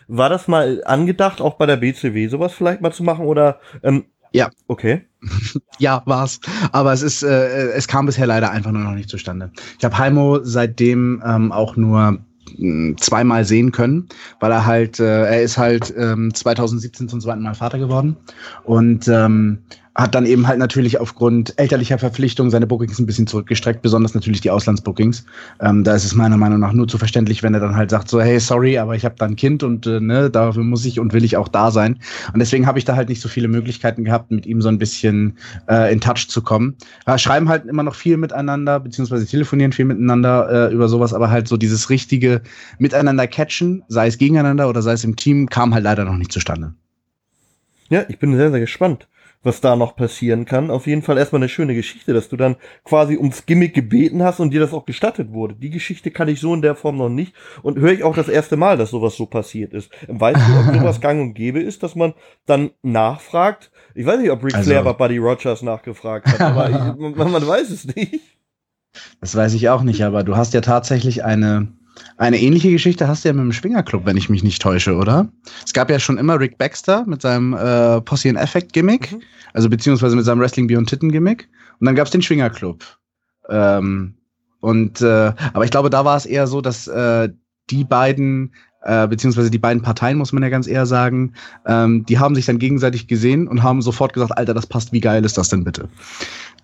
War 0.08 0.28
das 0.28 0.48
mal 0.48 0.82
angedacht, 0.84 1.40
auch 1.40 1.54
bei 1.54 1.66
der 1.66 1.76
BCW 1.76 2.28
sowas 2.28 2.52
vielleicht 2.52 2.80
mal 2.80 2.92
zu 2.92 3.02
machen 3.02 3.26
oder? 3.26 3.60
Ähm, 3.82 4.04
ja. 4.32 4.50
Okay. 4.66 5.02
ja, 5.78 6.02
war's. 6.04 6.40
Aber 6.72 6.92
es 6.92 7.02
ist, 7.02 7.22
äh, 7.22 7.68
es 7.70 7.88
kam 7.88 8.06
bisher 8.06 8.26
leider 8.26 8.50
einfach 8.50 8.72
nur 8.72 8.82
noch 8.82 8.94
nicht 8.94 9.08
zustande. 9.08 9.50
Ich 9.78 9.84
habe 9.84 9.96
Heimo 9.96 10.40
seitdem 10.42 11.22
ähm, 11.24 11.50
auch 11.50 11.76
nur 11.76 12.18
mh, 12.56 12.96
zweimal 12.98 13.44
sehen 13.44 13.72
können, 13.72 14.08
weil 14.40 14.52
er 14.52 14.66
halt, 14.66 15.00
äh, 15.00 15.24
er 15.24 15.42
ist 15.42 15.56
halt 15.56 15.94
ähm, 15.96 16.34
2017 16.34 17.08
zum 17.08 17.20
zweiten 17.20 17.42
Mal 17.42 17.54
Vater 17.54 17.78
geworden 17.78 18.16
und 18.64 19.08
ähm, 19.08 19.64
hat 19.98 20.14
dann 20.14 20.26
eben 20.26 20.46
halt 20.46 20.60
natürlich 20.60 21.00
aufgrund 21.00 21.58
elterlicher 21.58 21.98
Verpflichtungen 21.98 22.52
seine 22.52 22.68
Bookings 22.68 23.00
ein 23.00 23.06
bisschen 23.06 23.26
zurückgestreckt, 23.26 23.82
besonders 23.82 24.14
natürlich 24.14 24.40
die 24.40 24.50
Auslandsbookings. 24.50 25.24
Ähm, 25.60 25.82
da 25.82 25.96
ist 25.96 26.04
es 26.04 26.14
meiner 26.14 26.36
Meinung 26.36 26.60
nach 26.60 26.72
nur 26.72 26.86
zu 26.86 26.98
verständlich, 26.98 27.42
wenn 27.42 27.52
er 27.52 27.58
dann 27.58 27.74
halt 27.74 27.90
sagt 27.90 28.08
so, 28.08 28.20
hey, 28.20 28.38
sorry, 28.38 28.78
aber 28.78 28.94
ich 28.94 29.04
habe 29.04 29.16
da 29.18 29.26
ein 29.26 29.34
Kind 29.34 29.64
und 29.64 29.88
äh, 29.88 29.98
ne, 29.98 30.30
dafür 30.30 30.62
muss 30.62 30.84
ich 30.84 31.00
und 31.00 31.12
will 31.12 31.24
ich 31.24 31.36
auch 31.36 31.48
da 31.48 31.72
sein. 31.72 31.98
Und 32.32 32.38
deswegen 32.38 32.64
habe 32.64 32.78
ich 32.78 32.84
da 32.84 32.94
halt 32.94 33.08
nicht 33.08 33.20
so 33.20 33.28
viele 33.28 33.48
Möglichkeiten 33.48 34.04
gehabt, 34.04 34.30
mit 34.30 34.46
ihm 34.46 34.62
so 34.62 34.68
ein 34.68 34.78
bisschen 34.78 35.36
äh, 35.68 35.92
in 35.92 36.00
Touch 36.00 36.28
zu 36.28 36.42
kommen. 36.42 36.76
Wir 37.04 37.18
schreiben 37.18 37.48
halt 37.48 37.66
immer 37.66 37.82
noch 37.82 37.96
viel 37.96 38.18
miteinander, 38.18 38.78
beziehungsweise 38.78 39.26
telefonieren 39.26 39.72
viel 39.72 39.84
miteinander 39.84 40.68
äh, 40.70 40.72
über 40.72 40.88
sowas, 40.88 41.12
aber 41.12 41.28
halt 41.28 41.48
so 41.48 41.56
dieses 41.56 41.90
richtige 41.90 42.42
Miteinander 42.78 43.26
catchen, 43.26 43.82
sei 43.88 44.06
es 44.06 44.16
gegeneinander 44.16 44.68
oder 44.68 44.80
sei 44.80 44.92
es 44.92 45.02
im 45.02 45.16
Team, 45.16 45.48
kam 45.48 45.74
halt 45.74 45.82
leider 45.82 46.04
noch 46.04 46.16
nicht 46.16 46.30
zustande. 46.30 46.74
Ja, 47.90 48.04
ich 48.08 48.20
bin 48.20 48.36
sehr, 48.36 48.52
sehr 48.52 48.60
gespannt 48.60 49.08
was 49.42 49.60
da 49.60 49.76
noch 49.76 49.96
passieren 49.96 50.44
kann. 50.44 50.70
Auf 50.70 50.86
jeden 50.86 51.02
Fall 51.02 51.18
erstmal 51.18 51.40
eine 51.40 51.48
schöne 51.48 51.74
Geschichte, 51.74 52.12
dass 52.12 52.28
du 52.28 52.36
dann 52.36 52.56
quasi 52.84 53.16
ums 53.16 53.46
Gimmick 53.46 53.74
gebeten 53.74 54.22
hast 54.22 54.40
und 54.40 54.50
dir 54.50 54.60
das 54.60 54.72
auch 54.72 54.84
gestattet 54.84 55.32
wurde. 55.32 55.54
Die 55.54 55.70
Geschichte 55.70 56.10
kann 56.10 56.28
ich 56.28 56.40
so 56.40 56.52
in 56.54 56.62
der 56.62 56.74
Form 56.74 56.96
noch 56.96 57.08
nicht 57.08 57.34
und 57.62 57.78
höre 57.78 57.92
ich 57.92 58.02
auch 58.02 58.16
das 58.16 58.28
erste 58.28 58.56
Mal, 58.56 58.76
dass 58.76 58.90
sowas 58.90 59.16
so 59.16 59.26
passiert 59.26 59.72
ist. 59.72 59.90
Weißt 60.08 60.40
du, 60.40 60.58
ob 60.58 60.74
sowas 60.80 61.00
gang 61.00 61.20
und 61.20 61.34
gäbe 61.34 61.60
ist, 61.60 61.82
dass 61.82 61.94
man 61.94 62.14
dann 62.46 62.70
nachfragt? 62.82 63.70
Ich 63.94 64.06
weiß 64.06 64.20
nicht, 64.20 64.30
ob 64.30 64.44
Ric 64.44 64.54
also, 64.54 64.70
Flair 64.70 64.82
bei 64.82 64.92
Buddy 64.92 65.18
Rogers 65.18 65.62
nachgefragt 65.62 66.26
hat, 66.26 66.40
aber 66.40 66.70
ich, 66.70 67.16
man, 67.16 67.30
man 67.30 67.46
weiß 67.46 67.70
es 67.70 67.84
nicht. 67.84 68.20
Das 69.20 69.36
weiß 69.36 69.54
ich 69.54 69.68
auch 69.68 69.82
nicht, 69.82 70.02
aber 70.02 70.24
du 70.24 70.36
hast 70.36 70.54
ja 70.54 70.60
tatsächlich 70.60 71.24
eine 71.24 71.68
eine 72.16 72.40
ähnliche 72.40 72.70
Geschichte 72.70 73.08
hast 73.08 73.24
du 73.24 73.28
ja 73.28 73.32
mit 73.32 73.44
dem 73.44 73.52
Schwingerclub, 73.52 74.04
wenn 74.06 74.16
ich 74.16 74.28
mich 74.28 74.42
nicht 74.42 74.60
täusche, 74.60 74.94
oder? 74.94 75.28
Es 75.64 75.72
gab 75.72 75.90
ja 75.90 75.98
schon 75.98 76.18
immer 76.18 76.38
Rick 76.38 76.58
Baxter 76.58 77.04
mit 77.06 77.22
seinem 77.22 77.54
äh, 77.54 78.00
Posse 78.00 78.28
and 78.28 78.38
Effect 78.38 78.72
Gimmick, 78.72 79.12
mhm. 79.12 79.22
also 79.52 79.68
beziehungsweise 79.68 80.16
mit 80.16 80.24
seinem 80.24 80.40
Wrestling 80.40 80.66
Beyond 80.66 80.88
Titten 80.88 81.12
Gimmick. 81.12 81.48
Und 81.80 81.86
dann 81.86 81.94
gab 81.94 82.06
es 82.06 82.10
den 82.10 82.22
Schwingerclub. 82.22 82.84
Ähm, 83.48 84.14
und 84.60 85.00
äh, 85.00 85.32
aber 85.52 85.64
ich 85.64 85.70
glaube, 85.70 85.90
da 85.90 86.04
war 86.04 86.16
es 86.16 86.26
eher 86.26 86.46
so, 86.46 86.60
dass 86.60 86.88
äh, 86.88 87.28
die 87.70 87.84
beiden 87.84 88.52
äh, 88.82 89.08
beziehungsweise 89.08 89.50
die 89.50 89.58
beiden 89.58 89.82
Parteien, 89.82 90.18
muss 90.18 90.32
man 90.32 90.42
ja 90.42 90.48
ganz 90.48 90.66
eher 90.66 90.86
sagen, 90.86 91.34
ähm, 91.66 92.06
die 92.06 92.18
haben 92.18 92.34
sich 92.34 92.46
dann 92.46 92.58
gegenseitig 92.58 93.08
gesehen 93.08 93.48
und 93.48 93.62
haben 93.62 93.82
sofort 93.82 94.12
gesagt, 94.12 94.36
Alter, 94.36 94.54
das 94.54 94.66
passt, 94.66 94.92
wie 94.92 95.00
geil 95.00 95.24
ist 95.24 95.36
das 95.36 95.48
denn 95.48 95.64
bitte? 95.64 95.88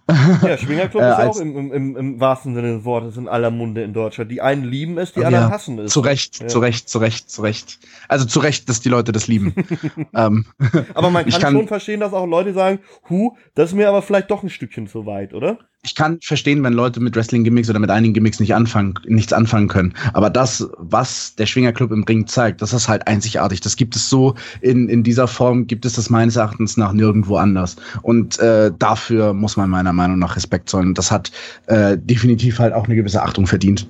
Ja, 0.43 0.59
Schwingerclub 0.59 1.03
äh, 1.03 1.11
ist 1.11 1.19
auch 1.19 1.41
im, 1.41 1.73
im, 1.73 1.97
im, 1.97 2.21
wahrsten 2.21 2.55
Sinne 2.55 2.77
des 2.77 2.85
Wortes 2.85 3.17
in 3.17 3.27
aller 3.27 3.51
Munde 3.51 3.83
in 3.83 3.95
Deutschland. 3.95 4.31
Die 4.31 4.43
einen 4.43 4.65
lieben 4.65 4.99
es, 4.99 5.13
die 5.13 5.21
ja, 5.21 5.29
anderen 5.29 5.51
hassen 5.51 5.79
es. 5.79 5.93
Zu 5.93 6.01
Recht, 6.01 6.41
ja. 6.41 6.47
zu 6.47 6.59
Recht, 6.59 6.89
zu 6.89 6.99
Recht, 6.99 7.31
zu 7.31 7.43
Recht. 7.43 7.79
Also 8.09 8.27
zu 8.27 8.41
Recht, 8.41 8.69
dass 8.69 8.81
die 8.81 8.91
Leute 8.91 9.13
das 9.13 9.29
lieben. 9.29 9.55
ähm, 10.15 10.47
aber 10.93 11.11
man 11.11 11.25
kann, 11.31 11.41
kann, 11.41 11.55
schon 11.55 11.69
verstehen, 11.69 12.01
dass 12.01 12.13
auch 12.13 12.27
Leute 12.27 12.53
sagen, 12.53 12.81
hu, 13.09 13.37
das 13.55 13.71
ist 13.71 13.77
mir 13.77 13.89
aber 13.89 14.03
vielleicht 14.03 14.31
doch 14.31 14.43
ein 14.43 14.51
Stückchen 14.51 14.87
zu 14.87 15.07
weit, 15.07 15.33
oder? 15.33 15.59
Ich 15.85 15.95
kann 15.95 16.19
verstehen, 16.23 16.63
wenn 16.65 16.73
Leute 16.73 16.99
mit 16.99 17.15
Wrestling-Gimmicks 17.15 17.69
oder 17.69 17.79
mit 17.79 17.91
einigen 17.91 18.15
Gimmicks 18.15 18.41
nicht 18.41 18.55
anfangen, 18.55 18.95
nichts 19.07 19.33
anfangen 19.33 19.69
können. 19.69 19.93
Aber 20.15 20.31
das, 20.31 20.67
was 20.79 21.35
der 21.37 21.45
Schwingerclub 21.45 21.93
im 21.93 22.05
Ring 22.05 22.27
zeigt, 22.27 22.63
das 22.63 22.73
ist 22.73 22.89
halt 22.89 23.07
einzigartig. 23.07 23.61
Das 23.61 23.77
gibt 23.77 23.95
es 23.95 24.09
so 24.09 24.35
in, 24.63 24.89
in 24.89 25.03
dieser 25.03 25.29
Form, 25.29 25.67
gibt 25.67 25.85
es 25.85 25.93
das 25.93 26.09
meines 26.09 26.37
Erachtens 26.37 26.79
nach 26.79 26.93
nirgendwo 26.93 27.37
anders. 27.37 27.77
Und 28.03 28.39
äh, 28.39 28.73
dafür 28.79 29.35
muss 29.35 29.59
man 29.59 29.69
meiner 29.69 29.93
Meinung 29.93 30.19
nach 30.19 30.37
Respekt 30.37 30.71
zollen. 30.71 30.95
Das 30.95 31.11
hat 31.11 31.31
äh, 31.67 31.99
definitiv 31.99 32.59
halt 32.59 32.73
auch 32.73 32.87
eine 32.87 32.97
gewisse 32.97 33.23
Achtung 33.23 33.47
verdient. 33.47 33.87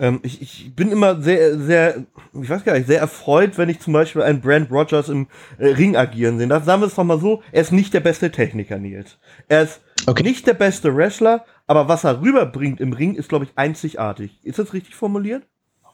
Ähm, 0.00 0.20
ich, 0.22 0.40
ich 0.42 0.74
bin 0.74 0.90
immer 0.90 1.20
sehr, 1.20 1.58
sehr, 1.58 2.04
ich 2.40 2.48
weiß 2.48 2.64
gar 2.64 2.74
nicht, 2.74 2.86
sehr 2.86 3.00
erfreut, 3.00 3.58
wenn 3.58 3.68
ich 3.68 3.80
zum 3.80 3.92
Beispiel 3.92 4.22
einen 4.22 4.40
Brand 4.40 4.70
Rogers 4.70 5.08
im 5.08 5.26
äh, 5.58 5.68
Ring 5.68 5.96
agieren 5.96 6.38
sehe. 6.38 6.48
Das 6.48 6.64
sagen 6.64 6.82
wir 6.82 6.86
es 6.86 6.94
doch 6.94 7.04
mal 7.04 7.20
so, 7.20 7.42
er 7.52 7.62
ist 7.62 7.72
nicht 7.72 7.94
der 7.94 8.00
beste 8.00 8.30
Techniker, 8.30 8.78
Nils. 8.78 9.18
Er 9.48 9.62
ist 9.62 9.80
Okay. 10.06 10.22
Nicht 10.22 10.46
der 10.46 10.54
beste 10.54 10.94
Wrestler, 10.96 11.44
aber 11.66 11.88
was 11.88 12.04
er 12.04 12.20
rüberbringt 12.20 12.80
im 12.80 12.92
Ring, 12.92 13.14
ist, 13.14 13.28
glaube 13.28 13.44
ich, 13.44 13.50
einzigartig. 13.56 14.38
Ist 14.42 14.58
das 14.58 14.72
richtig 14.72 14.94
formuliert? 14.94 15.42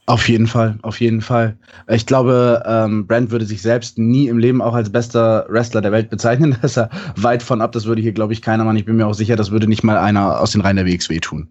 Auf 0.06 0.28
jeden 0.28 0.46
Fall, 0.46 0.78
auf 0.82 1.00
jeden 1.00 1.22
Fall. 1.22 1.56
Ich 1.88 2.04
glaube, 2.04 2.62
ähm, 2.66 3.06
Brand 3.06 3.30
würde 3.30 3.46
sich 3.46 3.62
selbst 3.62 3.98
nie 3.98 4.28
im 4.28 4.38
Leben 4.38 4.60
auch 4.60 4.74
als 4.74 4.92
bester 4.92 5.46
Wrestler 5.48 5.80
der 5.80 5.92
Welt 5.92 6.10
bezeichnen. 6.10 6.56
Das 6.62 6.72
ist 6.72 6.76
er 6.76 6.90
weit 7.16 7.42
von 7.42 7.62
ab. 7.62 7.72
Das 7.72 7.86
würde 7.86 8.02
hier, 8.02 8.12
glaube 8.12 8.34
ich, 8.34 8.42
keiner 8.42 8.64
machen. 8.64 8.76
Ich 8.76 8.84
bin 8.84 8.96
mir 8.96 9.06
auch 9.06 9.14
sicher, 9.14 9.34
das 9.34 9.50
würde 9.50 9.66
nicht 9.66 9.82
mal 9.82 9.96
einer 9.96 10.40
aus 10.40 10.52
den 10.52 10.60
Reihen 10.60 10.76
der 10.76 10.86
WXW 10.86 11.20
tun. 11.20 11.48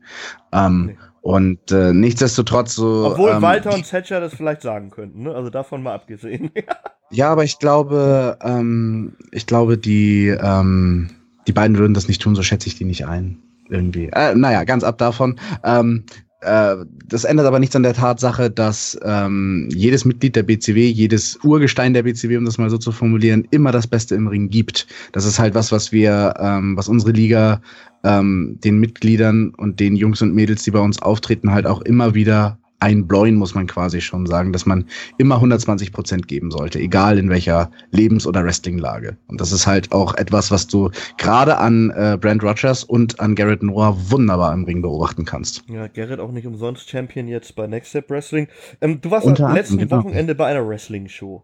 Ähm, 0.52 0.86
nee. 0.86 0.98
Und 1.24 1.72
äh, 1.72 1.94
nichtsdestotrotz 1.94 2.76
so. 2.76 3.12
Obwohl 3.12 3.32
ähm, 3.32 3.42
Walter 3.42 3.74
und 3.74 3.90
Thatcher 3.90 4.20
das 4.20 4.34
vielleicht 4.34 4.62
sagen 4.62 4.90
könnten, 4.90 5.24
ne? 5.24 5.34
Also 5.34 5.50
davon 5.50 5.82
mal 5.82 5.94
abgesehen. 5.94 6.52
ja, 7.12 7.32
aber 7.32 7.46
ich 7.46 7.60
glaube, 7.60 8.38
ähm, 8.42 9.16
ich 9.32 9.48
glaube, 9.48 9.78
die 9.78 10.28
ähm, 10.28 11.12
die 11.48 11.54
beiden 11.54 11.78
würden 11.78 11.94
das 11.94 12.10
nicht 12.10 12.22
tun, 12.22 12.36
so 12.36 12.44
schätze 12.44 12.68
ich 12.68 12.76
die 12.76 12.84
nicht 12.84 13.08
ein. 13.08 13.42
Irgendwie. 13.70 14.10
Äh, 14.12 14.36
naja, 14.36 14.66
ganz 14.66 14.84
ab 14.84 14.98
davon. 14.98 15.40
Ähm, 15.64 16.04
äh, 16.10 16.33
das 16.44 17.24
ändert 17.24 17.46
aber 17.46 17.60
nichts 17.60 17.76
an 17.76 17.84
der 17.84 17.94
Tatsache, 17.94 18.50
dass 18.50 18.98
ähm, 19.04 19.70
jedes 19.72 20.06
Mitglied 20.06 20.36
der 20.36 20.44
BCW, 20.44 20.90
jedes 20.90 21.38
Urgestein 21.44 21.94
der 21.94 22.04
BCW, 22.04 22.38
um 22.38 22.46
das 22.46 22.58
mal 22.58 22.70
so 22.70 22.78
zu 22.78 22.92
formulieren, 22.92 23.48
immer 23.52 23.72
das 23.72 23.88
Beste 23.88 24.16
im 24.16 24.28
Ring 24.28 24.50
gibt. 24.50 24.88
Das 25.12 25.26
ist 25.26 25.40
halt 25.40 25.56
was, 25.56 25.72
was 25.72 25.92
wir, 25.92 26.34
ähm, 26.40 26.76
was 26.76 26.88
unsere 26.88 27.12
Liga 27.12 27.62
ähm, 28.04 28.58
den 28.64 28.80
Mitgliedern 28.80 29.54
und 29.56 29.80
den 29.80 29.96
Jungs 29.96 30.22
und 30.22 30.34
Mädels, 30.34 30.64
die 30.64 30.72
bei 30.72 30.80
uns 30.80 31.02
auftreten, 31.02 31.52
halt 31.52 31.66
auch 31.66 31.82
immer 31.82 32.14
wieder 32.16 32.58
einbläuen, 32.84 33.36
muss 33.36 33.56
man 33.56 33.66
quasi 33.66 34.02
schon 34.02 34.26
sagen, 34.26 34.52
dass 34.52 34.66
man 34.66 34.86
immer 35.18 35.36
120 35.36 35.94
Prozent 35.94 36.28
geben 36.28 36.52
sollte, 36.52 36.80
egal 36.80 37.18
in 37.18 37.30
welcher 37.30 37.72
Lebens- 37.92 38.28
oder 38.28 38.44
Wrestlinglage. 38.44 39.18
Und 39.28 39.40
das 39.40 39.52
ist 39.54 39.66
halt 39.66 39.92
auch 39.94 40.16
etwas, 40.16 40.52
was 40.52 40.68
du 40.68 40.92
gerade 41.18 41.58
an 41.58 41.92
äh, 41.92 42.18
Brand 42.20 42.44
Rogers 42.44 42.84
und 42.84 43.20
an 43.22 43.36
Garrett 43.36 43.64
Noah 43.64 43.96
wunderbar 44.12 44.54
im 44.54 44.66
Ring 44.66 44.82
beobachten 44.82 45.24
kannst. 45.24 45.64
Ja, 45.70 45.88
Garrett 45.88 46.20
auch 46.20 46.32
nicht 46.32 46.46
umsonst 46.46 46.90
Champion 46.90 47.28
jetzt 47.30 47.56
bei 47.56 47.68
Next 47.68 47.92
Step 47.92 48.10
Wrestling. 48.10 48.50
Ähm, 48.82 49.00
du 49.00 49.10
warst 49.10 49.28
am 49.28 49.56
letzten 49.56 49.78
genau. 49.78 50.04
Wochenende 50.04 50.36
bei 50.36 50.48
einer 50.48 50.68
Wrestling-Show. 50.68 51.44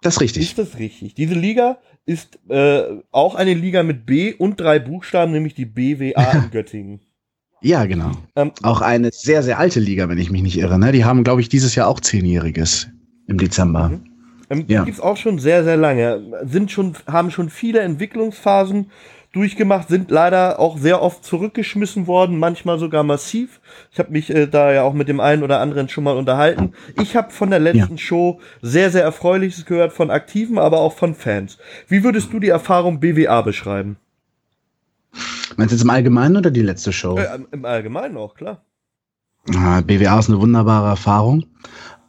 Das 0.00 0.16
ist 0.16 0.20
richtig. 0.20 0.42
Ist 0.42 0.58
das 0.58 0.78
richtig? 0.78 1.14
Diese 1.14 1.34
Liga 1.34 1.78
ist 2.06 2.38
äh, 2.48 2.82
auch 3.10 3.34
eine 3.34 3.54
Liga 3.54 3.82
mit 3.82 4.06
B 4.06 4.34
und 4.34 4.60
drei 4.60 4.78
Buchstaben, 4.78 5.32
nämlich 5.32 5.54
die 5.54 5.66
BWA 5.66 6.32
in 6.32 6.50
Göttingen. 6.52 7.00
Ja, 7.62 7.86
genau. 7.86 8.12
Ähm, 8.36 8.52
Auch 8.62 8.80
eine 8.82 9.10
sehr, 9.12 9.42
sehr 9.42 9.58
alte 9.58 9.80
Liga, 9.80 10.08
wenn 10.08 10.18
ich 10.18 10.30
mich 10.30 10.42
nicht 10.42 10.58
irre. 10.58 10.78
Ne? 10.78 10.92
Die 10.92 11.04
haben, 11.04 11.24
glaube 11.24 11.40
ich, 11.40 11.48
dieses 11.48 11.74
Jahr 11.74 11.88
auch 11.88 12.00
Zehnjähriges 12.00 12.88
im 13.26 13.38
Dezember. 13.38 13.88
Mhm. 13.88 14.04
Ähm, 14.50 14.64
Ja. 14.68 14.80
Die 14.80 14.86
gibt's 14.86 15.00
auch 15.00 15.16
schon 15.16 15.38
sehr, 15.38 15.64
sehr 15.64 15.76
lange. 15.76 16.20
Sind 16.44 16.70
schon, 16.70 16.94
haben 17.06 17.30
schon 17.30 17.48
viele 17.48 17.80
Entwicklungsphasen 17.80 18.90
durchgemacht, 19.32 19.88
sind 19.88 20.10
leider 20.10 20.60
auch 20.60 20.78
sehr 20.78 21.02
oft 21.02 21.24
zurückgeschmissen 21.24 22.06
worden, 22.06 22.38
manchmal 22.38 22.78
sogar 22.78 23.02
massiv. 23.02 23.60
Ich 23.90 23.98
habe 23.98 24.12
mich 24.12 24.30
äh, 24.30 24.46
da 24.46 24.72
ja 24.72 24.82
auch 24.82 24.92
mit 24.94 25.08
dem 25.08 25.18
einen 25.18 25.42
oder 25.42 25.60
anderen 25.60 25.88
schon 25.88 26.04
mal 26.04 26.16
unterhalten. 26.16 26.72
Ich 27.00 27.16
habe 27.16 27.30
von 27.32 27.50
der 27.50 27.58
letzten 27.58 27.98
Show 27.98 28.40
sehr, 28.62 28.90
sehr 28.90 29.02
Erfreuliches 29.02 29.66
gehört 29.66 29.92
von 29.92 30.10
Aktiven, 30.10 30.58
aber 30.58 30.78
auch 30.78 30.92
von 30.92 31.14
Fans. 31.14 31.58
Wie 31.88 32.04
würdest 32.04 32.32
du 32.32 32.38
die 32.38 32.48
Erfahrung 32.48 33.00
BWA 33.00 33.42
beschreiben? 33.42 33.96
Meinst 35.56 35.72
du 35.72 35.76
jetzt 35.76 35.84
im 35.84 35.90
Allgemeinen 35.90 36.36
oder 36.36 36.50
die 36.50 36.62
letzte 36.62 36.92
Show? 36.92 37.16
Äh, 37.16 37.38
Im 37.52 37.64
Allgemeinen 37.64 38.16
auch, 38.16 38.34
klar. 38.34 38.64
Ah, 39.54 39.82
BWA 39.82 40.18
ist 40.18 40.30
eine 40.30 40.40
wunderbare 40.40 40.88
Erfahrung. 40.88 41.44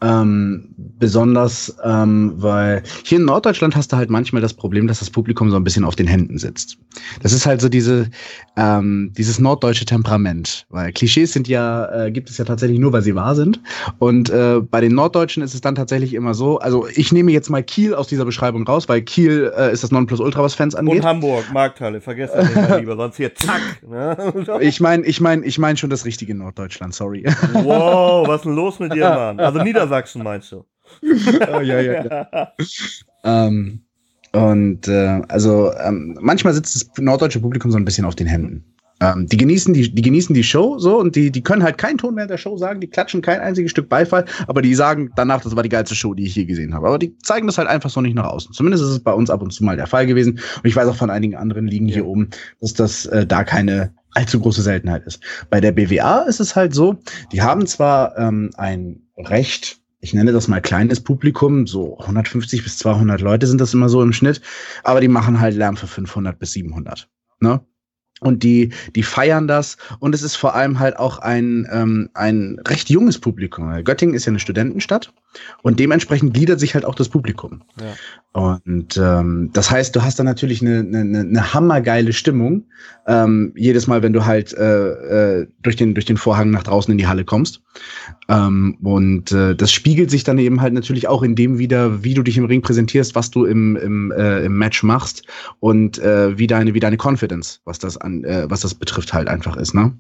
Ähm, 0.02 0.76
besonders, 0.78 1.76
ähm, 1.84 2.34
weil 2.38 2.84
hier 3.04 3.18
in 3.18 3.26
Norddeutschland 3.26 3.76
hast 3.76 3.92
du 3.92 3.98
halt 3.98 4.10
manchmal 4.10 4.42
das 4.42 4.54
Problem, 4.54 4.88
dass 4.88 5.00
das 5.00 5.10
Publikum 5.10 5.50
so 5.50 5.56
ein 5.56 5.64
bisschen 5.64 5.84
auf 5.84 5.96
den 5.96 6.08
Händen 6.08 6.38
sitzt. 6.38 6.78
Das 7.22 7.34
ist 7.34 7.46
halt 7.46 7.62
so 7.62 7.70
diese, 7.70 8.10
ähm, 8.58 9.12
dieses 9.18 9.40
norddeutsche 9.40 9.86
Temperament, 9.86 10.66
weil 10.70 10.92
Klischees 10.92 11.34
sind 11.34 11.48
ja, 11.48 12.06
äh, 12.06 12.12
gibt 12.12 12.30
es 12.30 12.38
ja 12.38 12.46
tatsächlich 12.46 12.80
nur, 12.80 12.94
weil 12.94 13.02
sie 13.02 13.16
wahr 13.16 13.36
sind. 13.36 13.60
Und 14.00 14.30
äh, 14.30 14.60
bei 14.62 14.82
den 14.82 14.94
Norddeutschen 14.94 15.44
ist 15.44 15.54
es 15.54 15.62
dann 15.62 15.76
tatsächlich 15.76 16.14
immer 16.14 16.34
so, 16.34 16.60
also 16.60 16.88
ich 16.88 17.12
nehme 17.12 17.32
jetzt 17.32 17.50
mal 17.50 17.64
Kiel 17.64 17.94
aus 17.94 18.08
dieser 18.08 18.26
Beschreibung 18.26 18.66
raus, 18.66 18.88
weil 18.90 19.02
Kiel 19.02 19.52
äh, 19.58 19.72
ist 19.72 19.84
das 19.84 19.92
Nonplusultra, 19.92 20.44
was 20.44 20.56
Fans 20.56 20.76
angeht. 20.76 20.98
Und 20.98 21.06
Hamburg, 21.06 21.46
Markthalle, 21.54 22.02
vergesst 22.02 22.36
das 22.36 22.54
nicht 22.54 22.70
mal 22.70 22.80
lieber, 22.80 22.96
sonst 22.96 23.18
hier 23.18 23.34
zack. 23.36 23.62
Ich 24.60 24.80
meine, 24.80 25.06
ich 25.06 25.22
meine, 25.22 25.46
ich 25.46 25.58
meine 25.58 25.78
schon 25.78 25.90
das 25.90 26.06
richtige 26.06 26.34
Norddeutschland, 26.36 26.94
sorry. 26.94 27.24
Wow, 27.54 28.28
was 28.28 28.38
ist 28.38 28.46
denn 28.46 28.56
los 28.56 28.80
mit 28.80 28.94
dir, 28.94 29.10
Mann? 29.10 29.40
Also 29.40 29.60
Niedersachsen 29.86 30.24
meinst 30.24 30.52
du? 30.52 30.66
oh, 31.04 31.60
ja, 31.62 31.82
ja, 31.82 32.06
ja. 32.06 32.52
Ähm, 33.24 33.82
und 34.34 34.88
äh, 34.88 35.22
also 35.30 35.72
ähm, 35.84 36.18
manchmal 36.22 36.54
sitzt 36.54 36.76
das 36.76 36.90
norddeutsche 36.98 37.40
Publikum 37.40 37.72
so 37.72 37.78
ein 37.78 37.86
bisschen 37.86 38.06
auf 38.06 38.16
den 38.16 38.28
Händen. 38.28 38.64
Ähm, 39.02 39.28
die 39.28 39.38
genießen 39.38 39.74
die, 39.74 39.94
die 39.94 40.02
genießen 40.02 40.34
die 40.34 40.44
Show 40.44 40.80
so 40.80 41.00
und 41.00 41.16
die, 41.16 41.30
die 41.30 41.44
können 41.44 41.64
halt 41.64 41.78
keinen 41.78 41.98
Ton 41.98 42.16
während 42.16 42.32
der 42.32 42.38
Show 42.38 42.58
sagen, 42.58 42.80
die 42.80 42.88
klatschen 42.88 43.22
kein 43.22 43.42
einziges 43.42 43.72
Stück 43.72 43.90
Beifall, 43.90 44.26
aber 44.48 44.62
die 44.62 44.74
sagen 44.74 45.12
danach, 45.16 45.42
das 45.42 45.56
war 45.56 45.64
die 45.64 45.70
geilste 45.70 45.96
Show, 45.96 46.14
die 46.14 46.26
ich 46.26 46.36
je 46.36 46.46
gesehen 46.46 46.74
habe. 46.74 46.88
Aber 46.88 46.98
die 46.98 47.18
zeigen 47.20 47.48
das 47.48 47.58
halt 47.58 47.68
einfach 47.68 47.90
so 47.90 48.00
nicht 48.02 48.16
nach 48.16 48.28
außen. 48.28 48.54
Zumindest 48.54 48.84
ist 48.84 48.90
es 48.90 49.00
bei 49.00 49.14
uns 49.14 49.30
ab 49.30 49.42
und 49.42 49.52
zu 49.52 49.64
mal 49.66 49.76
der 49.76 49.88
Fall 49.88 50.06
gewesen. 50.06 50.34
Und 50.34 50.66
ich 50.66 50.76
weiß 50.76 50.88
auch 50.88 50.96
von 50.96 51.10
einigen 51.10 51.36
anderen 51.36 51.68
Ligen 51.68 51.88
hier 51.88 52.06
oben, 52.06 52.30
dass 52.62 52.74
das 52.74 53.06
äh, 53.08 53.26
da 53.26 53.44
keine 53.44 53.94
allzu 54.12 54.40
große 54.40 54.62
Seltenheit 54.62 55.06
ist. 55.06 55.22
Bei 55.50 55.60
der 55.60 55.74
BWA 55.74 56.22
ist 56.22 56.40
es 56.40 56.56
halt 56.56 56.74
so, 56.74 56.96
die 57.34 57.42
haben 57.42 57.68
zwar 57.68 58.18
ähm, 58.18 58.52
ein 58.56 59.05
recht 59.18 59.80
ich 60.06 60.14
nenne 60.14 60.32
das 60.32 60.48
mal 60.48 60.62
kleines 60.62 61.02
Publikum, 61.02 61.66
so 61.66 61.98
150 61.98 62.64
bis 62.64 62.78
200 62.78 63.22
Leute 63.22 63.48
sind 63.48 63.60
das 63.60 63.74
immer 63.74 63.90
so 63.90 64.04
im 64.04 64.14
Schnitt, 64.14 64.40
aber 64.84 65.02
die 65.02 65.08
machen 65.08 65.40
halt 65.40 65.56
Lärm 65.56 65.78
für 65.78 65.88
500 65.88 66.38
bis 66.38 66.52
700. 66.52 67.10
Ne? 67.40 67.62
Und 68.22 68.44
die, 68.44 68.72
die 68.96 69.04
feiern 69.04 69.48
das. 69.48 69.78
Und 70.00 70.16
es 70.16 70.22
ist 70.22 70.36
vor 70.36 70.56
allem 70.56 70.80
halt 70.80 70.98
auch 70.98 71.18
ein, 71.18 71.68
ähm, 71.72 72.10
ein 72.14 72.60
recht 72.68 72.90
junges 72.90 73.20
Publikum. 73.20 73.84
Göttingen 73.84 74.16
ist 74.16 74.26
ja 74.26 74.30
eine 74.30 74.40
Studentenstadt 74.40 75.12
und 75.64 75.80
dementsprechend 75.80 76.34
gliedert 76.34 76.60
sich 76.60 76.74
halt 76.74 76.86
auch 76.86 76.96
das 76.96 77.10
Publikum. 77.10 77.62
Ja. 77.80 77.94
Und 78.34 78.98
ähm, 78.98 79.50
das 79.54 79.72
heißt, 79.72 79.96
du 79.96 80.04
hast 80.04 80.20
dann 80.20 80.26
natürlich 80.26 80.62
eine, 80.62 80.80
eine, 80.80 81.20
eine 81.22 81.54
hammergeile 81.54 82.12
Stimmung, 82.12 82.66
ähm, 83.08 83.54
jedes 83.56 83.88
Mal, 83.88 84.04
wenn 84.04 84.14
du 84.14 84.26
halt 84.26 84.54
äh, 84.54 85.40
äh, 85.42 85.48
durch, 85.62 85.76
den, 85.76 85.94
durch 85.94 86.06
den 86.06 86.18
Vorhang 86.18 86.52
nach 86.52 86.64
draußen 86.64 86.92
in 86.92 86.98
die 86.98 87.08
Halle 87.08 87.24
kommst. 87.24 87.62
Ähm, 88.28 88.78
und 88.84 89.32
äh, 89.32 89.56
das 89.56 89.72
spiegelt 89.72 90.12
sich 90.12 90.24
dann 90.24 90.38
eben 90.38 90.62
halt 90.62 90.74
natürlich 90.74 91.08
auch 91.08 91.24
in 91.24 91.36
dem 91.36 91.58
wieder, 91.58 92.04
wie 92.04 92.14
du 92.14 92.24
dich 92.24 92.38
im 92.38 92.46
Ring 92.46 92.62
präsentierst, 92.62 93.16
was 93.16 93.32
du 93.32 93.46
im, 93.46 93.76
im, 93.78 94.12
äh, 94.12 94.46
im 94.46 94.58
Match 94.58 94.84
machst 94.84 95.24
und 95.60 95.98
äh, 96.00 96.38
wie 96.38 96.48
deine, 96.48 96.74
wie 96.74 96.80
deine 96.80 96.98
Confidence, 96.98 97.62
was 97.66 97.80
das 97.80 97.98
an, 97.98 98.24
äh, 98.24 98.50
was 98.50 98.62
das 98.62 98.74
betrifft, 98.74 99.14
halt 99.14 99.28
einfach 99.28 99.56
ist, 99.58 99.74
ne? 99.74 99.98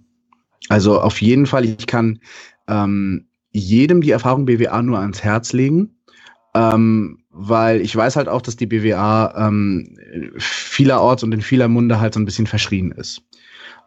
Also 0.69 0.99
auf 0.99 1.21
jeden 1.21 1.45
Fall, 1.45 1.65
ich 1.65 1.86
kann 1.86 2.19
ähm, 2.67 3.27
jedem 3.60 4.01
die 4.01 4.12
Erfahrung 4.12 4.45
BWA 4.45 4.82
nur 4.82 4.99
ans 4.99 5.24
Herz 5.24 5.53
legen. 5.53 5.95
Ähm, 6.53 7.20
weil 7.32 7.82
ich 7.82 7.93
weiß 7.95 8.16
halt 8.16 8.30
auch, 8.30 8.41
dass 8.41 8.56
die 8.56 8.66
BWA 8.66 9.47
ähm, 9.47 9.97
vielerorts 10.38 11.24
und 11.24 11.34
in 11.34 11.41
vieler 11.41 11.68
Munde 11.68 11.99
halt 11.99 12.14
so 12.14 12.20
ein 12.20 12.26
bisschen 12.26 12.47
verschrien 12.47 12.91
ist. 12.91 13.22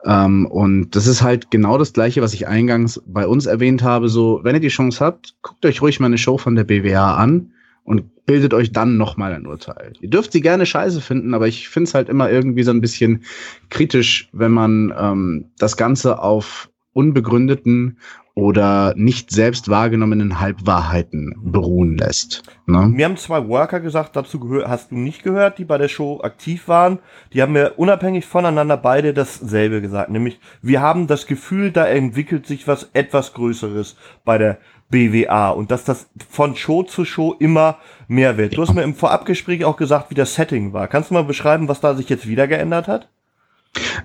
Ähm, 0.04 0.46
und 0.46 0.94
das 0.94 1.06
ist 1.06 1.22
halt 1.22 1.50
genau 1.50 1.78
das 1.78 1.92
Gleiche, 1.92 2.20
was 2.20 2.34
ich 2.34 2.46
eingangs 2.46 3.02
bei 3.06 3.26
uns 3.26 3.46
erwähnt 3.46 3.82
habe. 3.82 4.08
So, 4.08 4.40
wenn 4.42 4.54
ihr 4.54 4.60
die 4.60 4.68
Chance 4.68 5.04
habt, 5.04 5.34
guckt 5.42 5.64
euch 5.64 5.80
ruhig 5.80 5.98
mal 5.98 6.06
eine 6.06 6.18
Show 6.18 6.36
von 6.36 6.54
der 6.54 6.64
BWA 6.64 7.16
an 7.16 7.52
und 7.84 8.26
bildet 8.26 8.52
euch 8.52 8.70
dann 8.70 8.98
nochmal 8.98 9.32
ein 9.32 9.46
Urteil. 9.46 9.94
Ihr 10.00 10.10
dürft 10.10 10.32
sie 10.32 10.42
gerne 10.42 10.66
scheiße 10.66 11.00
finden, 11.00 11.32
aber 11.32 11.48
ich 11.48 11.70
finde 11.70 11.88
es 11.88 11.94
halt 11.94 12.10
immer 12.10 12.30
irgendwie 12.30 12.62
so 12.62 12.70
ein 12.70 12.82
bisschen 12.82 13.24
kritisch, 13.70 14.28
wenn 14.32 14.52
man 14.52 14.92
ähm, 14.96 15.46
das 15.58 15.78
Ganze 15.78 16.20
auf 16.20 16.68
unbegründeten 16.92 17.98
oder 18.38 18.94
nicht 18.96 19.32
selbst 19.32 19.68
wahrgenommenen 19.68 20.38
Halbwahrheiten 20.38 21.34
beruhen 21.42 21.98
lässt. 21.98 22.44
Ne? 22.66 22.86
Mir 22.86 23.06
haben 23.06 23.16
zwei 23.16 23.48
Worker 23.48 23.80
gesagt, 23.80 24.14
dazu 24.14 24.40
hast 24.64 24.92
du 24.92 24.94
nicht 24.94 25.24
gehört, 25.24 25.58
die 25.58 25.64
bei 25.64 25.76
der 25.76 25.88
Show 25.88 26.20
aktiv 26.22 26.68
waren. 26.68 27.00
Die 27.32 27.42
haben 27.42 27.52
mir 27.54 27.72
unabhängig 27.78 28.26
voneinander 28.26 28.76
beide 28.76 29.12
dasselbe 29.12 29.80
gesagt. 29.80 30.10
Nämlich, 30.10 30.38
wir 30.62 30.80
haben 30.80 31.08
das 31.08 31.26
Gefühl, 31.26 31.72
da 31.72 31.88
entwickelt 31.88 32.46
sich 32.46 32.68
was 32.68 32.90
etwas 32.92 33.32
Größeres 33.32 33.96
bei 34.24 34.38
der 34.38 34.58
BWA 34.88 35.50
und 35.50 35.72
dass 35.72 35.82
das 35.82 36.08
von 36.30 36.54
Show 36.54 36.84
zu 36.84 37.04
Show 37.04 37.34
immer 37.40 37.78
mehr 38.06 38.36
wird. 38.36 38.56
Du 38.56 38.62
hast 38.62 38.72
mir 38.72 38.84
im 38.84 38.94
Vorabgespräch 38.94 39.64
auch 39.64 39.76
gesagt, 39.76 40.10
wie 40.10 40.14
das 40.14 40.36
Setting 40.36 40.72
war. 40.72 40.86
Kannst 40.86 41.10
du 41.10 41.14
mal 41.14 41.24
beschreiben, 41.24 41.66
was 41.66 41.80
da 41.80 41.96
sich 41.96 42.08
jetzt 42.08 42.28
wieder 42.28 42.46
geändert 42.46 42.86
hat? 42.86 43.08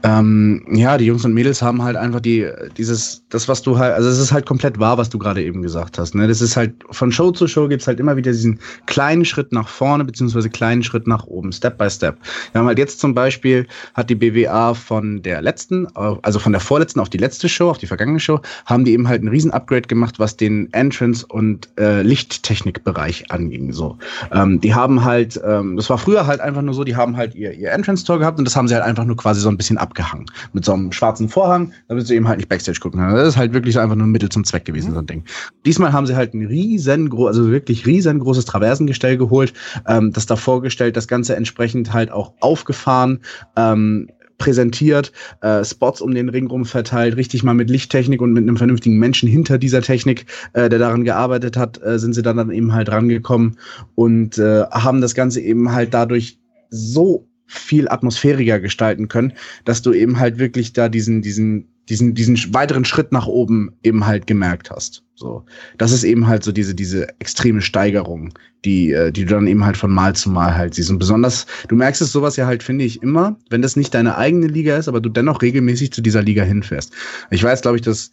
Ähm, 0.03 0.65
ja, 0.71 0.97
die 0.97 1.05
Jungs 1.05 1.25
und 1.25 1.33
Mädels 1.33 1.61
haben 1.61 1.81
halt 1.81 1.95
einfach 1.95 2.19
die, 2.19 2.47
dieses, 2.77 3.23
das, 3.29 3.47
was 3.47 3.61
du 3.61 3.77
halt, 3.77 3.93
also 3.93 4.09
es 4.09 4.19
ist 4.19 4.31
halt 4.31 4.45
komplett 4.45 4.79
wahr, 4.79 4.97
was 4.97 5.09
du 5.09 5.17
gerade 5.17 5.41
eben 5.43 5.61
gesagt 5.61 5.97
hast. 5.97 6.15
Ne? 6.15 6.27
Das 6.27 6.41
ist 6.41 6.57
halt, 6.57 6.73
von 6.91 7.11
Show 7.11 7.31
zu 7.31 7.47
Show 7.47 7.67
gibt's 7.67 7.87
halt 7.87 7.99
immer 7.99 8.15
wieder 8.15 8.31
diesen 8.31 8.59
kleinen 8.85 9.25
Schritt 9.25 9.51
nach 9.51 9.67
vorne, 9.67 10.03
beziehungsweise 10.03 10.49
kleinen 10.49 10.83
Schritt 10.83 11.07
nach 11.07 11.25
oben, 11.25 11.51
Step 11.51 11.77
by 11.77 11.89
Step. 11.89 12.17
Wir 12.51 12.59
haben 12.59 12.67
halt 12.67 12.77
jetzt 12.77 12.99
zum 12.99 13.13
Beispiel, 13.13 13.65
hat 13.93 14.09
die 14.09 14.15
BWA 14.15 14.73
von 14.73 15.21
der 15.21 15.41
letzten, 15.41 15.87
also 15.95 16.39
von 16.39 16.51
der 16.51 16.61
vorletzten 16.61 16.99
auf 16.99 17.09
die 17.09 17.17
letzte 17.17 17.47
Show, 17.47 17.69
auf 17.69 17.77
die 17.77 17.87
vergangene 17.87 18.19
Show, 18.19 18.39
haben 18.65 18.85
die 18.85 18.91
eben 18.91 19.07
halt 19.07 19.21
einen 19.21 19.29
riesen 19.29 19.51
Upgrade 19.51 19.87
gemacht, 19.87 20.19
was 20.19 20.37
den 20.37 20.71
Entrance- 20.73 21.25
und 21.25 21.69
äh, 21.79 22.01
Lichttechnikbereich 22.01 23.31
anging. 23.31 23.71
So, 23.71 23.97
ähm, 24.31 24.59
die 24.59 24.75
haben 24.75 25.03
halt, 25.03 25.39
ähm, 25.45 25.77
das 25.77 25.89
war 25.89 25.97
früher 25.97 26.27
halt 26.27 26.41
einfach 26.41 26.61
nur 26.61 26.73
so, 26.73 26.83
die 26.83 26.95
haben 26.95 27.17
halt 27.17 27.35
ihr, 27.35 27.53
ihr 27.53 27.71
Entrance-Tor 27.71 28.19
gehabt 28.19 28.39
und 28.39 28.45
das 28.45 28.55
haben 28.55 28.67
sie 28.67 28.75
halt 28.75 28.83
einfach 28.83 29.05
nur 29.05 29.17
quasi 29.17 29.39
so 29.39 29.52
ein 29.53 29.57
bisschen 29.57 29.77
abgehangen. 29.77 30.25
Mit 30.53 30.65
so 30.65 30.73
einem 30.73 30.91
schwarzen 30.91 31.29
Vorhang, 31.29 31.73
damit 31.87 32.07
sie 32.07 32.15
eben 32.15 32.27
halt 32.27 32.37
nicht 32.37 32.49
Backstage 32.49 32.79
gucken 32.79 32.99
können. 32.99 33.15
Das 33.15 33.29
ist 33.29 33.37
halt 33.37 33.53
wirklich 33.53 33.75
so 33.75 33.79
einfach 33.79 33.95
nur 33.95 34.07
ein 34.07 34.11
Mittel 34.11 34.29
zum 34.29 34.43
Zweck 34.43 34.65
gewesen, 34.65 34.93
so 34.93 34.99
ein 34.99 35.07
Ding. 35.07 35.23
Diesmal 35.65 35.93
haben 35.93 36.07
sie 36.07 36.15
halt 36.15 36.33
ein 36.33 36.45
riesengroß, 36.45 37.27
also 37.27 37.49
wirklich 37.49 37.85
riesengroßes 37.85 38.45
Traversengestell 38.45 39.17
geholt, 39.17 39.53
ähm, 39.87 40.11
das 40.11 40.25
da 40.25 40.35
vorgestellt, 40.35 40.97
das 40.97 41.07
Ganze 41.07 41.35
entsprechend 41.35 41.93
halt 41.93 42.11
auch 42.11 42.33
aufgefahren, 42.41 43.19
ähm, 43.55 44.07
präsentiert, 44.37 45.11
äh, 45.41 45.63
Spots 45.63 46.01
um 46.01 46.13
den 46.13 46.29
Ring 46.29 46.47
rum 46.47 46.65
verteilt, 46.65 47.15
richtig 47.15 47.43
mal 47.43 47.53
mit 47.53 47.69
Lichttechnik 47.69 48.21
und 48.21 48.33
mit 48.33 48.43
einem 48.43 48.57
vernünftigen 48.57 48.97
Menschen 48.97 49.29
hinter 49.29 49.57
dieser 49.57 49.81
Technik, 49.81 50.25
äh, 50.53 50.69
der 50.69 50.79
daran 50.79 51.05
gearbeitet 51.05 51.55
hat, 51.55 51.81
äh, 51.81 51.97
sind 51.99 52.13
sie 52.13 52.21
dann, 52.21 52.37
dann 52.37 52.51
eben 52.51 52.73
halt 52.73 52.89
rangekommen 52.89 53.57
und 53.95 54.37
äh, 54.37 54.63
haben 54.71 55.01
das 55.01 55.15
Ganze 55.15 55.39
eben 55.39 55.71
halt 55.71 55.93
dadurch 55.93 56.39
so 56.69 57.27
viel 57.45 57.89
atmosphärischer 57.89 58.59
gestalten 58.59 59.07
können, 59.07 59.33
dass 59.65 59.81
du 59.81 59.93
eben 59.93 60.19
halt 60.19 60.39
wirklich 60.39 60.73
da 60.73 60.89
diesen, 60.89 61.21
diesen, 61.21 61.67
diesen, 61.89 62.13
diesen 62.13 62.53
weiteren 62.53 62.85
Schritt 62.85 63.11
nach 63.11 63.27
oben 63.27 63.73
eben 63.83 64.05
halt 64.05 64.27
gemerkt 64.27 64.71
hast. 64.71 65.03
So, 65.15 65.45
das 65.77 65.91
ist 65.91 66.03
eben 66.03 66.27
halt 66.27 66.43
so 66.43 66.51
diese, 66.51 66.73
diese 66.73 67.07
extreme 67.19 67.61
Steigerung, 67.61 68.33
die, 68.65 68.91
äh, 68.91 69.11
die 69.11 69.25
du 69.25 69.33
dann 69.33 69.47
eben 69.47 69.65
halt 69.65 69.77
von 69.77 69.91
Mal 69.91 70.15
zu 70.15 70.29
Mal 70.29 70.55
halt 70.55 70.73
siehst. 70.73 70.89
Und 70.89 70.99
besonders, 70.99 71.45
du 71.67 71.75
merkst 71.75 72.01
es 72.01 72.11
sowas 72.11 72.35
ja 72.35 72.47
halt, 72.47 72.63
finde 72.63 72.85
ich, 72.85 73.01
immer, 73.03 73.37
wenn 73.49 73.61
das 73.61 73.75
nicht 73.75 73.93
deine 73.93 74.17
eigene 74.17 74.47
Liga 74.47 74.77
ist, 74.77 74.87
aber 74.87 75.01
du 75.01 75.09
dennoch 75.09 75.41
regelmäßig 75.41 75.91
zu 75.91 76.01
dieser 76.01 76.21
Liga 76.21 76.43
hinfährst. 76.43 76.93
Ich 77.29 77.43
weiß, 77.43 77.61
glaube 77.61 77.77
ich, 77.77 77.83
das 77.83 78.11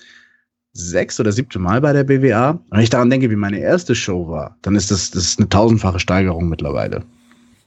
sechs 0.72 1.18
oder 1.18 1.32
siebte 1.32 1.58
Mal 1.58 1.80
bei 1.80 1.92
der 1.92 2.04
BWA. 2.04 2.60
Wenn 2.70 2.80
ich 2.80 2.90
daran 2.90 3.10
denke, 3.10 3.30
wie 3.30 3.36
meine 3.36 3.58
erste 3.58 3.94
Show 3.94 4.28
war, 4.28 4.56
dann 4.62 4.76
ist 4.76 4.90
das, 4.90 5.10
das 5.10 5.24
ist 5.24 5.38
eine 5.38 5.48
tausendfache 5.48 5.98
Steigerung 5.98 6.48
mittlerweile. 6.48 7.04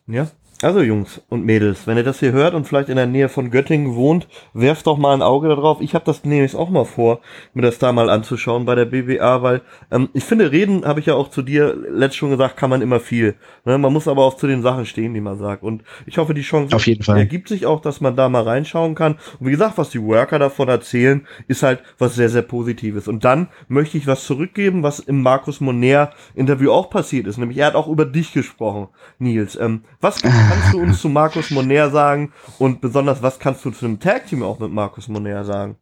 Ja. 0.08 0.30
Also 0.64 0.82
Jungs 0.82 1.22
und 1.28 1.44
Mädels, 1.44 1.88
wenn 1.88 1.98
ihr 1.98 2.06
das 2.06 2.22
hier 2.22 2.32
hört 2.32 2.54
und 2.54 2.66
vielleicht 2.66 2.88
in 2.88 2.96
der 2.96 3.06
Nähe 3.06 3.28
von 3.28 3.52
Göttingen 3.52 3.96
wohnt, 3.96 4.30
werft 4.54 4.88
doch 4.88 4.98
mal 4.98 5.14
ein 5.14 5.22
Auge 5.22 5.50
darauf. 5.50 5.82
Ich 5.82 5.94
habe 5.94 6.06
das 6.06 6.24
nämlich 6.24 6.56
auch 6.56 6.70
mal 6.70 6.86
vor, 6.86 7.20
mir 7.54 7.64
das 7.64 7.80
da 7.80 7.92
mal 7.92 8.10
anzuschauen 8.10 8.64
bei 8.64 8.74
der 8.74 8.86
BBA, 8.86 9.42
weil 9.42 9.62
ähm, 9.92 10.08
ich 10.14 10.24
finde, 10.24 10.54
reden, 10.54 10.86
habe 10.86 11.02
ich 11.02 11.08
ja 11.08 11.16
auch 11.16 11.30
zu 11.30 11.42
dir 11.42 11.76
letzt 11.76 12.16
schon 12.16 12.30
gesagt, 12.30 12.56
kann 12.56 12.70
man 12.70 12.82
immer 12.82 13.02
viel. 13.02 13.36
Ne? 13.66 13.78
Man 13.78 13.92
muss 13.92 14.08
aber 14.08 14.24
auch 14.24 14.38
zu 14.38 14.48
den 14.48 14.62
Sachen 14.62 14.86
stehen, 14.86 15.14
die 15.14 15.20
man 15.20 15.38
sagt. 15.38 15.64
Und 15.64 15.84
ich 16.06 16.18
hoffe, 16.18 16.34
die 16.34 16.44
Chance 16.44 16.74
Auf 16.74 16.88
jeden 16.88 17.04
Fall. 17.04 17.18
ergibt 17.18 17.50
sich 17.50 17.66
auch, 17.66 17.82
dass 17.82 18.00
man 18.00 18.16
da 18.16 18.30
mal 18.30 18.44
reinschauen 18.44 18.96
kann. 18.96 19.18
Und 19.42 19.48
wie 19.48 19.52
gesagt, 19.52 19.78
was 19.78 19.90
die 19.90 20.02
Worker 20.02 20.40
davon 20.40 20.70
erzählen, 20.70 21.28
ist 21.50 21.64
halt 21.64 21.82
was 21.98 22.16
sehr, 22.16 22.30
sehr 22.30 22.42
Positives. 22.42 23.10
Und 23.10 23.26
dann 23.26 23.50
möchte 23.68 23.98
ich 23.98 24.08
was 24.08 24.24
zurückgeben, 24.24 24.82
was 24.82 25.00
im 25.00 25.24
Markus 25.24 25.60
Moner 25.60 26.12
Interview 26.36 26.72
auch 26.72 26.90
passiert 26.90 27.28
ist. 27.28 27.38
Nämlich 27.38 27.58
er 27.58 27.68
hat 27.68 27.76
auch 27.76 27.90
über 27.90 28.06
dich 28.06 28.32
gesprochen, 28.32 28.88
Nils. 29.20 29.58
Ähm, 29.58 29.82
was 30.00 30.22
kannst 30.54 30.74
du 30.74 30.80
uns 30.80 31.02
zu 31.02 31.10
Markus 31.10 31.52
Moner 31.52 31.90
sagen? 31.90 32.32
Und 32.60 32.82
besonders, 32.82 33.22
was 33.22 33.40
kannst 33.40 33.66
du 33.66 33.72
zu 33.72 33.86
einem 33.86 34.00
Tag 34.00 34.28
Team 34.28 34.44
auch 34.44 34.60
mit 34.60 34.72
Markus 34.72 35.08
Moner 35.08 35.44
sagen? 35.44 35.78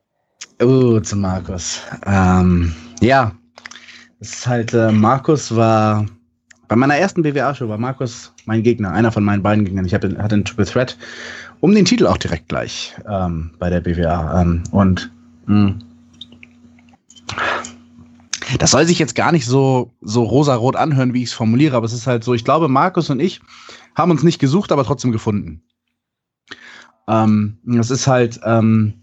Oh, 0.61 0.99
zu 0.99 1.15
Markus. 1.15 1.82
Ähm, 2.05 2.74
ja, 3.01 3.32
es 4.19 4.34
ist 4.34 4.47
halt, 4.47 4.74
äh, 4.74 4.91
Markus 4.91 5.55
war 5.55 6.05
bei 6.67 6.76
meiner 6.78 6.95
ersten 6.95 7.22
BWA-Show 7.22 7.67
war 7.67 7.78
Markus 7.78 8.34
mein 8.45 8.63
Gegner, 8.63 8.93
einer 8.93 9.11
von 9.11 9.26
meinen 9.26 9.43
beiden 9.43 9.65
Gegnern. 9.65 9.86
Ich 9.86 9.93
hatte, 9.93 10.15
hatte 10.17 10.36
einen 10.36 10.45
Triple 10.45 10.65
Threat 10.65 10.97
um 11.59 11.76
den 11.76 11.84
Titel 11.84 12.07
auch 12.07 12.17
direkt 12.17 12.47
gleich 12.47 12.95
ähm, 13.09 13.51
bei 13.59 13.69
der 13.69 13.82
BWA. 13.82 14.41
Ähm, 14.41 14.63
und 14.72 15.11
mh, 15.47 15.76
das 18.60 18.72
soll 18.72 18.86
sich 18.86 18.99
jetzt 18.99 19.16
gar 19.16 19.32
nicht 19.32 19.45
so, 19.45 19.93
so 20.02 20.24
rosarot 20.24 20.76
anhören, 20.76 21.14
wie 21.14 21.24
ich 21.24 21.30
es 21.30 21.34
formuliere, 21.34 21.76
aber 21.76 21.86
es 21.86 21.93
ist 21.93 22.08
halt 22.08 22.24
so, 22.24 22.34
ich 22.34 22.43
glaube, 22.43 22.68
Markus 22.68 23.10
und 23.10 23.20
ich 23.20 23.41
haben 23.95 24.12
uns 24.12 24.24
nicht 24.24 24.39
gesucht, 24.39 24.72
aber 24.72 24.84
trotzdem 24.84 25.12
gefunden. 25.12 25.62
Ähm, 27.08 27.58
das 27.64 27.91
ist 27.91 28.08
halt, 28.08 28.39
ähm, 28.45 28.93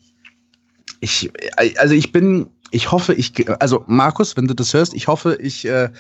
ich, 1.01 1.31
also 1.77 1.95
ich 1.95 2.13
bin, 2.13 2.49
ich 2.71 2.91
hoffe, 2.91 3.15
ich, 3.15 3.33
also 3.61 3.85
Markus, 3.87 4.37
wenn 4.37 4.47
du 4.47 4.55
das 4.55 4.75
hörst, 4.75 4.95
ich 4.95 5.09
hoffe, 5.09 5.39
ich 5.41 5.65
äh, 5.67 5.91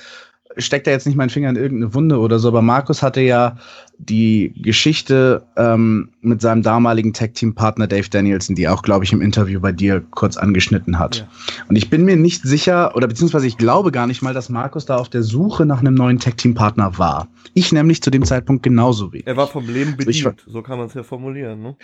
steckt 0.57 0.87
da 0.87 0.91
jetzt 0.91 1.07
nicht 1.07 1.17
meinen 1.17 1.31
Finger 1.31 1.51
in 1.51 1.57
irgendeine 1.57 1.95
Wunde 1.95 2.19
oder 2.19 2.39
so, 2.39 2.49
aber 2.49 2.63
Markus 2.63 3.03
hatte 3.03 3.21
ja 3.21 3.57
die 3.99 4.53
Geschichte 4.63 5.45
ähm, 5.57 6.11
mit 6.21 6.41
seinem 6.41 6.63
damaligen 6.63 7.13
Tag-Team-Partner 7.13 7.87
Dave 7.87 8.09
Danielson, 8.09 8.57
die 8.57 8.69
auch, 8.69 8.83
glaube 8.83 9.05
ich, 9.05 9.13
im 9.13 9.21
Interview 9.21 9.61
bei 9.61 9.73
dir 9.73 10.03
kurz 10.11 10.37
angeschnitten 10.37 10.99
hat. 10.99 11.19
Ja. 11.19 11.29
Und 11.69 11.77
ich 11.77 11.91
bin 11.91 12.05
mir 12.05 12.17
nicht 12.17 12.43
sicher, 12.43 12.95
oder 12.97 13.09
beziehungsweise 13.09 13.47
ich 13.47 13.57
glaube 13.57 13.93
gar 13.93 14.07
nicht 14.07 14.23
mal, 14.23 14.35
dass 14.35 14.49
Markus 14.49 14.87
da 14.87 14.97
auf 14.97 15.09
der 15.09 15.23
Suche 15.23 15.67
nach 15.67 15.81
einem 15.81 15.95
neuen 15.95 16.19
Tag-Team-Partner 16.19 16.99
war. 16.99 17.29
Ich 17.55 17.73
nämlich 17.73 18.03
zu 18.03 18.11
dem 18.11 18.25
Zeitpunkt 18.25 18.63
genauso 18.63 19.13
wie. 19.13 19.23
Er 19.27 19.37
war 19.37 19.49
vom 19.49 19.69
Leben 19.69 19.97
bedient, 19.97 20.43
so, 20.47 20.53
so 20.53 20.63
kann 20.63 20.79
man 20.79 20.87
es 20.87 20.95
ja 20.95 21.03
formulieren, 21.03 21.61
ne? 21.63 21.77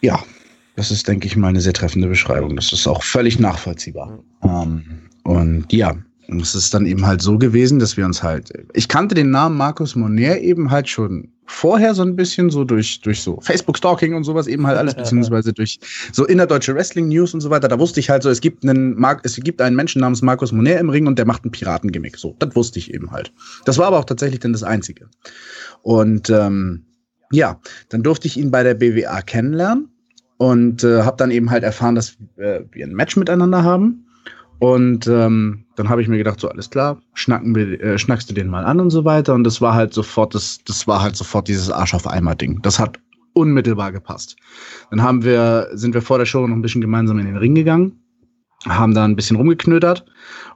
Ja, 0.00 0.18
das 0.76 0.90
ist, 0.90 1.06
denke 1.06 1.26
ich, 1.26 1.36
mal 1.36 1.48
eine 1.48 1.60
sehr 1.60 1.74
treffende 1.74 2.08
Beschreibung. 2.08 2.56
Das 2.56 2.72
ist 2.72 2.86
auch 2.86 3.02
völlig 3.02 3.38
nachvollziehbar. 3.38 4.18
Ja. 4.42 4.62
Ähm, 4.62 4.84
und 5.24 5.72
ja, 5.72 5.94
und 6.32 6.40
es 6.40 6.54
ist 6.54 6.72
dann 6.72 6.86
eben 6.86 7.06
halt 7.06 7.20
so 7.20 7.36
gewesen, 7.36 7.78
dass 7.78 7.98
wir 7.98 8.06
uns 8.06 8.22
halt, 8.22 8.50
ich 8.72 8.88
kannte 8.88 9.14
den 9.14 9.30
Namen 9.30 9.56
Markus 9.56 9.94
Moner 9.94 10.38
eben 10.38 10.70
halt 10.70 10.88
schon 10.88 11.28
vorher 11.44 11.94
so 11.94 12.02
ein 12.02 12.16
bisschen, 12.16 12.48
so 12.48 12.64
durch, 12.64 13.02
durch 13.02 13.20
so 13.20 13.38
Facebook-Stalking 13.42 14.14
und 14.14 14.24
sowas 14.24 14.46
eben 14.46 14.66
halt 14.66 14.78
alles, 14.78 14.94
beziehungsweise 14.96 15.52
durch 15.52 15.78
so 16.10 16.24
innerdeutsche 16.26 16.74
Wrestling-News 16.74 17.34
und 17.34 17.42
so 17.42 17.50
weiter. 17.50 17.68
Da 17.68 17.78
wusste 17.78 18.00
ich 18.00 18.08
halt 18.08 18.22
so, 18.22 18.30
es 18.30 18.40
gibt 18.40 18.66
einen, 18.66 18.98
Mar 18.98 19.20
es 19.22 19.36
gibt 19.36 19.60
einen 19.60 19.76
Menschen 19.76 20.00
namens 20.00 20.22
Markus 20.22 20.52
Moner 20.52 20.78
im 20.78 20.88
Ring 20.88 21.06
und 21.06 21.18
der 21.18 21.26
macht 21.26 21.44
einen 21.44 21.52
Piratengimmick. 21.52 22.16
So, 22.16 22.34
das 22.38 22.56
wusste 22.56 22.78
ich 22.78 22.94
eben 22.94 23.10
halt. 23.10 23.30
Das 23.66 23.76
war 23.76 23.88
aber 23.88 23.98
auch 23.98 24.06
tatsächlich 24.06 24.40
dann 24.40 24.54
das 24.54 24.62
Einzige. 24.62 25.10
Und 25.82 26.30
ähm, 26.30 26.86
ja, 27.30 27.60
dann 27.90 28.02
durfte 28.02 28.26
ich 28.26 28.38
ihn 28.38 28.50
bei 28.50 28.62
der 28.62 28.74
BWA 28.74 29.20
kennenlernen 29.20 29.90
und 30.38 30.82
äh, 30.82 31.02
habe 31.02 31.18
dann 31.18 31.30
eben 31.30 31.50
halt 31.50 31.62
erfahren, 31.62 31.94
dass 31.94 32.16
äh, 32.36 32.60
wir 32.72 32.86
ein 32.86 32.94
Match 32.94 33.16
miteinander 33.16 33.62
haben. 33.62 34.06
Und 34.62 35.08
ähm, 35.08 35.64
dann 35.74 35.88
habe 35.88 36.02
ich 36.02 36.08
mir 36.08 36.18
gedacht, 36.18 36.38
so 36.38 36.48
alles 36.48 36.70
klar, 36.70 37.02
schnacken 37.14 37.52
wir, 37.56 37.80
äh, 37.80 37.98
schnackst 37.98 38.30
du 38.30 38.34
den 38.34 38.46
mal 38.46 38.64
an 38.64 38.78
und 38.78 38.90
so 38.90 39.04
weiter. 39.04 39.34
Und 39.34 39.42
das 39.42 39.60
war 39.60 39.74
halt 39.74 39.92
sofort, 39.92 40.36
das, 40.36 40.60
das 40.64 40.86
war 40.86 41.02
halt 41.02 41.16
sofort 41.16 41.48
dieses 41.48 41.68
Arsch 41.68 41.94
auf 41.94 42.06
Eimer-Ding. 42.06 42.62
Das 42.62 42.78
hat 42.78 43.00
unmittelbar 43.32 43.90
gepasst. 43.90 44.36
Dann 44.90 45.02
haben 45.02 45.24
wir, 45.24 45.66
sind 45.72 45.94
wir 45.94 46.00
vor 46.00 46.18
der 46.18 46.26
Show 46.26 46.46
noch 46.46 46.54
ein 46.54 46.62
bisschen 46.62 46.80
gemeinsam 46.80 47.18
in 47.18 47.26
den 47.26 47.38
Ring 47.38 47.56
gegangen, 47.56 48.04
haben 48.68 48.94
da 48.94 49.04
ein 49.04 49.16
bisschen 49.16 49.36
rumgeknödert 49.36 50.04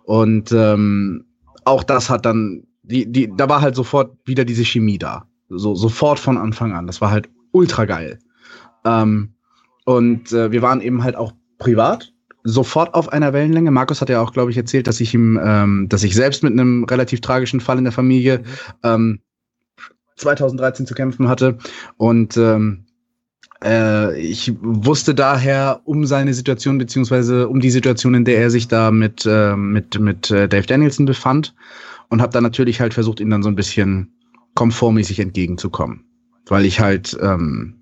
und 0.05 0.53
ähm, 0.53 1.25
auch 1.65 1.83
das 1.83 2.09
hat 2.09 2.25
dann, 2.27 2.63
die, 2.85 3.11
die, 3.11 3.29
da 3.37 3.49
war 3.49 3.61
halt 3.61 3.75
sofort 3.75 4.17
wieder 4.25 4.45
diese 4.45 4.65
Chemie 4.65 4.99
da. 4.99 5.27
So, 5.49 5.75
sofort 5.75 6.21
von 6.21 6.39
Anfang 6.39 6.75
an. 6.75 6.87
Das 6.87 7.01
war 7.01 7.11
halt 7.11 7.29
ultra 7.51 7.87
geil. 7.87 8.21
Ähm, 8.85 9.35
und 9.85 10.31
äh, 10.31 10.53
wir 10.53 10.63
waren 10.63 10.81
eben 10.81 11.03
halt 11.03 11.17
auch 11.17 11.33
privat 11.59 12.13
sofort 12.47 12.95
auf 12.95 13.13
einer 13.13 13.33
Wellenlänge. 13.33 13.71
Markus 13.71 14.01
hat 14.01 14.09
ja 14.09 14.21
auch, 14.21 14.33
glaube 14.33 14.51
ich, 14.51 14.57
erzählt, 14.57 14.87
dass 14.87 15.01
ich 15.01 15.13
ihm, 15.13 15.39
ähm, 15.43 15.89
dass 15.89 16.05
ich 16.05 16.15
selbst 16.15 16.43
mit 16.43 16.53
einem 16.53 16.85
relativ 16.85 17.21
tragischen 17.21 17.61
Fall 17.61 17.79
in 17.79 17.85
der 17.85 17.93
Familie 17.93 18.43
ähm, 18.83 19.21
2013 20.17 20.87
zu 20.87 20.95
kämpfen 20.95 21.29
hatte. 21.29 21.59
Und 21.97 22.37
ähm, 22.37 22.85
äh, 23.65 24.19
ich 24.21 24.55
wusste 24.61 25.15
daher 25.15 25.81
um 25.85 26.07
seine 26.07 26.35
Situation, 26.35 26.79
beziehungsweise 26.79 27.49
um 27.49 27.61
die 27.61 27.71
Situation, 27.71 28.15
in 28.15 28.25
der 28.25 28.39
er 28.39 28.51
sich 28.51 28.69
da 28.69 28.91
mit, 28.91 29.27
äh, 29.27 29.57
mit, 29.57 29.99
mit 29.99 30.31
äh, 30.31 30.49
Dave 30.49 30.67
Danielson 30.67 31.07
befand. 31.07 31.55
Und 32.09 32.23
habe 32.23 32.33
dann 32.33 32.45
natürlich 32.45 32.81
halt 32.81 32.95
versucht, 32.95 33.19
ihn 33.19 33.31
dann 33.31 33.43
so 33.43 33.49
ein 33.49 33.57
bisschen 33.57 34.13
komfortmäßig 34.55 35.19
entgegenzukommen. 35.19 36.05
Weil 36.47 36.65
ich 36.65 36.79
halt, 36.79 37.19
ähm, 37.21 37.75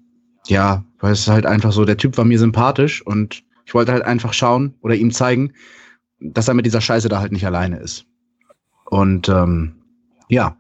ja, 0.46 0.82
weil 0.98 1.12
es 1.12 1.28
halt 1.28 1.44
einfach 1.44 1.72
so, 1.72 1.84
der 1.84 1.98
Typ 1.98 2.16
war 2.16 2.24
mir 2.24 2.38
sympathisch 2.38 3.06
und 3.06 3.44
ich 3.64 3.74
wollte 3.74 3.92
halt 3.92 4.04
einfach 4.04 4.32
schauen 4.32 4.74
oder 4.80 4.94
ihm 4.94 5.10
zeigen, 5.10 5.52
dass 6.20 6.48
er 6.48 6.54
mit 6.54 6.66
dieser 6.66 6.80
Scheiße 6.80 7.08
da 7.08 7.20
halt 7.20 7.32
nicht 7.32 7.46
alleine 7.46 7.78
ist. 7.78 8.06
Und 8.86 9.28
ähm, 9.28 9.76
ja, 10.28 10.56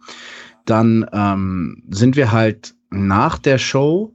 dann 0.64 1.06
ähm, 1.12 1.82
sind 1.90 2.16
wir 2.16 2.32
halt 2.32 2.74
nach 2.90 3.38
der 3.38 3.58
Show 3.58 4.14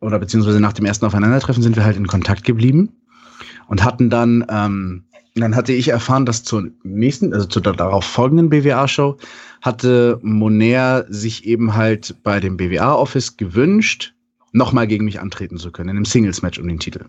oder 0.00 0.18
beziehungsweise 0.18 0.60
nach 0.60 0.72
dem 0.72 0.86
ersten 0.86 1.06
Aufeinandertreffen 1.06 1.62
sind 1.62 1.76
wir 1.76 1.84
halt 1.84 1.96
in 1.96 2.06
Kontakt 2.06 2.44
geblieben 2.44 3.00
und 3.68 3.84
hatten 3.84 4.10
dann, 4.10 4.44
ähm, 4.48 5.04
dann 5.34 5.54
hatte 5.54 5.72
ich 5.72 5.88
erfahren, 5.88 6.26
dass 6.26 6.42
zur 6.42 6.70
nächsten, 6.82 7.32
also 7.32 7.46
zur 7.46 7.62
darauf 7.62 8.04
folgenden 8.04 8.48
BWA-Show 8.48 9.16
hatte 9.62 10.18
Moner 10.22 11.04
sich 11.08 11.46
eben 11.46 11.74
halt 11.74 12.16
bei 12.22 12.40
dem 12.40 12.56
BWA-Office 12.56 13.36
gewünscht, 13.36 14.14
nochmal 14.52 14.86
gegen 14.86 15.04
mich 15.04 15.20
antreten 15.20 15.58
zu 15.58 15.70
können, 15.70 15.90
in 15.90 15.96
einem 15.96 16.04
Singles-Match 16.04 16.58
um 16.58 16.66
den 16.66 16.80
Titel. 16.80 17.04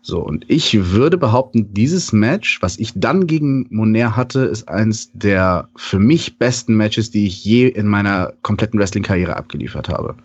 So, 0.00 0.20
und 0.20 0.44
ich 0.48 0.90
würde 0.92 1.16
behaupten, 1.16 1.72
dieses 1.72 2.12
Match, 2.12 2.60
was 2.60 2.78
ich 2.78 2.92
dann 2.96 3.26
gegen 3.26 3.66
Moner 3.70 4.16
hatte, 4.16 4.40
ist 4.40 4.68
eins 4.68 5.10
der 5.12 5.68
für 5.76 5.98
mich 5.98 6.38
besten 6.38 6.76
Matches, 6.76 7.10
die 7.10 7.26
ich 7.26 7.44
je 7.44 7.68
in 7.68 7.86
meiner 7.86 8.32
kompletten 8.42 8.80
Wrestling-Karriere 8.80 9.36
abgeliefert 9.36 9.88
habe. 9.88 10.16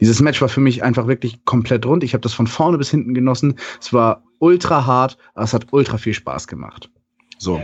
Dieses 0.00 0.20
Match 0.20 0.40
war 0.42 0.48
für 0.48 0.60
mich 0.60 0.82
einfach 0.82 1.06
wirklich 1.06 1.44
komplett 1.44 1.86
rund. 1.86 2.04
Ich 2.04 2.12
habe 2.12 2.22
das 2.22 2.34
von 2.34 2.46
vorne 2.46 2.78
bis 2.78 2.90
hinten 2.90 3.14
genossen. 3.14 3.54
Es 3.80 3.92
war 3.92 4.22
ultra 4.38 4.84
hart, 4.84 5.16
aber 5.34 5.44
es 5.44 5.54
hat 5.54 5.68
ultra 5.70 5.96
viel 5.98 6.14
Spaß 6.14 6.46
gemacht. 6.46 6.90
So. 7.38 7.62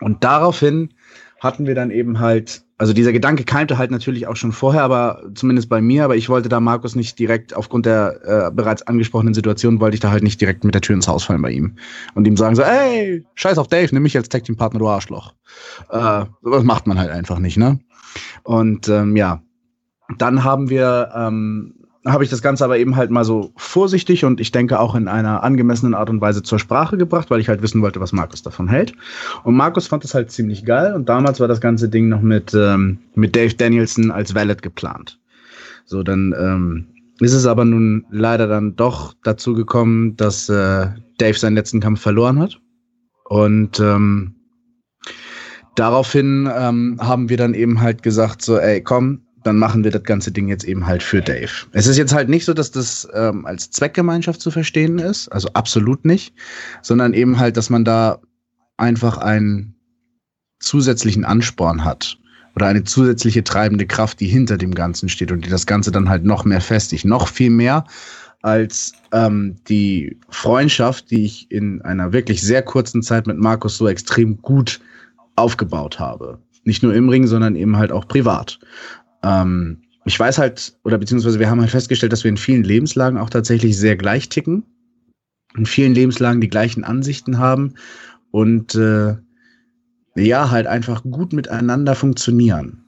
Und 0.00 0.24
daraufhin 0.24 0.92
hatten 1.40 1.66
wir 1.66 1.74
dann 1.74 1.90
eben 1.90 2.20
halt 2.20 2.62
also 2.80 2.94
dieser 2.94 3.12
Gedanke 3.12 3.44
keimte 3.44 3.76
halt 3.76 3.90
natürlich 3.90 4.26
auch 4.26 4.36
schon 4.36 4.52
vorher, 4.52 4.82
aber 4.82 5.22
zumindest 5.34 5.68
bei 5.68 5.82
mir, 5.82 6.02
aber 6.02 6.16
ich 6.16 6.30
wollte 6.30 6.48
da 6.48 6.60
Markus 6.60 6.96
nicht 6.96 7.18
direkt, 7.18 7.54
aufgrund 7.54 7.84
der 7.84 8.20
äh, 8.24 8.50
bereits 8.50 8.80
angesprochenen 8.86 9.34
Situation, 9.34 9.80
wollte 9.80 9.96
ich 9.96 10.00
da 10.00 10.10
halt 10.10 10.22
nicht 10.22 10.40
direkt 10.40 10.64
mit 10.64 10.72
der 10.72 10.80
Tür 10.80 10.94
ins 10.94 11.06
Haus 11.06 11.24
fallen 11.24 11.42
bei 11.42 11.50
ihm. 11.50 11.76
Und 12.14 12.26
ihm 12.26 12.38
sagen 12.38 12.56
so, 12.56 12.62
ey, 12.62 13.22
scheiß 13.34 13.58
auf 13.58 13.68
Dave, 13.68 13.90
nimm 13.92 14.02
mich 14.02 14.16
als 14.16 14.30
Tag-Team-Partner, 14.30 14.78
du 14.78 14.88
Arschloch. 14.88 15.34
Äh, 15.90 16.24
das 16.42 16.64
macht 16.64 16.86
man 16.86 16.98
halt 16.98 17.10
einfach 17.10 17.38
nicht, 17.38 17.58
ne? 17.58 17.78
Und 18.44 18.88
ähm, 18.88 19.14
ja, 19.14 19.42
dann 20.16 20.42
haben 20.42 20.70
wir 20.70 21.10
ähm, 21.14 21.74
habe 22.06 22.24
ich 22.24 22.30
das 22.30 22.40
Ganze 22.40 22.64
aber 22.64 22.78
eben 22.78 22.96
halt 22.96 23.10
mal 23.10 23.24
so 23.24 23.52
vorsichtig 23.56 24.24
und 24.24 24.40
ich 24.40 24.52
denke 24.52 24.80
auch 24.80 24.94
in 24.94 25.06
einer 25.06 25.42
angemessenen 25.42 25.94
Art 25.94 26.08
und 26.08 26.20
Weise 26.20 26.42
zur 26.42 26.58
Sprache 26.58 26.96
gebracht, 26.96 27.30
weil 27.30 27.40
ich 27.40 27.48
halt 27.48 27.60
wissen 27.60 27.82
wollte, 27.82 28.00
was 28.00 28.12
Markus 28.12 28.42
davon 28.42 28.68
hält. 28.68 28.94
Und 29.44 29.54
Markus 29.54 29.86
fand 29.86 30.04
das 30.04 30.14
halt 30.14 30.30
ziemlich 30.30 30.64
geil 30.64 30.94
und 30.94 31.08
damals 31.08 31.40
war 31.40 31.48
das 31.48 31.60
ganze 31.60 31.88
Ding 31.88 32.08
noch 32.08 32.22
mit, 32.22 32.54
ähm, 32.54 32.98
mit 33.14 33.36
Dave 33.36 33.54
Danielson 33.54 34.10
als 34.10 34.34
Valet 34.34 34.62
geplant. 34.62 35.18
So, 35.84 36.02
dann 36.02 36.34
ähm, 36.38 36.86
ist 37.20 37.34
es 37.34 37.46
aber 37.46 37.66
nun 37.66 38.06
leider 38.10 38.46
dann 38.46 38.76
doch 38.76 39.14
dazu 39.22 39.52
gekommen, 39.52 40.16
dass 40.16 40.48
äh, 40.48 40.88
Dave 41.18 41.38
seinen 41.38 41.54
letzten 41.54 41.80
Kampf 41.80 42.00
verloren 42.00 42.38
hat. 42.38 42.58
Und 43.24 43.78
ähm, 43.78 44.36
daraufhin 45.74 46.50
ähm, 46.52 46.98
haben 47.00 47.28
wir 47.28 47.36
dann 47.36 47.52
eben 47.52 47.80
halt 47.80 48.02
gesagt, 48.02 48.40
so, 48.40 48.56
ey, 48.56 48.82
komm, 48.82 49.22
dann 49.44 49.56
machen 49.56 49.84
wir 49.84 49.90
das 49.90 50.02
ganze 50.02 50.32
Ding 50.32 50.48
jetzt 50.48 50.64
eben 50.64 50.86
halt 50.86 51.02
für 51.02 51.20
Dave. 51.22 51.50
Es 51.72 51.86
ist 51.86 51.96
jetzt 51.96 52.12
halt 52.12 52.28
nicht 52.28 52.44
so, 52.44 52.52
dass 52.52 52.70
das 52.70 53.08
ähm, 53.14 53.46
als 53.46 53.70
Zweckgemeinschaft 53.70 54.40
zu 54.40 54.50
verstehen 54.50 54.98
ist, 54.98 55.28
also 55.28 55.48
absolut 55.54 56.04
nicht, 56.04 56.34
sondern 56.82 57.14
eben 57.14 57.38
halt, 57.38 57.56
dass 57.56 57.70
man 57.70 57.84
da 57.84 58.20
einfach 58.76 59.18
einen 59.18 59.74
zusätzlichen 60.58 61.24
Ansporn 61.24 61.84
hat. 61.84 62.18
oder 62.56 62.66
eine 62.66 62.84
zusätzliche 62.84 63.44
treibende 63.44 63.86
Kraft, 63.86 64.20
die 64.20 64.26
hinter 64.26 64.58
dem 64.58 64.74
Ganzen 64.74 65.08
steht 65.08 65.32
und 65.32 65.44
die 65.44 65.50
das 65.50 65.66
Ganze 65.66 65.90
dann 65.90 66.08
halt 66.08 66.24
noch 66.24 66.44
mehr 66.44 66.60
festigt. 66.60 67.04
Noch 67.04 67.28
viel 67.28 67.50
mehr 67.50 67.84
als 68.42 68.92
ähm, 69.12 69.56
die 69.68 70.18
Freundschaft, 70.30 71.10
die 71.10 71.24
ich 71.24 71.50
in 71.50 71.82
einer 71.82 72.12
wirklich 72.12 72.40
sehr 72.42 72.62
kurzen 72.62 73.02
Zeit 73.02 73.26
mit 73.26 73.38
Markus 73.38 73.76
so 73.76 73.88
extrem 73.88 74.40
gut 74.40 74.80
aufgebaut 75.36 75.98
habe. 75.98 76.38
Nicht 76.64 76.82
nur 76.82 76.94
im 76.94 77.08
Ring, 77.08 77.26
sondern 77.26 77.56
eben 77.56 77.76
halt 77.76 77.92
auch 77.92 78.06
privat. 78.08 78.58
Ähm, 79.22 79.82
ich 80.04 80.18
weiß 80.18 80.38
halt, 80.38 80.78
oder 80.84 80.98
beziehungsweise 80.98 81.38
wir 81.38 81.50
haben 81.50 81.60
halt 81.60 81.70
festgestellt, 81.70 82.12
dass 82.12 82.24
wir 82.24 82.30
in 82.30 82.36
vielen 82.36 82.64
Lebenslagen 82.64 83.18
auch 83.18 83.30
tatsächlich 83.30 83.76
sehr 83.76 83.96
gleich 83.96 84.28
ticken. 84.28 84.64
In 85.56 85.66
vielen 85.66 85.94
Lebenslagen 85.94 86.40
die 86.40 86.48
gleichen 86.48 86.84
Ansichten 86.84 87.38
haben 87.38 87.74
und 88.30 88.74
äh, 88.74 89.16
ja, 90.16 90.50
halt 90.50 90.66
einfach 90.66 91.02
gut 91.02 91.32
miteinander 91.32 91.94
funktionieren. 91.94 92.79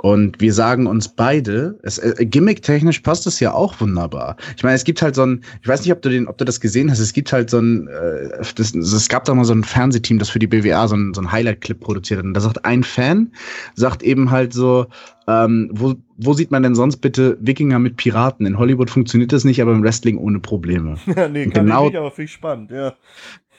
Und 0.00 0.40
wir 0.40 0.52
sagen 0.52 0.86
uns 0.86 1.08
beide, 1.08 1.78
es, 1.82 1.98
äh, 1.98 2.24
gimmick-technisch 2.24 3.00
passt 3.00 3.26
es 3.26 3.40
ja 3.40 3.52
auch 3.52 3.80
wunderbar. 3.80 4.36
Ich 4.56 4.62
meine, 4.62 4.76
es 4.76 4.84
gibt 4.84 5.02
halt 5.02 5.16
so 5.16 5.26
ein, 5.26 5.42
ich 5.60 5.66
weiß 5.66 5.82
nicht, 5.82 5.92
ob 5.92 6.02
du 6.02 6.08
den, 6.08 6.28
ob 6.28 6.38
du 6.38 6.44
das 6.44 6.60
gesehen 6.60 6.88
hast, 6.88 7.00
es 7.00 7.12
gibt 7.12 7.32
halt 7.32 7.50
so 7.50 7.58
ein, 7.58 7.88
äh, 7.88 8.28
das, 8.54 8.74
es 8.74 9.08
gab 9.08 9.24
da 9.24 9.34
mal 9.34 9.44
so 9.44 9.52
ein 9.52 9.64
Fernsehteam, 9.64 10.20
das 10.20 10.30
für 10.30 10.38
die 10.38 10.46
BWA 10.46 10.86
so 10.86 10.94
ein, 10.94 11.14
so 11.14 11.20
ein 11.20 11.32
Highlight-Clip 11.32 11.80
produziert 11.80 12.18
hat. 12.18 12.26
Und 12.26 12.34
da 12.34 12.40
sagt 12.40 12.64
ein 12.64 12.84
Fan, 12.84 13.32
sagt 13.74 14.04
eben 14.04 14.30
halt 14.30 14.52
so, 14.52 14.86
ähm, 15.26 15.68
wo, 15.72 15.96
wo 16.16 16.32
sieht 16.32 16.52
man 16.52 16.62
denn 16.62 16.76
sonst 16.76 16.98
bitte 16.98 17.36
Wikinger 17.40 17.80
mit 17.80 17.96
Piraten? 17.96 18.46
In 18.46 18.56
Hollywood 18.56 18.90
funktioniert 18.90 19.32
das 19.32 19.42
nicht, 19.42 19.60
aber 19.60 19.72
im 19.72 19.82
Wrestling 19.82 20.18
ohne 20.18 20.38
Probleme. 20.38 20.96
Ja, 21.16 21.28
nee, 21.28 21.46
kann 21.46 21.66
genau, 21.66 21.86
ich 21.86 21.92
nicht, 21.92 21.98
aber 21.98 22.10
finde 22.12 22.24
ich 22.26 22.32
spannend, 22.32 22.70
ja. 22.70 22.94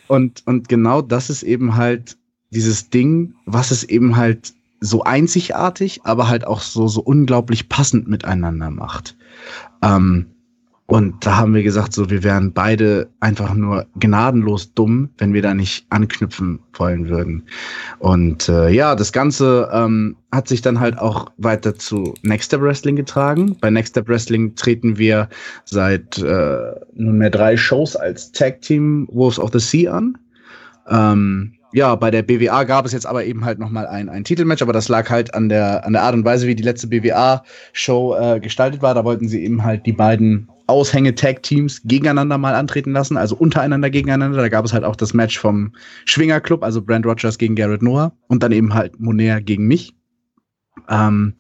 Und, 0.07 0.43
und 0.45 0.69
genau 0.69 1.01
das 1.01 1.29
ist 1.29 1.43
eben 1.43 1.75
halt 1.75 2.15
dieses 2.51 2.89
Ding, 2.89 3.35
was 3.45 3.71
es 3.71 3.83
eben 3.83 4.15
halt 4.15 4.53
so 4.81 5.03
einzigartig, 5.03 6.01
aber 6.03 6.27
halt 6.27 6.45
auch 6.45 6.61
so, 6.61 6.87
so 6.87 7.01
unglaublich 7.01 7.69
passend 7.69 8.07
miteinander 8.07 8.69
macht. 8.69 9.15
Ähm, 9.81 10.27
und 10.89 11.23
da 11.23 11.37
haben 11.37 11.53
wir 11.53 11.61
gesagt, 11.61 11.93
so, 11.93 12.09
wir 12.09 12.23
wären 12.23 12.51
beide 12.51 13.09
einfach 13.19 13.53
nur 13.53 13.85
gnadenlos 13.99 14.73
dumm, 14.73 15.09
wenn 15.19 15.35
wir 15.35 15.43
da 15.43 15.53
nicht 15.53 15.85
anknüpfen 15.91 16.57
wollen 16.73 17.09
würden. 17.09 17.43
Und 17.99 18.49
äh, 18.49 18.69
ja, 18.69 18.95
das 18.95 19.13
Ganze 19.13 19.69
ähm, 19.71 20.15
hat 20.31 20.47
sich 20.47 20.63
dann 20.63 20.79
halt 20.79 20.97
auch 20.97 21.31
weiter 21.37 21.75
zu 21.75 22.15
Next 22.23 22.47
Step 22.47 22.61
Wrestling 22.61 22.95
getragen. 22.95 23.55
Bei 23.61 23.69
Next 23.69 23.91
Step 23.91 24.07
Wrestling 24.07 24.55
treten 24.55 24.97
wir 24.97 25.29
seit 25.63 26.17
äh, 26.17 26.71
nunmehr 26.95 27.29
drei 27.29 27.55
Shows 27.55 27.95
als 27.95 28.31
Tag 28.31 28.61
Team 28.61 29.07
Wolves 29.11 29.37
of 29.37 29.51
the 29.53 29.59
Sea 29.59 29.93
an. 29.93 30.17
Ähm, 30.89 31.53
ja, 31.71 31.95
bei 31.95 32.09
der 32.09 32.23
BWA 32.23 32.63
gab 32.63 32.85
es 32.85 32.93
jetzt 32.93 33.05
aber 33.05 33.25
eben 33.25 33.45
halt 33.45 33.59
nochmal 33.59 33.87
ein, 33.87 34.09
ein 34.09 34.23
Titelmatch, 34.23 34.61
aber 34.61 34.73
das 34.73 34.89
lag 34.89 35.09
halt 35.09 35.33
an 35.33 35.49
der, 35.49 35.85
an 35.85 35.93
der 35.93 36.01
Art 36.01 36.15
und 36.15 36.25
Weise, 36.25 36.47
wie 36.47 36.55
die 36.55 36.63
letzte 36.63 36.87
BWA-Show 36.87 38.15
äh, 38.15 38.39
gestaltet 38.39 38.81
war. 38.81 38.95
Da 38.95 39.05
wollten 39.05 39.27
sie 39.27 39.43
eben 39.43 39.63
halt 39.63 39.85
die 39.85 39.93
beiden 39.93 40.49
Aushänge-Tag-Teams 40.67 41.81
gegeneinander 41.85 42.37
mal 42.37 42.55
antreten 42.55 42.91
lassen, 42.91 43.17
also 43.17 43.35
untereinander 43.35 43.89
gegeneinander. 43.89 44.37
Da 44.37 44.49
gab 44.49 44.65
es 44.65 44.73
halt 44.73 44.83
auch 44.83 44.95
das 44.95 45.13
Match 45.13 45.37
vom 45.37 45.73
Schwinger 46.05 46.41
Club, 46.41 46.63
also 46.63 46.81
Brand 46.81 47.05
Rogers 47.05 47.37
gegen 47.37 47.55
Garrett 47.55 47.81
Noah 47.81 48.13
und 48.27 48.41
dann 48.41 48.51
eben 48.51 48.73
halt 48.73 48.99
Moner 48.99 49.41
gegen 49.41 49.67
mich. 49.67 49.93
Ähm, 50.89 51.33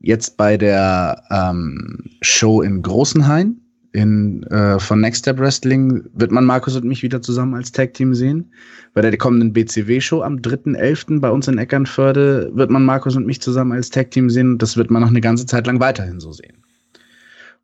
jetzt 0.00 0.36
bei 0.36 0.56
der 0.56 1.22
ähm, 1.30 2.04
Show 2.22 2.62
in 2.62 2.82
Großenhain 2.82 3.60
in, 3.92 4.42
äh, 4.44 4.78
von 4.78 5.00
Next 5.00 5.20
Step 5.20 5.38
Wrestling 5.38 6.04
wird 6.12 6.30
man 6.30 6.44
Markus 6.44 6.76
und 6.76 6.84
mich 6.84 7.02
wieder 7.02 7.22
zusammen 7.22 7.54
als 7.54 7.72
Tag 7.72 7.94
Team 7.94 8.14
sehen. 8.14 8.52
Bei 8.94 9.00
der 9.00 9.16
kommenden 9.16 9.52
BCW-Show 9.52 10.22
am 10.22 10.36
3.11. 10.36 11.20
bei 11.20 11.30
uns 11.30 11.48
in 11.48 11.58
Eckernförde 11.58 12.50
wird 12.54 12.70
man 12.70 12.84
Markus 12.84 13.16
und 13.16 13.26
mich 13.26 13.40
zusammen 13.40 13.72
als 13.72 13.90
Tag 13.90 14.10
Team 14.10 14.30
sehen 14.30 14.58
das 14.58 14.76
wird 14.76 14.90
man 14.90 15.02
noch 15.02 15.08
eine 15.08 15.20
ganze 15.20 15.46
Zeit 15.46 15.66
lang 15.66 15.80
weiterhin 15.80 16.20
so 16.20 16.32
sehen. 16.32 16.64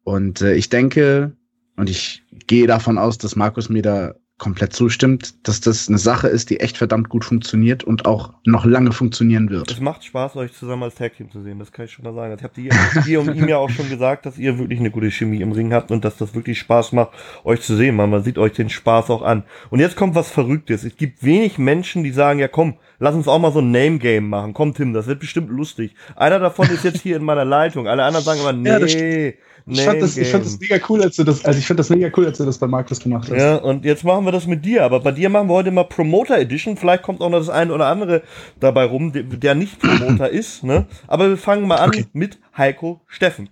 Und 0.02 0.40
äh, 0.40 0.54
ich 0.54 0.68
denke, 0.68 1.32
und 1.76 1.90
ich 1.90 2.22
gehe 2.46 2.66
davon 2.66 2.98
aus, 2.98 3.18
dass 3.18 3.36
Markus 3.36 3.68
mir 3.68 3.82
da 3.82 4.14
komplett 4.44 4.74
zustimmt, 4.74 5.48
dass 5.48 5.62
das 5.62 5.88
eine 5.88 5.96
Sache 5.96 6.28
ist, 6.28 6.50
die 6.50 6.60
echt 6.60 6.76
verdammt 6.76 7.08
gut 7.08 7.24
funktioniert 7.24 7.82
und 7.82 8.04
auch 8.04 8.34
noch 8.44 8.66
lange 8.66 8.92
funktionieren 8.92 9.48
wird. 9.48 9.70
Es 9.70 9.80
macht 9.80 10.04
Spaß, 10.04 10.36
euch 10.36 10.52
zusammen 10.52 10.82
als 10.82 10.96
Tag 10.96 11.16
Team 11.16 11.30
zu 11.30 11.40
sehen, 11.40 11.58
das 11.58 11.72
kann 11.72 11.86
ich 11.86 11.92
schon 11.92 12.04
mal 12.04 12.12
sagen. 12.12 12.34
Ich 12.36 12.44
habe 12.44 12.52
dir, 12.52 12.70
dir 13.06 13.20
und 13.22 13.34
ihm 13.34 13.48
ja 13.48 13.56
auch 13.56 13.70
schon 13.70 13.88
gesagt, 13.88 14.26
dass 14.26 14.36
ihr 14.36 14.58
wirklich 14.58 14.80
eine 14.80 14.90
gute 14.90 15.10
Chemie 15.10 15.40
im 15.40 15.52
Ring 15.52 15.72
habt 15.72 15.90
und 15.90 16.04
dass 16.04 16.18
das 16.18 16.34
wirklich 16.34 16.58
Spaß 16.58 16.92
macht, 16.92 17.12
euch 17.42 17.62
zu 17.62 17.74
sehen. 17.74 17.96
Man, 17.96 18.10
man 18.10 18.22
sieht 18.22 18.36
euch 18.36 18.52
den 18.52 18.68
Spaß 18.68 19.08
auch 19.08 19.22
an. 19.22 19.44
Und 19.70 19.80
jetzt 19.80 19.96
kommt 19.96 20.14
was 20.14 20.30
Verrücktes. 20.30 20.84
Es 20.84 20.94
gibt 20.98 21.24
wenig 21.24 21.56
Menschen, 21.56 22.04
die 22.04 22.10
sagen, 22.12 22.38
ja 22.38 22.48
komm, 22.48 22.74
lass 22.98 23.14
uns 23.14 23.26
auch 23.26 23.38
mal 23.38 23.50
so 23.50 23.60
ein 23.60 23.70
Name-Game 23.70 24.28
machen. 24.28 24.52
Komm, 24.52 24.74
Tim, 24.74 24.92
das 24.92 25.06
wird 25.06 25.20
bestimmt 25.20 25.48
lustig. 25.48 25.94
Einer 26.16 26.38
davon 26.38 26.68
ist 26.68 26.84
jetzt 26.84 27.00
hier 27.00 27.16
in 27.16 27.24
meiner 27.24 27.46
Leitung. 27.46 27.88
Alle 27.88 28.04
anderen 28.04 28.26
sagen 28.26 28.40
immer, 28.40 28.52
nee, 28.52 29.28
Ja, 29.28 29.53
Ich 29.66 29.80
fand, 29.80 30.02
das, 30.02 30.18
ich 30.18 30.28
fand 30.28 30.44
das 30.44 30.60
mega 30.60 30.78
cool, 30.90 31.00
als 31.02 31.16
du 31.16 31.24
das, 31.24 31.42
also 31.44 31.58
ich 31.58 31.66
fand 31.66 31.80
das 31.80 31.88
mega 31.88 32.10
cool, 32.16 32.26
als 32.26 32.36
du 32.36 32.44
das 32.44 32.58
bei 32.58 32.66
Markus 32.66 33.00
gemacht 33.00 33.30
hast. 33.30 33.40
Ja, 33.40 33.56
und 33.56 33.86
jetzt 33.86 34.04
machen 34.04 34.26
wir 34.26 34.32
das 34.32 34.46
mit 34.46 34.62
dir. 34.62 34.84
Aber 34.84 35.00
bei 35.00 35.10
dir 35.10 35.30
machen 35.30 35.48
wir 35.48 35.54
heute 35.54 35.70
mal 35.70 35.84
Promoter 35.84 36.38
Edition. 36.38 36.76
Vielleicht 36.76 37.02
kommt 37.02 37.22
auch 37.22 37.30
noch 37.30 37.38
das 37.38 37.48
eine 37.48 37.72
oder 37.72 37.86
andere 37.86 38.22
dabei 38.60 38.84
rum, 38.84 39.12
der, 39.12 39.22
der 39.22 39.54
nicht 39.54 39.78
Promoter 39.80 40.28
ist. 40.30 40.64
Ne? 40.64 40.84
Aber 41.06 41.30
wir 41.30 41.38
fangen 41.38 41.66
mal 41.66 41.76
an 41.78 41.88
Okay. 41.88 42.04
mit 42.12 42.38
Heiko 42.56 43.00
Steffen. 43.06 43.48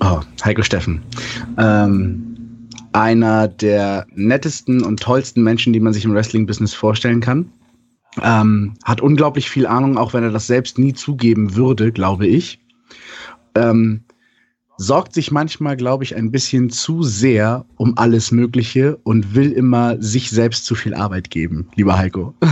Oh, 0.00 0.20
Heiko 0.44 0.62
Steffen. 0.62 1.02
Ähm, 1.56 2.68
einer 2.92 3.48
der 3.48 4.06
nettesten 4.14 4.84
und 4.84 5.00
tollsten 5.00 5.42
Menschen, 5.42 5.72
die 5.72 5.80
man 5.80 5.94
sich 5.94 6.04
im 6.04 6.12
Wrestling-Business 6.12 6.74
vorstellen 6.74 7.20
kann. 7.20 7.50
Ähm, 8.22 8.74
hat 8.84 9.00
unglaublich 9.00 9.48
viel 9.48 9.66
Ahnung, 9.66 9.96
auch 9.96 10.12
wenn 10.12 10.22
er 10.22 10.30
das 10.30 10.46
selbst 10.46 10.78
nie 10.78 10.92
zugeben 10.92 11.56
würde, 11.56 11.92
glaube 11.92 12.26
ich. 12.26 12.60
Ähm, 13.54 14.04
sorgt 14.76 15.14
sich 15.14 15.30
manchmal, 15.30 15.76
glaube 15.76 16.04
ich, 16.04 16.16
ein 16.16 16.30
bisschen 16.30 16.70
zu 16.70 17.02
sehr 17.02 17.64
um 17.76 17.96
alles 17.96 18.32
Mögliche 18.32 18.96
und 19.04 19.34
will 19.34 19.52
immer 19.52 20.00
sich 20.02 20.30
selbst 20.30 20.66
zu 20.66 20.74
viel 20.74 20.94
Arbeit 20.94 21.30
geben, 21.30 21.68
lieber 21.76 21.96
Heiko. 21.96 22.34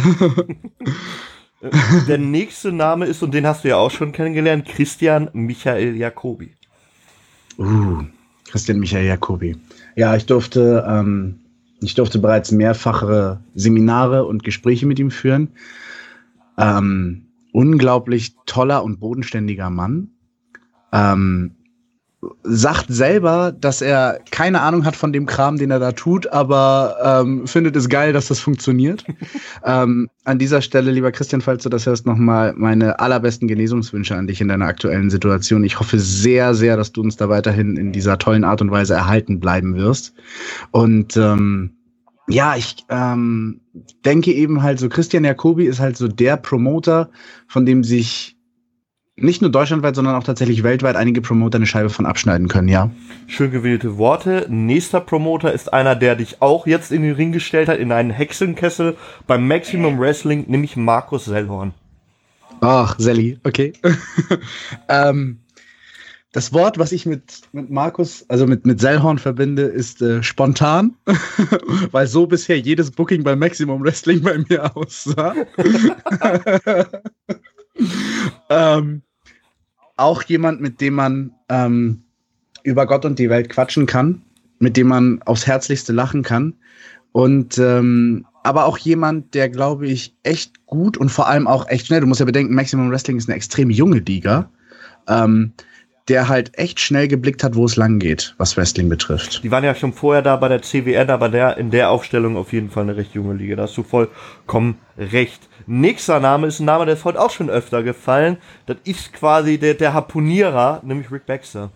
Der 2.09 2.19
nächste 2.19 2.73
Name 2.73 3.07
ist, 3.07 3.23
und 3.23 3.33
den 3.33 3.47
hast 3.47 3.65
du 3.65 3.69
ja 3.69 3.77
auch 3.77 3.91
schon 3.91 4.13
kennengelernt, 4.13 4.67
Christian 4.67 5.29
Michael 5.33 5.97
Jacobi. 5.97 6.55
Uh, 7.59 8.03
Christian 8.51 8.81
Michael 8.81 9.07
Jacobi. 9.07 9.57
Ja, 9.95 10.17
ich 10.17 10.27
durfte, 10.27 10.85
ähm, 10.89 11.39
ich 11.81 11.95
durfte 11.95 12.19
bereits 12.19 12.51
mehrfache 12.51 13.41
Seminare 13.55 14.25
und 14.25 14.43
Gespräche 14.43 14.87
mit 14.87 14.99
ihm 14.99 15.11
führen. 15.11 15.51
Ähm, 16.59 17.27
unglaublich 17.53 18.35
toller 18.47 18.83
und 18.83 18.99
bodenständiger 18.99 19.71
Mann. 19.71 20.11
Ähm, 20.93 21.53
sagt 22.45 22.87
selber, 22.89 23.53
dass 23.53 23.83
er 23.83 24.21
keine 24.31 24.61
Ahnung 24.61 24.85
hat 24.85 24.95
von 24.95 25.13
dem 25.13 25.27
Kram, 25.27 25.57
den 25.57 25.73
er 25.73 25.81
da 25.81 25.93
tut, 25.93 26.29
aber 26.29 26.97
ähm, 27.03 27.47
findet 27.47 27.75
es 27.75 27.89
geil, 27.89 28.13
dass 28.13 28.29
das 28.29 28.39
funktioniert. 28.39 29.05
ähm, 29.65 30.09
an 30.25 30.39
dieser 30.39 30.63
Stelle, 30.63 30.93
lieber 30.93 31.11
Christian, 31.11 31.41
falls 31.41 31.65
du 31.65 31.69
das 31.69 31.87
hörst, 31.87 32.07
nochmal 32.07 32.55
meine 32.57 33.01
allerbesten 33.01 33.49
Genesungswünsche 33.49 34.15
an 34.15 34.29
dich 34.29 34.41
in 34.41 34.49
deiner 34.49 34.67
aktuellen 34.67 35.11
Situation. 35.11 35.65
Ich 35.65 35.81
hoffe 35.81 35.99
sehr, 35.99 36.55
sehr, 36.55 36.77
dass 36.77 36.93
du 36.93 37.03
uns 37.03 37.17
da 37.17 37.29
weiterhin 37.29 37.77
in 37.77 37.91
dieser 37.91 38.19
tollen 38.19 38.45
Art 38.45 38.61
und 38.61 38.71
Weise 38.71 38.95
erhalten 38.95 39.41
bleiben 39.41 39.75
wirst. 39.75 40.15
Und 40.71 41.17
ähm, 41.17 41.73
ja, 42.29 42.55
ich 42.57 42.77
ähm, 42.89 43.61
denke 44.05 44.33
eben 44.33 44.63
halt 44.63 44.79
so, 44.79 44.89
Christian 44.89 45.25
Jacobi 45.25 45.67
ist 45.67 45.81
halt 45.81 45.97
so 45.97 46.07
der 46.07 46.37
Promoter, 46.37 47.11
von 47.49 47.67
dem 47.67 47.83
sich 47.83 48.37
nicht 49.23 49.41
nur 49.41 49.51
deutschlandweit, 49.51 49.95
sondern 49.95 50.17
auch 50.17 50.25
tatsächlich 50.25 50.63
weltweit 50.63 50.97
einige 50.97 51.21
Promoter 51.21 51.57
eine 51.57 51.67
Scheibe 51.67 51.91
von 51.91 52.07
abschneiden 52.07 52.49
können, 52.49 52.69
ja. 52.69 52.91
Schön 53.27 53.51
gewählte 53.51 53.97
Worte. 53.97 54.47
Nächster 54.49 55.01
Promoter 55.01 55.53
ist 55.53 55.73
einer, 55.73 55.95
der 55.95 56.17
dich 56.17 56.43
auch 56.43 56.67
jetzt 56.67 56.93
in 56.93 57.03
den 57.03 57.15
Ring 57.15 57.33
gestellt 57.33 57.69
hat, 57.69 57.79
in 57.79 57.93
einen 57.93 58.11
Hexenkessel 58.11 58.97
beim 59.27 59.47
Maximum 59.47 59.99
Wrestling, 59.99 60.45
nämlich 60.49 60.77
Markus 60.77 61.27
Sellhorn. 61.27 61.73
Ach, 62.61 62.97
Sally, 62.99 63.39
okay. 63.45 63.73
ähm, 64.89 65.39
das 66.33 66.53
Wort, 66.53 66.79
was 66.79 66.93
ich 66.93 67.05
mit, 67.05 67.43
mit 67.53 67.71
Markus, 67.71 68.25
also 68.29 68.47
mit, 68.47 68.65
mit 68.65 68.81
Sellhorn 68.81 69.19
verbinde, 69.19 69.63
ist 69.63 70.01
äh, 70.01 70.23
spontan, 70.23 70.97
weil 71.91 72.07
so 72.07 72.27
bisher 72.27 72.59
jedes 72.59 72.91
Booking 72.91 73.23
bei 73.23 73.37
Maximum 73.37 73.83
Wrestling 73.83 74.23
bei 74.23 74.39
mir 74.49 74.75
aussah. 74.77 75.35
ähm, 78.49 79.03
auch 79.97 80.23
jemand, 80.23 80.61
mit 80.61 80.81
dem 80.81 80.95
man 80.95 81.33
ähm, 81.49 82.03
über 82.63 82.87
Gott 82.87 83.05
und 83.05 83.19
die 83.19 83.31
Welt 83.31 83.49
quatschen 83.49 83.87
kann, 83.87 84.23
mit 84.59 84.77
dem 84.77 84.89
man 84.89 85.23
aufs 85.23 85.47
Herzlichste 85.47 85.93
lachen 85.93 86.23
kann. 86.23 86.55
Und 87.13 87.59
ähm, 87.59 88.27
aber 88.43 88.65
auch 88.65 88.79
jemand, 88.79 89.35
der, 89.35 89.49
glaube 89.49 89.87
ich, 89.87 90.17
echt 90.23 90.67
gut 90.67 90.97
und 90.97 91.11
vor 91.11 91.29
allem 91.29 91.47
auch 91.47 91.69
echt 91.69 91.87
schnell, 91.87 92.01
du 92.01 92.07
musst 92.07 92.21
ja 92.21 92.27
bedenken, 92.27 92.55
Maximum 92.55 92.91
Wrestling 92.91 93.17
ist 93.17 93.29
eine 93.29 93.37
extrem 93.37 93.71
junge 93.71 93.99
Liga, 93.99 94.51
ähm, 95.07 95.53
der 96.09 96.29
halt 96.29 96.59
echt 96.59 96.81
schnell 96.81 97.07
geblickt 97.07 97.45
hat, 97.45 97.55
wo 97.55 97.65
es 97.65 97.77
lang 97.77 98.01
geht, 98.01 98.35
was 98.39 98.57
Wrestling 98.57 98.89
betrifft. 98.89 99.45
Die 99.45 99.51
waren 99.53 99.63
ja 99.63 99.75
schon 99.75 99.93
vorher 99.93 100.23
da 100.23 100.37
bei 100.37 100.49
der 100.49 100.63
CWN, 100.63 101.11
aber 101.11 101.29
der, 101.29 101.57
in 101.59 101.71
der 101.71 101.91
Aufstellung 101.91 102.37
auf 102.37 102.53
jeden 102.53 102.71
Fall 102.71 102.83
eine 102.83 102.97
recht 102.97 103.15
junge 103.15 103.35
Liga. 103.35 103.55
Da 103.55 103.63
hast 103.63 103.77
du 103.77 103.85
vollkommen 103.85 104.79
recht. 104.99 105.49
Nächster 105.67 106.21
Name 106.21 106.47
ist 106.47 106.61
ein 106.61 106.67
Name, 106.67 106.87
der 106.87 106.95
ist 106.95 107.05
heute 107.05 107.21
auch 107.21 107.31
schon 107.31 107.51
öfter 107.51 107.83
gefallen. 107.83 108.37
Das 108.67 108.77
ist 108.85 109.13
quasi 109.13 109.59
der, 109.59 109.75
der 109.75 109.95
Harpunierer, 109.95 110.81
nämlich 110.85 111.11
Rick 111.11 111.27
Baxter. 111.27 111.71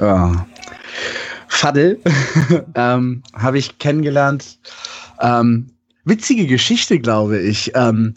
Ja. 0.00 0.46
Faddel 1.48 2.00
ähm, 2.74 3.22
habe 3.34 3.58
ich 3.58 3.78
kennengelernt. 3.78 4.58
Ähm, 5.20 5.70
witzige 6.04 6.46
Geschichte, 6.46 6.98
glaube 6.98 7.38
ich. 7.38 7.72
Ähm, 7.74 8.14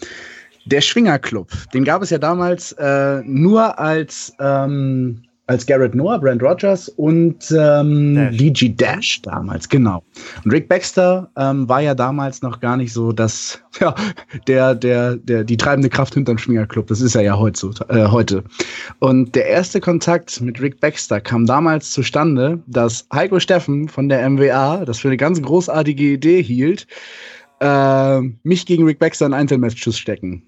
der 0.65 0.81
Schwingerclub, 0.81 1.51
den 1.73 1.83
gab 1.83 2.01
es 2.01 2.09
ja 2.09 2.17
damals 2.17 2.71
äh, 2.73 3.21
nur 3.23 3.77
als, 3.77 4.33
ähm, 4.39 5.21
als 5.47 5.65
Garrett 5.65 5.93
Noah, 5.93 6.19
Brand 6.19 6.41
Rogers 6.41 6.89
und 6.89 7.53
ähm, 7.55 8.15
Dash. 8.15 8.37
DG 8.37 8.69
Dash 8.69 9.21
damals, 9.21 9.69
genau. 9.69 10.03
Und 10.43 10.51
Rick 10.51 10.67
Baxter 10.67 11.29
ähm, 11.37 11.69
war 11.69 11.81
ja 11.81 11.93
damals 11.93 12.41
noch 12.41 12.59
gar 12.59 12.77
nicht 12.77 12.91
so 12.91 13.11
das, 13.11 13.61
ja, 13.79 13.93
der, 14.47 14.73
der, 14.73 15.15
der, 15.17 15.43
die 15.43 15.57
treibende 15.57 15.89
Kraft 15.89 16.15
hinterm 16.15 16.37
Schwingerclub. 16.37 16.87
Das 16.87 17.01
ist 17.01 17.15
er 17.15 17.21
ja 17.21 17.37
heute. 17.37 17.71
Äh, 17.89 18.07
heute. 18.07 18.43
Und 18.99 19.35
der 19.35 19.47
erste 19.47 19.79
Kontakt 19.79 20.41
mit 20.41 20.59
Rick 20.61 20.79
Baxter 20.79 21.21
kam 21.21 21.45
damals 21.45 21.91
zustande, 21.91 22.59
dass 22.65 23.07
Heiko 23.13 23.39
Steffen 23.39 23.87
von 23.87 24.09
der 24.09 24.27
MWA 24.27 24.83
das 24.85 24.99
für 24.99 25.09
eine 25.09 25.17
ganz 25.17 25.41
großartige 25.41 26.13
Idee 26.13 26.41
hielt, 26.41 26.87
äh, 27.59 28.21
mich 28.43 28.65
gegen 28.65 28.85
Rick 28.85 28.99
Baxter 28.99 29.27
in 29.27 29.33
Einzelmatch 29.33 29.81
zu 29.81 29.91
stecken. 29.91 30.43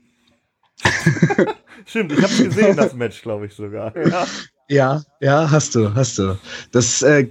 Stimmt, 1.85 2.11
ich 2.11 2.21
habe 2.21 2.43
gesehen, 2.43 2.75
das 2.75 2.93
Match, 2.93 3.21
glaube 3.21 3.45
ich 3.45 3.53
sogar. 3.53 3.95
Ja. 3.95 4.25
Ja, 4.69 5.01
ja, 5.21 5.49
hast 5.49 5.75
du, 5.75 5.93
hast 5.95 6.17
du. 6.17 6.37
Das, 6.71 7.01
äh, 7.01 7.27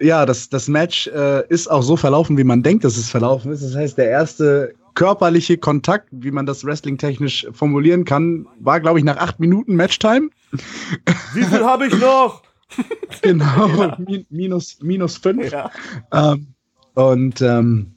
ja, 0.00 0.26
das, 0.26 0.48
das 0.48 0.68
Match 0.68 1.06
äh, 1.08 1.46
ist 1.48 1.70
auch 1.70 1.82
so 1.82 1.96
verlaufen, 1.96 2.38
wie 2.38 2.44
man 2.44 2.62
denkt, 2.62 2.84
dass 2.84 2.96
es 2.96 3.10
verlaufen 3.10 3.52
ist. 3.52 3.62
Das 3.62 3.74
heißt, 3.74 3.98
der 3.98 4.08
erste 4.10 4.74
körperliche 4.94 5.58
Kontakt, 5.58 6.08
wie 6.10 6.30
man 6.30 6.46
das 6.46 6.64
wrestling-technisch 6.64 7.46
formulieren 7.52 8.04
kann, 8.04 8.46
war, 8.58 8.80
glaube 8.80 8.98
ich, 8.98 9.04
nach 9.04 9.16
acht 9.16 9.38
Minuten 9.38 9.76
Matchtime. 9.76 10.30
Wie 11.34 11.44
viel 11.44 11.64
habe 11.64 11.86
ich 11.86 11.98
noch? 11.98 12.42
genau, 13.22 13.68
ja. 13.68 13.98
minus, 14.30 14.78
minus 14.82 15.16
fünf. 15.16 15.52
Ja. 15.52 15.70
Ähm, 16.12 16.48
und 16.94 17.40
ähm, 17.42 17.92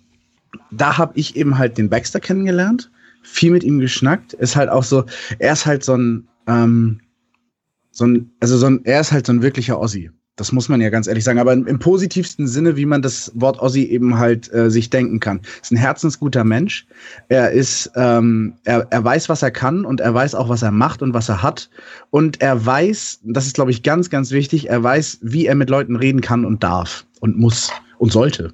da 0.69 0.97
habe 0.97 1.13
ich 1.15 1.35
eben 1.35 1.57
halt 1.57 1.77
den 1.77 1.89
Baxter 1.89 2.19
kennengelernt 2.19 2.91
viel 3.23 3.51
mit 3.51 3.63
ihm 3.63 3.79
geschnackt. 3.79 4.33
Ist 4.33 4.55
halt 4.55 4.69
auch 4.69 4.83
so, 4.83 5.05
er 5.39 5.53
ist 5.53 5.65
halt 5.65 5.83
so 5.83 5.95
ein, 5.95 6.27
ähm, 6.47 7.01
so 7.91 8.05
ein, 8.05 8.31
also 8.39 8.57
so 8.57 8.67
ein, 8.67 8.81
er 8.85 9.01
ist 9.01 9.11
halt 9.11 9.25
so 9.25 9.33
ein 9.33 9.41
wirklicher 9.41 9.79
Ossi. 9.79 10.09
Das 10.37 10.51
muss 10.51 10.69
man 10.69 10.81
ja 10.81 10.89
ganz 10.89 11.07
ehrlich 11.07 11.23
sagen. 11.23 11.39
Aber 11.39 11.53
im, 11.53 11.67
im 11.67 11.77
positivsten 11.77 12.47
Sinne, 12.47 12.77
wie 12.77 12.85
man 12.85 13.01
das 13.01 13.31
Wort 13.35 13.59
Ossi 13.59 13.83
eben 13.83 14.17
halt 14.17 14.51
äh, 14.53 14.71
sich 14.71 14.89
denken 14.89 15.19
kann. 15.19 15.41
Ist 15.61 15.71
ein 15.71 15.77
herzensguter 15.77 16.43
Mensch. 16.43 16.87
Er 17.27 17.51
ist, 17.51 17.91
ähm, 17.95 18.55
er, 18.63 18.87
er 18.89 19.03
weiß, 19.03 19.29
was 19.29 19.43
er 19.43 19.51
kann 19.51 19.85
und 19.85 19.99
er 19.99 20.13
weiß 20.13 20.33
auch, 20.33 20.49
was 20.49 20.61
er 20.61 20.71
macht 20.71 21.01
und 21.01 21.13
was 21.13 21.29
er 21.29 21.43
hat. 21.43 21.69
Und 22.09 22.41
er 22.41 22.65
weiß, 22.65 23.19
das 23.23 23.45
ist, 23.45 23.55
glaube 23.55 23.71
ich, 23.71 23.83
ganz, 23.83 24.09
ganz 24.09 24.31
wichtig, 24.31 24.69
er 24.69 24.81
weiß, 24.81 25.19
wie 25.21 25.45
er 25.45 25.55
mit 25.55 25.69
Leuten 25.69 25.95
reden 25.95 26.21
kann 26.21 26.45
und 26.45 26.63
darf 26.63 27.05
und 27.19 27.37
muss 27.37 27.69
und 27.97 28.11
sollte. 28.11 28.51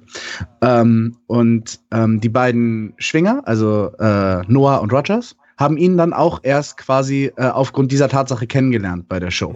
Ähm, 0.60 1.16
und 1.26 1.80
ähm, 1.90 2.20
die 2.20 2.28
beiden 2.28 2.92
Schwinger, 2.98 3.40
also 3.46 3.92
äh, 3.98 4.42
Noah 4.46 4.82
und 4.82 4.92
Rogers, 4.92 5.36
haben 5.58 5.76
ihn 5.76 5.96
dann 5.96 6.12
auch 6.12 6.40
erst 6.42 6.78
quasi 6.78 7.32
äh, 7.36 7.48
aufgrund 7.48 7.92
dieser 7.92 8.08
Tatsache 8.08 8.46
kennengelernt 8.46 9.08
bei 9.08 9.20
der 9.20 9.30
Show. 9.30 9.54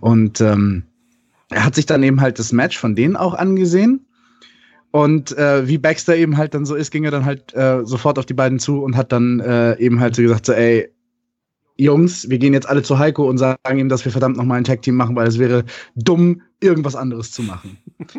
Und 0.00 0.40
ähm, 0.40 0.84
er 1.48 1.64
hat 1.64 1.74
sich 1.74 1.86
dann 1.86 2.02
eben 2.02 2.20
halt 2.20 2.38
das 2.38 2.52
Match 2.52 2.78
von 2.78 2.94
denen 2.94 3.16
auch 3.16 3.34
angesehen. 3.34 4.06
Und 4.92 5.36
äh, 5.36 5.66
wie 5.66 5.78
Baxter 5.78 6.16
eben 6.16 6.36
halt 6.36 6.54
dann 6.54 6.66
so 6.66 6.74
ist, 6.74 6.90
ging 6.90 7.04
er 7.04 7.10
dann 7.10 7.24
halt 7.24 7.54
äh, 7.54 7.84
sofort 7.84 8.18
auf 8.18 8.26
die 8.26 8.34
beiden 8.34 8.58
zu 8.58 8.82
und 8.82 8.96
hat 8.96 9.12
dann 9.12 9.40
äh, 9.40 9.78
eben 9.78 9.98
halt 10.00 10.14
so 10.14 10.22
gesagt, 10.22 10.46
so, 10.46 10.52
ey, 10.52 10.90
Jungs, 11.76 12.28
wir 12.28 12.38
gehen 12.38 12.52
jetzt 12.52 12.68
alle 12.68 12.82
zu 12.82 12.98
Heiko 12.98 13.26
und 13.28 13.38
sagen 13.38 13.78
ihm, 13.78 13.88
dass 13.88 14.04
wir 14.04 14.12
verdammt 14.12 14.36
nochmal 14.36 14.58
ein 14.58 14.64
Tag-Team 14.64 14.94
machen, 14.94 15.16
weil 15.16 15.26
es 15.26 15.38
wäre 15.38 15.64
dumm, 15.96 16.42
irgendwas 16.60 16.94
anderes 16.94 17.32
zu 17.32 17.42
machen. 17.42 17.78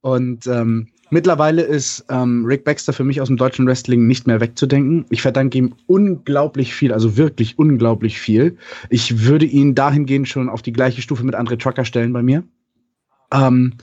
Und 0.00 0.48
ähm, 0.48 0.88
mittlerweile 1.12 1.62
ist 1.62 2.04
ähm, 2.08 2.44
Rick 2.44 2.64
Baxter 2.64 2.92
für 2.92 3.04
mich 3.04 3.20
aus 3.20 3.28
dem 3.28 3.36
deutschen 3.36 3.66
Wrestling 3.66 4.06
nicht 4.06 4.26
mehr 4.26 4.40
wegzudenken. 4.40 5.04
Ich 5.10 5.22
verdanke 5.22 5.58
ihm 5.58 5.74
unglaublich 5.86 6.74
viel, 6.74 6.92
also 6.92 7.16
wirklich 7.16 7.58
unglaublich 7.58 8.18
viel. 8.18 8.56
Ich 8.90 9.24
würde 9.24 9.46
ihn 9.46 9.74
dahingehend 9.74 10.28
schon 10.28 10.48
auf 10.48 10.62
die 10.62 10.72
gleiche 10.72 11.02
Stufe 11.02 11.24
mit 11.24 11.34
Andre 11.34 11.58
Trucker 11.58 11.84
stellen 11.84 12.12
bei 12.12 12.22
mir. 12.22 12.42
Ähm, 13.32 13.74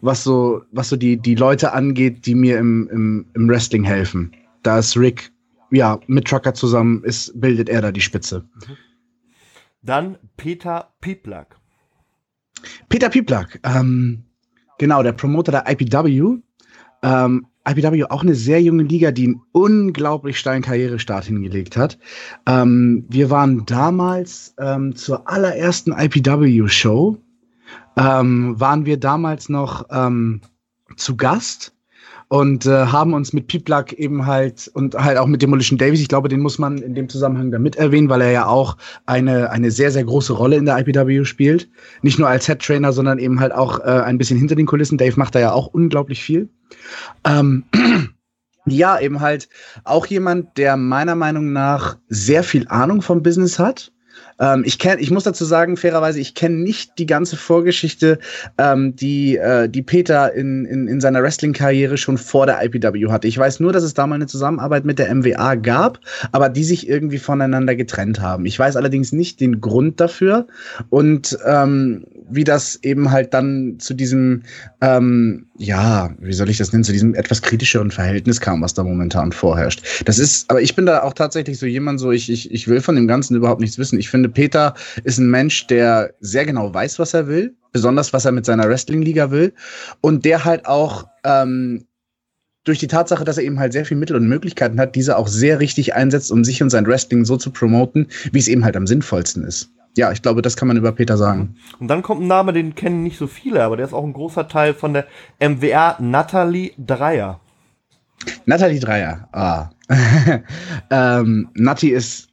was 0.00 0.24
so, 0.24 0.62
was 0.72 0.88
so 0.88 0.96
die, 0.96 1.16
die 1.16 1.34
Leute 1.34 1.72
angeht, 1.72 2.26
die 2.26 2.34
mir 2.34 2.58
im, 2.58 2.88
im, 2.90 3.26
im 3.34 3.48
Wrestling 3.48 3.84
helfen. 3.84 4.32
Da 4.62 4.78
ist 4.78 4.96
Rick, 4.96 5.32
ja, 5.70 6.00
mit 6.06 6.26
Trucker 6.26 6.54
zusammen 6.54 7.02
ist, 7.04 7.38
bildet 7.40 7.68
er 7.68 7.82
da 7.82 7.92
die 7.92 8.00
Spitze. 8.00 8.44
Mhm. 8.54 8.76
Dann 9.82 10.18
Peter 10.36 10.92
Pieplak. 11.00 11.56
Peter 12.88 13.08
Pieplak, 13.08 13.60
ähm, 13.62 14.24
Genau, 14.78 15.02
der 15.02 15.12
Promoter 15.12 15.52
der 15.52 15.64
IPW. 15.70 16.38
Ähm, 17.02 17.46
IPW 17.68 18.04
auch 18.04 18.22
eine 18.22 18.34
sehr 18.34 18.62
junge 18.62 18.84
Liga, 18.84 19.10
die 19.10 19.24
einen 19.24 19.42
unglaublich 19.52 20.38
steilen 20.38 20.62
Karrierestart 20.62 21.24
hingelegt 21.24 21.76
hat. 21.76 21.98
Ähm, 22.46 23.04
wir 23.08 23.30
waren 23.30 23.66
damals 23.66 24.54
ähm, 24.58 24.94
zur 24.94 25.28
allerersten 25.28 25.92
IPW-Show, 25.92 27.18
ähm, 27.96 28.60
waren 28.60 28.86
wir 28.86 28.98
damals 28.98 29.48
noch 29.48 29.86
ähm, 29.90 30.42
zu 30.96 31.16
Gast 31.16 31.72
und 32.28 32.66
äh, 32.66 32.86
haben 32.86 33.14
uns 33.14 33.32
mit 33.32 33.46
Piplak 33.46 33.92
eben 33.92 34.26
halt 34.26 34.70
und 34.74 34.94
halt 34.94 35.18
auch 35.18 35.26
mit 35.26 35.42
Demolition 35.42 35.78
Davies, 35.78 36.00
ich 36.00 36.08
glaube, 36.08 36.28
den 36.28 36.40
muss 36.40 36.58
man 36.58 36.78
in 36.78 36.94
dem 36.94 37.08
Zusammenhang 37.08 37.50
damit 37.50 37.76
erwähnen, 37.76 38.08
weil 38.08 38.20
er 38.20 38.30
ja 38.30 38.46
auch 38.46 38.76
eine, 39.06 39.50
eine 39.50 39.70
sehr, 39.70 39.90
sehr 39.90 40.04
große 40.04 40.32
Rolle 40.32 40.56
in 40.56 40.66
der 40.66 40.78
IPW 40.78 41.24
spielt. 41.24 41.68
Nicht 42.02 42.18
nur 42.18 42.28
als 42.28 42.46
Head 42.46 42.60
Trainer, 42.60 42.92
sondern 42.92 43.18
eben 43.18 43.40
halt 43.40 43.52
auch 43.52 43.80
äh, 43.80 44.02
ein 44.04 44.18
bisschen 44.18 44.38
hinter 44.38 44.54
den 44.54 44.66
Kulissen. 44.66 44.98
Dave 44.98 45.18
macht 45.18 45.34
da 45.34 45.40
ja 45.40 45.52
auch 45.52 45.68
unglaublich 45.68 46.22
viel. 46.22 46.48
Ähm, 47.24 47.64
ja, 48.66 48.98
eben 49.00 49.20
halt 49.20 49.48
auch 49.84 50.06
jemand, 50.06 50.58
der 50.58 50.76
meiner 50.76 51.14
Meinung 51.14 51.52
nach 51.52 51.96
sehr 52.08 52.42
viel 52.42 52.66
Ahnung 52.68 53.02
vom 53.02 53.22
Business 53.22 53.58
hat 53.58 53.92
ähm, 54.38 54.62
ich 54.66 54.78
kenn, 54.78 54.98
ich 54.98 55.10
muss 55.10 55.24
dazu 55.24 55.44
sagen, 55.44 55.76
fairerweise, 55.76 56.20
ich 56.20 56.34
kenne 56.34 56.56
nicht 56.56 56.98
die 56.98 57.06
ganze 57.06 57.36
Vorgeschichte, 57.36 58.18
ähm, 58.58 58.94
die, 58.96 59.36
äh, 59.36 59.68
die 59.68 59.82
Peter 59.82 60.32
in, 60.34 60.64
in, 60.66 60.88
in 60.88 61.00
seiner 61.00 61.22
Wrestling-Karriere 61.22 61.96
schon 61.96 62.18
vor 62.18 62.46
der 62.46 62.62
IPW 62.64 63.08
hatte. 63.08 63.28
Ich 63.28 63.38
weiß 63.38 63.60
nur, 63.60 63.72
dass 63.72 63.82
es 63.82 63.94
da 63.94 64.06
mal 64.06 64.16
eine 64.16 64.26
Zusammenarbeit 64.26 64.84
mit 64.84 64.98
der 64.98 65.14
MWA 65.14 65.54
gab, 65.54 66.00
aber 66.32 66.48
die 66.48 66.64
sich 66.64 66.88
irgendwie 66.88 67.18
voneinander 67.18 67.74
getrennt 67.74 68.20
haben. 68.20 68.46
Ich 68.46 68.58
weiß 68.58 68.76
allerdings 68.76 69.12
nicht 69.12 69.40
den 69.40 69.60
Grund 69.60 70.00
dafür 70.00 70.46
und 70.90 71.38
ähm, 71.46 72.04
wie 72.28 72.44
das 72.44 72.78
eben 72.82 73.10
halt 73.10 73.34
dann 73.34 73.76
zu 73.78 73.94
diesem, 73.94 74.42
ähm, 74.80 75.46
ja, 75.58 76.10
wie 76.18 76.32
soll 76.32 76.50
ich 76.50 76.58
das 76.58 76.72
nennen, 76.72 76.84
zu 76.84 76.92
diesem 76.92 77.14
etwas 77.14 77.42
kritischeren 77.42 77.90
Verhältnis 77.90 78.40
kam, 78.40 78.62
was 78.62 78.74
da 78.74 78.82
momentan 78.82 79.32
vorherrscht. 79.32 79.82
Das 80.04 80.18
ist, 80.18 80.50
aber 80.50 80.60
ich 80.60 80.74
bin 80.74 80.86
da 80.86 81.02
auch 81.02 81.12
tatsächlich 81.12 81.58
so 81.58 81.66
jemand, 81.66 82.00
so 82.00 82.10
ich, 82.10 82.30
ich, 82.30 82.50
ich 82.50 82.68
will 82.68 82.80
von 82.80 82.96
dem 82.96 83.06
Ganzen 83.06 83.36
überhaupt 83.36 83.60
nichts 83.60 83.78
wissen. 83.78 83.98
Ich 83.98 84.10
finde, 84.10 84.25
Peter 84.28 84.74
ist 85.04 85.18
ein 85.18 85.30
Mensch, 85.30 85.66
der 85.66 86.14
sehr 86.20 86.46
genau 86.46 86.72
weiß, 86.72 86.98
was 86.98 87.14
er 87.14 87.26
will, 87.26 87.54
besonders 87.72 88.12
was 88.12 88.24
er 88.24 88.32
mit 88.32 88.46
seiner 88.46 88.68
Wrestling-Liga 88.68 89.30
will 89.30 89.52
und 90.00 90.24
der 90.24 90.44
halt 90.44 90.66
auch 90.66 91.06
ähm, 91.24 91.86
durch 92.64 92.78
die 92.78 92.88
Tatsache, 92.88 93.24
dass 93.24 93.38
er 93.38 93.44
eben 93.44 93.60
halt 93.60 93.72
sehr 93.72 93.84
viel 93.84 93.96
Mittel 93.96 94.16
und 94.16 94.28
Möglichkeiten 94.28 94.80
hat, 94.80 94.96
diese 94.96 95.16
auch 95.16 95.28
sehr 95.28 95.60
richtig 95.60 95.94
einsetzt, 95.94 96.32
um 96.32 96.44
sich 96.44 96.62
und 96.62 96.70
sein 96.70 96.86
Wrestling 96.86 97.24
so 97.24 97.36
zu 97.36 97.50
promoten, 97.50 98.08
wie 98.32 98.38
es 98.38 98.48
eben 98.48 98.64
halt 98.64 98.76
am 98.76 98.86
sinnvollsten 98.86 99.44
ist 99.44 99.70
ja, 99.96 100.12
ich 100.12 100.22
glaube, 100.22 100.42
das 100.42 100.56
kann 100.56 100.68
man 100.68 100.76
über 100.76 100.92
Peter 100.92 101.16
sagen. 101.16 101.56
Und 101.80 101.88
dann 101.88 102.02
kommt 102.02 102.20
ein 102.20 102.26
Name, 102.26 102.52
den 102.52 102.74
kennen 102.74 103.02
nicht 103.02 103.18
so 103.18 103.26
viele, 103.26 103.62
aber 103.62 103.76
der 103.76 103.86
ist 103.86 103.94
auch 103.94 104.04
ein 104.04 104.12
großer 104.12 104.46
Teil 104.46 104.74
von 104.74 104.92
der 104.92 105.06
MWR, 105.40 105.96
Nathalie 106.00 106.72
Dreier. 106.78 107.40
Nathalie 108.44 108.80
Dreier, 108.80 109.28
ah. 109.32 109.70
ähm, 110.90 111.48
Nati 111.54 111.90
ist 111.90 112.28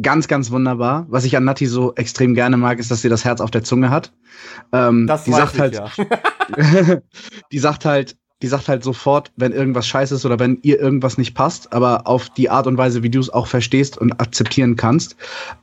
ganz, 0.00 0.28
ganz 0.28 0.50
wunderbar. 0.50 1.06
Was 1.08 1.24
ich 1.24 1.36
an 1.36 1.44
Nati 1.44 1.66
so 1.66 1.94
extrem 1.94 2.34
gerne 2.34 2.56
mag, 2.56 2.78
ist, 2.78 2.90
dass 2.90 3.02
sie 3.02 3.08
das 3.08 3.24
Herz 3.24 3.40
auf 3.40 3.50
der 3.50 3.64
Zunge 3.64 3.90
hat. 3.90 4.12
Ähm, 4.72 5.06
das 5.06 5.24
die 5.24 5.32
sagt 5.32 5.54
ich, 5.54 5.60
halt, 5.60 5.74
ja. 5.74 5.90
die 7.52 7.58
sagt 7.58 7.84
halt, 7.84 8.16
die 8.42 8.48
sagt 8.48 8.68
halt 8.68 8.84
sofort, 8.84 9.32
wenn 9.36 9.52
irgendwas 9.52 9.86
scheiße 9.86 10.14
ist 10.14 10.26
oder 10.26 10.38
wenn 10.38 10.58
ihr 10.62 10.78
irgendwas 10.78 11.16
nicht 11.16 11.34
passt, 11.34 11.72
aber 11.72 12.06
auf 12.06 12.28
die 12.30 12.50
Art 12.50 12.66
und 12.66 12.76
Weise, 12.76 13.02
wie 13.02 13.10
du 13.10 13.18
es 13.18 13.30
auch 13.30 13.46
verstehst 13.46 13.96
und 13.96 14.20
akzeptieren 14.20 14.76
kannst, 14.76 15.16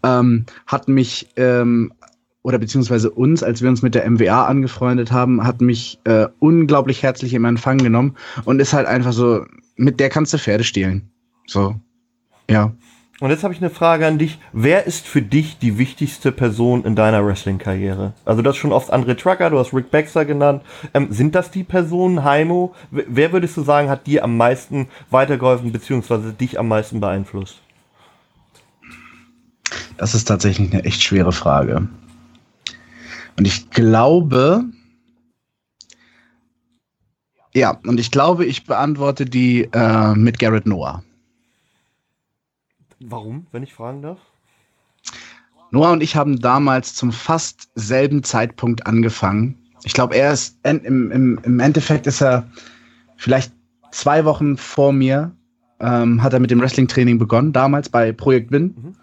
ähm, 0.03 0.45
hat 0.65 0.88
mich 0.88 1.30
ähm, 1.35 1.93
oder 2.41 2.57
beziehungsweise 2.57 3.10
uns, 3.10 3.41
als 3.41 3.61
wir 3.61 3.69
uns 3.69 3.81
mit 3.84 3.95
der 3.95 4.10
MWA 4.10 4.45
angefreundet 4.45 5.11
haben, 5.11 5.43
hat 5.45 5.61
mich 5.61 5.99
äh, 6.03 6.27
unglaublich 6.39 7.01
herzlich 7.01 7.34
im 7.34 7.45
Empfang 7.45 7.77
genommen 7.77 8.15
und 8.43 8.60
ist 8.60 8.73
halt 8.73 8.88
einfach 8.88 9.14
so, 9.14 9.45
mit 9.76 9.99
der 9.99 10.10
kannst 10.10 10.34
du 10.34 10.38
Pferde 10.38 10.64
stehlen. 10.64 11.10
So, 11.47 11.76
ja. 12.49 12.73
Und 13.24 13.30
jetzt 13.30 13.45
habe 13.45 13.54
ich 13.54 13.62
eine 13.62 13.70
Frage 13.70 14.06
an 14.06 14.18
dich. 14.18 14.38
Wer 14.52 14.86
ist 14.86 15.08
für 15.08 15.22
dich 15.22 15.58
die 15.58 15.78
wichtigste 15.78 16.34
Person 16.34 16.84
in 16.84 16.94
deiner 16.94 17.26
Wrestling-Karriere? 17.26 18.12
Also 18.26 18.41
du 18.41 18.50
hast 18.50 18.58
schon 18.58 18.74
oft 18.74 18.91
andere 18.91 19.16
Trucker, 19.16 19.50
du 19.50 19.58
hast 19.60 19.74
Rick 19.74 19.91
Baxter 19.91 20.26
genannt. 20.26 20.62
Ähm, 20.94 21.08
sind 21.10 21.34
das 21.34 21.50
die 21.50 21.64
Personen, 21.64 22.26
Heimo? 22.26 22.76
Wer 22.91 23.32
würdest 23.32 23.56
du 23.56 23.64
sagen, 23.64 23.88
hat 23.90 24.08
dir 24.08 24.26
am 24.26 24.36
meisten 24.36 24.90
weitergeholfen, 25.10 25.72
beziehungsweise 25.72 26.34
dich 26.34 26.60
am 26.60 26.68
meisten 26.68 27.00
beeinflusst? 27.00 27.62
Das 29.95 30.16
ist 30.16 30.26
tatsächlich 30.26 30.74
eine 30.74 30.84
echt 30.84 31.02
schwere 31.02 31.32
Frage. 31.32 31.88
Und 33.38 33.48
ich 33.48 33.70
glaube, 33.70 34.66
ja, 37.54 37.80
und 37.88 38.02
ich 38.02 38.12
glaube, 38.12 38.44
ich 38.44 38.66
beantworte 38.66 39.24
die 39.26 39.70
äh, 39.72 40.14
mit 40.14 40.40
Garrett 40.40 40.66
Noah. 40.66 41.04
Warum, 43.09 43.47
wenn 43.51 43.63
ich 43.63 43.73
fragen 43.73 44.01
darf? 44.01 44.19
Noah 45.71 45.91
und 45.91 46.03
ich 46.03 46.15
haben 46.15 46.39
damals 46.39 46.93
zum 46.93 47.11
fast 47.11 47.69
selben 47.75 48.23
Zeitpunkt 48.23 48.85
angefangen. 48.88 49.57
Ich 49.84 49.93
glaube, 49.93 50.15
er 50.15 50.31
ist 50.31 50.57
im, 50.63 51.11
im, 51.11 51.39
im 51.43 51.59
Endeffekt 51.59 52.07
ist 52.07 52.21
er 52.21 52.47
vielleicht 53.17 53.51
zwei 53.91 54.23
Wochen 54.23 54.55
vor 54.55 54.93
mir, 54.93 55.31
ähm, 55.80 56.21
hat 56.23 56.34
er 56.34 56.39
mit 56.39 56.51
dem 56.51 56.61
Wrestling-Training 56.61 57.17
begonnen, 57.17 57.51
damals 57.51 57.89
bei 57.89 58.11
Projekt 58.11 58.51
Win. 58.51 58.63
Mhm. 58.63 58.95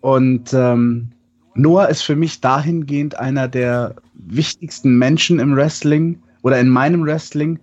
Und 0.00 0.52
ähm, 0.52 1.10
Noah 1.54 1.88
ist 1.88 2.02
für 2.02 2.16
mich 2.16 2.40
dahingehend 2.40 3.18
einer 3.18 3.48
der 3.48 3.96
wichtigsten 4.12 4.96
Menschen 4.98 5.40
im 5.40 5.56
Wrestling 5.56 6.22
oder 6.42 6.60
in 6.60 6.68
meinem 6.68 7.04
Wrestling, 7.04 7.58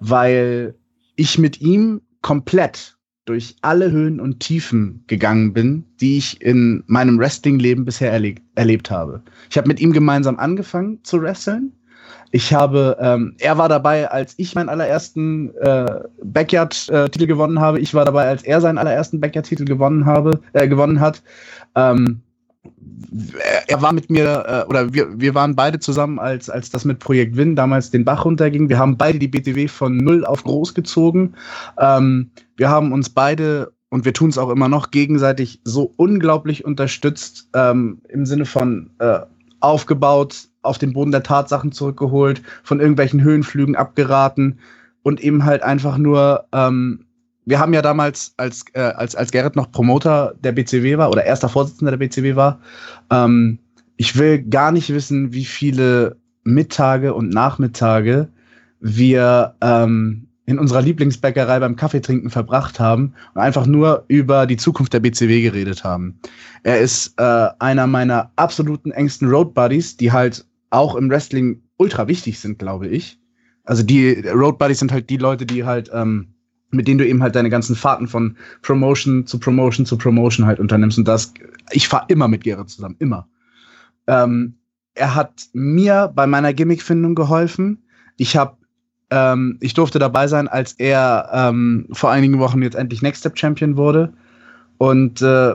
weil 0.00 0.74
ich 1.16 1.38
mit 1.38 1.60
ihm 1.60 2.02
komplett 2.22 2.97
durch 3.28 3.56
alle 3.60 3.90
Höhen 3.90 4.20
und 4.20 4.40
Tiefen 4.40 5.04
gegangen 5.06 5.52
bin, 5.52 5.84
die 6.00 6.16
ich 6.16 6.40
in 6.40 6.82
meinem 6.86 7.18
Wrestling-Leben 7.18 7.84
bisher 7.84 8.10
erle 8.10 8.36
erlebt 8.54 8.90
habe. 8.90 9.22
Ich 9.50 9.58
habe 9.58 9.68
mit 9.68 9.80
ihm 9.80 9.92
gemeinsam 9.92 10.38
angefangen 10.38 10.98
zu 11.02 11.20
wresteln. 11.20 11.72
Ich 12.30 12.52
habe, 12.52 12.96
ähm, 13.00 13.34
er 13.38 13.58
war 13.58 13.68
dabei, 13.68 14.10
als 14.10 14.34
ich 14.36 14.54
meinen 14.54 14.68
allerersten 14.68 15.54
äh, 15.56 16.00
Backyard-Titel 16.22 17.26
gewonnen 17.26 17.60
habe. 17.60 17.80
Ich 17.80 17.94
war 17.94 18.04
dabei, 18.04 18.28
als 18.28 18.42
er 18.42 18.60
seinen 18.60 18.78
allerersten 18.78 19.20
Backyard-Titel 19.20 19.64
gewonnen 19.64 20.06
habe, 20.06 20.40
äh, 20.52 20.68
gewonnen 20.68 21.00
hat. 21.00 21.22
Ähm, 21.74 22.20
er 23.66 23.82
war 23.82 23.92
mit 23.92 24.10
mir, 24.10 24.44
äh, 24.46 24.68
oder 24.68 24.92
wir, 24.92 25.20
wir 25.20 25.34
waren 25.34 25.56
beide 25.56 25.78
zusammen, 25.78 26.18
als, 26.18 26.50
als 26.50 26.70
das 26.70 26.84
mit 26.84 26.98
Projekt 26.98 27.36
Win 27.36 27.56
damals 27.56 27.90
den 27.90 28.04
Bach 28.04 28.24
runterging. 28.24 28.68
Wir 28.68 28.78
haben 28.78 28.96
beide 28.96 29.18
die 29.18 29.28
BTW 29.28 29.68
von 29.68 29.96
null 29.96 30.24
auf 30.24 30.44
groß 30.44 30.74
gezogen. 30.74 31.34
Ähm, 31.78 32.30
wir 32.56 32.70
haben 32.70 32.92
uns 32.92 33.10
beide, 33.10 33.72
und 33.90 34.04
wir 34.04 34.12
tun 34.12 34.30
es 34.30 34.38
auch 34.38 34.50
immer 34.50 34.68
noch, 34.68 34.90
gegenseitig 34.90 35.60
so 35.64 35.92
unglaublich 35.96 36.64
unterstützt, 36.64 37.48
ähm, 37.54 38.00
im 38.08 38.26
Sinne 38.26 38.44
von 38.44 38.90
äh, 38.98 39.20
aufgebaut, 39.60 40.48
auf 40.62 40.78
den 40.78 40.92
Boden 40.92 41.12
der 41.12 41.22
Tatsachen 41.22 41.72
zurückgeholt, 41.72 42.42
von 42.62 42.80
irgendwelchen 42.80 43.22
Höhenflügen 43.22 43.76
abgeraten 43.76 44.58
und 45.02 45.20
eben 45.20 45.44
halt 45.44 45.62
einfach 45.62 45.98
nur 45.98 46.44
ähm, 46.52 47.06
wir 47.48 47.58
haben 47.58 47.72
ja 47.72 47.80
damals, 47.80 48.34
als, 48.36 48.64
äh, 48.74 48.80
als, 48.80 49.16
als 49.16 49.30
Gerrit 49.30 49.56
noch 49.56 49.72
Promoter 49.72 50.34
der 50.40 50.52
BCW 50.52 50.98
war 50.98 51.10
oder 51.10 51.24
erster 51.24 51.48
Vorsitzender 51.48 51.92
der 51.92 51.98
BCW 51.98 52.36
war, 52.36 52.60
ähm, 53.10 53.58
ich 53.96 54.16
will 54.18 54.42
gar 54.42 54.70
nicht 54.70 54.90
wissen, 54.90 55.32
wie 55.32 55.46
viele 55.46 56.16
Mittage 56.44 57.14
und 57.14 57.30
Nachmittage 57.30 58.28
wir 58.80 59.54
ähm, 59.62 60.28
in 60.44 60.58
unserer 60.58 60.82
Lieblingsbäckerei 60.82 61.58
beim 61.58 61.76
Kaffeetrinken 61.76 62.30
verbracht 62.30 62.78
haben 62.80 63.14
und 63.34 63.40
einfach 63.40 63.66
nur 63.66 64.04
über 64.08 64.46
die 64.46 64.56
Zukunft 64.58 64.92
der 64.92 65.00
BCW 65.00 65.40
geredet 65.40 65.84
haben. 65.84 66.20
Er 66.64 66.80
ist 66.80 67.14
äh, 67.16 67.48
einer 67.58 67.86
meiner 67.86 68.30
absoluten 68.36 68.90
engsten 68.90 69.28
Road 69.28 69.54
Buddies, 69.54 69.96
die 69.96 70.12
halt 70.12 70.46
auch 70.68 70.96
im 70.96 71.08
Wrestling 71.08 71.62
ultra 71.78 72.08
wichtig 72.08 72.38
sind, 72.40 72.58
glaube 72.58 72.88
ich. 72.88 73.18
Also 73.64 73.82
die 73.82 74.22
Road 74.34 74.58
Buddies 74.58 74.80
sind 74.80 74.92
halt 74.92 75.08
die 75.08 75.16
Leute, 75.16 75.46
die 75.46 75.64
halt 75.64 75.90
ähm, 75.94 76.28
mit 76.70 76.86
denen 76.86 76.98
du 76.98 77.06
eben 77.06 77.22
halt 77.22 77.34
deine 77.34 77.50
ganzen 77.50 77.76
Fahrten 77.76 78.08
von 78.08 78.36
Promotion 78.62 79.26
zu 79.26 79.38
Promotion 79.38 79.86
zu 79.86 79.96
Promotion 79.96 80.46
halt 80.46 80.60
unternimmst. 80.60 80.98
Und 80.98 81.08
das, 81.08 81.32
ich 81.70 81.88
fahre 81.88 82.06
immer 82.08 82.28
mit 82.28 82.44
Gerrit 82.44 82.68
zusammen, 82.68 82.96
immer. 82.98 83.28
Ähm, 84.06 84.54
er 84.94 85.14
hat 85.14 85.46
mir 85.52 86.12
bei 86.14 86.26
meiner 86.26 86.52
Gimmickfindung 86.52 87.14
geholfen. 87.14 87.82
Ich 88.16 88.36
habe, 88.36 88.56
ähm, 89.10 89.58
ich 89.60 89.74
durfte 89.74 89.98
dabei 89.98 90.26
sein, 90.26 90.48
als 90.48 90.72
er 90.74 91.30
ähm, 91.32 91.86
vor 91.92 92.10
einigen 92.10 92.38
Wochen 92.38 92.62
jetzt 92.62 92.74
endlich 92.74 93.00
Next 93.00 93.20
Step 93.20 93.38
Champion 93.38 93.76
wurde. 93.76 94.12
Und 94.76 95.22
äh, 95.22 95.54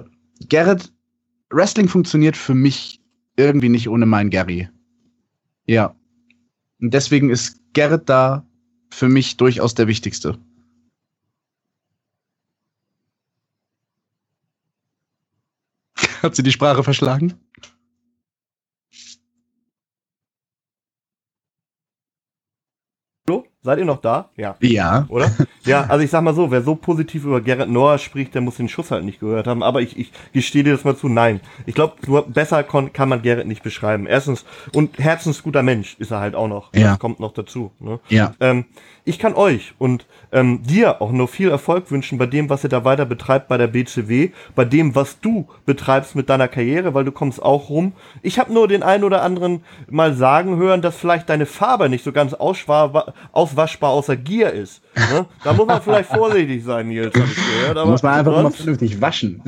Gerrit, 0.49 0.91
Wrestling 1.49 1.88
funktioniert 1.88 2.35
für 2.35 2.56
mich 2.56 3.02
irgendwie 3.35 3.69
nicht 3.69 3.90
ohne 3.90 4.06
meinen 4.06 4.30
Gary. 4.30 4.69
Ja. 5.65 5.95
Und 6.81 6.94
deswegen 6.94 7.30
ist 7.30 7.60
Gerrit 7.73 8.10
da 8.10 8.45
für 8.91 9.10
mich 9.10 9.38
durchaus 9.38 9.73
der 9.76 9.88
wichtigste. 9.88 10.38
Hat 16.24 16.38
sie 16.38 16.44
die 16.44 16.54
Sprache 16.54 16.84
verschlagen? 16.84 17.34
Hallo? 23.28 23.45
Seid 23.62 23.80
ihr 23.80 23.86
noch 23.86 24.00
da? 24.00 24.30
Ja. 24.38 24.56
Ja. 24.62 25.06
Oder? 25.10 25.30
Ja, 25.66 25.86
also 25.86 26.04
ich 26.04 26.12
sag 26.12 26.22
mal 26.22 26.34
so, 26.34 26.52
wer 26.52 26.62
so 26.62 26.76
positiv 26.76 27.24
über 27.24 27.40
Gerrit 27.40 27.70
Noah 27.70 27.98
spricht, 27.98 28.36
der 28.36 28.41
muss 28.41 28.58
den 28.58 28.68
Schuss 28.68 28.91
halt 28.91 29.06
nicht 29.06 29.20
gehört 29.22 29.48
haben. 29.48 29.64
Aber 29.64 29.82
ich, 29.82 29.98
ich 29.98 30.12
gestehe 30.34 30.64
dir 30.64 30.74
das 30.74 30.84
mal 30.84 30.95
zu, 30.95 31.08
nein. 31.08 31.40
Ich 31.66 31.76
glaube, 31.76 31.95
besser 32.28 32.64
kann 32.64 33.10
man 33.10 33.22
Gerrit 33.22 33.48
nicht 33.48 33.64
beschreiben. 33.64 34.06
Erstens, 34.06 34.45
und 34.74 35.00
herzensguter 35.00 35.64
Mensch 35.64 35.95
ist 36.00 36.12
er 36.12 36.20
halt 36.20 36.36
auch 36.36 36.50
noch. 36.50 36.74
Ja. 36.74 36.91
Das 36.91 37.00
kommt 37.00 37.20
noch 37.22 37.34
dazu. 37.34 37.72
Ne? 37.80 38.00
Ja. 38.10 38.34
Ähm, 38.40 38.66
ich 39.06 39.20
kann 39.20 39.34
euch 39.34 39.74
und 39.80 40.06
ähm, 40.32 40.64
dir 40.64 41.02
auch 41.02 41.12
nur 41.12 41.28
viel 41.28 41.50
Erfolg 41.50 41.92
wünschen 41.92 42.18
bei 42.18 42.26
dem, 42.26 42.50
was 42.50 42.64
ihr 42.64 42.70
da 42.70 42.86
weiter 42.86 43.06
betreibt 43.06 43.50
bei 43.50 43.58
der 43.58 43.68
BCW, 43.68 44.30
bei 44.56 44.66
dem, 44.66 44.96
was 44.96 45.20
du 45.20 45.48
betreibst 45.66 46.16
mit 46.16 46.30
deiner 46.30 46.48
Karriere, 46.48 46.94
weil 46.94 47.04
du 47.04 47.12
kommst 47.12 47.42
auch 47.42 47.70
rum. 47.70 47.94
Ich 48.22 48.40
habe 48.40 48.54
nur 48.54 48.68
den 48.68 48.82
einen 48.82 49.04
oder 49.04 49.22
anderen 49.22 49.64
mal 49.90 50.14
sagen 50.14 50.58
hören, 50.58 50.82
dass 50.82 50.96
vielleicht 50.96 51.30
deine 51.30 51.46
Farbe 51.46 51.90
nicht 51.90 52.04
so 52.04 52.14
ganz 52.14 52.34
auswaschbar 52.34 53.14
außer 53.34 54.16
Gier 54.16 54.52
ist. 54.52 54.82
Ne? 54.96 55.26
Da 55.44 55.54
muss 55.54 55.68
man 55.68 55.82
vielleicht 55.82 56.10
vorsichtig 56.14 56.64
sein, 56.64 56.88
Nils, 56.88 57.14
hab 57.14 57.26
ich 57.26 57.36
gehört. 57.36 57.78
Aber 57.78 57.92
muss 57.92 58.04
man 58.04 58.14
einfach 58.14 58.34
sonst... 58.34 58.44
mal 58.44 58.52
vernünftig 58.52 59.02
waschen. 59.02 59.42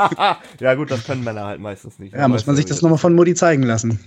ja 0.60 0.74
gut, 0.74 0.90
das 0.90 1.04
können 1.04 1.24
Männer 1.24 1.44
halt 1.44 1.60
meistens 1.60 1.98
nicht. 1.98 2.14
Ja, 2.14 2.26
muss 2.26 2.46
man 2.46 2.56
sich 2.56 2.64
das 2.64 2.80
nochmal 2.80 2.98
von 2.98 3.14
Mutti 3.14 3.34
zeigen 3.34 3.64
lassen. 3.64 4.00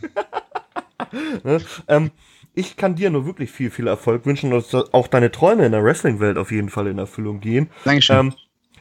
ne? 1.44 1.62
ähm, 1.88 2.12
ich 2.58 2.76
kann 2.76 2.96
dir 2.96 3.12
nur 3.12 3.26
wirklich 3.26 3.52
viel, 3.52 3.70
viel 3.70 3.88
Erfolg 3.88 4.26
wünschen, 4.26 4.50
dass 4.50 4.74
auch 4.74 5.08
deine 5.08 5.32
Träume 5.32 5.66
in 5.66 5.72
der 5.72 5.84
Wrestling-Welt 5.84 6.38
auf 6.38 6.52
jeden 6.52 6.70
Fall 6.70 6.88
in 6.88 6.98
Erfüllung 6.98 7.40
gehen. 7.40 7.70
Dankeschön. 7.86 8.18
Ähm, 8.18 8.34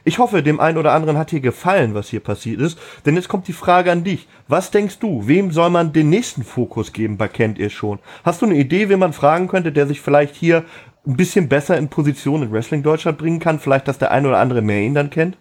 ich 0.03 0.19
hoffe, 0.19 0.41
dem 0.41 0.59
einen 0.59 0.77
oder 0.77 0.93
anderen 0.93 1.17
hat 1.17 1.29
hier 1.29 1.41
gefallen, 1.41 1.93
was 1.93 2.09
hier 2.09 2.21
passiert 2.21 2.59
ist. 2.59 2.79
Denn 3.05 3.15
jetzt 3.15 3.27
kommt 3.27 3.47
die 3.47 3.53
Frage 3.53 3.91
an 3.91 4.03
dich. 4.03 4.27
Was 4.47 4.71
denkst 4.71 4.99
du, 4.99 5.27
wem 5.27 5.51
soll 5.51 5.69
man 5.69 5.93
den 5.93 6.09
nächsten 6.09 6.43
Fokus 6.43 6.91
geben 6.91 7.17
bei 7.17 7.27
Kennt 7.27 7.59
ihr 7.59 7.69
schon? 7.69 7.99
Hast 8.23 8.41
du 8.41 8.45
eine 8.45 8.55
Idee, 8.55 8.89
wen 8.89 8.99
man 8.99 9.13
fragen 9.13 9.47
könnte, 9.47 9.71
der 9.71 9.85
sich 9.85 10.01
vielleicht 10.01 10.35
hier 10.35 10.63
ein 11.05 11.17
bisschen 11.17 11.47
besser 11.47 11.77
in 11.77 11.89
Position 11.89 12.41
in 12.41 12.51
Wrestling 12.51 12.83
Deutschland 12.83 13.17
bringen 13.17 13.39
kann? 13.39 13.59
Vielleicht, 13.59 13.87
dass 13.87 13.99
der 13.99 14.11
ein 14.11 14.25
oder 14.25 14.39
andere 14.39 14.61
mehr 14.61 14.81
ihn 14.81 14.95
dann 14.95 15.09
kennt? 15.09 15.37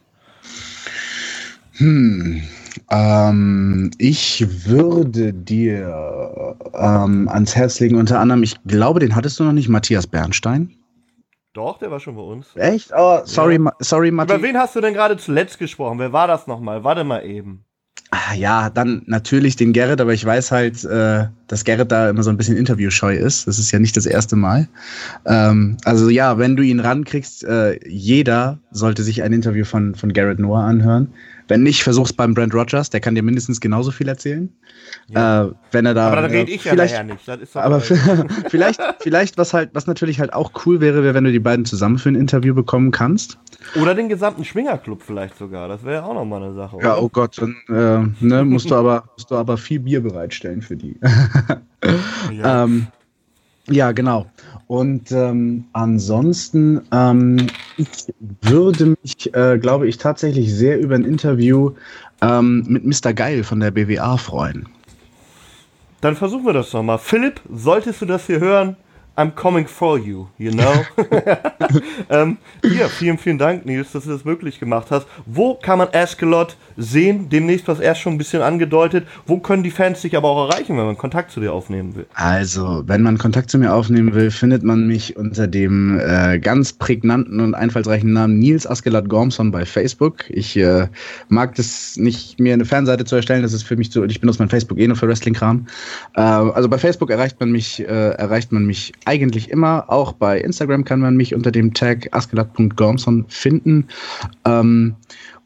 Hm, 1.79 2.43
ähm, 2.91 3.91
ich 3.99 4.67
würde 4.67 5.33
dir 5.33 6.57
ähm, 6.75 7.29
ans 7.29 7.55
Herz 7.55 7.81
legen, 7.81 7.97
unter 7.97 8.21
anderem, 8.21 8.43
ich 8.43 8.57
glaube, 8.65 9.01
den 9.01 9.15
hattest 9.15 9.39
du 9.39 9.45
noch 9.45 9.53
nicht, 9.53 9.69
Matthias 9.69 10.07
Bernstein. 10.07 10.75
Doch, 11.53 11.79
der 11.79 11.91
war 11.91 12.01
schon 12.01 12.17
bei 12.17 12.23
uns. 12.23 12.55
Echt? 12.55 12.93
Oh, 12.95 13.21
sorry, 13.25 13.59
ja. 13.63 13.73
sorry, 13.79 14.11
Matthias. 14.11 14.39
Über 14.39 14.49
wen 14.49 14.59
hast 14.59 14.77
du 14.77 14.81
denn 14.81 14.95
gerade 14.95 15.17
zuletzt 15.17 15.59
gesprochen? 15.59 15.99
Wer 15.99 16.13
war 16.13 16.27
das 16.27 16.47
nochmal? 16.47 16.85
Warte 16.85 17.03
mal 17.03 17.25
eben. 17.25 17.65
Ah, 18.11 18.35
ja, 18.35 18.71
dann 18.71 19.03
natürlich 19.07 19.57
den 19.57 19.73
Gerrit, 19.73 20.01
aber 20.01 20.13
ich 20.13 20.25
weiß 20.25 20.53
halt, 20.53 20.85
äh, 20.85 21.29
dass 21.49 21.65
Gerrit 21.65 21.93
da 21.93 22.11
immer 22.11 22.23
so 22.23 22.31
ein 22.31 22.37
bisschen 22.37 22.57
interviewscheu 22.57 23.15
ist. 23.15 23.47
Das 23.47 23.59
ist 23.59 23.71
ja 23.71 23.79
nicht 23.79 23.97
das 23.97 24.07
erste 24.07 24.37
Mal. 24.37 24.69
Ähm, 25.27 25.77
also 25.85 26.09
ja, 26.09 26.39
wenn 26.39 26.57
du 26.57 26.63
ihn 26.63 26.81
rankriegst, 26.81 27.45
äh, 27.45 27.79
jeder 27.89 28.59
sollte 28.71 29.03
sich 29.03 29.23
ein 29.23 29.33
Interview 29.33 29.65
von, 29.65 29.95
von 29.95 30.13
Garrett 30.13 30.39
Noah 30.39 30.65
anhören. 30.65 31.09
Wenn 31.49 31.63
nicht, 31.63 31.85
versuch's 31.85 32.13
beim 32.13 32.35
Brent 32.35 32.55
Rogers, 32.55 32.91
der 32.91 33.01
kann 33.01 33.15
dir 33.15 33.23
mindestens 33.23 33.61
genauso 33.61 33.93
viel 33.93 34.09
erzählen. 34.09 34.53
Ja. 35.09 35.45
Äh, 35.45 35.53
wenn 35.71 35.87
er 35.87 35.95
da. 35.95 36.09
Aber 36.09 36.23
da 36.23 36.27
rede 36.27 36.51
ich 36.51 36.63
vielleicht, 36.63 36.95
ja 36.95 37.05
nicht. 37.05 37.29
aber 37.55 37.81
vielleicht, 38.49 38.81
vielleicht, 38.99 39.39
was 39.39 39.55
halt, 39.55 39.71
was 39.73 39.87
natürlich 39.87 40.19
halt 40.19 40.33
auch 40.33 40.51
cool 40.67 40.81
wäre, 40.81 41.05
wäre, 41.05 41.15
wenn 41.15 41.25
du 41.25 41.31
die 41.31 41.39
beiden 41.39 41.65
zusammen 41.65 41.99
für 41.99 42.09
ein 42.09 42.17
Interview 42.17 42.53
bekommen 42.53 42.91
kannst. 42.91 43.39
Oder 43.81 43.95
den 43.95 44.09
gesamten 44.09 44.45
Schwingerclub 44.45 45.03
vielleicht 45.03 45.39
sogar. 45.39 45.69
Das 45.69 45.85
wäre 45.85 45.97
ja 45.97 46.03
auch 46.05 46.15
nochmal 46.15 46.43
eine 46.43 46.55
Sache. 46.55 46.77
Oder? 46.77 46.85
Ja, 46.85 46.97
oh 46.99 47.09
Gott, 47.09 47.41
dann 47.41 47.57
äh, 47.69 48.25
ne, 48.25 48.45
musst 48.45 48.71
du 48.71 48.75
aber, 48.75 49.05
musst 49.17 49.31
du 49.31 49.37
aber 49.37 49.57
viel 49.57 49.81
Bier 49.81 50.03
bereitstellen 50.03 50.63
für 50.63 50.77
die. 50.77 50.99
ja. 52.33 52.65
ähm, 52.65 52.87
ja, 53.69 53.93
genau. 53.93 54.27
Und 54.69 55.13
ähm, 55.13 55.65
ansonsten, 55.73 56.83
ähm, 56.93 57.47
ich 57.77 57.89
würde 58.43 58.97
mich, 59.03 59.33
äh, 59.35 59.59
glaube 59.59 59.89
ich, 59.89 59.99
tatsächlich 59.99 60.53
sehr 60.53 60.79
über 60.81 60.95
ein 60.95 61.05
Interview 61.05 61.73
ähm, 62.21 62.65
mit 62.69 62.85
Mr. 62.85 63.13
Geil 63.13 63.45
von 63.45 63.61
der 63.61 63.71
BWA 63.71 64.17
freuen. 64.17 64.69
Dann 66.01 66.17
versuchen 66.17 66.45
wir 66.45 66.53
das 66.53 66.71
doch 66.71 66.83
mal. 66.83 66.99
Philipp, 66.99 67.41
solltest 67.53 68.03
du 68.03 68.07
das 68.07 68.27
hier 68.27 68.41
hören? 68.41 68.77
I'm 69.19 69.35
coming 69.35 69.67
for 69.67 69.99
you, 69.99 70.27
you 70.37 70.51
know? 70.51 70.85
ähm, 72.11 72.37
ja, 72.63 72.87
vielen, 72.89 73.17
vielen 73.17 73.39
Dank, 73.39 73.65
Nils, 73.65 73.93
dass 73.93 74.05
du 74.05 74.11
das 74.11 74.27
möglich 74.27 74.61
gemacht 74.61 74.89
hast. 74.91 75.07
Wo 75.25 75.55
kann 75.55 75.79
man 75.79 75.89
Askelot 75.93 76.57
sehen? 76.77 77.31
Demnächst 77.31 77.67
was 77.67 77.81
erst 77.81 78.03
schon 78.03 78.13
ein 78.13 78.19
bisschen 78.19 78.43
angedeutet. 78.43 79.07
Wo 79.27 79.39
können 79.39 79.63
die 79.63 79.71
Fans 79.71 80.03
dich 80.03 80.19
aber 80.19 80.29
auch 80.29 80.51
erreichen, 80.51 80.77
wenn 80.77 80.85
man 80.85 80.99
Kontakt 80.99 81.31
zu 81.31 81.41
dir 81.41 81.55
aufnehmen 81.55 81.97
will? 81.97 82.05
Also, 82.13 82.83
wenn 82.87 83.01
man 83.01 83.17
Kontakt 83.17 83.49
zu 83.49 83.57
mir 83.57 83.73
aufnehmen 83.73 84.15
will, 84.15 84.31
findet 84.31 84.63
man 84.63 84.87
mich 84.87 85.17
unter 85.17 85.47
dem 85.47 85.99
äh, 85.99 86.39
ganz 86.39 86.75
prägnanten 86.75 87.41
und 87.41 87.55
einfallsreichen 87.55 88.13
Namen 88.13 88.39
Nils 88.39 88.67
Askelot 88.67 89.09
Gormson 89.09 89.51
bei 89.51 89.65
Facebook. 89.65 90.29
Ich 90.29 90.59
äh, 90.59 90.89
mag 91.29 91.55
das 91.55 91.97
nicht, 91.97 92.39
mir 92.39 92.53
eine 92.53 92.67
Fanseite 92.67 93.07
zu 93.07 93.17
erstellen. 93.17 93.43
Das 93.43 93.55
ist 93.55 93.63
für 93.63 93.77
mich 93.77 93.91
so, 93.91 94.05
ich 94.05 94.21
benutze 94.21 94.41
mein 94.41 94.51
Facebook 94.51 94.79
eh 94.79 94.87
nur 94.87 94.97
für 94.97 95.09
Wrestling-Kram. 95.09 95.67
Äh, 96.17 96.21
also 96.21 96.69
bei 96.69 96.77
Facebook 96.77 97.11
erreicht 97.11 97.41
man 97.41 97.51
mich, 97.51 97.81
äh, 97.81 98.11
erreicht 98.11 98.53
man 98.53 98.67
mich 98.67 98.93
eigentlich 99.07 99.51
immer. 99.51 99.85
Auch 99.89 100.13
bei 100.13 100.41
Instagram 100.41 100.85
kann 100.85 101.01
man 101.01 101.17
mich 101.17 101.35
unter 101.35 101.51
dem 101.51 101.75
Tag 101.75 102.09
askelat.gormson 102.13 103.25
finden. 103.29 103.87
Ähm, 104.45 104.95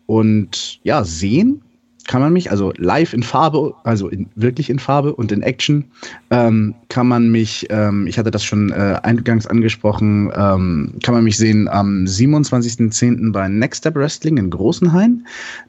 und 0.07 0.81
ja, 0.83 1.05
sehen 1.05 1.63
kann 2.11 2.23
man 2.23 2.33
mich, 2.33 2.51
also 2.51 2.73
live 2.77 3.13
in 3.13 3.23
Farbe, 3.23 3.73
also 3.85 4.09
in, 4.09 4.27
wirklich 4.35 4.69
in 4.69 4.81
Farbe 4.81 5.15
und 5.15 5.31
in 5.31 5.43
Action, 5.43 5.85
ähm, 6.31 6.75
kann 6.89 7.07
man 7.07 7.31
mich, 7.31 7.69
ähm, 7.71 8.09
ich 8.09 8.19
hatte 8.19 8.33
das 8.33 8.45
schon 8.45 8.73
äh, 8.73 8.99
eingangs 9.05 9.47
angesprochen, 9.47 10.33
ähm, 10.35 10.95
kann 11.05 11.15
man 11.15 11.23
mich 11.23 11.37
sehen 11.37 11.69
am 11.69 12.07
27.10. 12.07 13.31
bei 13.31 13.47
Next 13.47 13.83
Step 13.83 13.95
Wrestling 13.95 14.39
in 14.39 14.51
Großenhain, 14.51 15.25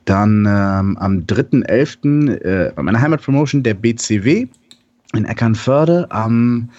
dann 0.06 0.48
ähm, 0.48 0.98
am 0.98 1.20
3.11. 1.28 2.38
Äh, 2.42 2.72
bei 2.76 2.82
meiner 2.82 3.00
Heimatpromotion 3.00 3.62
der 3.62 3.76
BCW 3.76 4.48
in 5.14 5.26
Eckernförde, 5.26 6.08
am 6.10 6.70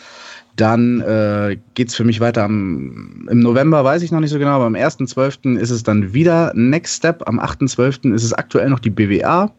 dann 0.56 1.00
äh, 1.00 1.56
geht 1.74 1.88
es 1.88 1.94
für 1.94 2.04
mich 2.04 2.20
weiter 2.20 2.44
am, 2.44 3.26
im 3.30 3.40
November, 3.40 3.84
weiß 3.84 4.02
ich 4.02 4.12
noch 4.12 4.20
nicht 4.20 4.30
so 4.30 4.38
genau, 4.38 4.52
aber 4.52 4.66
am 4.66 4.74
1.12. 4.74 5.56
ist 5.58 5.70
es 5.70 5.82
dann 5.82 6.12
wieder 6.12 6.52
Next 6.54 6.98
Step. 6.98 7.26
Am 7.26 7.40
8.12. 7.40 8.12
ist 8.14 8.24
es 8.24 8.32
aktuell 8.32 8.68
noch 8.68 8.78
die 8.78 8.90
BWA 8.90 9.50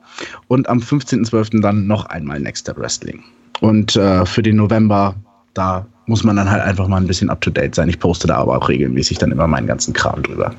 und 0.48 0.70
am 0.70 0.80
15.12. 0.80 1.61
dann 1.61 1.88
noch 1.88 2.06
einmal 2.06 2.40
Next 2.40 2.61
Step 2.61 2.78
Wrestling. 2.78 3.24
Und 3.61 3.95
äh, 3.95 4.26
für 4.26 4.44
den 4.44 4.57
November, 4.57 5.15
da 5.53 5.86
muss 6.06 6.24
man 6.24 6.36
dann 6.36 6.52
halt 6.52 6.61
einfach 6.61 6.88
mal 6.88 6.98
ein 6.98 7.07
bisschen 7.07 7.30
up 7.30 7.41
to 7.41 7.49
date 7.49 7.74
sein. 7.74 7.90
Ich 7.90 7.99
poste 7.99 8.28
da 8.28 8.36
aber 8.36 8.57
auch 8.57 8.70
regelmäßig 8.70 9.18
dann 9.18 9.32
immer 9.32 9.48
meinen 9.48 9.68
ganzen 9.68 9.94
Kram 9.94 10.22
drüber. 10.22 10.53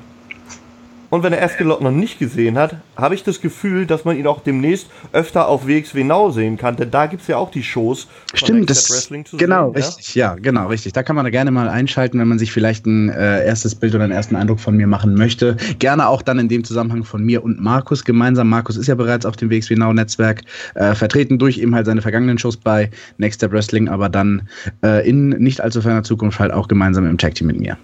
Und 1.15 1.23
wenn 1.23 1.31
er 1.31 1.41
Eskelot 1.41 1.79
noch 1.79 1.91
nicht 1.91 2.19
gesehen 2.19 2.57
hat, 2.57 2.75
habe 2.97 3.15
ich 3.15 3.23
das 3.23 3.39
Gefühl, 3.39 3.85
dass 3.85 4.03
man 4.03 4.17
ihn 4.17 4.27
auch 4.27 4.41
demnächst 4.41 4.87
öfter 5.13 5.47
auf 5.47 5.65
WXW 5.65 6.03
Now 6.03 6.29
sehen 6.29 6.57
kann. 6.57 6.75
Denn 6.75 6.91
da 6.91 7.05
gibt 7.05 7.21
es 7.21 7.29
ja 7.29 7.37
auch 7.37 7.51
die 7.51 7.63
Shows. 7.63 8.07
Stimmt, 8.33 8.69
das 8.69 8.91
Wrestling 8.91 9.23
zu 9.23 9.37
genau, 9.37 9.71
sehen, 9.71 9.81
richtig, 9.81 10.15
ja? 10.15 10.33
ja? 10.33 10.35
genau, 10.35 10.67
richtig. 10.67 10.91
Da 10.91 11.03
kann 11.03 11.15
man 11.15 11.23
da 11.23 11.31
gerne 11.31 11.51
mal 11.51 11.69
einschalten, 11.69 12.19
wenn 12.19 12.27
man 12.27 12.37
sich 12.37 12.51
vielleicht 12.51 12.85
ein 12.85 13.07
äh, 13.07 13.45
erstes 13.45 13.75
Bild 13.75 13.95
oder 13.95 14.03
einen 14.03 14.11
ersten 14.11 14.35
Eindruck 14.35 14.59
von 14.59 14.75
mir 14.75 14.87
machen 14.87 15.13
möchte. 15.15 15.55
Gerne 15.79 16.09
auch 16.09 16.21
dann 16.21 16.37
in 16.37 16.49
dem 16.49 16.65
Zusammenhang 16.65 17.05
von 17.05 17.23
mir 17.23 17.45
und 17.45 17.61
Markus 17.61 18.03
gemeinsam. 18.03 18.49
Markus 18.49 18.75
ist 18.75 18.87
ja 18.87 18.95
bereits 18.95 19.25
auf 19.25 19.37
dem 19.37 19.49
WXW 19.49 19.77
Now 19.77 19.93
Netzwerk 19.93 20.41
äh, 20.73 20.95
vertreten 20.95 21.39
durch 21.39 21.59
eben 21.59 21.73
halt 21.75 21.85
seine 21.85 22.01
vergangenen 22.01 22.37
Shows 22.37 22.57
bei 22.57 22.89
Next 23.19 23.39
Step 23.39 23.53
Wrestling, 23.53 23.87
aber 23.87 24.09
dann 24.09 24.49
äh, 24.83 25.07
in 25.07 25.29
nicht 25.29 25.61
allzu 25.61 25.81
ferner 25.81 26.03
Zukunft 26.03 26.41
halt 26.41 26.51
auch 26.51 26.67
gemeinsam 26.67 27.09
im 27.09 27.17
Tag 27.17 27.35
Team 27.35 27.47
mit 27.47 27.57
mir. 27.57 27.77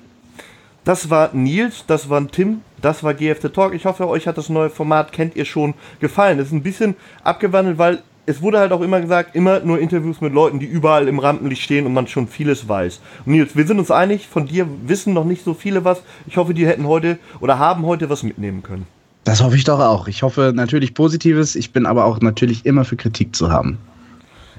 Das 0.83 1.11
war 1.11 1.29
Nils, 1.33 1.85
das 1.85 2.09
war 2.09 2.27
Tim, 2.27 2.61
das 2.81 3.03
war 3.03 3.13
GFT 3.13 3.53
Talk. 3.53 3.73
Ich 3.73 3.85
hoffe, 3.85 4.07
euch 4.07 4.27
hat 4.27 4.37
das 4.37 4.49
neue 4.49 4.69
Format, 4.69 5.11
kennt 5.11 5.35
ihr 5.35 5.45
schon, 5.45 5.73
gefallen. 5.99 6.39
Es 6.39 6.47
ist 6.47 6.53
ein 6.53 6.63
bisschen 6.63 6.95
abgewandelt, 7.23 7.77
weil 7.77 7.99
es 8.25 8.41
wurde 8.41 8.59
halt 8.59 8.71
auch 8.71 8.81
immer 8.81 9.01
gesagt, 9.01 9.35
immer 9.35 9.59
nur 9.61 9.79
Interviews 9.79 10.21
mit 10.21 10.33
Leuten, 10.33 10.59
die 10.59 10.65
überall 10.65 11.07
im 11.07 11.19
Rampenlicht 11.19 11.61
stehen 11.61 11.85
und 11.85 11.93
man 11.93 12.07
schon 12.07 12.27
vieles 12.27 12.67
weiß. 12.67 13.01
Und 13.25 13.33
Nils, 13.33 13.55
wir 13.55 13.65
sind 13.65 13.79
uns 13.79 13.91
einig, 13.91 14.27
von 14.27 14.45
dir 14.45 14.67
wissen 14.85 15.13
noch 15.13 15.25
nicht 15.25 15.43
so 15.43 15.53
viele 15.53 15.83
was. 15.83 16.01
Ich 16.27 16.37
hoffe, 16.37 16.53
die 16.53 16.67
hätten 16.67 16.87
heute 16.87 17.17
oder 17.39 17.59
haben 17.59 17.85
heute 17.85 18.09
was 18.09 18.23
mitnehmen 18.23 18.63
können. 18.63 18.85
Das 19.23 19.43
hoffe 19.43 19.55
ich 19.55 19.63
doch 19.63 19.79
auch. 19.79 20.07
Ich 20.07 20.23
hoffe 20.23 20.51
natürlich 20.55 20.93
Positives. 20.93 21.55
Ich 21.55 21.73
bin 21.73 21.85
aber 21.85 22.05
auch 22.05 22.21
natürlich 22.21 22.65
immer 22.65 22.85
für 22.85 22.95
Kritik 22.95 23.35
zu 23.35 23.51
haben. 23.51 23.77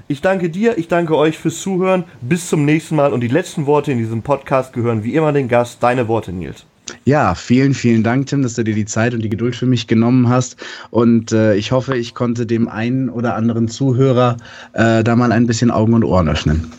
Ich 0.07 0.21
danke 0.21 0.49
dir, 0.49 0.77
ich 0.77 0.87
danke 0.87 1.17
euch 1.17 1.37
fürs 1.37 1.61
Zuhören. 1.61 2.05
Bis 2.21 2.49
zum 2.49 2.65
nächsten 2.65 2.95
Mal. 2.95 3.13
Und 3.13 3.21
die 3.21 3.27
letzten 3.27 3.65
Worte 3.65 3.91
in 3.91 3.97
diesem 3.97 4.21
Podcast 4.21 4.73
gehören 4.73 5.03
wie 5.03 5.15
immer 5.15 5.31
den 5.31 5.47
Gast. 5.47 5.81
Deine 5.81 6.07
Worte, 6.07 6.31
Nils. 6.31 6.65
Ja, 7.05 7.35
vielen, 7.35 7.73
vielen 7.73 8.03
Dank, 8.03 8.27
Tim, 8.27 8.43
dass 8.43 8.55
du 8.55 8.63
dir 8.63 8.75
die 8.75 8.85
Zeit 8.85 9.13
und 9.13 9.21
die 9.21 9.29
Geduld 9.29 9.55
für 9.55 9.65
mich 9.65 9.87
genommen 9.87 10.29
hast. 10.29 10.57
Und 10.89 11.31
äh, 11.31 11.55
ich 11.55 11.71
hoffe, 11.71 11.97
ich 11.97 12.13
konnte 12.13 12.45
dem 12.45 12.67
einen 12.67 13.09
oder 13.09 13.35
anderen 13.35 13.67
Zuhörer 13.67 14.37
äh, 14.73 15.03
da 15.03 15.15
mal 15.15 15.31
ein 15.31 15.47
bisschen 15.47 15.71
Augen 15.71 15.93
und 15.93 16.03
Ohren 16.03 16.29
öffnen. 16.29 16.71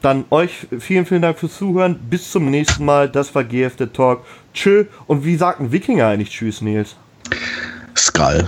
Dann 0.00 0.24
euch 0.30 0.68
vielen, 0.78 1.06
vielen 1.06 1.22
Dank 1.22 1.38
fürs 1.38 1.56
Zuhören. 1.58 1.98
Bis 2.08 2.30
zum 2.30 2.50
nächsten 2.50 2.84
Mal. 2.84 3.08
Das 3.08 3.34
war 3.34 3.42
GFD 3.42 3.86
Talk. 3.88 4.24
Tschö. 4.54 4.84
Und 5.06 5.24
wie 5.24 5.36
sagt 5.36 5.60
ein 5.60 5.72
Wikinger 5.72 6.06
eigentlich 6.06 6.30
Tschüss, 6.30 6.60
Nils? 6.60 6.96
Skull. 7.96 8.46